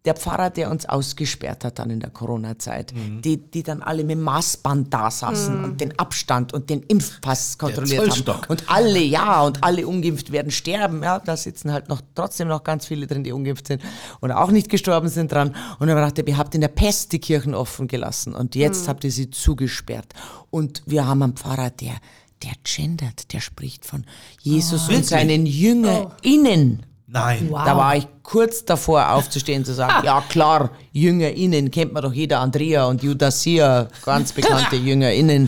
der 0.06 0.16
Pfarrer, 0.16 0.50
der 0.50 0.70
uns 0.70 0.86
ausgesperrt 0.86 1.64
hat 1.64 1.80
dann 1.80 1.90
in 1.90 2.02
der 2.02 2.10
Corona-Zeit, 2.10 2.94
die, 3.24 3.38
die 3.38 3.64
dann 3.64 3.82
alle 3.82 4.04
mit 4.04 4.18
dem 4.18 4.22
Maßband 4.22 4.94
da 4.94 5.10
saßen 5.10 5.64
und 5.64 5.80
den 5.80 5.98
Abstand 5.98 6.54
und 6.54 6.70
den 6.70 6.84
Impfpass 6.84 7.58
kontrolliert 7.58 8.28
haben. 8.28 8.42
Und 8.50 8.70
alle, 8.70 9.00
ja, 9.00 9.42
und 9.44 9.64
alle 9.64 9.88
ungeimpft 9.88 10.34
werden 10.34 10.52
sterben. 10.52 11.04
Ja, 11.04 11.20
da 11.20 11.38
sitzen 11.38 11.72
halt 11.72 11.88
noch 11.88 12.02
trotzdem 12.16 12.50
noch 12.50 12.66
ganz 12.66 12.86
viele 12.86 13.08
drin, 13.08 13.24
die 13.24 13.32
ungeimpft 13.32 13.68
sind 13.68 13.82
und 14.20 14.32
auch 14.34 14.52
nicht 14.52 14.70
gestorben 14.70 15.08
sind 15.08 15.32
dran. 15.32 15.56
Und 15.80 15.88
dann 15.88 15.96
dachte 15.96 16.22
ich, 16.22 16.28
ihr 16.28 16.38
habt 16.38 16.54
in 16.54 16.62
der 16.62 16.68
Pest 16.68 17.14
die 17.14 17.20
Kirchen 17.20 17.56
offen 17.56 17.88
gelassen 17.88 18.34
und 18.36 18.56
jetzt 18.56 18.90
habt 18.90 19.06
ihr 19.06 19.12
sie 19.12 19.30
zugesperrt. 19.30 20.14
Und 20.50 20.84
wir 20.86 21.08
haben 21.08 21.24
einen 21.24 21.38
Pfarrer, 21.38 21.70
der, 21.70 21.96
der 22.44 22.52
gendert, 22.64 23.32
der 23.32 23.40
spricht 23.40 23.86
von 23.86 24.04
Jesus 24.42 24.84
und 24.84 24.90
Wirklich? 24.90 25.08
seinen 25.08 25.46
JüngerInnen. 25.46 26.86
Nein. 27.14 27.50
Da 27.52 27.78
war 27.78 27.96
ich 27.96 28.08
kurz 28.24 28.66
davor 28.66 29.12
aufzustehen 29.12 29.64
zu 29.64 29.74
sagen, 29.74 30.04
ja 30.04 30.22
klar, 30.28 30.72
JüngerInnen 30.94 31.70
kennt 31.70 31.94
man 31.94 32.02
doch 32.02 32.12
jeder, 32.12 32.40
Andrea 32.40 32.86
und 32.86 33.04
Judasia, 33.04 33.88
ganz 34.04 34.32
bekannte 34.32 34.76
JüngerInnen. 34.88 35.48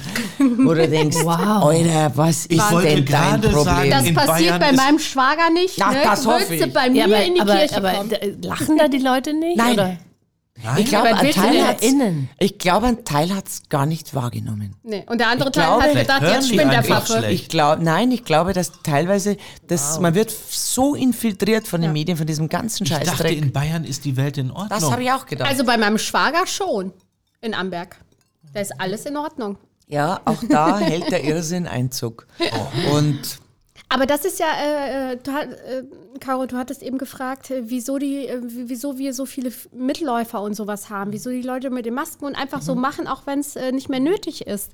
Wo 0.59 0.73
du 0.75 0.87
denkst, 0.87 1.17
Wow. 1.23 1.65
Alter, 1.65 2.11
was 2.15 2.45
ist 2.45 2.71
wollte 2.71 2.87
denn 2.95 3.05
dein 3.05 3.41
Problem? 3.41 3.63
sagen, 3.63 3.89
Das 3.89 4.13
passiert 4.13 4.59
Bayern 4.59 4.59
bei 4.59 4.71
meinem 4.73 4.99
Schwager 4.99 5.49
nicht. 5.51 5.81
Ach, 5.81 5.91
ne? 5.91 5.97
das 6.03 6.25
hoffe 6.27 6.45
du 6.55 6.65
ich. 6.65 6.73
bei 6.73 6.89
mir 6.89 6.99
Ja, 6.99 7.05
aber, 7.15 7.25
in 7.25 7.33
die 7.35 7.41
aber, 7.41 7.55
Kirche 7.55 7.77
aber 7.77 7.91
kommen? 7.93 8.09
d- 8.09 8.35
lachen 8.47 8.77
da 8.77 8.87
die 8.87 8.99
Leute 8.99 9.33
nicht? 9.33 9.57
Nein. 9.57 9.73
Oder? 9.73 9.97
Ich 10.77 10.85
glaube, 10.85 11.13
ein 11.15 11.31
Teil 11.31 11.67
hat's, 11.67 11.83
innen? 11.83 12.29
ich 12.39 12.57
glaube, 12.57 12.87
ein 12.87 13.03
Teil 13.03 13.33
hat 13.35 13.47
es 13.47 13.63
gar 13.69 13.85
nicht 13.85 14.15
wahrgenommen. 14.15 14.75
Nee. 14.83 15.03
Und 15.07 15.19
der 15.19 15.27
andere 15.27 15.49
Ich 15.49 15.55
Teil 15.55 15.65
glaube, 15.65 15.83
hat 15.83 15.93
gedacht, 15.93 16.21
jetzt 16.21 16.47
spinnt 16.47 16.71
der 16.71 16.83
schlecht. 16.83 17.29
Ich 17.29 17.49
glaube, 17.49 17.83
nein, 17.83 18.11
ich 18.11 18.23
glaube, 18.23 18.53
dass 18.53 18.71
teilweise, 18.81 19.37
dass 19.67 19.99
man 19.99 20.15
wird 20.15 20.31
so 20.31 20.95
infiltriert 20.95 21.67
von 21.67 21.81
den 21.81 21.91
Medien, 21.93 22.17
von 22.17 22.25
diesem 22.25 22.47
ganzen 22.47 22.85
Ich 22.85 22.89
dachte, 22.91 23.27
in 23.27 23.51
Bayern 23.51 23.83
ist 23.83 24.05
die 24.05 24.15
Welt 24.15 24.37
in 24.37 24.49
Ordnung. 24.49 24.69
Das 24.69 24.89
habe 24.89 25.03
ich 25.03 25.11
auch 25.11 25.25
gedacht. 25.25 25.49
Also 25.49 25.65
bei 25.65 25.77
meinem 25.77 25.97
Schwager 25.97 26.47
schon. 26.47 26.93
In 27.41 27.53
Amberg. 27.53 27.97
Da 28.53 28.61
ist 28.61 28.79
alles 28.79 29.05
in 29.05 29.17
Ordnung. 29.17 29.57
ja, 29.87 30.21
auch 30.25 30.41
da 30.49 30.79
hält 30.79 31.11
der 31.11 31.25
Irrsinn 31.25 31.67
Einzug. 31.67 32.25
Und 32.93 33.39
Aber 33.87 34.05
das 34.07 34.25
ist 34.25 34.39
ja, 34.39 34.47
äh, 34.47 35.13
äh, 35.13 35.17
du, 35.21 35.31
äh, 35.31 35.83
Caro, 36.19 36.45
du 36.47 36.57
hattest 36.57 36.81
eben 36.81 36.97
gefragt, 36.97 37.51
äh, 37.51 37.63
wieso, 37.65 37.97
die, 37.97 38.27
äh, 38.27 38.41
wie- 38.43 38.67
wieso 38.67 38.97
wir 38.97 39.13
so 39.13 39.25
viele 39.25 39.51
Mitläufer 39.71 40.41
und 40.41 40.55
sowas 40.55 40.89
haben, 40.89 41.13
wieso 41.13 41.29
die 41.29 41.43
Leute 41.43 41.69
mit 41.69 41.85
den 41.85 41.93
Masken 41.93 42.25
und 42.25 42.35
einfach 42.35 42.61
so 42.61 42.73
machen, 42.73 43.07
auch 43.07 43.27
wenn 43.27 43.39
es 43.39 43.55
äh, 43.55 43.71
nicht 43.71 43.87
mehr 43.89 43.99
nötig 43.99 44.47
ist. 44.47 44.71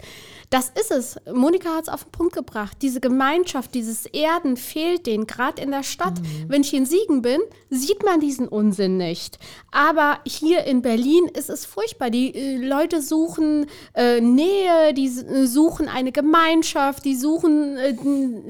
Das 0.50 0.70
ist 0.80 0.92
es. 0.92 1.16
Monika 1.34 1.76
hat 1.76 1.84
es 1.84 1.90
auf 1.90 2.04
den 2.06 2.12
Punkt 2.12 2.34
gebracht. 2.34 2.78
Diese 2.82 3.00
Gemeinschaft, 3.00 3.74
dieses 3.76 4.06
Erden 4.06 4.56
fehlt 4.58 5.06
denen, 5.06 5.28
gerade 5.28 5.62
in 5.62 5.72
der 5.72 5.84
Stadt. 5.84 6.14
Wenn 6.48 6.62
ich 6.62 6.74
in 6.74 6.86
Siegen 6.86 7.22
bin, 7.22 7.40
sieht 7.70 8.04
man 8.04 8.20
diesen 8.20 8.48
Unsinn 8.48 8.98
nicht. 8.98 9.40
Aber 9.72 10.20
hier 10.26 10.64
in 10.66 10.82
Berlin 10.82 11.26
ist 11.38 11.50
es 11.50 11.66
furchtbar. 11.66 12.10
Die 12.10 12.58
Leute 12.58 13.02
suchen 13.02 13.66
äh, 13.94 14.20
Nähe, 14.22 14.94
die 14.94 15.10
suchen 15.10 15.88
eine 15.88 16.12
Gemeinschaft, 16.12 17.06
die 17.06 17.16
suchen, 17.16 17.78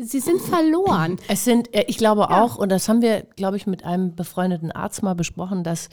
sie 0.01 0.19
sind 0.19 0.41
verloren. 0.52 1.18
Es 1.28 1.44
sind, 1.44 1.73
äh, 1.73 1.86
ich 1.88 1.98
glaube 1.98 2.30
auch, 2.30 2.56
und 2.56 2.69
das 2.69 2.88
haben 2.90 3.02
wir, 3.02 3.23
glaube 3.36 3.57
ich, 3.57 3.68
mit 3.68 3.84
einem 3.84 4.15
befreundeten 4.15 4.72
Arzt 4.72 5.03
mal 5.03 5.15
besprochen, 5.15 5.64
dass 5.64 5.90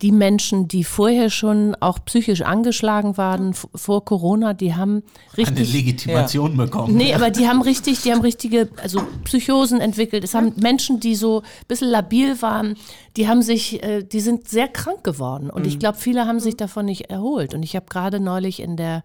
die 0.00 0.12
Menschen, 0.12 0.68
die 0.68 0.84
vorher 0.84 1.28
schon 1.28 1.74
auch 1.80 1.98
psychisch 2.04 2.42
angeschlagen 2.42 3.16
waren 3.16 3.52
vor 3.52 4.04
Corona, 4.04 4.54
die 4.54 4.74
haben 4.76 5.02
eine 5.36 5.48
richtig 5.48 5.72
Legitimation 5.72 6.56
bekommen. 6.56 6.96
Nee, 6.96 7.14
aber 7.14 7.30
die 7.30 7.48
haben 7.48 7.62
richtig, 7.62 8.02
die 8.02 8.12
haben 8.12 8.20
richtige, 8.20 8.68
also 8.80 9.02
Psychosen 9.24 9.80
entwickelt. 9.80 10.22
Es 10.22 10.34
haben 10.34 10.52
Menschen, 10.56 11.00
die 11.00 11.16
so 11.16 11.40
ein 11.40 11.66
bisschen 11.66 11.88
labil 11.88 12.40
waren, 12.42 12.76
die 13.16 13.26
haben 13.26 13.42
sich, 13.42 13.82
äh, 13.82 14.04
die 14.04 14.20
sind 14.20 14.48
sehr 14.48 14.68
krank 14.68 15.02
geworden. 15.02 15.50
Und 15.50 15.66
ich 15.66 15.80
glaube, 15.80 15.98
viele 15.98 16.26
haben 16.26 16.38
sich 16.38 16.56
davon 16.56 16.84
nicht 16.84 17.10
erholt. 17.10 17.52
Und 17.52 17.64
ich 17.64 17.74
habe 17.74 17.86
gerade 17.88 18.20
neulich 18.20 18.60
in 18.60 18.76
der 18.76 19.02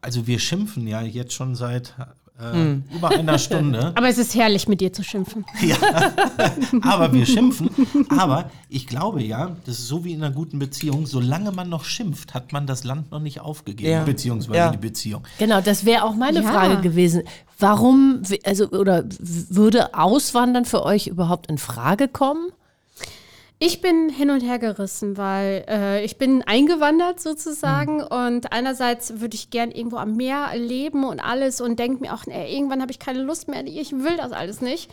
Also 0.00 0.26
wir 0.26 0.38
schimpfen 0.38 0.86
ja 0.86 1.02
jetzt 1.02 1.34
schon 1.34 1.54
seit 1.54 1.94
äh, 2.40 2.76
über 2.96 3.10
einer 3.10 3.38
Stunde. 3.38 3.92
Aber 3.96 4.08
es 4.08 4.16
ist 4.16 4.34
herrlich, 4.34 4.66
mit 4.66 4.80
dir 4.80 4.92
zu 4.92 5.02
schimpfen. 5.04 5.44
aber 6.82 7.12
wir 7.12 7.26
schimpfen. 7.26 7.68
Aber 8.16 8.50
ich 8.70 8.86
glaube 8.86 9.22
ja, 9.22 9.56
das 9.66 9.78
ist 9.78 9.88
so 9.88 10.04
wie 10.04 10.12
in 10.14 10.22
einer 10.24 10.34
guten 10.34 10.58
Beziehung, 10.58 11.06
solange 11.06 11.52
man 11.52 11.68
noch 11.68 11.84
schimpft, 11.84 12.32
hat 12.32 12.52
man 12.52 12.66
das 12.66 12.84
Land 12.84 13.10
noch 13.10 13.20
nicht 13.20 13.40
aufgegeben, 13.40 13.90
Ja. 13.90 14.04
beziehungsweise 14.04 14.56
Ja. 14.58 14.70
die 14.70 14.78
Beziehung. 14.78 15.22
Genau, 15.38 15.60
das 15.60 15.84
wäre 15.84 16.04
auch 16.04 16.14
meine 16.14 16.42
Ja. 16.42 16.50
Frage 16.50 16.80
gewesen. 16.80 17.22
Warum, 17.58 18.22
also, 18.44 18.68
oder 18.70 19.04
würde 19.18 19.92
Auswandern 19.94 20.64
für 20.64 20.82
euch 20.82 21.08
überhaupt 21.08 21.48
in 21.48 21.58
Frage 21.58 22.08
kommen? 22.08 22.48
Ich 23.62 23.82
bin 23.82 24.08
hin 24.08 24.30
und 24.30 24.40
her 24.40 24.58
gerissen, 24.58 25.18
weil 25.18 25.66
äh, 25.68 26.02
ich 26.02 26.16
bin 26.16 26.42
eingewandert 26.42 27.20
sozusagen 27.20 28.02
und 28.02 28.52
einerseits 28.54 29.20
würde 29.20 29.34
ich 29.34 29.50
gern 29.50 29.70
irgendwo 29.70 29.98
am 29.98 30.16
Meer 30.16 30.56
leben 30.56 31.04
und 31.04 31.20
alles 31.20 31.60
und 31.60 31.78
denke 31.78 32.00
mir 32.00 32.14
auch, 32.14 32.24
nee, 32.24 32.56
irgendwann 32.56 32.80
habe 32.80 32.90
ich 32.90 32.98
keine 32.98 33.22
Lust 33.22 33.48
mehr, 33.48 33.62
ich 33.66 33.92
will 33.92 34.16
das 34.16 34.32
alles 34.32 34.62
nicht. 34.62 34.90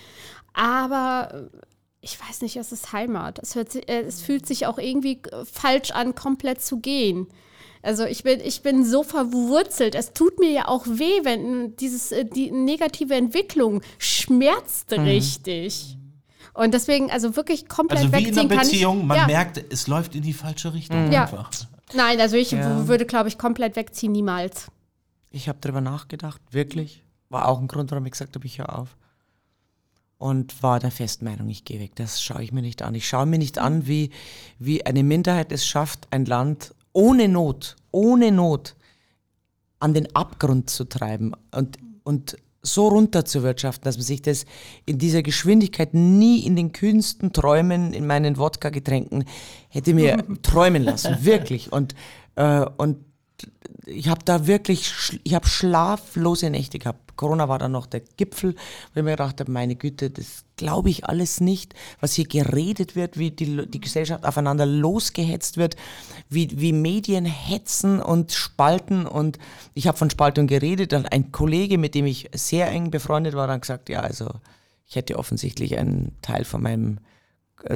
Aber 0.54 1.50
äh, 1.54 1.58
ich 2.02 2.20
weiß 2.20 2.42
nicht, 2.42 2.58
es 2.58 2.74
ist 2.74 2.92
Heimat. 2.92 3.40
Es, 3.40 3.56
hört, 3.56 3.74
äh, 3.90 4.02
es 4.02 4.22
fühlt 4.22 4.46
sich 4.46 4.66
auch 4.66 4.80
irgendwie 4.80 5.22
äh, 5.32 5.46
falsch 5.46 5.92
an, 5.92 6.14
komplett 6.14 6.62
zu 6.62 6.80
gehen. 6.80 7.28
Also 7.82 8.04
ich 8.04 8.24
bin, 8.24 8.42
ich 8.42 8.64
bin 8.64 8.84
so 8.84 9.04
verwurzelt. 9.04 9.96
Es 9.96 10.12
tut 10.12 10.40
mir 10.40 10.50
ja 10.50 10.68
auch 10.68 10.86
weh, 10.88 11.24
wenn 11.24 11.78
dieses, 11.78 12.14
die 12.34 12.52
negative 12.52 13.16
Entwicklung 13.16 13.82
schmerzt 13.98 14.92
richtig. 14.92 15.97
Und 16.58 16.74
deswegen, 16.74 17.12
also 17.12 17.36
wirklich 17.36 17.68
komplett 17.70 18.00
Also 18.00 18.12
wie 18.14 18.18
in 18.18 18.26
wegziehen 18.26 18.40
einer 18.40 18.56
kann 18.56 18.66
ich- 18.66 18.72
Beziehung, 18.72 19.06
man 19.06 19.18
ja. 19.18 19.28
merkt, 19.28 19.64
es 19.72 19.86
läuft 19.88 20.16
in 20.16 20.24
die 20.24 20.34
falsche 20.34 20.74
Richtung 20.74 21.12
Ja. 21.12 21.24
einfach. 21.24 21.52
Nein, 21.94 22.20
also 22.20 22.36
ich 22.36 22.52
Ja. 22.52 22.88
würde, 22.88 23.06
glaube 23.06 23.30
ich, 23.30 23.38
komplett 23.38 23.76
wegziehen, 23.76 24.12
niemals. 24.12 24.68
Ich 25.30 25.48
habe 25.48 25.60
darüber 25.62 25.82
nachgedacht, 25.82 26.42
wirklich. 26.52 27.04
War 27.30 27.48
auch 27.48 27.60
ein 27.60 27.68
Grund, 27.68 27.92
warum 27.92 28.06
ich 28.08 28.14
gesagt 28.14 28.36
habe, 28.36 28.46
ich 28.48 28.58
höre 28.58 28.76
auf. 28.78 28.98
Und 30.18 30.64
war 30.64 30.80
der 30.80 30.90
festen 30.90 31.26
Meinung, 31.26 31.48
ich 31.48 31.64
gehe 31.64 31.80
weg. 31.80 31.92
Das 31.96 32.24
schaue 32.24 32.42
ich 32.42 32.52
mir 32.52 32.64
nicht 32.64 32.82
an. 32.82 32.96
Ich 32.96 33.08
schaue 33.08 33.28
mir 33.28 33.38
nicht 33.38 33.60
an, 33.60 33.86
wie, 33.86 34.10
wie 34.58 34.84
eine 34.84 35.04
Minderheit 35.04 35.52
es 35.52 35.66
schafft, 35.68 36.08
ein 36.10 36.26
Land 36.26 36.74
ohne 36.92 37.28
Not, 37.28 37.76
ohne 37.92 38.32
Not 38.32 38.76
an 39.80 39.94
den 39.94 40.16
Abgrund 40.16 40.72
zu 40.72 40.86
treiben 40.86 41.34
und, 41.54 41.78
und 42.04 42.36
so 42.74 42.88
runter 42.88 43.26
zu 43.26 43.44
wirtschaften, 43.44 43.86
dass 43.86 43.98
man 43.98 44.06
sich 44.06 44.22
das 44.22 44.46
in 44.86 44.98
dieser 44.98 45.24
Geschwindigkeit 45.24 45.94
nie 45.94 46.46
in 46.46 46.56
den 46.56 46.72
kühnsten 46.72 47.34
Träumen, 47.34 47.94
in 47.94 48.06
meinen 48.06 48.38
Wodka-Getränken 48.38 49.26
hätte 49.70 49.94
mir 49.94 50.24
träumen 50.42 50.84
lassen. 50.84 51.18
Wirklich. 51.22 51.72
Und, 51.72 51.96
äh, 52.36 52.66
und 52.78 52.98
ich 53.86 54.10
habe 54.10 54.22
da 54.26 54.48
wirklich, 54.48 55.20
ich 55.24 55.34
habe 55.34 55.48
schlaflose 55.48 56.50
Nächte 56.50 56.80
gehabt. 56.80 57.16
Corona 57.16 57.50
war 57.50 57.58
dann 57.58 57.72
noch 57.72 57.88
der 57.88 58.02
Gipfel, 58.18 58.54
weil 58.94 59.02
ich 59.02 59.04
mir 59.04 59.12
gedacht 59.12 59.40
habe, 59.40 59.52
meine 59.52 59.76
Güte, 59.76 60.10
das 60.10 60.44
glaube 60.56 60.90
ich 60.90 61.06
alles 61.06 61.40
nicht, 61.42 61.74
was 62.00 62.14
hier 62.14 62.28
geredet 62.28 62.96
wird, 62.96 63.18
wie 63.18 63.32
die, 63.32 63.66
die 63.68 63.80
Gesellschaft 63.80 64.26
aufeinander 64.26 64.66
losgehetzt 64.66 65.58
wird, 65.58 65.76
wie, 66.30 66.60
wie 66.60 66.74
Medien 66.74 67.26
hetzen 67.26 68.02
und 68.02 68.34
spalten 68.34 69.08
und 69.08 69.40
ich 69.74 69.88
habe 69.88 69.98
von 69.98 70.10
Spaltung 70.10 70.48
geredet 70.48 70.94
und 70.94 71.12
ein 71.12 71.32
Kollege, 71.32 71.78
mit 71.78 71.96
dem 71.96 72.06
ich 72.06 72.30
sehr 72.34 72.70
eng 72.70 72.92
befreundet 72.92 73.34
war, 73.34 73.48
dann 73.48 73.62
gesagt, 73.62 73.90
ja, 73.90 74.02
also 74.02 74.30
ich 74.88 74.96
hätte 74.96 75.18
offensichtlich 75.18 75.78
einen 75.78 76.16
Teil 76.22 76.46
von 76.46 76.62
meinem 76.62 77.00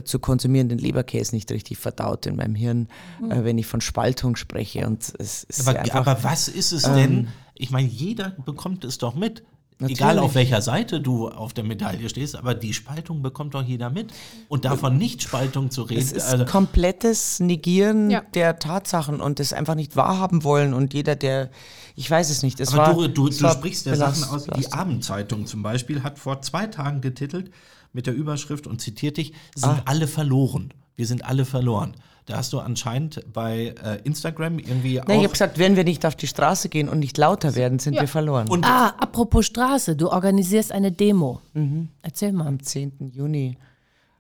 zu 0.03 0.19
konsumierenden 0.19 0.77
Leberkäse 0.77 1.35
nicht 1.35 1.51
richtig 1.51 1.77
verdaut 1.77 2.25
in 2.25 2.35
meinem 2.35 2.55
Hirn, 2.55 2.87
äh, 3.29 3.43
wenn 3.43 3.57
ich 3.57 3.65
von 3.67 3.81
Spaltung 3.81 4.35
spreche. 4.35 4.85
Und 4.87 5.13
es 5.19 5.43
ist 5.43 5.67
Aber, 5.67 5.79
einfach, 5.79 5.95
aber 6.07 6.23
was 6.23 6.47
ist 6.47 6.71
es 6.71 6.83
denn? 6.83 7.27
Ich 7.55 7.71
meine, 7.71 7.87
jeder 7.87 8.31
bekommt 8.45 8.83
es 8.85 8.97
doch 8.97 9.15
mit. 9.15 9.43
Egal 9.83 9.89
Natürlich. 10.15 10.21
auf 10.21 10.35
welcher 10.35 10.61
Seite 10.61 11.01
du 11.01 11.29
auf 11.29 11.53
der 11.53 11.63
Medaille 11.63 12.07
stehst, 12.07 12.35
aber 12.35 12.53
die 12.53 12.71
Spaltung 12.71 13.23
bekommt 13.23 13.55
doch 13.55 13.63
jeder 13.63 13.89
mit. 13.89 14.13
Und 14.47 14.63
davon 14.63 14.95
nicht 14.99 15.23
Spaltung 15.23 15.71
zu 15.71 15.81
reden, 15.81 15.99
es 16.01 16.11
ist 16.11 16.25
also, 16.31 16.45
komplettes 16.45 17.39
Negieren 17.39 18.11
Ja. 18.11 18.21
der 18.35 18.59
Tatsachen 18.59 19.19
und 19.19 19.39
das 19.39 19.53
einfach 19.53 19.73
nicht 19.73 19.95
wahrhaben 19.95 20.43
wollen. 20.43 20.75
Und 20.75 20.93
jeder, 20.93 21.15
der, 21.15 21.49
ich 21.95 22.11
weiß 22.11 22.29
es 22.29 22.43
nicht, 22.43 22.59
es 22.59 22.73
aber 22.75 22.77
war, 22.77 22.93
du, 22.93 23.07
du, 23.07 23.27
es 23.29 23.39
du 23.39 23.45
war 23.45 23.53
sprichst 23.53 23.87
ja 23.87 23.93
belast- 23.93 24.19
Sachen 24.19 24.35
aus. 24.35 24.45
Die. 24.45 24.71
Abendzeitung 24.71 25.47
zum 25.47 25.63
Beispiel 25.63 26.03
hat 26.03 26.19
vor 26.19 26.43
zwei 26.43 26.67
Tagen 26.67 27.01
getitelt 27.01 27.49
mit 27.93 28.07
der 28.07 28.13
Überschrift 28.15 28.67
und 28.67 28.81
zitiert 28.81 29.17
dich, 29.17 29.33
sind 29.55 29.69
Ah. 29.71 29.81
alle 29.85 30.07
verloren. 30.07 30.73
Wir 30.95 31.05
sind 31.07 31.25
alle 31.25 31.45
verloren. 31.45 31.95
Da 32.27 32.37
hast 32.37 32.53
du 32.53 32.59
anscheinend 32.59 33.21
bei 33.33 33.73
äh, 33.83 33.99
Instagram 34.03 34.59
irgendwie 34.59 34.95
Nein, 34.97 35.05
ich 35.07 35.11
auch 35.17 35.23
habe 35.23 35.29
gesagt, 35.29 35.57
wenn 35.59 35.75
wir 35.75 35.83
nicht 35.83 36.05
auf 36.05 36.15
die 36.15 36.27
Straße 36.27 36.69
gehen 36.69 36.87
und 36.87 36.99
nicht 36.99 37.17
lauter 37.17 37.55
werden, 37.55 37.79
sind 37.79 37.95
Ja. 37.95 38.01
wir 38.01 38.07
verloren. 38.07 38.47
Und- 38.47 38.63
Ah, 38.65 38.89
apropos 38.99 39.45
Straße, 39.47 39.95
du 39.95 40.09
organisierst 40.11 40.71
eine 40.71 40.91
Demo. 40.91 41.41
Mhm. 41.53 41.89
Erzähl 42.03 42.31
mal. 42.31 42.47
am 42.47 42.61
10. 42.61 43.11
Juni. 43.13 43.57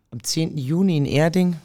Am 0.09 0.21
10. 0.23 0.57
Juni 0.57 0.97
in 0.97 1.05
Erding. 1.05 1.55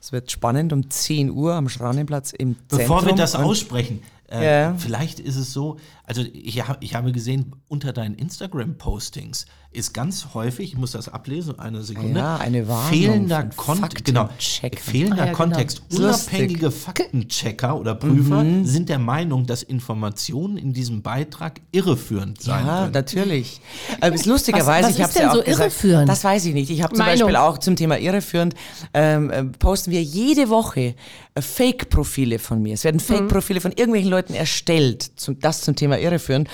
Es 0.00 0.12
wird 0.12 0.30
spannend 0.30 0.72
um 0.72 0.88
10 0.90 1.30
Uhr 1.30 1.54
am 1.54 1.68
Schranenplatz 1.68 2.32
im 2.32 2.56
Bevor 2.68 2.98
Zentrum. 2.98 3.06
wir 3.06 3.14
das 3.14 3.34
aussprechen, 3.34 4.02
äh, 4.30 4.44
Ja. 4.44 4.74
vielleicht 4.76 5.18
ist 5.18 5.36
es 5.36 5.52
so, 5.52 5.78
also 6.10 6.22
ich, 6.32 6.60
ich 6.80 6.94
habe 6.96 7.12
gesehen, 7.12 7.54
unter 7.68 7.92
deinen 7.92 8.16
Instagram-Postings 8.16 9.46
ist 9.72 9.94
ganz 9.94 10.26
häufig, 10.34 10.72
ich 10.72 10.76
muss 10.76 10.90
das 10.90 11.08
ablesen, 11.08 11.60
eine 11.60 11.82
Sekunde, 11.84 12.18
Ja, 12.18 12.38
eine 12.38 12.66
Warnung 12.66 12.90
fehlender, 12.90 13.44
Kont 13.54 14.04
genau, 14.04 14.28
fehlender 14.40 15.14
Ah, 15.14 15.18
ja, 15.18 15.24
genau. 15.26 15.36
Kontext. 15.36 15.82
Ist 15.88 15.98
Unabhängige 16.00 16.72
Faktenchecker 16.72 17.78
oder 17.78 17.94
Prüfer 17.94 18.44
sind 18.64 18.88
der 18.88 18.98
Meinung, 18.98 19.46
dass 19.46 19.62
Informationen 19.62 20.56
in 20.56 20.72
diesem 20.72 21.02
Beitrag 21.02 21.60
irreführend 21.70 22.42
sein 22.42 22.66
Ja, 22.66 22.80
können. 22.80 22.92
natürlich. 22.92 23.60
Aber 24.00 24.12
es 24.12 24.22
ist 24.22 24.26
lustigerweise, 24.26 24.88
was 24.88 24.96
ich 24.96 25.02
habe 25.02 25.08
ist 25.10 25.14
denn 25.16 25.22
ja 25.22 25.30
auch 25.30 25.34
so 25.36 25.42
gesagt, 25.44 25.60
irreführend? 25.60 26.08
Das 26.08 26.24
weiß 26.24 26.44
ich 26.46 26.54
nicht. 26.54 26.70
Ich 26.70 26.82
habe 26.82 26.92
zum 26.94 27.06
Meinung. 27.06 27.20
Beispiel 27.20 27.36
auch 27.36 27.58
zum 27.58 27.76
Thema 27.76 27.96
irreführend 28.00 28.54
ähm, 28.92 29.30
äh, 29.30 29.44
posten 29.44 29.92
wir 29.92 30.02
jede 30.02 30.48
Woche 30.48 30.96
äh, 31.36 31.40
Fake-Profile 31.42 32.40
von 32.40 32.60
mir. 32.60 32.74
Es 32.74 32.82
werden 32.82 32.98
Fake-Profile 32.98 33.60
von 33.60 33.70
irgendwelchen 33.70 34.10
Leuten 34.10 34.34
erstellt, 34.34 35.12
zum, 35.14 35.38
das 35.38 35.60
zum 35.60 35.76
Thema 35.76 35.99
irreführend 36.00 36.48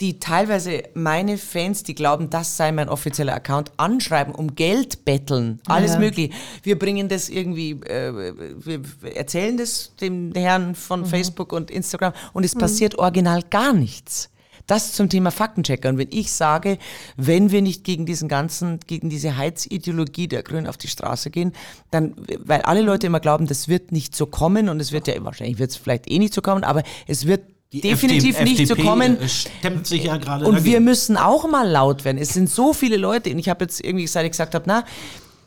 die 0.00 0.20
teilweise 0.20 0.84
meine 0.94 1.38
Fans, 1.38 1.82
die 1.82 1.94
glauben, 1.94 2.30
das 2.30 2.56
sei 2.56 2.70
mein 2.70 2.88
offizieller 2.88 3.34
Account, 3.34 3.72
anschreiben, 3.78 4.32
um 4.32 4.54
Geld 4.54 5.04
betteln, 5.04 5.60
alles 5.66 5.94
Ja. 5.94 5.98
mögliche. 5.98 6.32
Wir 6.62 6.78
bringen 6.78 7.08
das 7.08 7.28
irgendwie, 7.28 7.72
äh, 7.72 8.32
wir 8.58 8.82
erzählen 9.16 9.56
das 9.56 9.96
dem 10.00 10.32
Herrn 10.34 10.76
von 10.76 11.04
Facebook 11.04 11.52
und 11.52 11.70
Instagram 11.70 12.12
und 12.32 12.44
es 12.44 12.54
passiert 12.54 12.96
original 12.96 13.42
gar 13.42 13.72
nichts. 13.72 14.30
Das 14.68 14.92
zum 14.92 15.08
Thema 15.08 15.30
Faktenchecker. 15.30 15.88
Und 15.88 15.96
wenn 15.96 16.12
ich 16.12 16.30
sage, 16.30 16.76
wenn 17.16 17.50
wir 17.50 17.62
nicht 17.62 17.84
gegen 17.84 18.04
diesen 18.04 18.28
ganzen, 18.28 18.80
gegen 18.86 19.08
diese 19.08 19.38
Heizideologie 19.38 20.28
der 20.28 20.42
Grünen 20.42 20.66
auf 20.66 20.76
die 20.76 20.88
Straße 20.88 21.30
gehen, 21.30 21.52
dann, 21.90 22.14
weil 22.44 22.60
alle 22.62 22.82
Leute 22.82 23.06
immer 23.06 23.18
glauben, 23.18 23.46
das 23.46 23.66
wird 23.66 23.92
nicht 23.92 24.14
so 24.14 24.26
kommen 24.26 24.68
und 24.68 24.78
es 24.78 24.92
wird 24.92 25.08
ja, 25.08 25.14
wahrscheinlich 25.24 25.58
wird 25.58 25.70
es 25.70 25.76
vielleicht 25.76 26.10
eh 26.10 26.18
nicht 26.18 26.34
so 26.34 26.42
kommen, 26.42 26.64
aber 26.64 26.82
es 27.06 27.26
wird 27.26 27.40
Die 27.72 27.80
definitiv 27.82 28.36
FD- 28.38 28.44
nicht 28.44 28.60
FDP 28.60 28.82
kommen. 28.82 29.20
äh, 29.20 29.28
stemmt 29.28 29.86
sich 29.86 30.04
ja 30.04 30.16
gerade 30.16 30.46
Und 30.46 30.52
dagegen. 30.54 30.72
wir 30.72 30.80
müssen 30.80 31.16
auch 31.18 31.48
mal 31.50 31.68
laut 31.68 32.04
werden. 32.04 32.16
Es 32.18 32.30
sind 32.32 32.48
so 32.48 32.72
viele 32.72 32.96
Leute. 32.96 33.30
Und 33.30 33.38
ich 33.38 33.48
habe 33.50 33.64
jetzt 33.64 33.84
irgendwie, 33.84 34.06
seit 34.06 34.24
ich 34.24 34.30
gesagt 34.30 34.54
habe, 34.54 34.64
na, 34.66 34.84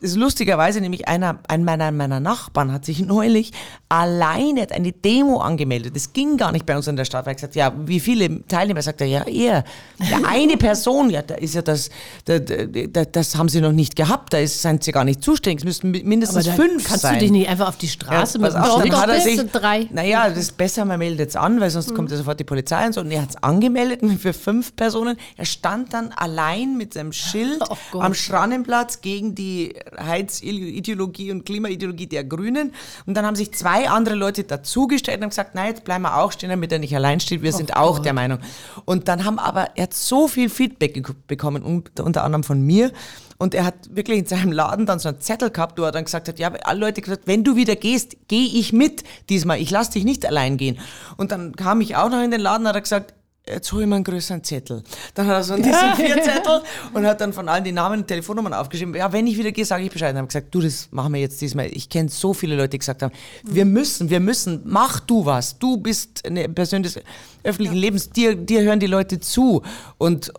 ist 0.01 0.15
lustigerweise 0.15 0.81
nämlich 0.81 1.07
einer, 1.07 1.39
ein 1.47 1.63
meiner, 1.63 1.91
meiner 1.91 2.19
Nachbarn 2.19 2.71
hat 2.71 2.85
sich 2.85 2.99
neulich 3.05 3.51
alleine 3.91 4.61
hat 4.61 4.71
eine 4.71 4.93
Demo 4.93 5.39
angemeldet. 5.41 5.93
Das 5.95 6.13
ging 6.13 6.37
gar 6.37 6.53
nicht 6.53 6.65
bei 6.65 6.77
uns 6.77 6.87
in 6.87 6.95
der 6.95 7.03
Stadt. 7.03 7.25
Er 7.27 7.31
hat 7.31 7.37
gesagt, 7.37 7.55
ja, 7.55 7.73
wie 7.85 7.99
viele 7.99 8.45
Teilnehmer? 8.47 8.81
Sagt 8.81 9.01
er, 9.01 9.07
ja, 9.07 9.23
er. 9.27 9.65
Ja, 9.99 10.19
eine 10.27 10.55
Person, 10.55 11.09
ja, 11.09 11.21
da 11.21 11.35
ist 11.35 11.55
ja 11.55 11.61
das, 11.61 11.89
da, 12.25 12.39
da, 12.39 12.65
da, 12.65 13.03
das 13.05 13.35
haben 13.35 13.49
sie 13.49 13.59
noch 13.59 13.73
nicht 13.73 13.97
gehabt. 13.97 14.31
Da 14.33 14.37
ist, 14.37 14.61
sind 14.61 14.83
sie 14.83 14.93
gar 14.93 15.03
nicht 15.03 15.21
zuständig. 15.21 15.59
Es 15.61 15.65
müssten 15.65 15.91
mi- 15.91 16.03
mindestens 16.05 16.45
da 16.45 16.53
fünf 16.53 16.87
kannst 16.87 17.01
sein. 17.01 17.15
du 17.15 17.19
dich 17.19 17.31
nicht 17.31 17.49
einfach 17.49 17.67
auf 17.67 17.77
die 17.77 17.89
Straße 17.89 18.37
Ja, 18.39 18.43
mit 18.45 18.53
dem 18.53 18.91
doch, 18.91 19.01
hat 19.01 19.09
er 19.09 19.19
sich, 19.19 19.41
drei. 19.51 19.87
Naja, 19.91 20.29
das 20.29 20.37
ist 20.37 20.57
besser, 20.57 20.85
man 20.85 20.97
meldet 20.97 21.19
jetzt 21.19 21.37
an, 21.37 21.59
weil 21.59 21.69
sonst 21.69 21.93
kommt 21.93 22.11
ja 22.11 22.17
sofort 22.17 22.39
die 22.39 22.45
Polizei 22.45 22.85
und 22.85 22.93
so. 22.93 23.01
Und 23.01 23.11
er 23.11 23.21
hat 23.23 23.31
es 23.31 23.43
angemeldet 23.43 23.99
für 24.21 24.31
fünf 24.33 24.73
Personen. 24.75 25.17
Er 25.35 25.45
stand 25.45 25.93
dann 25.93 26.13
allein 26.15 26.77
mit 26.77 26.93
seinem 26.93 27.11
Schild 27.11 27.61
Oh 27.93 27.99
am 27.99 28.13
Schrannenplatz 28.13 29.01
gegen 29.01 29.35
die 29.35 29.73
Heizideologie 29.99 31.31
und 31.31 31.45
Klimaideologie 31.45 32.07
der 32.07 32.23
Grünen. 32.23 32.71
Und 33.05 33.15
dann 33.15 33.25
haben 33.25 33.35
sich 33.35 33.51
zwei 33.51 33.80
andere 33.87 34.15
Leute 34.15 34.43
dazugestellt 34.43 35.17
und 35.17 35.23
haben 35.23 35.29
gesagt, 35.29 35.55
nein, 35.55 35.69
jetzt 35.69 35.83
bleiben 35.83 36.03
wir 36.03 36.17
auch 36.17 36.31
stehen, 36.31 36.49
damit 36.49 36.71
er 36.71 36.79
nicht 36.79 36.95
allein 36.95 37.19
steht. 37.19 37.41
Wir 37.41 37.53
sind 37.53 37.75
auch 37.75 37.99
der 37.99 38.13
Meinung. 38.13 38.39
Und 38.85 39.07
dann 39.07 39.25
haben 39.25 39.39
aber, 39.39 39.69
er 39.75 39.83
hat 39.83 39.93
so 39.93 40.27
viel 40.27 40.49
Feedback 40.49 41.01
bekommen, 41.27 41.63
unter, 41.63 42.23
anderem 42.23 42.43
von 42.43 42.61
mir. 42.61 42.91
Und 43.37 43.55
er 43.55 43.65
hat 43.65 43.95
wirklich 43.95 44.19
in 44.19 44.25
seinem 44.25 44.51
Laden 44.51 44.85
dann 44.85 44.99
so 44.99 45.09
einen 45.09 45.19
Zettel 45.19 45.49
gehabt, 45.49 45.79
wo 45.79 45.83
er 45.83 45.91
dann 45.91 46.05
gesagt 46.05 46.27
hat, 46.27 46.37
ja, 46.37 46.51
alle 46.63 46.79
Leute 46.79 47.01
gesagt, 47.01 47.23
wenn 47.25 47.43
du 47.43 47.55
wieder 47.55 47.75
gehst, 47.75 48.15
gehe 48.27 48.47
ich 48.47 48.71
mit 48.71 49.03
diesmal. 49.29 49.59
Ich 49.59 49.71
lass 49.71 49.89
dich 49.89 50.03
nicht 50.03 50.25
allein 50.25 50.57
gehen. 50.57 50.79
Und 51.17 51.31
dann 51.31 51.55
kam 51.55 51.81
ich 51.81 51.95
auch 51.95 52.09
noch 52.09 52.21
in 52.21 52.31
den 52.31 52.41
Laden, 52.41 52.67
hat 52.67 52.75
er 52.75 52.81
gesagt, 52.81 53.15
jetzt 53.47 53.71
hol 53.71 53.81
ich 53.81 53.87
mir 53.87 53.95
einen 53.95 54.03
größeren 54.03 54.43
Zettel. 54.43 54.83
Dann 55.13 55.27
hat 55.27 55.35
er 55.35 55.43
so 55.43 55.55
diesen 55.55 55.73
vier 55.95 56.21
Zettel 56.21 56.61
und 56.93 57.05
hat 57.05 57.21
dann 57.21 57.33
von 57.33 57.49
allen 57.49 57.63
die 57.63 57.71
Namen 57.71 58.01
und 58.01 58.07
Telefonnummern 58.07 58.53
aufgeschrieben. 58.53 58.95
Ja, 58.95 59.11
wenn 59.11 59.27
ich 59.27 59.37
wieder 59.37 59.51
gehe, 59.51 59.65
sage 59.65 59.83
ich 59.83 59.91
Bescheid. 59.91 60.11
Dann 60.11 60.19
haben 60.19 60.27
gesagt, 60.27 60.53
du, 60.53 60.61
das 60.61 60.89
machen 60.91 61.13
wir 61.13 61.21
jetzt 61.21 61.41
diesmal. 61.41 61.67
Ich 61.67 61.89
kenne 61.89 62.09
so 62.09 62.33
viele 62.33 62.55
Leute, 62.55 62.69
die 62.69 62.79
gesagt 62.79 63.01
haben, 63.01 63.13
wir 63.43 63.65
müssen, 63.65 64.09
wir 64.09 64.19
müssen, 64.19 64.61
mach 64.65 64.99
du 64.99 65.25
was. 65.25 65.57
Du 65.57 65.77
bist 65.77 66.25
eine 66.25 66.47
Person 66.49 66.83
des 66.83 66.99
öffentlichen 67.43 67.77
Lebens, 67.77 68.09
dir, 68.09 68.35
dir 68.35 68.61
hören 68.61 68.79
die 68.79 68.87
Leute 68.87 69.19
zu. 69.19 69.63
Und 69.97 70.31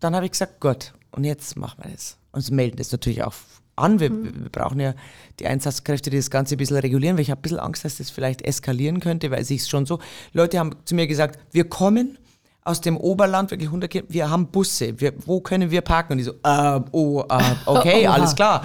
dann 0.00 0.14
habe 0.14 0.26
ich 0.26 0.32
gesagt, 0.32 0.60
Gott, 0.60 0.92
und 1.12 1.24
jetzt 1.24 1.56
machen 1.56 1.82
wir 1.82 1.90
das. 1.90 2.16
Und 2.32 2.42
sie 2.42 2.52
melden 2.52 2.76
das 2.76 2.92
natürlich 2.92 3.22
auch 3.22 3.34
an. 3.76 4.00
Wir, 4.00 4.10
wir 4.10 4.50
brauchen 4.50 4.80
ja 4.80 4.94
die 5.40 5.46
Einsatzkräfte, 5.46 6.10
die 6.10 6.16
das 6.18 6.30
Ganze 6.30 6.54
ein 6.54 6.58
bisschen 6.58 6.76
regulieren, 6.76 7.16
weil 7.16 7.22
ich 7.22 7.30
habe 7.30 7.40
ein 7.40 7.42
bisschen 7.42 7.58
Angst, 7.58 7.84
dass 7.84 7.96
das 7.96 8.10
vielleicht 8.10 8.42
eskalieren 8.42 9.00
könnte, 9.00 9.30
weil 9.30 9.44
sich 9.44 9.66
schon 9.66 9.86
so, 9.86 9.98
Leute 10.32 10.58
haben 10.58 10.76
zu 10.84 10.94
mir 10.94 11.06
gesagt, 11.06 11.38
wir 11.52 11.68
kommen 11.68 12.18
aus 12.66 12.80
dem 12.80 12.96
Oberland, 12.96 13.50
wirklich 13.50 13.68
100 13.68 13.90
Kilometer, 13.90 14.12
wir 14.12 14.30
haben 14.30 14.48
Busse, 14.48 15.00
wir, 15.00 15.12
wo 15.24 15.40
können 15.40 15.70
wir 15.70 15.82
parken? 15.82 16.12
Und 16.12 16.18
die 16.18 16.24
so, 16.24 16.32
äh, 16.42 16.80
oh, 16.90 17.22
äh, 17.28 17.54
okay, 17.64 18.06
alles 18.08 18.34
klar. 18.34 18.62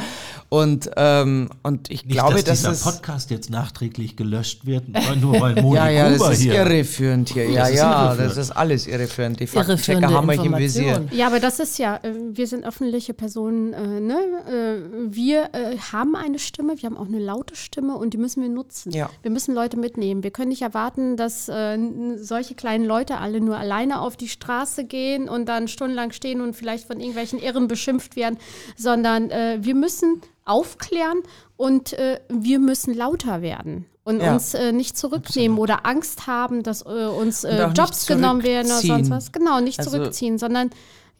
Und, 0.54 0.92
ähm, 0.98 1.48
und 1.64 1.90
ich 1.90 2.04
Nicht, 2.04 2.12
glaube, 2.12 2.34
dass 2.34 2.44
dass 2.44 2.58
dieser 2.60 2.72
es... 2.72 2.84
Podcast 2.84 3.32
jetzt 3.32 3.50
nachträglich 3.50 4.18
gelöscht 4.18 4.66
wird, 4.66 4.84
nur 5.22 5.40
weil 5.40 5.56
Moni 5.62 5.76
Ja, 5.78 5.88
ja, 5.88 6.10
Gruber 6.10 6.28
das 6.28 6.40
ist 6.40 6.44
hier. 6.44 6.56
irreführend 6.56 7.30
hier. 7.30 7.50
Ja, 7.50 7.62
Das 7.70 7.74
ja, 7.74 8.06
irreführend. 8.08 8.32
das 8.32 8.38
ist 8.38 8.52
alles 8.52 8.86
irreführend. 8.86 9.40
Die 9.40 9.48
Faktenchecker 9.48 10.10
haben 10.10 10.28
euch 10.28 10.44
im 10.44 10.58
Visier. 10.58 11.06
Ja, 11.12 11.28
aber 11.28 11.40
das 11.40 11.60
ist 11.62 11.80
ja, 11.80 12.02
äh, 12.04 12.14
wir 12.34 12.48
sind 12.48 12.66
öffentliche 12.66 13.14
Personen, 13.14 13.72
äh, 13.72 14.02
ne? 14.02 14.18
Äh, 14.46 15.16
wir 15.16 15.52
äh, 15.54 15.78
haben 15.94 16.18
eine 16.18 16.38
Stimme, 16.38 16.74
wir 16.76 16.90
haben 16.90 16.98
auch 16.98 17.08
eine 17.08 17.20
laute 17.20 17.56
Stimme 17.56 17.96
und 17.96 18.14
die 18.14 18.18
müssen 18.18 18.42
wir 18.42 18.50
nutzen. 18.50 18.92
Ja. 18.92 19.10
Wir 19.22 19.32
müssen 19.32 19.56
Leute 19.56 19.78
mitnehmen. 19.78 20.22
Wir 20.22 20.32
können 20.32 20.50
nicht 20.50 20.64
erwarten, 20.64 21.16
dass 21.16 21.48
äh, 21.48 21.78
solche 22.18 22.56
kleinen 22.56 22.84
Leute 22.84 23.20
alle 23.20 23.40
nur 23.40 23.56
alleine 23.56 24.02
auf 24.02 24.18
die 24.18 24.28
Straße 24.28 24.84
gehen 24.84 25.30
und 25.30 25.46
dann 25.46 25.70
stundenlang 25.70 26.12
stehen 26.12 26.42
und 26.42 26.58
vielleicht 26.58 26.88
von 26.88 27.00
irgendwelchen 27.00 27.40
Irren 27.42 27.70
beschimpft 27.70 28.18
werden, 28.18 28.38
sondern 28.76 29.30
äh, 29.30 29.58
wir 29.62 29.76
müssen 29.76 30.22
aufklären 30.52 31.22
und 31.58 31.94
äh, 31.94 32.20
wir 32.30 32.60
müssen 32.60 32.94
lauter 32.94 33.42
werden. 33.42 33.86
Und 34.04 34.20
Ja. 34.22 34.34
uns 34.34 34.54
äh, 34.56 34.72
nicht 34.72 34.98
zurücknehmen 34.98 35.60
oder 35.60 35.86
Angst 35.86 36.26
haben, 36.26 36.64
dass 36.64 36.82
äh, 36.82 36.86
uns 37.06 37.44
äh, 37.44 37.68
Jobs 37.68 38.08
genommen 38.08 38.42
werden 38.44 38.66
oder 38.72 38.82
sonst 38.82 39.10
was. 39.12 39.32
Genau, 39.32 39.60
nicht 39.60 39.78
Also- 39.80 39.92
zurückziehen, 39.92 40.38
sondern 40.40 40.72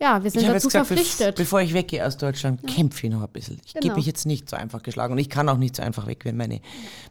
ja, 0.02 0.24
wir 0.24 0.32
sind 0.32 0.42
Ich 0.42 0.48
habe 0.48 0.56
dazu 0.56 0.68
jetzt 0.68 0.74
gesagt, 0.74 0.88
verpflichtet. 0.88 1.36
bevor 1.36 1.62
ich 1.62 1.74
weggehe 1.74 2.06
aus 2.06 2.18
Deutschland, 2.18 2.66
kämpfe 2.68 3.06
ich 3.08 3.14
noch 3.14 3.22
ein 3.22 3.30
bisschen. 3.30 3.60
Ich 3.66 3.74
Genau. 3.74 3.84
gebe 3.84 3.96
mich 3.98 4.06
jetzt 4.06 4.26
nicht 4.26 4.50
so 4.50 4.56
einfach 4.56 4.82
geschlagen 4.84 5.14
und 5.14 5.20
ich 5.20 5.30
kann 5.30 5.48
auch 5.48 5.58
nicht 5.58 5.76
so 5.76 5.84
einfach 5.84 6.08
weg, 6.08 6.26
wenn 6.26 6.36
meine, 6.38 6.60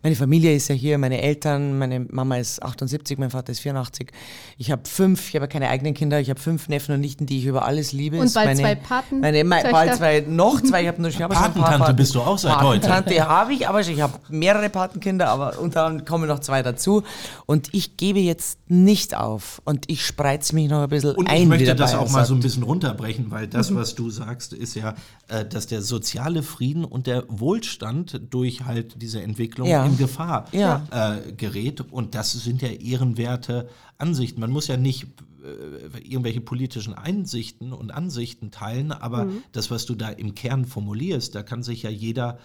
meine 0.02 0.16
Familie 0.16 0.54
ist 0.54 0.68
ja 0.68 0.74
hier, 0.74 0.98
meine 0.98 1.22
Eltern, 1.22 1.78
meine 1.78 2.00
Mama 2.00 2.36
ist 2.38 2.62
78, 2.62 3.16
mein 3.18 3.30
Vater 3.30 3.52
ist 3.52 3.60
84. 3.60 4.10
Ich 4.58 4.70
habe 4.70 4.82
fünf, 4.86 5.28
ich 5.28 5.36
habe 5.36 5.46
keine 5.48 5.68
eigenen 5.68 5.94
Kinder, 5.94 6.18
ich 6.20 6.28
habe 6.30 6.40
fünf 6.40 6.68
Neffen 6.68 6.94
und 6.94 7.00
Nichten, 7.00 7.26
die 7.26 7.38
ich 7.38 7.44
über 7.46 7.64
alles 7.64 7.92
liebe. 7.92 8.18
Und 8.18 8.34
bald 8.34 8.46
meine, 8.48 8.60
zwei 8.60 8.74
Paten- 8.74 9.20
Meine, 9.20 9.44
mein, 9.44 9.60
Töchter. 9.62 9.72
bald 9.72 9.94
zwei, 9.96 10.24
noch 10.26 10.60
zwei, 10.60 10.82
ich 10.82 10.88
habe 10.88 11.00
nur 11.00 11.10
ich 11.10 11.18
Patentante 11.18 11.78
Paten- 11.78 11.96
bist 11.96 12.14
du 12.14 12.20
auch 12.20 12.38
seit 12.38 12.60
heute. 12.60 12.86
Patentante 12.88 13.28
habe 13.28 13.52
ich, 13.54 13.68
aber 13.68 13.80
ich 13.80 14.00
habe 14.00 14.14
mehrere 14.28 14.68
Patenkinder, 14.68 15.28
aber 15.28 15.58
unter 15.60 15.84
anderem 15.86 16.04
kommen 16.06 16.26
noch 16.26 16.40
zwei 16.40 16.62
dazu. 16.62 17.02
Und 17.46 17.68
ich 17.72 17.96
gebe 17.96 18.18
jetzt 18.18 18.58
nicht 18.68 19.16
auf 19.16 19.60
und 19.64 19.84
ich 19.88 20.04
spreiz 20.04 20.52
mich 20.52 20.68
noch 20.68 20.82
ein 20.82 20.88
bisschen 20.88 21.14
Und 21.14 21.28
ein. 21.28 21.36
ich 21.36 21.42
wie 21.42 21.46
möchte 21.46 21.74
das 21.74 21.94
auch 21.94 22.10
mal 22.10 22.24
so 22.24 22.34
ein 22.34 22.40
bisschen 22.40 22.62
runterbrechen, 22.84 23.30
weil 23.30 23.46
das, 23.46 23.70
Mhm. 23.70 23.76
was 23.76 23.94
du 23.94 24.10
sagst, 24.10 24.52
ist 24.52 24.74
ja, 24.74 24.94
äh, 25.28 25.44
dass 25.44 25.66
der 25.66 25.82
soziale 25.82 26.42
Frieden 26.42 26.84
und 26.84 27.06
der 27.06 27.24
Wohlstand 27.28 28.20
durch 28.30 28.64
halt 28.64 29.00
diese 29.02 29.22
Entwicklung 29.22 29.68
Ja. 29.68 29.84
in 29.84 29.96
Gefahr 29.98 30.46
Ja. 30.52 30.86
äh, 30.90 31.32
gerät. 31.32 31.80
Und 31.82 32.14
das 32.14 32.32
sind 32.32 32.62
ja 32.62 32.68
ehrenwerte 32.68 33.68
Ansichten. 33.98 34.40
Man 34.40 34.50
muss 34.50 34.66
ja 34.66 34.76
nicht 34.76 35.06
äh, 35.42 35.98
irgendwelche 36.06 36.42
politischen 36.42 36.92
Einsichten 36.92 37.72
und 37.72 37.90
Ansichten 37.92 38.50
teilen, 38.50 38.92
aber 38.92 39.24
Mhm. 39.24 39.42
das, 39.52 39.70
was 39.70 39.86
du 39.86 39.94
da 39.94 40.10
im 40.10 40.34
Kern 40.34 40.66
formulierst, 40.66 41.34
da 41.34 41.42
kann 41.42 41.62
sich 41.62 41.82
ja 41.82 41.88
jeder 41.90 42.38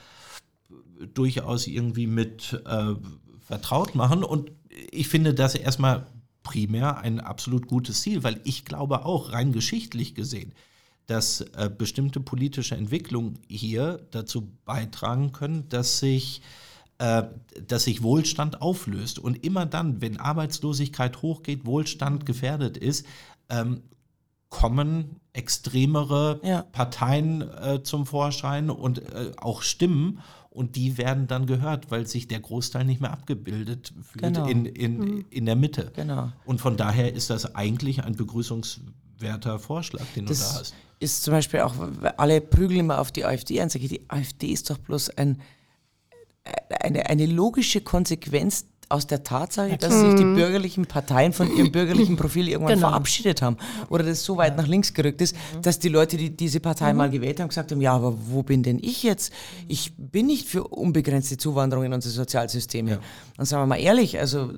durchaus 1.13 1.67
irgendwie 1.67 2.07
mit 2.07 2.61
äh, 2.65 2.93
vertraut 3.45 3.95
machen. 3.95 4.23
Und 4.23 4.51
ich 4.91 5.07
finde 5.09 5.33
das 5.33 5.55
erstmal 5.55 6.05
primär 6.45 6.99
ein 6.99 7.19
absolut 7.19 7.67
gutes 7.67 8.01
Ziel, 8.01 8.23
weil 8.23 8.39
ich 8.45 8.63
glaube 8.63 9.03
auch 9.03 9.33
rein 9.33 9.51
geschichtlich 9.51 10.15
gesehen, 10.15 10.53
dass 11.07 11.41
äh, 11.41 11.69
bestimmte 11.75 12.21
politische 12.21 12.75
Entwicklungen 12.75 13.39
hier 13.49 14.07
dazu 14.11 14.47
beitragen 14.63 15.33
können, 15.33 15.67
dass 15.67 15.99
sich 15.99 16.41
äh, 16.97 17.23
dass 17.67 17.83
sich 17.83 18.03
Wohlstand 18.03 18.61
auflöst. 18.61 19.19
Und 19.19 19.43
immer 19.43 19.65
dann, 19.65 19.99
wenn 19.99 20.17
Arbeitslosigkeit 20.17 21.21
hochgeht, 21.21 21.65
Wohlstand 21.65 22.25
gefährdet 22.25 22.77
ist, 22.77 23.05
ähm, 23.49 23.81
kommen 24.47 25.19
extremere 25.33 26.39
Ja. 26.41 26.61
Parteien 26.61 27.41
äh, 27.41 27.83
zum 27.83 28.05
Vorschein 28.05 28.69
und 28.69 28.99
äh, 28.99 29.33
auch 29.35 29.61
Stimmen. 29.61 30.21
Und 30.55 30.75
die 30.77 30.97
werden 30.97 31.27
dann 31.27 31.45
gehört, 31.47 31.91
weil 31.91 32.07
sich 32.07 32.27
der 32.27 32.39
Großteil 32.39 32.85
nicht 32.85 33.01
mehr 33.01 33.11
abgebildet 33.11 33.93
fühlt 34.01 34.23
Genau. 34.23 34.47
in, 34.47 34.65
in, 34.65 35.25
in 35.29 35.45
der 35.45 35.55
Mitte. 35.57 35.91
Genau. 35.95 36.31
Und 36.45 36.61
von 36.61 36.77
daher 36.77 37.13
ist 37.13 37.29
das 37.29 37.53
eigentlich 37.55 38.03
ein 38.03 38.15
begrüßungswerter 38.15 39.59
Vorschlag, 39.59 40.05
den 40.15 40.25
du 40.25 40.33
da 40.33 40.39
Das 40.39 40.59
hast. 40.59 40.73
ist 40.99 41.23
zum 41.23 41.33
Beispiel 41.33 41.59
auch, 41.59 41.75
weil 41.77 42.13
alle 42.17 42.39
prügeln 42.41 42.79
immer 42.79 42.99
auf 43.01 43.11
die 43.11 43.25
AfD 43.25 43.59
ein. 43.59 43.69
Sag 43.69 43.81
ich, 43.83 43.89
die 43.89 44.09
AfD 44.09 44.47
ist 44.47 44.69
doch 44.69 44.77
bloß 44.77 45.09
ein, 45.17 45.41
eine, 46.79 47.07
eine 47.09 47.25
logische 47.25 47.81
Konsequenz 47.81 48.65
aus 48.89 49.07
der 49.07 49.23
Tatsache, 49.23 49.77
dass 49.77 49.99
sich 49.99 50.15
die 50.15 50.23
bürgerlichen 50.23 50.85
Parteien 50.85 51.33
von 51.33 51.55
ihrem 51.55 51.71
bürgerlichen 51.71 52.15
Profil 52.17 52.47
irgendwann 52.49 52.75
Genau. 52.75 52.89
verabschiedet 52.89 53.41
haben 53.41 53.57
oder 53.89 54.03
das 54.03 54.23
so 54.23 54.37
weit 54.37 54.57
nach 54.57 54.67
links 54.67 54.93
gerückt 54.93 55.21
ist, 55.21 55.35
dass 55.61 55.79
die 55.79 55.89
Leute, 55.89 56.17
die 56.17 56.29
diese 56.29 56.59
Partei 56.59 56.93
mal 56.93 57.09
gewählt 57.09 57.39
haben, 57.39 57.47
gesagt 57.49 57.71
haben, 57.71 57.81
ja, 57.81 57.93
aber 57.93 58.15
wo 58.29 58.43
bin 58.43 58.63
denn 58.63 58.79
ich 58.81 59.03
jetzt? 59.03 59.31
Ich 59.67 59.93
bin 59.97 60.27
nicht 60.27 60.47
für 60.47 60.65
unbegrenzte 60.65 61.37
Zuwanderung 61.37 61.85
in 61.85 61.93
unsere 61.93 62.13
Sozialsysteme. 62.13 62.99
Und 63.37 63.45
sagen 63.45 63.63
wir 63.63 63.67
mal 63.67 63.75
ehrlich, 63.81 64.17
also 64.19 64.49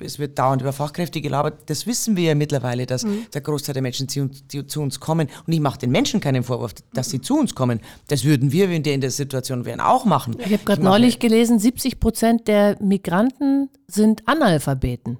es 0.00 0.18
wird 0.18 0.38
dauernd 0.38 0.60
über 0.60 0.72
Fachkräfte 0.74 1.20
gelabert, 1.22 1.62
das 1.66 1.86
wissen 1.86 2.14
wir 2.16 2.24
ja 2.24 2.34
mittlerweile, 2.34 2.84
dass 2.84 3.06
der 3.32 3.40
Großteil 3.40 3.72
der 3.72 3.82
Menschen 3.82 4.08
zu, 4.08 4.20
uns- 4.20 4.46
die 4.46 4.66
zu 4.66 4.82
uns 4.82 5.00
kommen. 5.00 5.28
Und 5.46 5.52
ich 5.52 5.60
mache 5.60 5.78
den 5.78 5.90
Menschen 5.90 6.20
keinen 6.20 6.42
Vorwurf, 6.42 6.74
dass 6.92 7.08
sie 7.08 7.20
zu 7.22 7.38
uns 7.38 7.54
kommen. 7.54 7.80
Das 8.08 8.24
würden 8.24 8.52
wir, 8.52 8.68
wenn 8.68 8.84
wir 8.84 8.92
in 8.92 9.00
der 9.00 9.10
Situation 9.10 9.64
wären, 9.64 9.80
auch 9.80 10.04
machen. 10.04 10.36
Ich 10.40 10.52
habe 10.52 10.64
gerade 10.64 10.82
neulich 10.82 11.18
gelesen, 11.20 11.58
70 11.58 12.00
Prozent 12.00 12.48
der 12.48 12.76
Migranten 12.82 13.70
sind 13.86 14.28
Analphabeten. 14.28 15.18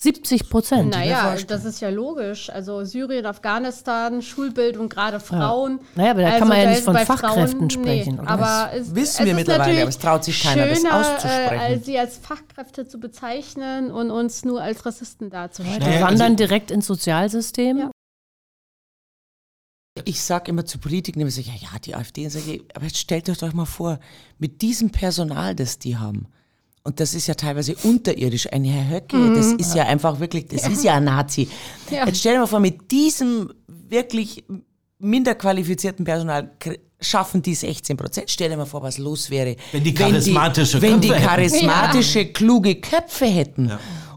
70 0.00 0.48
Prozent. 0.48 0.90
Naja, 0.90 1.36
das 1.48 1.64
ist 1.64 1.80
ja 1.80 1.88
logisch. 1.88 2.50
Also 2.50 2.84
Syrien, 2.84 3.26
Afghanistan, 3.26 4.22
Schulbildung, 4.22 4.88
gerade 4.88 5.18
Frauen. 5.18 5.80
Naja, 5.96 6.12
aber 6.12 6.22
da 6.22 6.28
kann 6.30 6.42
Also 6.42 6.46
man 6.54 6.62
ja 6.62 6.70
nicht 6.70 6.82
von 6.82 6.94
bei 6.94 7.04
Fachkräften 7.04 7.68
sprechen, 7.68 8.14
Nee, 8.14 8.20
oder? 8.20 8.30
aber 8.30 8.72
es, 8.74 8.94
wissen 8.94 9.22
es 9.22 9.24
wir 9.26 9.32
ist 9.32 9.34
mittlerweile, 9.34 9.80
aber 9.80 9.88
es 9.88 9.98
traut 9.98 10.22
sich 10.22 10.40
keiner, 10.40 10.66
das 10.68 10.78
schöner, 10.78 11.00
auszusprechen. 11.00 11.52
Äh, 11.54 11.74
als 11.74 11.84
sie 11.86 11.98
als 11.98 12.16
Fachkräfte 12.16 12.86
zu 12.86 13.00
bezeichnen 13.00 13.90
und 13.90 14.12
uns 14.12 14.44
nur 14.44 14.62
als 14.62 14.86
Rassisten 14.86 15.30
darzustellen. 15.30 15.80
Die 15.80 16.00
wandern 16.00 16.32
also- 16.32 16.36
direkt 16.36 16.70
ins 16.70 16.86
Sozialsystem. 16.86 17.78
Ja. 17.78 17.90
Ich 20.04 20.22
sage 20.22 20.50
immer 20.52 20.64
zu 20.64 20.78
Politikern, 20.78 21.22
immer 21.22 21.30
so, 21.32 21.40
ja, 21.40 21.54
ja, 21.58 21.76
die 21.84 21.96
AfD, 21.96 22.22
und 22.22 22.30
sag 22.30 22.46
ich, 22.46 22.62
aber 22.72 22.88
stellt 22.88 23.28
euch 23.30 23.38
doch 23.38 23.52
mal 23.52 23.64
vor, 23.64 23.98
mit 24.38 24.62
diesem 24.62 24.90
Personal, 24.90 25.56
das 25.56 25.80
die 25.80 25.96
haben, 25.96 26.28
und 26.88 27.00
das 27.00 27.12
ist 27.12 27.26
ja 27.26 27.34
teilweise 27.34 27.76
unterirdisch, 27.82 28.50
ein 28.50 28.64
Herr 28.64 28.88
Höcke, 28.88 29.34
das 29.34 29.48
ist 29.52 29.74
ja 29.74 29.84
einfach 29.84 30.20
wirklich, 30.20 30.46
das 30.46 30.66
ist 30.66 30.82
ja 30.82 30.94
ein 30.94 31.04
Nazi. 31.04 31.46
Ja. 31.90 32.06
Jetzt 32.06 32.20
stell 32.20 32.32
dir 32.32 32.40
mal 32.40 32.46
vor, 32.46 32.60
mit 32.60 32.90
diesem 32.90 33.52
wirklich 33.66 34.42
minder 34.98 35.34
qualifizierten 35.34 36.06
Personal 36.06 36.50
schaffen 36.98 37.42
die 37.42 37.54
16 37.54 37.98
Prozent. 37.98 38.30
Stell 38.30 38.48
dir 38.48 38.56
mal 38.56 38.64
vor, 38.64 38.82
was 38.82 38.96
los 38.96 39.28
wäre. 39.28 39.56
Wenn 39.70 39.84
die 39.84 39.92
charismatische 39.92 40.80
Wenn 40.80 40.98
die 40.98 41.08
Köpfe 41.08 41.20
hätten. 41.20 41.28
charismatische, 41.28 42.24
kluge 42.32 42.76
Köpfe 42.76 43.26
hätten. 43.26 43.70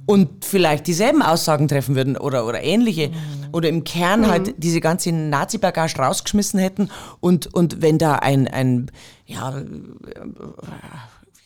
Und 0.06 0.46
vielleicht 0.46 0.88
dieselben 0.88 1.22
Aussagen 1.22 1.68
treffen 1.68 1.96
würden 1.96 2.16
oder, 2.16 2.48
oder 2.48 2.64
ähnliche. 2.64 3.12
Oder 3.52 3.68
im 3.68 3.84
Kern 3.84 4.28
halt 4.28 4.56
diese 4.58 4.80
ganze 4.80 5.12
Nazi-Bagage 5.12 5.98
rausgeschmissen 5.98 6.58
hätten. 6.58 6.90
Und, 7.20 7.54
und 7.54 7.82
wenn 7.82 7.98
da 7.98 8.16
ein, 8.16 8.48
ein 8.48 8.90
ja, 9.26 9.62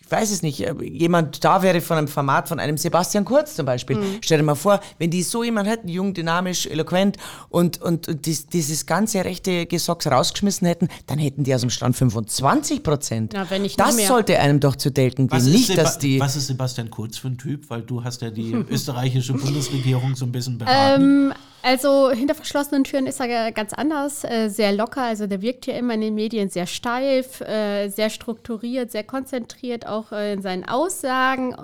ich 0.06 0.12
weiß 0.12 0.32
es 0.32 0.42
nicht, 0.42 0.62
äh, 0.62 0.74
jemand 0.84 1.44
da 1.44 1.62
wäre 1.64 1.82
von 1.82 1.98
einem 1.98 2.08
Format 2.08 2.48
von 2.48 2.60
einem 2.60 2.78
Sebastian 2.78 3.26
Kurz 3.26 3.56
zum 3.56 3.66
Beispiel. 3.66 3.98
Stell 4.22 4.38
dir 4.38 4.44
mal 4.44 4.56
vor, 4.56 4.80
wenn 5.00 5.10
die 5.10 5.24
so 5.24 5.44
jemanden 5.44 5.70
hätten, 5.72 5.88
jung, 5.88 6.14
dynamisch, 6.14 6.68
eloquent 6.68 7.18
und, 7.50 7.82
und, 7.82 8.08
und 8.08 8.26
dies, 8.26 8.48
dieses 8.48 8.86
ganze 8.86 9.26
rechte 9.26 9.66
Gesocks 9.66 10.06
rausgeschmissen 10.08 10.68
hätten, 10.68 10.90
dann 11.08 11.18
hätten 11.18 11.44
die 11.44 11.56
aus 11.56 11.62
dem 11.62 11.70
Stand 11.70 11.96
25 11.96 12.84
Prozent. 12.84 13.34
Ja, 13.34 13.46
das 13.78 13.96
mehr. 13.96 14.08
sollte 14.08 14.40
einem 14.40 14.60
doch 14.60 14.76
zu 14.76 14.92
denken 14.92 15.28
gehen. 15.28 15.32
Was 15.38 15.46
ist, 15.48 15.54
Nicht, 15.54 15.68
Seba- 15.68 15.82
dass 15.84 15.98
die. 15.98 16.20
was 16.20 16.36
ist 16.36 16.48
Sebastian 16.48 16.90
Kurz 16.90 17.18
für 17.18 17.28
ein 17.30 17.38
Typ? 17.38 17.70
Weil 17.70 17.82
du 17.82 18.04
hast 18.04 18.22
ja 18.22 18.30
die 18.30 18.52
österreichische 18.70 19.34
Bundesregierung 19.34 20.16
so 20.16 20.26
ein 20.26 20.32
bisschen 20.32 20.58
beraten. 20.58 21.02
Ähm, 21.32 21.34
also 21.66 22.12
hinter 22.12 22.36
verschlossenen 22.36 22.84
Türen 22.84 23.08
ist 23.08 23.20
er 23.20 23.52
ganz 23.52 23.74
anders, 23.74 24.24
äh, 24.24 24.50
sehr 24.50 24.72
locker. 24.72 25.02
Also 25.02 25.26
der 25.26 25.42
wirkt 25.42 25.66
ja 25.66 25.74
immer 25.74 25.96
in 25.96 26.02
den 26.02 26.14
Medien 26.14 26.48
sehr 26.48 26.68
steif, 26.68 27.42
äh, 27.42 27.90
sehr 27.90 28.12
strukturiert, 28.12 28.92
sehr 28.92 29.04
konzentriert, 29.04 29.88
auch 29.88 30.12
äh, 30.12 30.34
in 30.34 30.44
seinen 30.44 30.64
Aussagen. 30.64 31.56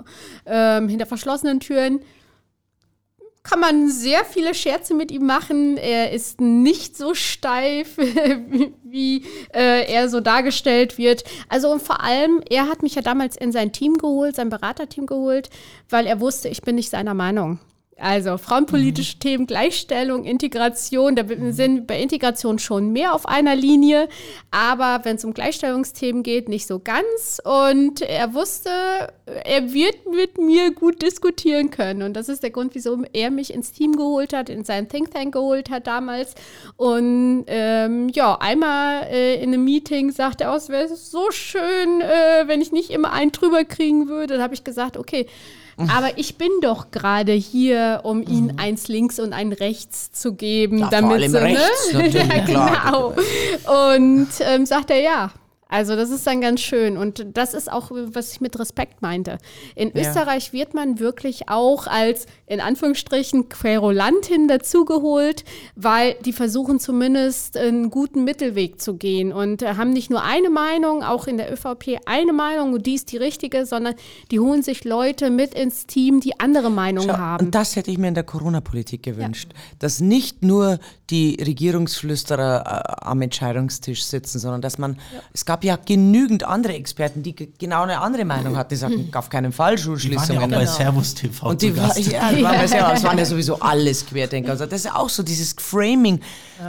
Ähm, 0.44 0.88
hinter 0.88 1.06
verschlossenen 1.06 1.60
Türen 1.60 2.00
kann 3.44 3.60
man 3.60 3.88
sehr 3.90 4.24
viele 4.24 4.54
Scherze 4.54 4.92
mit 4.92 5.12
ihm 5.12 5.24
machen. 5.24 5.76
Er 5.76 6.10
ist 6.10 6.40
nicht 6.40 6.96
so 6.96 7.14
steif, 7.14 7.96
wie, 8.82 9.24
er 9.52 10.08
so 10.08 10.18
dargestellt 10.18 10.98
wird. 10.98 11.22
Also 11.48 11.70
und 11.70 11.82
vor 11.82 12.02
allem, 12.02 12.42
er 12.50 12.68
hat 12.68 12.82
mich 12.82 12.96
ja 12.96 13.02
damals 13.02 13.36
in 13.36 13.52
sein 13.52 13.70
Team 13.70 13.98
geholt, 13.98 14.34
sein 14.34 14.48
Beraterteam 14.48 15.06
geholt, 15.06 15.48
weil 15.88 16.06
er 16.06 16.18
wusste, 16.18 16.48
ich 16.48 16.62
bin 16.62 16.74
nicht 16.74 16.90
seiner 16.90 17.14
Meinung. 17.14 17.60
Also 17.98 18.38
frauenpolitische 18.38 19.18
Themen, 19.18 19.46
Gleichstellung, 19.46 20.24
Integration, 20.24 21.14
da 21.14 21.24
sind 21.52 21.74
wir 21.76 21.86
bei 21.86 22.00
Integration 22.00 22.58
schon 22.58 22.90
mehr 22.90 23.14
auf 23.14 23.26
einer 23.26 23.54
Linie, 23.54 24.08
aber 24.50 25.04
wenn 25.04 25.16
es 25.16 25.24
um 25.24 25.34
Gleichstellungsthemen 25.34 26.22
geht, 26.22 26.48
nicht 26.48 26.66
so 26.66 26.78
ganz. 26.78 27.40
Und 27.44 28.00
er 28.00 28.32
wusste, 28.32 28.70
er 29.26 29.72
wird 29.72 30.10
mit 30.10 30.38
mir 30.38 30.72
gut 30.72 31.02
diskutieren 31.02 31.70
können. 31.70 32.02
Und 32.02 32.14
das 32.14 32.30
ist 32.30 32.42
der 32.42 32.50
Grund, 32.50 32.74
wieso 32.74 33.04
er 33.12 33.30
mich 33.30 33.52
ins 33.52 33.72
Team 33.72 33.94
geholt 33.94 34.32
hat, 34.32 34.48
in 34.48 34.64
seinen 34.64 34.88
Think 34.88 35.10
Tank 35.10 35.34
geholt 35.34 35.68
hat 35.68 35.86
damals. 35.86 36.34
Und 36.76 37.44
ähm, 37.46 38.08
ja, 38.08 38.36
einmal 38.40 39.04
äh, 39.10 39.34
in 39.36 39.52
einem 39.52 39.64
Meeting 39.64 40.10
sagte 40.12 40.44
er, 40.44 40.54
oh, 40.54 40.56
es 40.56 40.70
wäre 40.70 40.88
so 40.88 41.30
schön, 41.30 42.00
äh, 42.00 42.48
wenn 42.48 42.62
ich 42.62 42.72
nicht 42.72 42.90
immer 42.90 43.12
einen 43.12 43.32
drüber 43.32 43.64
kriegen 43.64 44.08
würde. 44.08 44.34
Dann 44.34 44.42
habe 44.42 44.54
ich 44.54 44.64
gesagt, 44.64 44.96
okay, 44.96 45.26
aber 45.76 46.18
ich 46.18 46.36
bin 46.36 46.50
doch 46.60 46.90
gerade 46.90 47.32
hier, 47.32 48.00
um 48.04 48.22
ihnen 48.22 48.58
eins 48.58 48.88
links 48.88 49.18
und 49.18 49.32
ein 49.32 49.52
rechts 49.52 50.12
zu 50.12 50.34
geben, 50.34 50.78
Ja, 50.78 50.84
vor 50.88 50.90
damit 50.90 51.12
allem 51.12 51.30
sie, 51.32 51.38
rechts, 51.38 51.92
ne? 51.92 51.98
natürlich, 52.02 52.14
ja, 52.28 52.44
klar. 52.44 53.14
genau. 53.64 53.86
Und 53.94 54.28
ähm, 54.40 54.66
sagt 54.66 54.90
er 54.90 55.00
ja. 55.00 55.30
Also 55.72 55.96
das 55.96 56.10
ist 56.10 56.26
dann 56.26 56.42
ganz 56.42 56.60
schön 56.60 56.98
und 56.98 57.24
das 57.32 57.54
ist 57.54 57.72
auch, 57.72 57.90
was 57.90 58.34
ich 58.34 58.42
mit 58.42 58.58
Respekt 58.58 59.00
meinte. 59.00 59.38
In 59.74 59.90
Ja. 59.94 60.02
Österreich 60.02 60.52
wird 60.52 60.74
man 60.74 60.98
wirklich 60.98 61.48
auch 61.48 61.86
als 61.86 62.26
in 62.46 62.60
Anführungsstrichen 62.60 63.48
Querulantin 63.48 64.48
dazugeholt, 64.48 65.44
weil 65.74 66.14
die 66.26 66.34
versuchen 66.34 66.78
zumindest 66.78 67.56
einen 67.56 67.88
guten 67.88 68.22
Mittelweg 68.24 68.82
zu 68.82 68.96
gehen 68.98 69.32
und 69.32 69.62
äh, 69.62 69.76
haben 69.76 69.94
nicht 69.94 70.10
nur 70.10 70.22
eine 70.22 70.50
Meinung, 70.50 71.02
auch 71.02 71.26
in 71.26 71.38
der 71.38 71.50
ÖVP 71.50 72.00
eine 72.04 72.34
Meinung 72.34 72.74
und 72.74 72.84
die 72.84 72.94
ist 72.94 73.10
die 73.10 73.16
richtige, 73.16 73.64
sondern 73.64 73.94
die 74.30 74.40
holen 74.40 74.62
sich 74.62 74.84
Leute 74.84 75.30
mit 75.30 75.54
ins 75.54 75.86
Team, 75.86 76.20
die 76.20 76.38
andere 76.38 76.70
Meinungen 76.70 77.08
Schau, 77.08 77.16
haben. 77.16 77.46
Und 77.46 77.54
das 77.54 77.76
hätte 77.76 77.90
ich 77.90 77.96
mir 77.96 78.08
in 78.08 78.14
der 78.14 78.24
Corona-Politik 78.24 79.02
gewünscht. 79.02 79.52
Dass 79.78 80.00
nicht 80.00 80.42
nur 80.42 80.78
die 81.08 81.38
Regierungsflüsterer 81.40 82.96
äh, 83.00 83.06
am 83.06 83.22
Entscheidungstisch 83.22 84.04
sitzen, 84.04 84.38
sondern 84.38 84.60
dass 84.60 84.76
man, 84.76 84.98
es 85.32 85.46
gab 85.46 85.61
ja 85.64 85.76
genügend 85.76 86.44
andere 86.44 86.74
Experten, 86.74 87.22
die 87.22 87.34
ge- 87.34 87.48
genau 87.58 87.82
eine 87.82 88.00
andere 88.00 88.24
Meinung 88.24 88.56
hatten. 88.56 88.70
Die 88.70 88.76
sagten, 88.76 89.10
auf 89.14 89.28
keinen 89.30 89.52
Fall 89.52 89.76
Die 89.76 89.82
waren 89.86 89.88
ja 89.88 89.96
auch 89.96 90.00
Schulschließungen. 90.00 90.50
bei 90.50 90.66
Servus 90.66 91.14
TV 91.14 91.48
Und 91.48 91.62
die 91.62 91.76
war, 91.76 91.98
ja, 91.98 92.32
die 92.32 92.42
waren, 92.42 92.56
bei 92.56 92.66
sehr- 92.66 92.92
es 92.92 93.02
waren 93.04 93.18
ja 93.18 93.24
sowieso 93.24 93.58
alles 93.60 94.06
Querdenker. 94.06 94.50
Also 94.52 94.66
das 94.66 94.80
ist 94.80 94.84
ja 94.86 94.96
auch 94.96 95.08
so 95.08 95.22
dieses 95.22 95.54
Framing, 95.58 96.20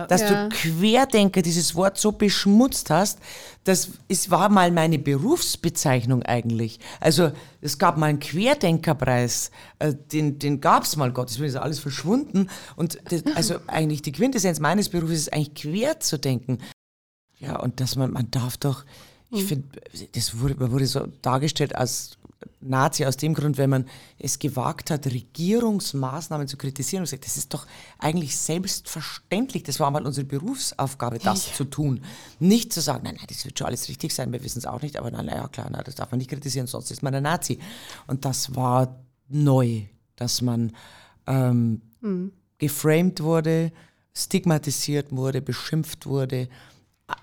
dass 0.10 0.22
Ja. 0.22 0.48
du 0.48 0.56
Querdenker 0.56 1.42
dieses 1.42 1.76
Wort 1.76 1.98
so 1.98 2.12
beschmutzt 2.12 2.90
hast. 2.90 3.20
Das 3.66 3.90
ist, 4.10 4.30
war 4.30 4.50
mal 4.50 4.72
meine 4.72 5.00
Berufsbezeichnung 5.00 6.24
eigentlich. 6.24 6.80
Also 7.00 7.32
es 7.62 7.78
gab 7.78 7.98
mal 7.98 8.08
einen 8.08 8.20
Querdenkerpreis, 8.20 9.52
äh, 9.80 9.94
den, 10.12 10.40
den 10.40 10.62
gab 10.62 10.84
es 10.84 10.96
mal, 10.96 11.12
Gottes 11.12 11.40
Willen, 11.40 11.50
ist 11.50 11.56
alles 11.56 11.80
verschwunden. 11.80 12.50
Und 12.76 12.98
das, 13.10 13.24
also 13.36 13.56
eigentlich 13.68 14.02
die 14.02 14.12
Quintessenz 14.12 14.60
meines 14.60 14.90
Berufs 14.90 15.14
ist 15.14 15.34
eigentlich 15.34 15.54
quer 15.56 16.00
zu 16.00 16.18
denken. 16.20 16.58
Ja, 17.44 17.60
und 17.60 17.80
dass 17.80 17.96
man, 17.96 18.12
man 18.12 18.30
darf 18.32 18.58
doch, 18.58 18.86
ich 19.30 19.46
finde, 19.46 19.68
das 20.14 20.40
wurde, 20.40 20.56
man 20.56 20.72
wurde 20.72 20.86
so 20.86 21.08
dargestellt 21.22 21.76
als 21.76 22.18
Nazi 22.62 23.06
aus 23.06 23.18
dem 23.18 23.34
Grund, 23.34 23.58
wenn 23.58 23.70
man 23.70 23.86
es 24.20 24.40
gewagt 24.40 24.92
hat, 24.92 25.06
Regierungsmaßnahmen 25.06 26.48
zu 26.48 26.58
kritisieren 26.58 27.02
und 27.02 27.06
gesagt, 27.06 27.26
das 27.26 27.38
ist 27.38 27.54
doch 27.54 27.66
eigentlich 28.00 28.38
selbstverständlich. 28.38 29.64
Das 29.64 29.80
war 29.80 29.92
mal 29.92 30.06
unsere 30.06 30.26
Berufsaufgabe, 30.26 31.20
das 31.20 31.56
zu 31.56 31.66
tun. 31.66 32.02
Nicht 32.40 32.72
zu 32.74 32.82
sagen, 32.82 33.02
nein, 33.04 33.16
nein, 33.18 33.26
das 33.28 33.46
wird 33.46 33.58
schon 33.58 33.68
alles 33.68 33.88
richtig 33.90 34.14
sein, 34.14 34.32
wir 34.32 34.44
wissen 34.44 34.60
es 34.60 34.66
auch 34.66 34.82
nicht, 34.82 34.98
aber 34.98 35.12
na, 35.12 35.24
na 35.24 35.36
ja, 35.36 35.48
klar, 35.48 35.68
na, 35.72 35.84
das 35.84 35.96
darf 35.96 36.12
man 36.12 36.20
nicht 36.20 36.30
kritisieren, 36.30 36.68
sonst 36.68 36.92
ist 36.92 37.04
man 37.04 37.14
ein 37.16 37.24
Nazi. 37.24 37.60
Und 38.08 38.26
das 38.26 38.56
war 38.56 39.00
neu, 39.30 39.84
dass 40.16 40.42
man 40.42 40.74
ähm, 41.28 41.82
geframed 42.58 43.22
wurde, 43.22 43.72
stigmatisiert 44.14 45.12
wurde, 45.12 45.42
beschimpft 45.42 46.06
wurde. 46.06 46.48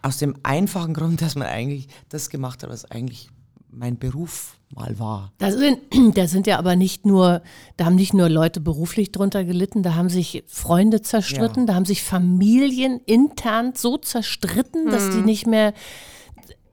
Aus 0.02 0.18
dem 0.18 0.36
einfachen 0.42 0.94
Grund, 0.94 1.20
dass 1.22 1.34
man 1.34 1.48
eigentlich 1.48 1.88
das 2.08 2.30
gemacht 2.30 2.62
hat, 2.62 2.70
was 2.70 2.84
eigentlich 2.90 3.28
mein 3.70 3.98
Beruf 3.98 4.56
mal 4.74 4.98
war. 4.98 5.32
Da 5.38 5.50
sind, 5.50 5.78
da 6.16 6.26
sind 6.26 6.46
ja 6.46 6.58
aber 6.58 6.76
nicht 6.76 7.06
nur, 7.06 7.42
da 7.76 7.86
haben 7.86 7.96
nicht 7.96 8.14
nur 8.14 8.28
Leute 8.28 8.60
beruflich 8.60 9.12
drunter 9.12 9.44
gelitten, 9.44 9.82
da 9.82 9.94
haben 9.94 10.08
sich 10.08 10.44
Freunde 10.46 11.02
zerstritten, 11.02 11.62
Ja. 11.62 11.66
da 11.66 11.74
haben 11.74 11.84
sich 11.84 12.02
Familien 12.02 13.00
intern 13.06 13.72
so 13.74 13.96
zerstritten, 13.98 14.90
dass 14.90 15.10
die 15.10 15.22
nicht 15.22 15.46
mehr 15.46 15.72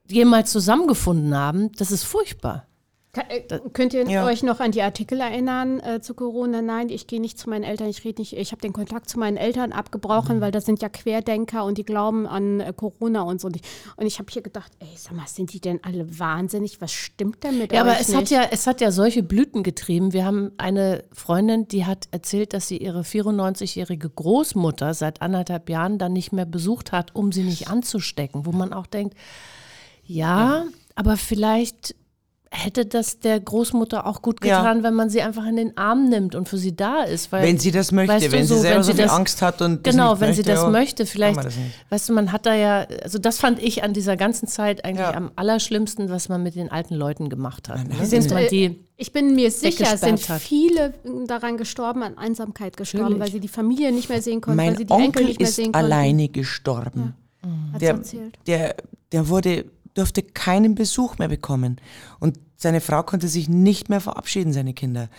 jemals 0.10 0.52
zusammengefunden 0.52 1.36
haben. 1.36 1.72
Das 1.74 1.92
ist 1.92 2.04
furchtbar. 2.04 2.67
Äh, 3.30 3.60
Könnt 3.74 3.94
ihr 3.94 4.08
Ja. 4.10 4.26
euch 4.26 4.44
noch 4.44 4.60
an 4.60 4.72
die 4.72 4.82
Artikel 4.82 5.20
erinnern 5.20 5.80
äh, 5.80 6.02
zu 6.02 6.14
Corona? 6.14 6.62
Nein, 6.62 6.90
ich 6.90 7.08
gehe 7.08 7.20
nicht 7.20 7.38
zu 7.40 7.50
meinen 7.50 7.64
Eltern, 7.64 7.88
ich 7.90 8.04
rede 8.04 8.22
nicht, 8.22 8.34
ich 8.38 8.52
habe 8.52 8.62
den 8.62 8.74
Kontakt 8.74 9.10
zu 9.10 9.20
meinen 9.20 9.38
Eltern 9.38 9.72
abgebrochen, 9.72 10.42
weil 10.42 10.52
das 10.52 10.66
sind 10.66 10.82
ja 10.82 10.90
Querdenker 10.90 11.66
und 11.66 11.78
die 11.78 11.86
glauben 11.86 12.28
an 12.28 12.60
äh, 12.60 12.74
Corona 12.76 13.22
und 13.24 13.42
so. 13.42 13.48
Und 13.48 13.56
ich, 13.56 13.62
und 13.96 14.06
ich 14.06 14.20
habe 14.20 14.32
hier 14.32 14.42
gedacht, 14.42 14.72
ey, 14.80 14.88
sag 14.96 15.14
mal, 15.14 15.28
sind 15.28 15.54
die 15.54 15.60
denn 15.60 15.80
alle 15.84 16.20
wahnsinnig? 16.20 16.80
Was 16.82 16.92
stimmt 16.92 17.44
denn 17.44 17.58
mit 17.58 17.72
Ja, 17.74 17.82
aber 17.82 18.00
es 18.00 18.08
nicht? 18.10 18.18
hat 18.18 18.30
ja, 18.30 18.44
es 18.52 18.68
hat 18.68 18.82
ja 18.82 18.92
solche 18.92 19.24
Blüten 19.24 19.64
getrieben. 19.64 20.14
Wir 20.14 20.26
haben 20.26 20.52
eine 20.58 21.04
Freundin, 21.14 21.68
die 21.68 21.86
hat 21.86 22.08
erzählt, 22.12 22.54
dass 22.54 22.68
sie 22.68 22.78
ihre 22.78 23.02
94-jährige 23.02 24.10
Großmutter 24.10 24.94
seit 24.94 25.22
anderthalb 25.22 25.70
Jahren 25.70 25.98
dann 25.98 26.14
nicht 26.14 26.32
mehr 26.34 26.46
besucht 26.46 26.92
hat, 26.92 27.16
um 27.16 27.32
sie 27.32 27.44
nicht 27.44 27.68
anzustecken, 27.70 28.46
wo 28.46 28.52
man 28.52 28.74
auch 28.74 28.88
denkt, 28.88 29.16
ja, 30.06 30.66
aber 30.96 31.18
vielleicht 31.18 31.96
hätte 32.50 32.86
das 32.86 33.20
der 33.20 33.40
Großmutter 33.40 34.06
auch 34.08 34.22
gut 34.22 34.44
Ja. 34.46 34.60
getan, 34.60 34.82
wenn 34.84 34.94
man 34.94 35.10
sie 35.10 35.22
einfach 35.22 35.46
in 35.46 35.58
den 35.58 35.78
Arm 35.78 36.08
nimmt 36.10 36.34
und 36.34 36.48
für 36.48 36.58
sie 36.58 36.76
da 36.76 37.04
ist. 37.04 37.32
Weil, 37.32 37.44
Wenn 37.44 37.58
sie 37.60 37.72
das 37.72 37.92
möchte, 37.92 38.14
weißt 38.16 38.28
du, 38.28 38.32
wenn 38.32 38.44
sie 38.48 38.54
so, 38.56 38.62
selber 38.62 38.76
wenn 38.78 38.84
so 38.84 38.92
sie 38.92 38.96
viel 38.98 39.06
das- 39.06 39.14
Angst 39.14 39.42
hat 39.42 39.62
und 39.62 39.86
das 39.86 39.94
Genau, 39.94 40.12
wenn 40.20 40.34
sie 40.34 40.40
möchte, 40.40 40.44
das 40.54 40.62
ja, 40.62 40.70
möchte, 40.70 41.06
vielleicht, 41.06 41.44
das 41.44 41.54
weißt 41.90 42.10
du, 42.10 42.14
man 42.14 42.32
hat 42.32 42.46
da 42.46 42.54
ja, 42.56 42.88
also 43.04 43.20
das 43.20 43.40
fand 43.40 43.62
ich 43.62 43.84
an 43.84 43.94
dieser 43.94 44.16
ganzen 44.16 44.48
Zeit 44.48 44.86
eigentlich 44.86 45.00
Ja. 45.08 45.14
am 45.14 45.32
allerschlimmsten, 45.36 46.10
was 46.10 46.30
man 46.30 46.42
mit 46.42 46.56
den 46.56 46.72
alten 46.72 46.96
Leuten 46.96 47.30
gemacht 47.30 47.68
hat. 47.70 47.80
ne? 47.80 47.86
Nein, 47.90 47.98
Dass 48.00 48.10
sind, 48.12 48.30
man 48.30 48.44
äh, 48.44 48.48
die, 48.50 48.86
Ich 48.96 49.12
bin 49.12 49.36
mir 49.36 49.52
sicher, 49.52 49.86
es 49.94 50.02
sind 50.02 50.20
viele 50.40 50.94
daran 51.28 51.58
gestorben, 51.58 52.02
an 52.02 52.18
Einsamkeit 52.18 52.78
gestorben, 52.78 53.04
Natürlich. 53.06 53.22
weil 53.24 53.32
sie 53.34 53.40
die 53.42 53.48
Familie 53.50 53.92
nicht 53.92 54.08
mehr 54.10 54.22
sehen 54.22 54.40
konnten, 54.42 54.58
weil 54.58 54.68
Mein 54.68 54.78
sie 54.78 54.86
die 54.86 54.94
Enkel 54.94 55.06
Onkel 55.08 55.26
nicht 55.26 55.40
mehr 55.40 55.50
ist 55.50 55.56
sehen 55.58 55.72
konnten. 55.74 55.86
alleine 55.86 56.30
gestorben. 56.30 57.14
Der, 57.80 57.92
erzählt. 57.92 58.38
der, 58.48 58.76
der 59.12 59.30
wurde, 59.30 59.66
durfte 59.98 60.24
keinen 60.24 60.76
Besuch 60.76 61.18
mehr 61.18 61.28
bekommen. 61.28 61.82
Und 62.20 62.40
seine 62.56 62.82
Frau 62.82 63.04
konnte 63.04 63.28
sich 63.28 63.50
nicht 63.50 63.90
mehr 63.90 64.02
verabschieden, 64.02 64.54
seine 64.54 64.74
Kinder. 64.74 65.10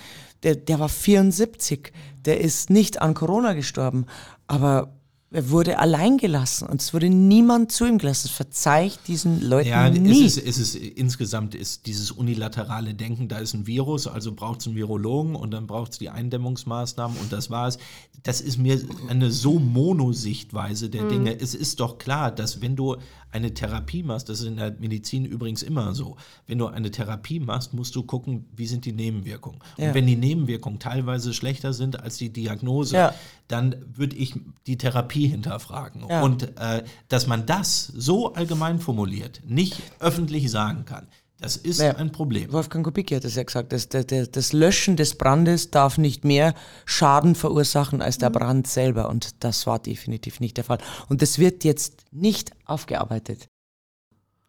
Der, 0.42 0.54
der 0.56 0.78
war 0.78 0.88
74. 0.88 1.92
Der 2.24 2.40
ist 2.40 2.70
nicht 2.70 3.00
an 3.00 3.14
Corona 3.14 3.52
gestorben, 3.54 4.06
aber 4.46 4.92
er 5.30 5.50
wurde 5.50 5.78
allein 5.78 6.16
gelassen 6.16 6.68
und 6.68 6.80
es 6.80 6.94
wurde 6.94 7.10
niemand 7.10 7.70
zu 7.70 7.84
ihm 7.84 7.98
gelassen. 7.98 8.28
Das 8.28 8.36
verzeiht 8.36 8.98
diesen 9.08 9.42
Leuten 9.42 9.68
Ja, 9.68 9.90
nie. 9.90 10.24
es 10.24 10.38
ist, 10.38 10.46
es 10.46 10.58
ist 10.58 10.74
insgesamt 10.74 11.54
ist 11.54 11.84
dieses 11.84 12.10
unilaterale 12.10 12.94
Denken, 12.94 13.28
da 13.28 13.38
ist 13.38 13.52
ein 13.52 13.66
Virus, 13.66 14.06
also 14.06 14.32
braucht 14.32 14.62
es 14.62 14.66
einen 14.66 14.76
Virologen 14.76 15.36
und 15.36 15.50
dann 15.50 15.66
braucht 15.66 15.92
es 15.92 15.98
die 15.98 16.08
Eindämmungsmaßnahmen 16.08 17.18
und 17.18 17.30
das 17.30 17.50
war's. 17.50 17.76
Das 18.22 18.40
ist 18.40 18.56
mir 18.56 18.80
eine 19.08 19.30
so 19.30 19.58
Monosichtweise 19.58 20.88
der 20.88 21.06
Dinge. 21.08 21.38
Es 21.38 21.54
ist 21.54 21.78
doch 21.80 21.98
klar, 21.98 22.32
dass 22.32 22.62
wenn 22.62 22.74
du 22.74 22.96
eine 23.30 23.52
Therapie 23.54 24.02
machst, 24.02 24.28
das 24.28 24.40
ist 24.40 24.46
in 24.46 24.56
der 24.56 24.74
Medizin 24.78 25.24
übrigens 25.24 25.62
immer 25.62 25.94
so, 25.94 26.16
wenn 26.46 26.58
du 26.58 26.66
eine 26.66 26.90
Therapie 26.90 27.40
machst, 27.40 27.74
musst 27.74 27.94
du 27.94 28.02
gucken, 28.02 28.46
wie 28.56 28.66
sind 28.66 28.84
die 28.84 28.92
Nebenwirkungen. 28.92 29.60
Ja. 29.76 29.88
Und 29.88 29.94
wenn 29.94 30.06
die 30.06 30.16
Nebenwirkungen 30.16 30.78
teilweise 30.78 31.34
schlechter 31.34 31.72
sind 31.72 32.00
als 32.00 32.16
die 32.16 32.30
Diagnose, 32.30 32.96
Ja. 32.96 33.14
dann 33.48 33.76
würde 33.94 34.16
ich 34.16 34.34
die 34.66 34.78
Therapie 34.78 35.26
hinterfragen. 35.28 36.04
Ja. 36.08 36.22
Und 36.22 36.58
äh, 36.58 36.84
dass 37.08 37.26
man 37.26 37.46
das 37.46 37.86
so 37.86 38.32
allgemein 38.34 38.78
formuliert, 38.80 39.42
nicht 39.46 39.80
öffentlich 40.00 40.50
sagen 40.50 40.84
kann, 40.84 41.06
das 41.40 41.56
ist 41.56 41.80
Ja. 41.80 41.94
ein 41.96 42.10
Problem. 42.12 42.52
Wolfgang 42.52 42.84
Kubicki 42.84 43.14
hat 43.14 43.24
das 43.24 43.36
ja 43.36 43.42
gesagt, 43.44 43.72
das, 43.72 43.88
das, 43.88 44.06
das 44.06 44.30
das 44.30 44.52
Löschen 44.52 44.96
des 44.96 45.16
Brandes 45.16 45.70
darf 45.70 45.96
nicht 45.98 46.24
mehr 46.24 46.54
Schaden 46.84 47.34
verursachen 47.34 48.02
als 48.02 48.18
der 48.18 48.30
Brand 48.30 48.66
selber. 48.66 49.08
Und 49.08 49.44
das 49.44 49.66
war 49.66 49.78
definitiv 49.78 50.40
nicht 50.40 50.56
der 50.56 50.64
Fall. 50.64 50.78
Und 51.08 51.22
das 51.22 51.38
wird 51.38 51.64
jetzt 51.64 52.04
nicht 52.10 52.52
aufgearbeitet. 52.64 53.48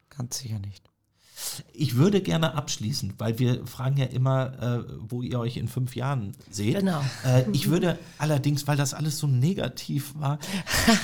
Ganz 0.10 0.40
sicher 0.40 0.60
nicht. 0.60 0.89
Ich 1.74 1.96
würde 1.96 2.22
gerne 2.22 2.56
abschließen, 2.56 3.14
weil 3.18 3.40
wir 3.40 3.66
fragen 3.68 3.98
ja 3.98 4.06
immer, 4.06 4.62
äh, 4.88 4.94
wo 5.00 5.22
ihr 5.22 5.40
euch 5.40 5.58
in 5.58 5.68
fünf 5.68 5.96
Jahren 5.96 6.34
seht. 6.50 6.80
Genau. 6.80 7.02
Äh, 7.26 7.50
ich 7.52 7.70
würde 7.70 7.98
allerdings, 8.18 8.68
weil 8.68 8.78
das 8.78 8.94
alles 8.94 9.18
so 9.20 9.28
negativ 9.28 10.14
war, 10.18 10.40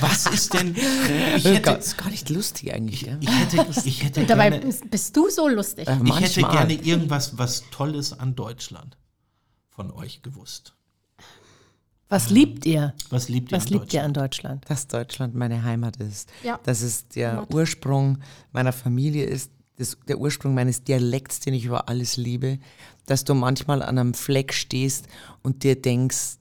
was 0.02 0.26
ist 0.28 0.54
denn, 0.54 0.76
ich 1.36 1.46
hätte, 1.46 1.62
Das 1.76 1.88
ist 1.88 1.98
gar 1.98 2.10
nicht 2.10 2.30
lustig 2.30 2.74
eigentlich. 2.74 3.02
Ja? 3.04 3.18
ich 3.20 3.30
hätte, 3.30 3.66
ich 3.86 4.04
hätte 4.04 4.26
Dabei 4.28 4.50
gerne, 4.50 4.66
bist, 4.66 4.90
bist 4.90 5.16
du 5.18 5.30
so 5.30 5.48
lustig. 5.48 5.88
Äh, 5.88 5.98
ich 6.04 6.20
hätte 6.20 6.42
gerne 6.42 6.74
irgendwas, 6.74 7.38
was 7.38 7.64
Tolles 7.72 8.18
an 8.18 8.36
Deutschland 8.36 8.98
von 9.70 9.92
euch 9.92 10.22
gewusst. 10.22 10.74
was 12.08 12.30
liebt 12.30 12.66
ihr? 12.66 12.94
Was 13.10 13.28
liebt 13.30 13.52
ihr 13.52 13.58
Was 13.58 13.66
an 13.66 13.74
liebt 13.74 13.94
ihr 13.94 14.02
Deutschland? 14.02 14.06
an 14.06 14.14
Deutschland? 14.24 14.66
dass 14.70 14.88
Deutschland 14.88 15.36
meine 15.36 15.64
Heimat 15.64 15.98
ist. 15.98 16.32
Ja. 16.44 16.60
Dass 16.64 16.82
es 16.82 17.08
der 17.10 17.46
Ursprung 17.52 18.20
meiner 18.52 18.72
Familie 18.72 19.26
ist, 19.26 19.52
das, 19.78 19.98
der 20.08 20.20
Ursprung 20.20 20.54
meines 20.54 20.84
Dialekts, 20.84 21.40
den 21.40 21.54
ich 21.54 21.66
über 21.66 21.90
alles 21.90 22.18
liebe. 22.18 22.60
Dass 23.06 23.24
du 23.24 23.34
manchmal 23.34 23.82
an 23.82 23.98
einem 23.98 24.14
Fleck 24.14 24.54
stehst 24.54 25.08
und 25.44 25.64
dir 25.64 25.80
denkst, 25.80 26.38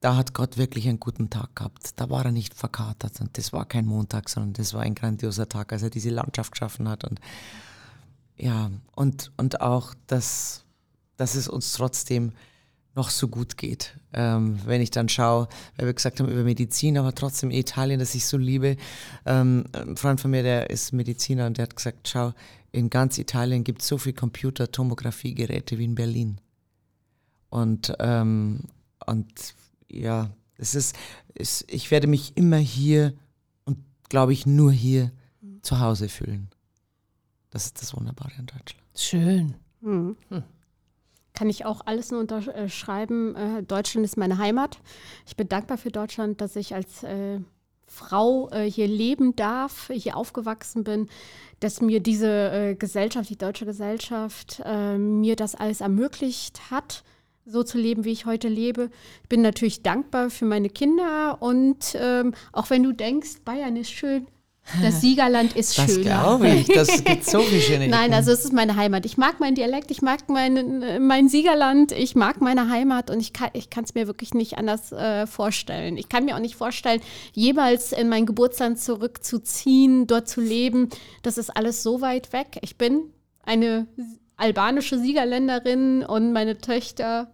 da 0.00 0.16
hat 0.16 0.34
Gott 0.34 0.58
wirklich 0.58 0.88
einen 0.88 0.98
guten 0.98 1.30
Tag 1.30 1.54
gehabt. 1.54 2.00
Da 2.00 2.10
war 2.10 2.24
er 2.24 2.32
nicht 2.32 2.54
verkatert 2.54 3.20
und 3.20 3.38
das 3.38 3.52
war 3.52 3.64
kein 3.66 3.86
Montag, 3.86 4.28
sondern 4.28 4.52
das 4.54 4.74
war 4.74 4.82
ein 4.82 4.96
grandioser 4.96 5.48
Tag, 5.48 5.72
als 5.72 5.82
er 5.82 5.90
diese 5.90 6.10
Landschaft 6.10 6.52
geschaffen 6.52 6.88
hat. 6.88 7.04
Und 7.04 7.20
ja, 8.36 8.70
und, 8.96 9.30
und 9.36 9.60
auch, 9.60 9.94
dass, 10.08 10.64
dass 11.16 11.36
es 11.36 11.46
uns 11.46 11.72
trotzdem 11.72 12.32
noch 12.94 13.10
so 13.10 13.28
gut 13.28 13.56
geht. 13.56 13.96
Ähm, 14.12 14.58
wenn 14.66 14.82
ich 14.82 14.90
dann 14.90 15.08
schaue, 15.08 15.48
weil 15.76 15.86
wir 15.86 15.94
gesagt 15.94 16.20
haben 16.20 16.28
über 16.28 16.42
Medizin, 16.42 16.98
aber 16.98 17.14
trotzdem 17.14 17.50
Italien, 17.50 18.00
das 18.00 18.14
ich 18.14 18.26
so 18.26 18.36
liebe. 18.36 18.76
Ähm, 19.24 19.64
ein 19.72 19.96
Freund 19.96 20.20
von 20.20 20.30
mir, 20.30 20.42
der 20.42 20.68
ist 20.68 20.92
Mediziner 20.92 21.46
und 21.46 21.56
der 21.56 21.64
hat 21.64 21.76
gesagt, 21.76 22.08
schau, 22.08 22.32
in 22.72 22.90
ganz 22.90 23.18
Italien 23.18 23.64
gibt 23.64 23.82
es 23.82 23.88
so 23.88 23.98
viel 23.98 24.14
Computer-Tomographie-Geräte 24.14 25.78
wie 25.78 25.84
in 25.84 25.94
Berlin. 25.94 26.40
Und, 27.50 27.94
ähm, 28.00 28.64
und 29.06 29.54
ja, 29.90 30.30
es 30.56 30.74
ist, 30.74 30.96
es, 31.34 31.64
ich 31.68 31.90
werde 31.90 32.06
mich 32.06 32.36
immer 32.36 32.56
hier 32.56 33.14
und 33.64 33.78
glaube 34.08 34.32
ich 34.32 34.46
nur 34.46 34.72
hier 34.72 35.12
zu 35.60 35.80
Hause 35.80 36.08
fühlen. 36.08 36.48
Das 37.50 37.66
ist 37.66 37.82
das 37.82 37.94
Wunderbare 37.94 38.32
in 38.38 38.46
Deutschland. 38.46 38.82
Schön. 38.96 39.54
Kann 41.34 41.50
ich 41.50 41.66
auch 41.66 41.82
alles 41.84 42.10
nur 42.10 42.20
unterschreiben. 42.20 43.36
Äh, 43.36 43.62
Deutschland 43.62 44.06
ist 44.06 44.16
meine 44.16 44.38
Heimat. 44.38 44.80
Ich 45.26 45.36
bin 45.36 45.48
dankbar 45.48 45.76
für 45.76 45.90
Deutschland, 45.90 46.40
dass 46.40 46.56
ich 46.56 46.74
als 46.74 47.02
äh, 47.02 47.40
Frau 47.92 48.48
äh, 48.50 48.70
hier 48.70 48.88
leben 48.88 49.36
darf, 49.36 49.90
hier 49.92 50.16
aufgewachsen 50.16 50.82
bin, 50.82 51.08
dass 51.60 51.80
mir 51.80 52.00
diese 52.00 52.50
äh, 52.50 52.74
Gesellschaft, 52.74 53.28
die 53.28 53.36
deutsche 53.36 53.66
Gesellschaft, 53.66 54.62
äh, 54.64 54.96
mir 54.96 55.36
das 55.36 55.54
alles 55.54 55.82
ermöglicht 55.82 56.70
hat, 56.70 57.04
so 57.44 57.62
zu 57.62 57.78
leben, 57.78 58.04
wie 58.04 58.12
ich 58.12 58.24
heute 58.24 58.48
lebe. 58.48 58.90
Ich 59.22 59.28
bin 59.28 59.42
natürlich 59.42 59.82
dankbar 59.82 60.30
für 60.30 60.46
meine 60.46 60.70
Kinder 60.70 61.36
und 61.40 61.94
ähm, 61.94 62.34
auch 62.52 62.70
wenn 62.70 62.82
du 62.82 62.92
denkst, 62.92 63.42
Bayern 63.44 63.76
ist 63.76 63.90
schön, 63.92 64.26
das 64.80 65.00
Siegerland 65.00 65.54
ist 65.56 65.76
Das 65.76 65.86
schöner. 65.86 66.02
glaube 66.02 66.48
ich. 66.48 66.66
Das 66.68 67.04
gibt 67.04 67.24
so 67.24 67.40
viel 67.40 67.60
schöne 67.60 67.88
Nein, 67.88 68.14
also 68.14 68.30
es 68.32 68.44
ist 68.44 68.52
meine 68.52 68.76
Heimat. 68.76 69.04
Ich 69.04 69.16
mag 69.16 69.40
meinen 69.40 69.54
Dialekt, 69.54 69.90
ich 69.90 70.02
mag 70.02 70.28
mein, 70.28 71.04
mein 71.06 71.28
Siegerland, 71.28 71.92
ich 71.92 72.14
mag 72.14 72.40
meine 72.40 72.68
Heimat 72.68 73.10
und 73.10 73.20
ich 73.20 73.32
kann 73.32 73.50
es 73.84 73.94
mir 73.94 74.06
wirklich 74.06 74.34
nicht 74.34 74.58
anders 74.58 74.92
äh, 74.92 75.26
vorstellen. 75.26 75.96
Ich 75.96 76.08
kann 76.08 76.24
mir 76.24 76.36
auch 76.36 76.40
nicht 76.40 76.54
vorstellen, 76.56 77.00
jemals 77.32 77.92
in 77.92 78.08
mein 78.08 78.24
Geburtsland 78.26 78.78
zurückzuziehen, 78.78 80.06
dort 80.06 80.28
zu 80.28 80.40
leben. 80.40 80.88
Das 81.22 81.38
ist 81.38 81.50
alles 81.50 81.82
so 81.82 82.00
weit 82.00 82.32
weg. 82.32 82.58
Ich 82.62 82.76
bin 82.78 83.02
eine 83.42 83.86
albanische 84.36 84.98
Siegerländerin 84.98 86.04
und 86.04 86.32
meine 86.32 86.58
Töchter, 86.58 87.32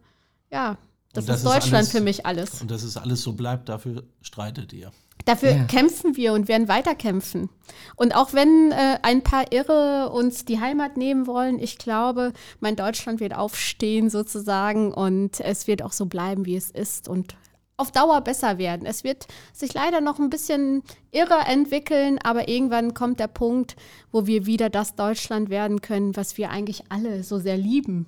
ja, 0.50 0.78
das, 1.12 1.26
das 1.26 1.36
ist 1.40 1.44
ist 1.44 1.54
Deutschland 1.54 1.74
alles- 1.74 1.92
für 1.92 2.00
mich 2.00 2.26
alles. 2.26 2.60
Und 2.60 2.70
dass 2.70 2.82
es 2.82 2.96
alles 2.96 3.22
so 3.22 3.32
bleibt, 3.32 3.68
dafür 3.68 4.04
streitet 4.22 4.72
ihr. 4.72 4.90
Dafür 5.24 5.50
Ja. 5.50 5.64
kämpfen 5.64 6.16
wir 6.16 6.32
und 6.32 6.48
werden 6.48 6.68
weiterkämpfen. 6.68 7.50
Und 7.96 8.14
auch 8.14 8.32
wenn 8.32 8.72
äh, 8.72 8.98
ein 9.02 9.22
paar 9.22 9.52
Irre 9.52 10.10
uns 10.10 10.44
die 10.44 10.60
Heimat 10.60 10.96
nehmen 10.96 11.26
wollen, 11.26 11.58
ich 11.58 11.76
glaube, 11.78 12.32
mein 12.60 12.76
Deutschland 12.76 13.20
wird 13.20 13.34
aufstehen 13.36 14.08
sozusagen 14.10 14.92
und 14.92 15.40
es 15.40 15.66
wird 15.66 15.82
auch 15.82 15.92
so 15.92 16.06
bleiben, 16.06 16.46
wie 16.46 16.56
es 16.56 16.70
ist 16.70 17.08
und 17.08 17.36
auf 17.76 17.92
Dauer 17.92 18.20
besser 18.22 18.58
werden. 18.58 18.86
Es 18.86 19.04
wird 19.04 19.26
sich 19.52 19.72
leider 19.72 20.00
noch 20.00 20.18
ein 20.18 20.30
bisschen 20.30 20.82
irre 21.12 21.38
entwickeln, 21.46 22.18
aber 22.24 22.48
irgendwann 22.48 22.92
kommt 22.94 23.20
der 23.20 23.28
Punkt, 23.28 23.76
wo 24.10 24.26
wir 24.26 24.46
wieder 24.46 24.68
das 24.68 24.96
Deutschland 24.96 25.48
werden 25.48 25.80
können, 25.80 26.16
was 26.16 26.36
wir 26.38 26.50
eigentlich 26.50 26.82
alle 26.88 27.22
so 27.22 27.38
sehr 27.38 27.56
lieben. 27.56 28.06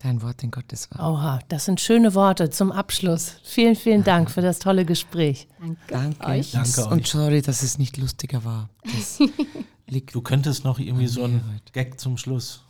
Dein 0.00 0.22
Wort 0.22 0.44
in 0.44 0.52
Gottes 0.52 0.88
Wort. 0.92 1.00
Oha, 1.00 1.40
das 1.48 1.64
sind 1.64 1.80
schöne 1.80 2.14
Worte 2.14 2.50
zum 2.50 2.70
Abschluss. 2.70 3.34
Vielen, 3.42 3.74
vielen 3.74 4.04
Dank 4.04 4.30
für 4.30 4.40
das 4.42 4.60
tolle 4.60 4.84
Gespräch. 4.84 5.48
Danke, 5.58 5.76
Danke. 5.88 6.26
euch. 6.26 6.52
Danke 6.52 6.84
Und 6.86 7.00
euch. 7.00 7.06
sorry, 7.08 7.42
dass 7.42 7.62
es 7.62 7.78
nicht 7.78 7.96
lustiger 7.96 8.44
war. 8.44 8.68
Das 8.84 9.18
liegt, 9.88 10.14
Du 10.14 10.20
könntest 10.22 10.64
noch 10.64 10.78
irgendwie 10.78 11.08
so 11.08 11.24
einen. 11.24 11.60
Gag 11.72 11.98
zum 11.98 12.16
Schluss. 12.16 12.62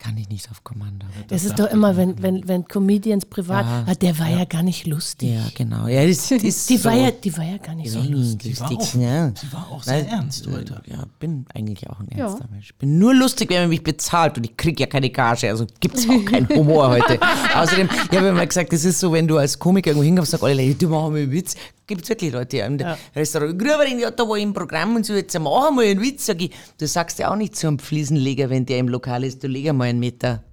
Kann 0.00 0.16
ich 0.16 0.28
nicht 0.30 0.50
auf 0.50 0.64
Kommando. 0.64 1.06
Es 1.28 1.44
ist 1.44 1.50
dachte 1.52 1.64
doch 1.64 1.70
immer, 1.72 1.92
mir. 1.92 1.96
wenn, 1.98 2.22
wenn, 2.22 2.48
wenn 2.48 2.64
Comedians 2.66 3.26
privat, 3.26 3.66
Ja. 3.66 3.84
ah, 3.86 3.94
der 3.94 4.18
war 4.18 4.28
ja. 4.30 4.44
gar 4.46 4.62
nicht 4.62 4.86
lustig. 4.86 5.34
Ja, 5.34 5.42
genau. 5.54 5.86
Ja, 5.88 6.06
das 6.06 6.30
ist 6.30 6.70
Die, 6.70 6.78
so 6.78 6.84
war 6.86 6.94
ja, 6.96 7.10
die 7.10 7.36
war 7.36 7.44
ja 7.44 7.58
gar 7.58 7.74
nicht 7.74 7.90
so 7.90 8.00
lustig. 8.00 8.56
Sie 8.56 8.60
war 8.60 8.72
auch- 8.72 8.94
ja. 8.94 9.32
war 9.52 9.68
auch 9.70 9.82
sehr 9.82 10.08
ernst 10.08 10.46
äh, 10.46 10.52
heute. 10.52 10.80
Ja, 10.86 11.04
bin 11.18 11.44
eigentlich 11.54 11.88
auch 11.90 12.00
ein 12.00 12.08
Ja. 12.16 12.24
ernster 12.26 12.48
Mensch. 12.50 12.72
Bin 12.78 12.98
nur 12.98 13.14
lustig, 13.14 13.50
wenn 13.50 13.60
man 13.60 13.68
mich 13.68 13.84
bezahlt 13.84 14.38
und 14.38 14.44
ich 14.44 14.56
kriege 14.56 14.80
ja 14.82 14.86
keine 14.86 15.10
Gage, 15.10 15.48
also 15.50 15.66
gibt 15.80 15.98
es 15.98 16.08
auch 16.08 16.24
keinen 16.24 16.48
Humor 16.48 16.88
heute. 16.88 17.18
Außerdem, 17.54 17.88
ich 18.10 18.16
habe 18.16 18.28
immer 18.28 18.46
gesagt, 18.46 18.72
das 18.72 18.84
ist 18.86 19.00
so, 19.00 19.12
wenn 19.12 19.28
du 19.28 19.36
als 19.36 19.58
Komiker 19.58 19.90
irgendwo 19.90 20.04
hinkommst 20.04 20.32
und 20.32 20.40
sagst, 20.40 20.44
alle 20.50 20.66
Leute, 20.66 20.78
du 20.78 20.88
mach 20.88 21.10
mal 21.10 21.16
einen 21.18 21.30
Witz. 21.30 21.54
Gibt 21.90 22.04
es 22.04 22.08
wirklich 22.08 22.32
Leute 22.32 22.58
im 22.58 22.78
Ja. 22.78 22.96
Restaurant, 23.16 23.58
Grüberin, 23.58 23.98
ja, 23.98 24.10
da 24.12 24.26
war 24.28 24.36
ich 24.36 24.44
im 24.44 24.52
Programm 24.54 24.94
und 24.96 25.04
so, 25.04 25.12
jetzt 25.14 25.36
mach 25.38 25.70
mal 25.72 25.84
einen 25.84 26.00
Witz. 26.00 26.26
Sag 26.26 26.40
ich, 26.40 26.52
du 26.78 26.86
sagst 26.86 27.18
ja 27.18 27.30
auch 27.32 27.36
nicht 27.36 27.56
zu 27.56 27.66
einem 27.66 27.80
Fliesenleger, 27.80 28.48
wenn 28.48 28.64
der 28.64 28.78
im 28.78 28.88
Lokal 28.88 29.24
ist, 29.24 29.42
du 29.42 29.48
leg 29.48 29.70
mal 29.72 29.84
einen 29.88 29.98
Meter. 29.98 30.44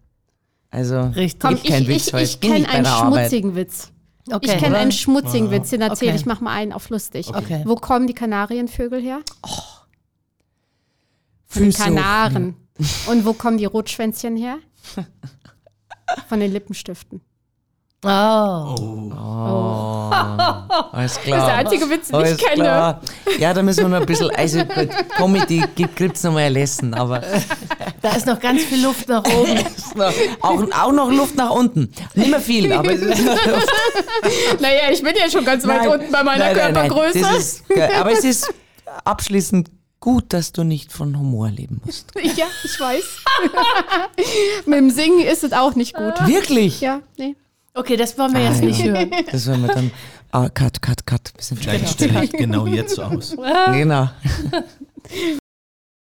Also, 0.72 0.99
Richtig. 0.99 1.39
Komm, 1.39 1.61
keinen 1.64 1.84
ich, 1.84 1.88
Witz 1.88 2.07
ich, 2.07 2.14
ich 2.15 2.39
kenne 2.41 2.68
einen 2.68 2.85
Arbeit. 2.88 3.22
schmutzigen 3.30 3.55
Witz. 3.55 3.91
Okay. 4.30 4.51
Ich 4.55 4.57
kenne 4.57 4.77
einen 4.77 4.91
schmutzigen 4.91 5.51
Witz, 5.51 5.69
den 5.69 5.81
erzähle 5.81 6.11
Okay. 6.11 6.19
ich, 6.19 6.26
mach 6.26 6.41
mal 6.41 6.51
einen 6.53 6.73
auf 6.73 6.89
lustig. 6.89 7.30
Okay. 7.30 7.61
Wo 7.65 7.76
kommen 7.76 8.07
die 8.07 8.14
Kanarienvögel 8.14 8.99
her? 9.01 9.19
Von 11.45 11.64
den. 11.64 11.72
Kanaren. 11.73 12.55
Und 13.09 13.26
wo 13.26 13.34
kommen 13.34 13.57
die 13.57 13.65
Rotschwänzchen 13.65 14.35
her? 14.35 14.57
Von 16.30 16.39
den 16.39 16.51
Lippenstiften. 16.51 17.22
Oh. 18.05 18.75
Oh, 19.19 20.09
alles 20.91 21.19
klar. 21.19 21.37
Das 21.39 21.41
ist 21.41 21.47
der 21.47 21.55
einzige 21.55 21.89
Witz, 21.89 22.07
den 22.09 22.25
ich 22.25 22.37
kenne. 22.37 22.63
klar. 22.63 23.01
Ja, 23.39 23.53
da 23.53 23.63
müssen 23.63 23.81
wir 23.83 23.89
noch 23.89 23.99
ein 24.01 24.05
bisschen, 24.05 24.29
also 24.31 24.59
gut, 24.65 24.89
Comedy 25.15 25.63
gibt 25.75 26.15
es 26.15 26.23
noch 26.23 26.31
mal 26.33 26.43
ein 26.43 26.53
Lesson, 26.53 26.93
aber 26.93 27.21
Da 28.01 28.11
ist 28.15 28.27
noch 28.27 28.39
ganz 28.39 28.63
viel 28.63 28.83
Luft 28.83 29.09
nach 29.09 29.23
oben. 29.33 29.59
auch, 30.41 30.63
auch 30.71 30.91
noch 30.91 31.11
Luft 31.11 31.35
nach 31.35 31.49
unten. 31.49 31.91
Nicht 32.13 32.29
mehr 32.29 32.39
viel, 32.39 32.71
aber 32.71 32.91
es 32.93 33.01
ist 33.01 33.19
Naja, 34.59 34.91
ich 34.91 35.01
bin 35.01 35.13
ja 35.15 35.29
schon 35.29 35.43
ganz 35.43 35.65
weit 35.67 35.87
unten 35.87 36.11
bei 36.11 36.23
meiner 36.23 36.45
nein, 36.45 36.55
nein, 36.55 36.73
nein, 36.73 36.89
Körpergröße. 36.89 37.19
das 37.19 37.37
ist, 37.37 37.63
aber 37.95 38.11
es 38.11 38.23
ist 38.23 38.53
abschließend 39.05 39.71
gut, 39.99 40.31
dass 40.33 40.51
du 40.51 40.63
nicht 40.63 40.91
von 40.93 41.17
Humor 41.17 41.49
leben 41.49 41.81
musst. 41.83 42.11
ja, 42.15 42.45
ich 42.63 42.79
weiß. 42.79 43.03
Mit 44.67 44.77
dem 44.77 44.89
Singen 44.91 45.21
ist 45.25 45.43
es 45.43 45.51
auch 45.53 45.73
nicht 45.75 45.95
gut. 45.95 46.13
Wirklich? 46.27 46.79
Ja, 46.81 47.01
nee. 47.17 47.35
Okay, 47.77 47.95
das 47.95 48.17
wollen 48.17 48.33
wir 48.33 48.43
jetzt 48.43 48.63
nicht 48.63 48.83
hören. 48.83 49.11
Das 49.31 49.45
werden 49.45 49.67
wir 49.67 49.73
dann. 49.73 49.91
Ah, 50.31 50.49
cut, 50.49 50.81
cut, 50.81 51.05
cut. 51.05 51.31
Wir 51.35 51.43
sind 51.43 51.59
Vielleicht 51.59 51.89
stelle 51.89 52.23
ich 52.23 52.31
genau 52.31 52.65
jetzt 52.65 52.99
aus. 52.99 53.35
Genau. 53.71 54.09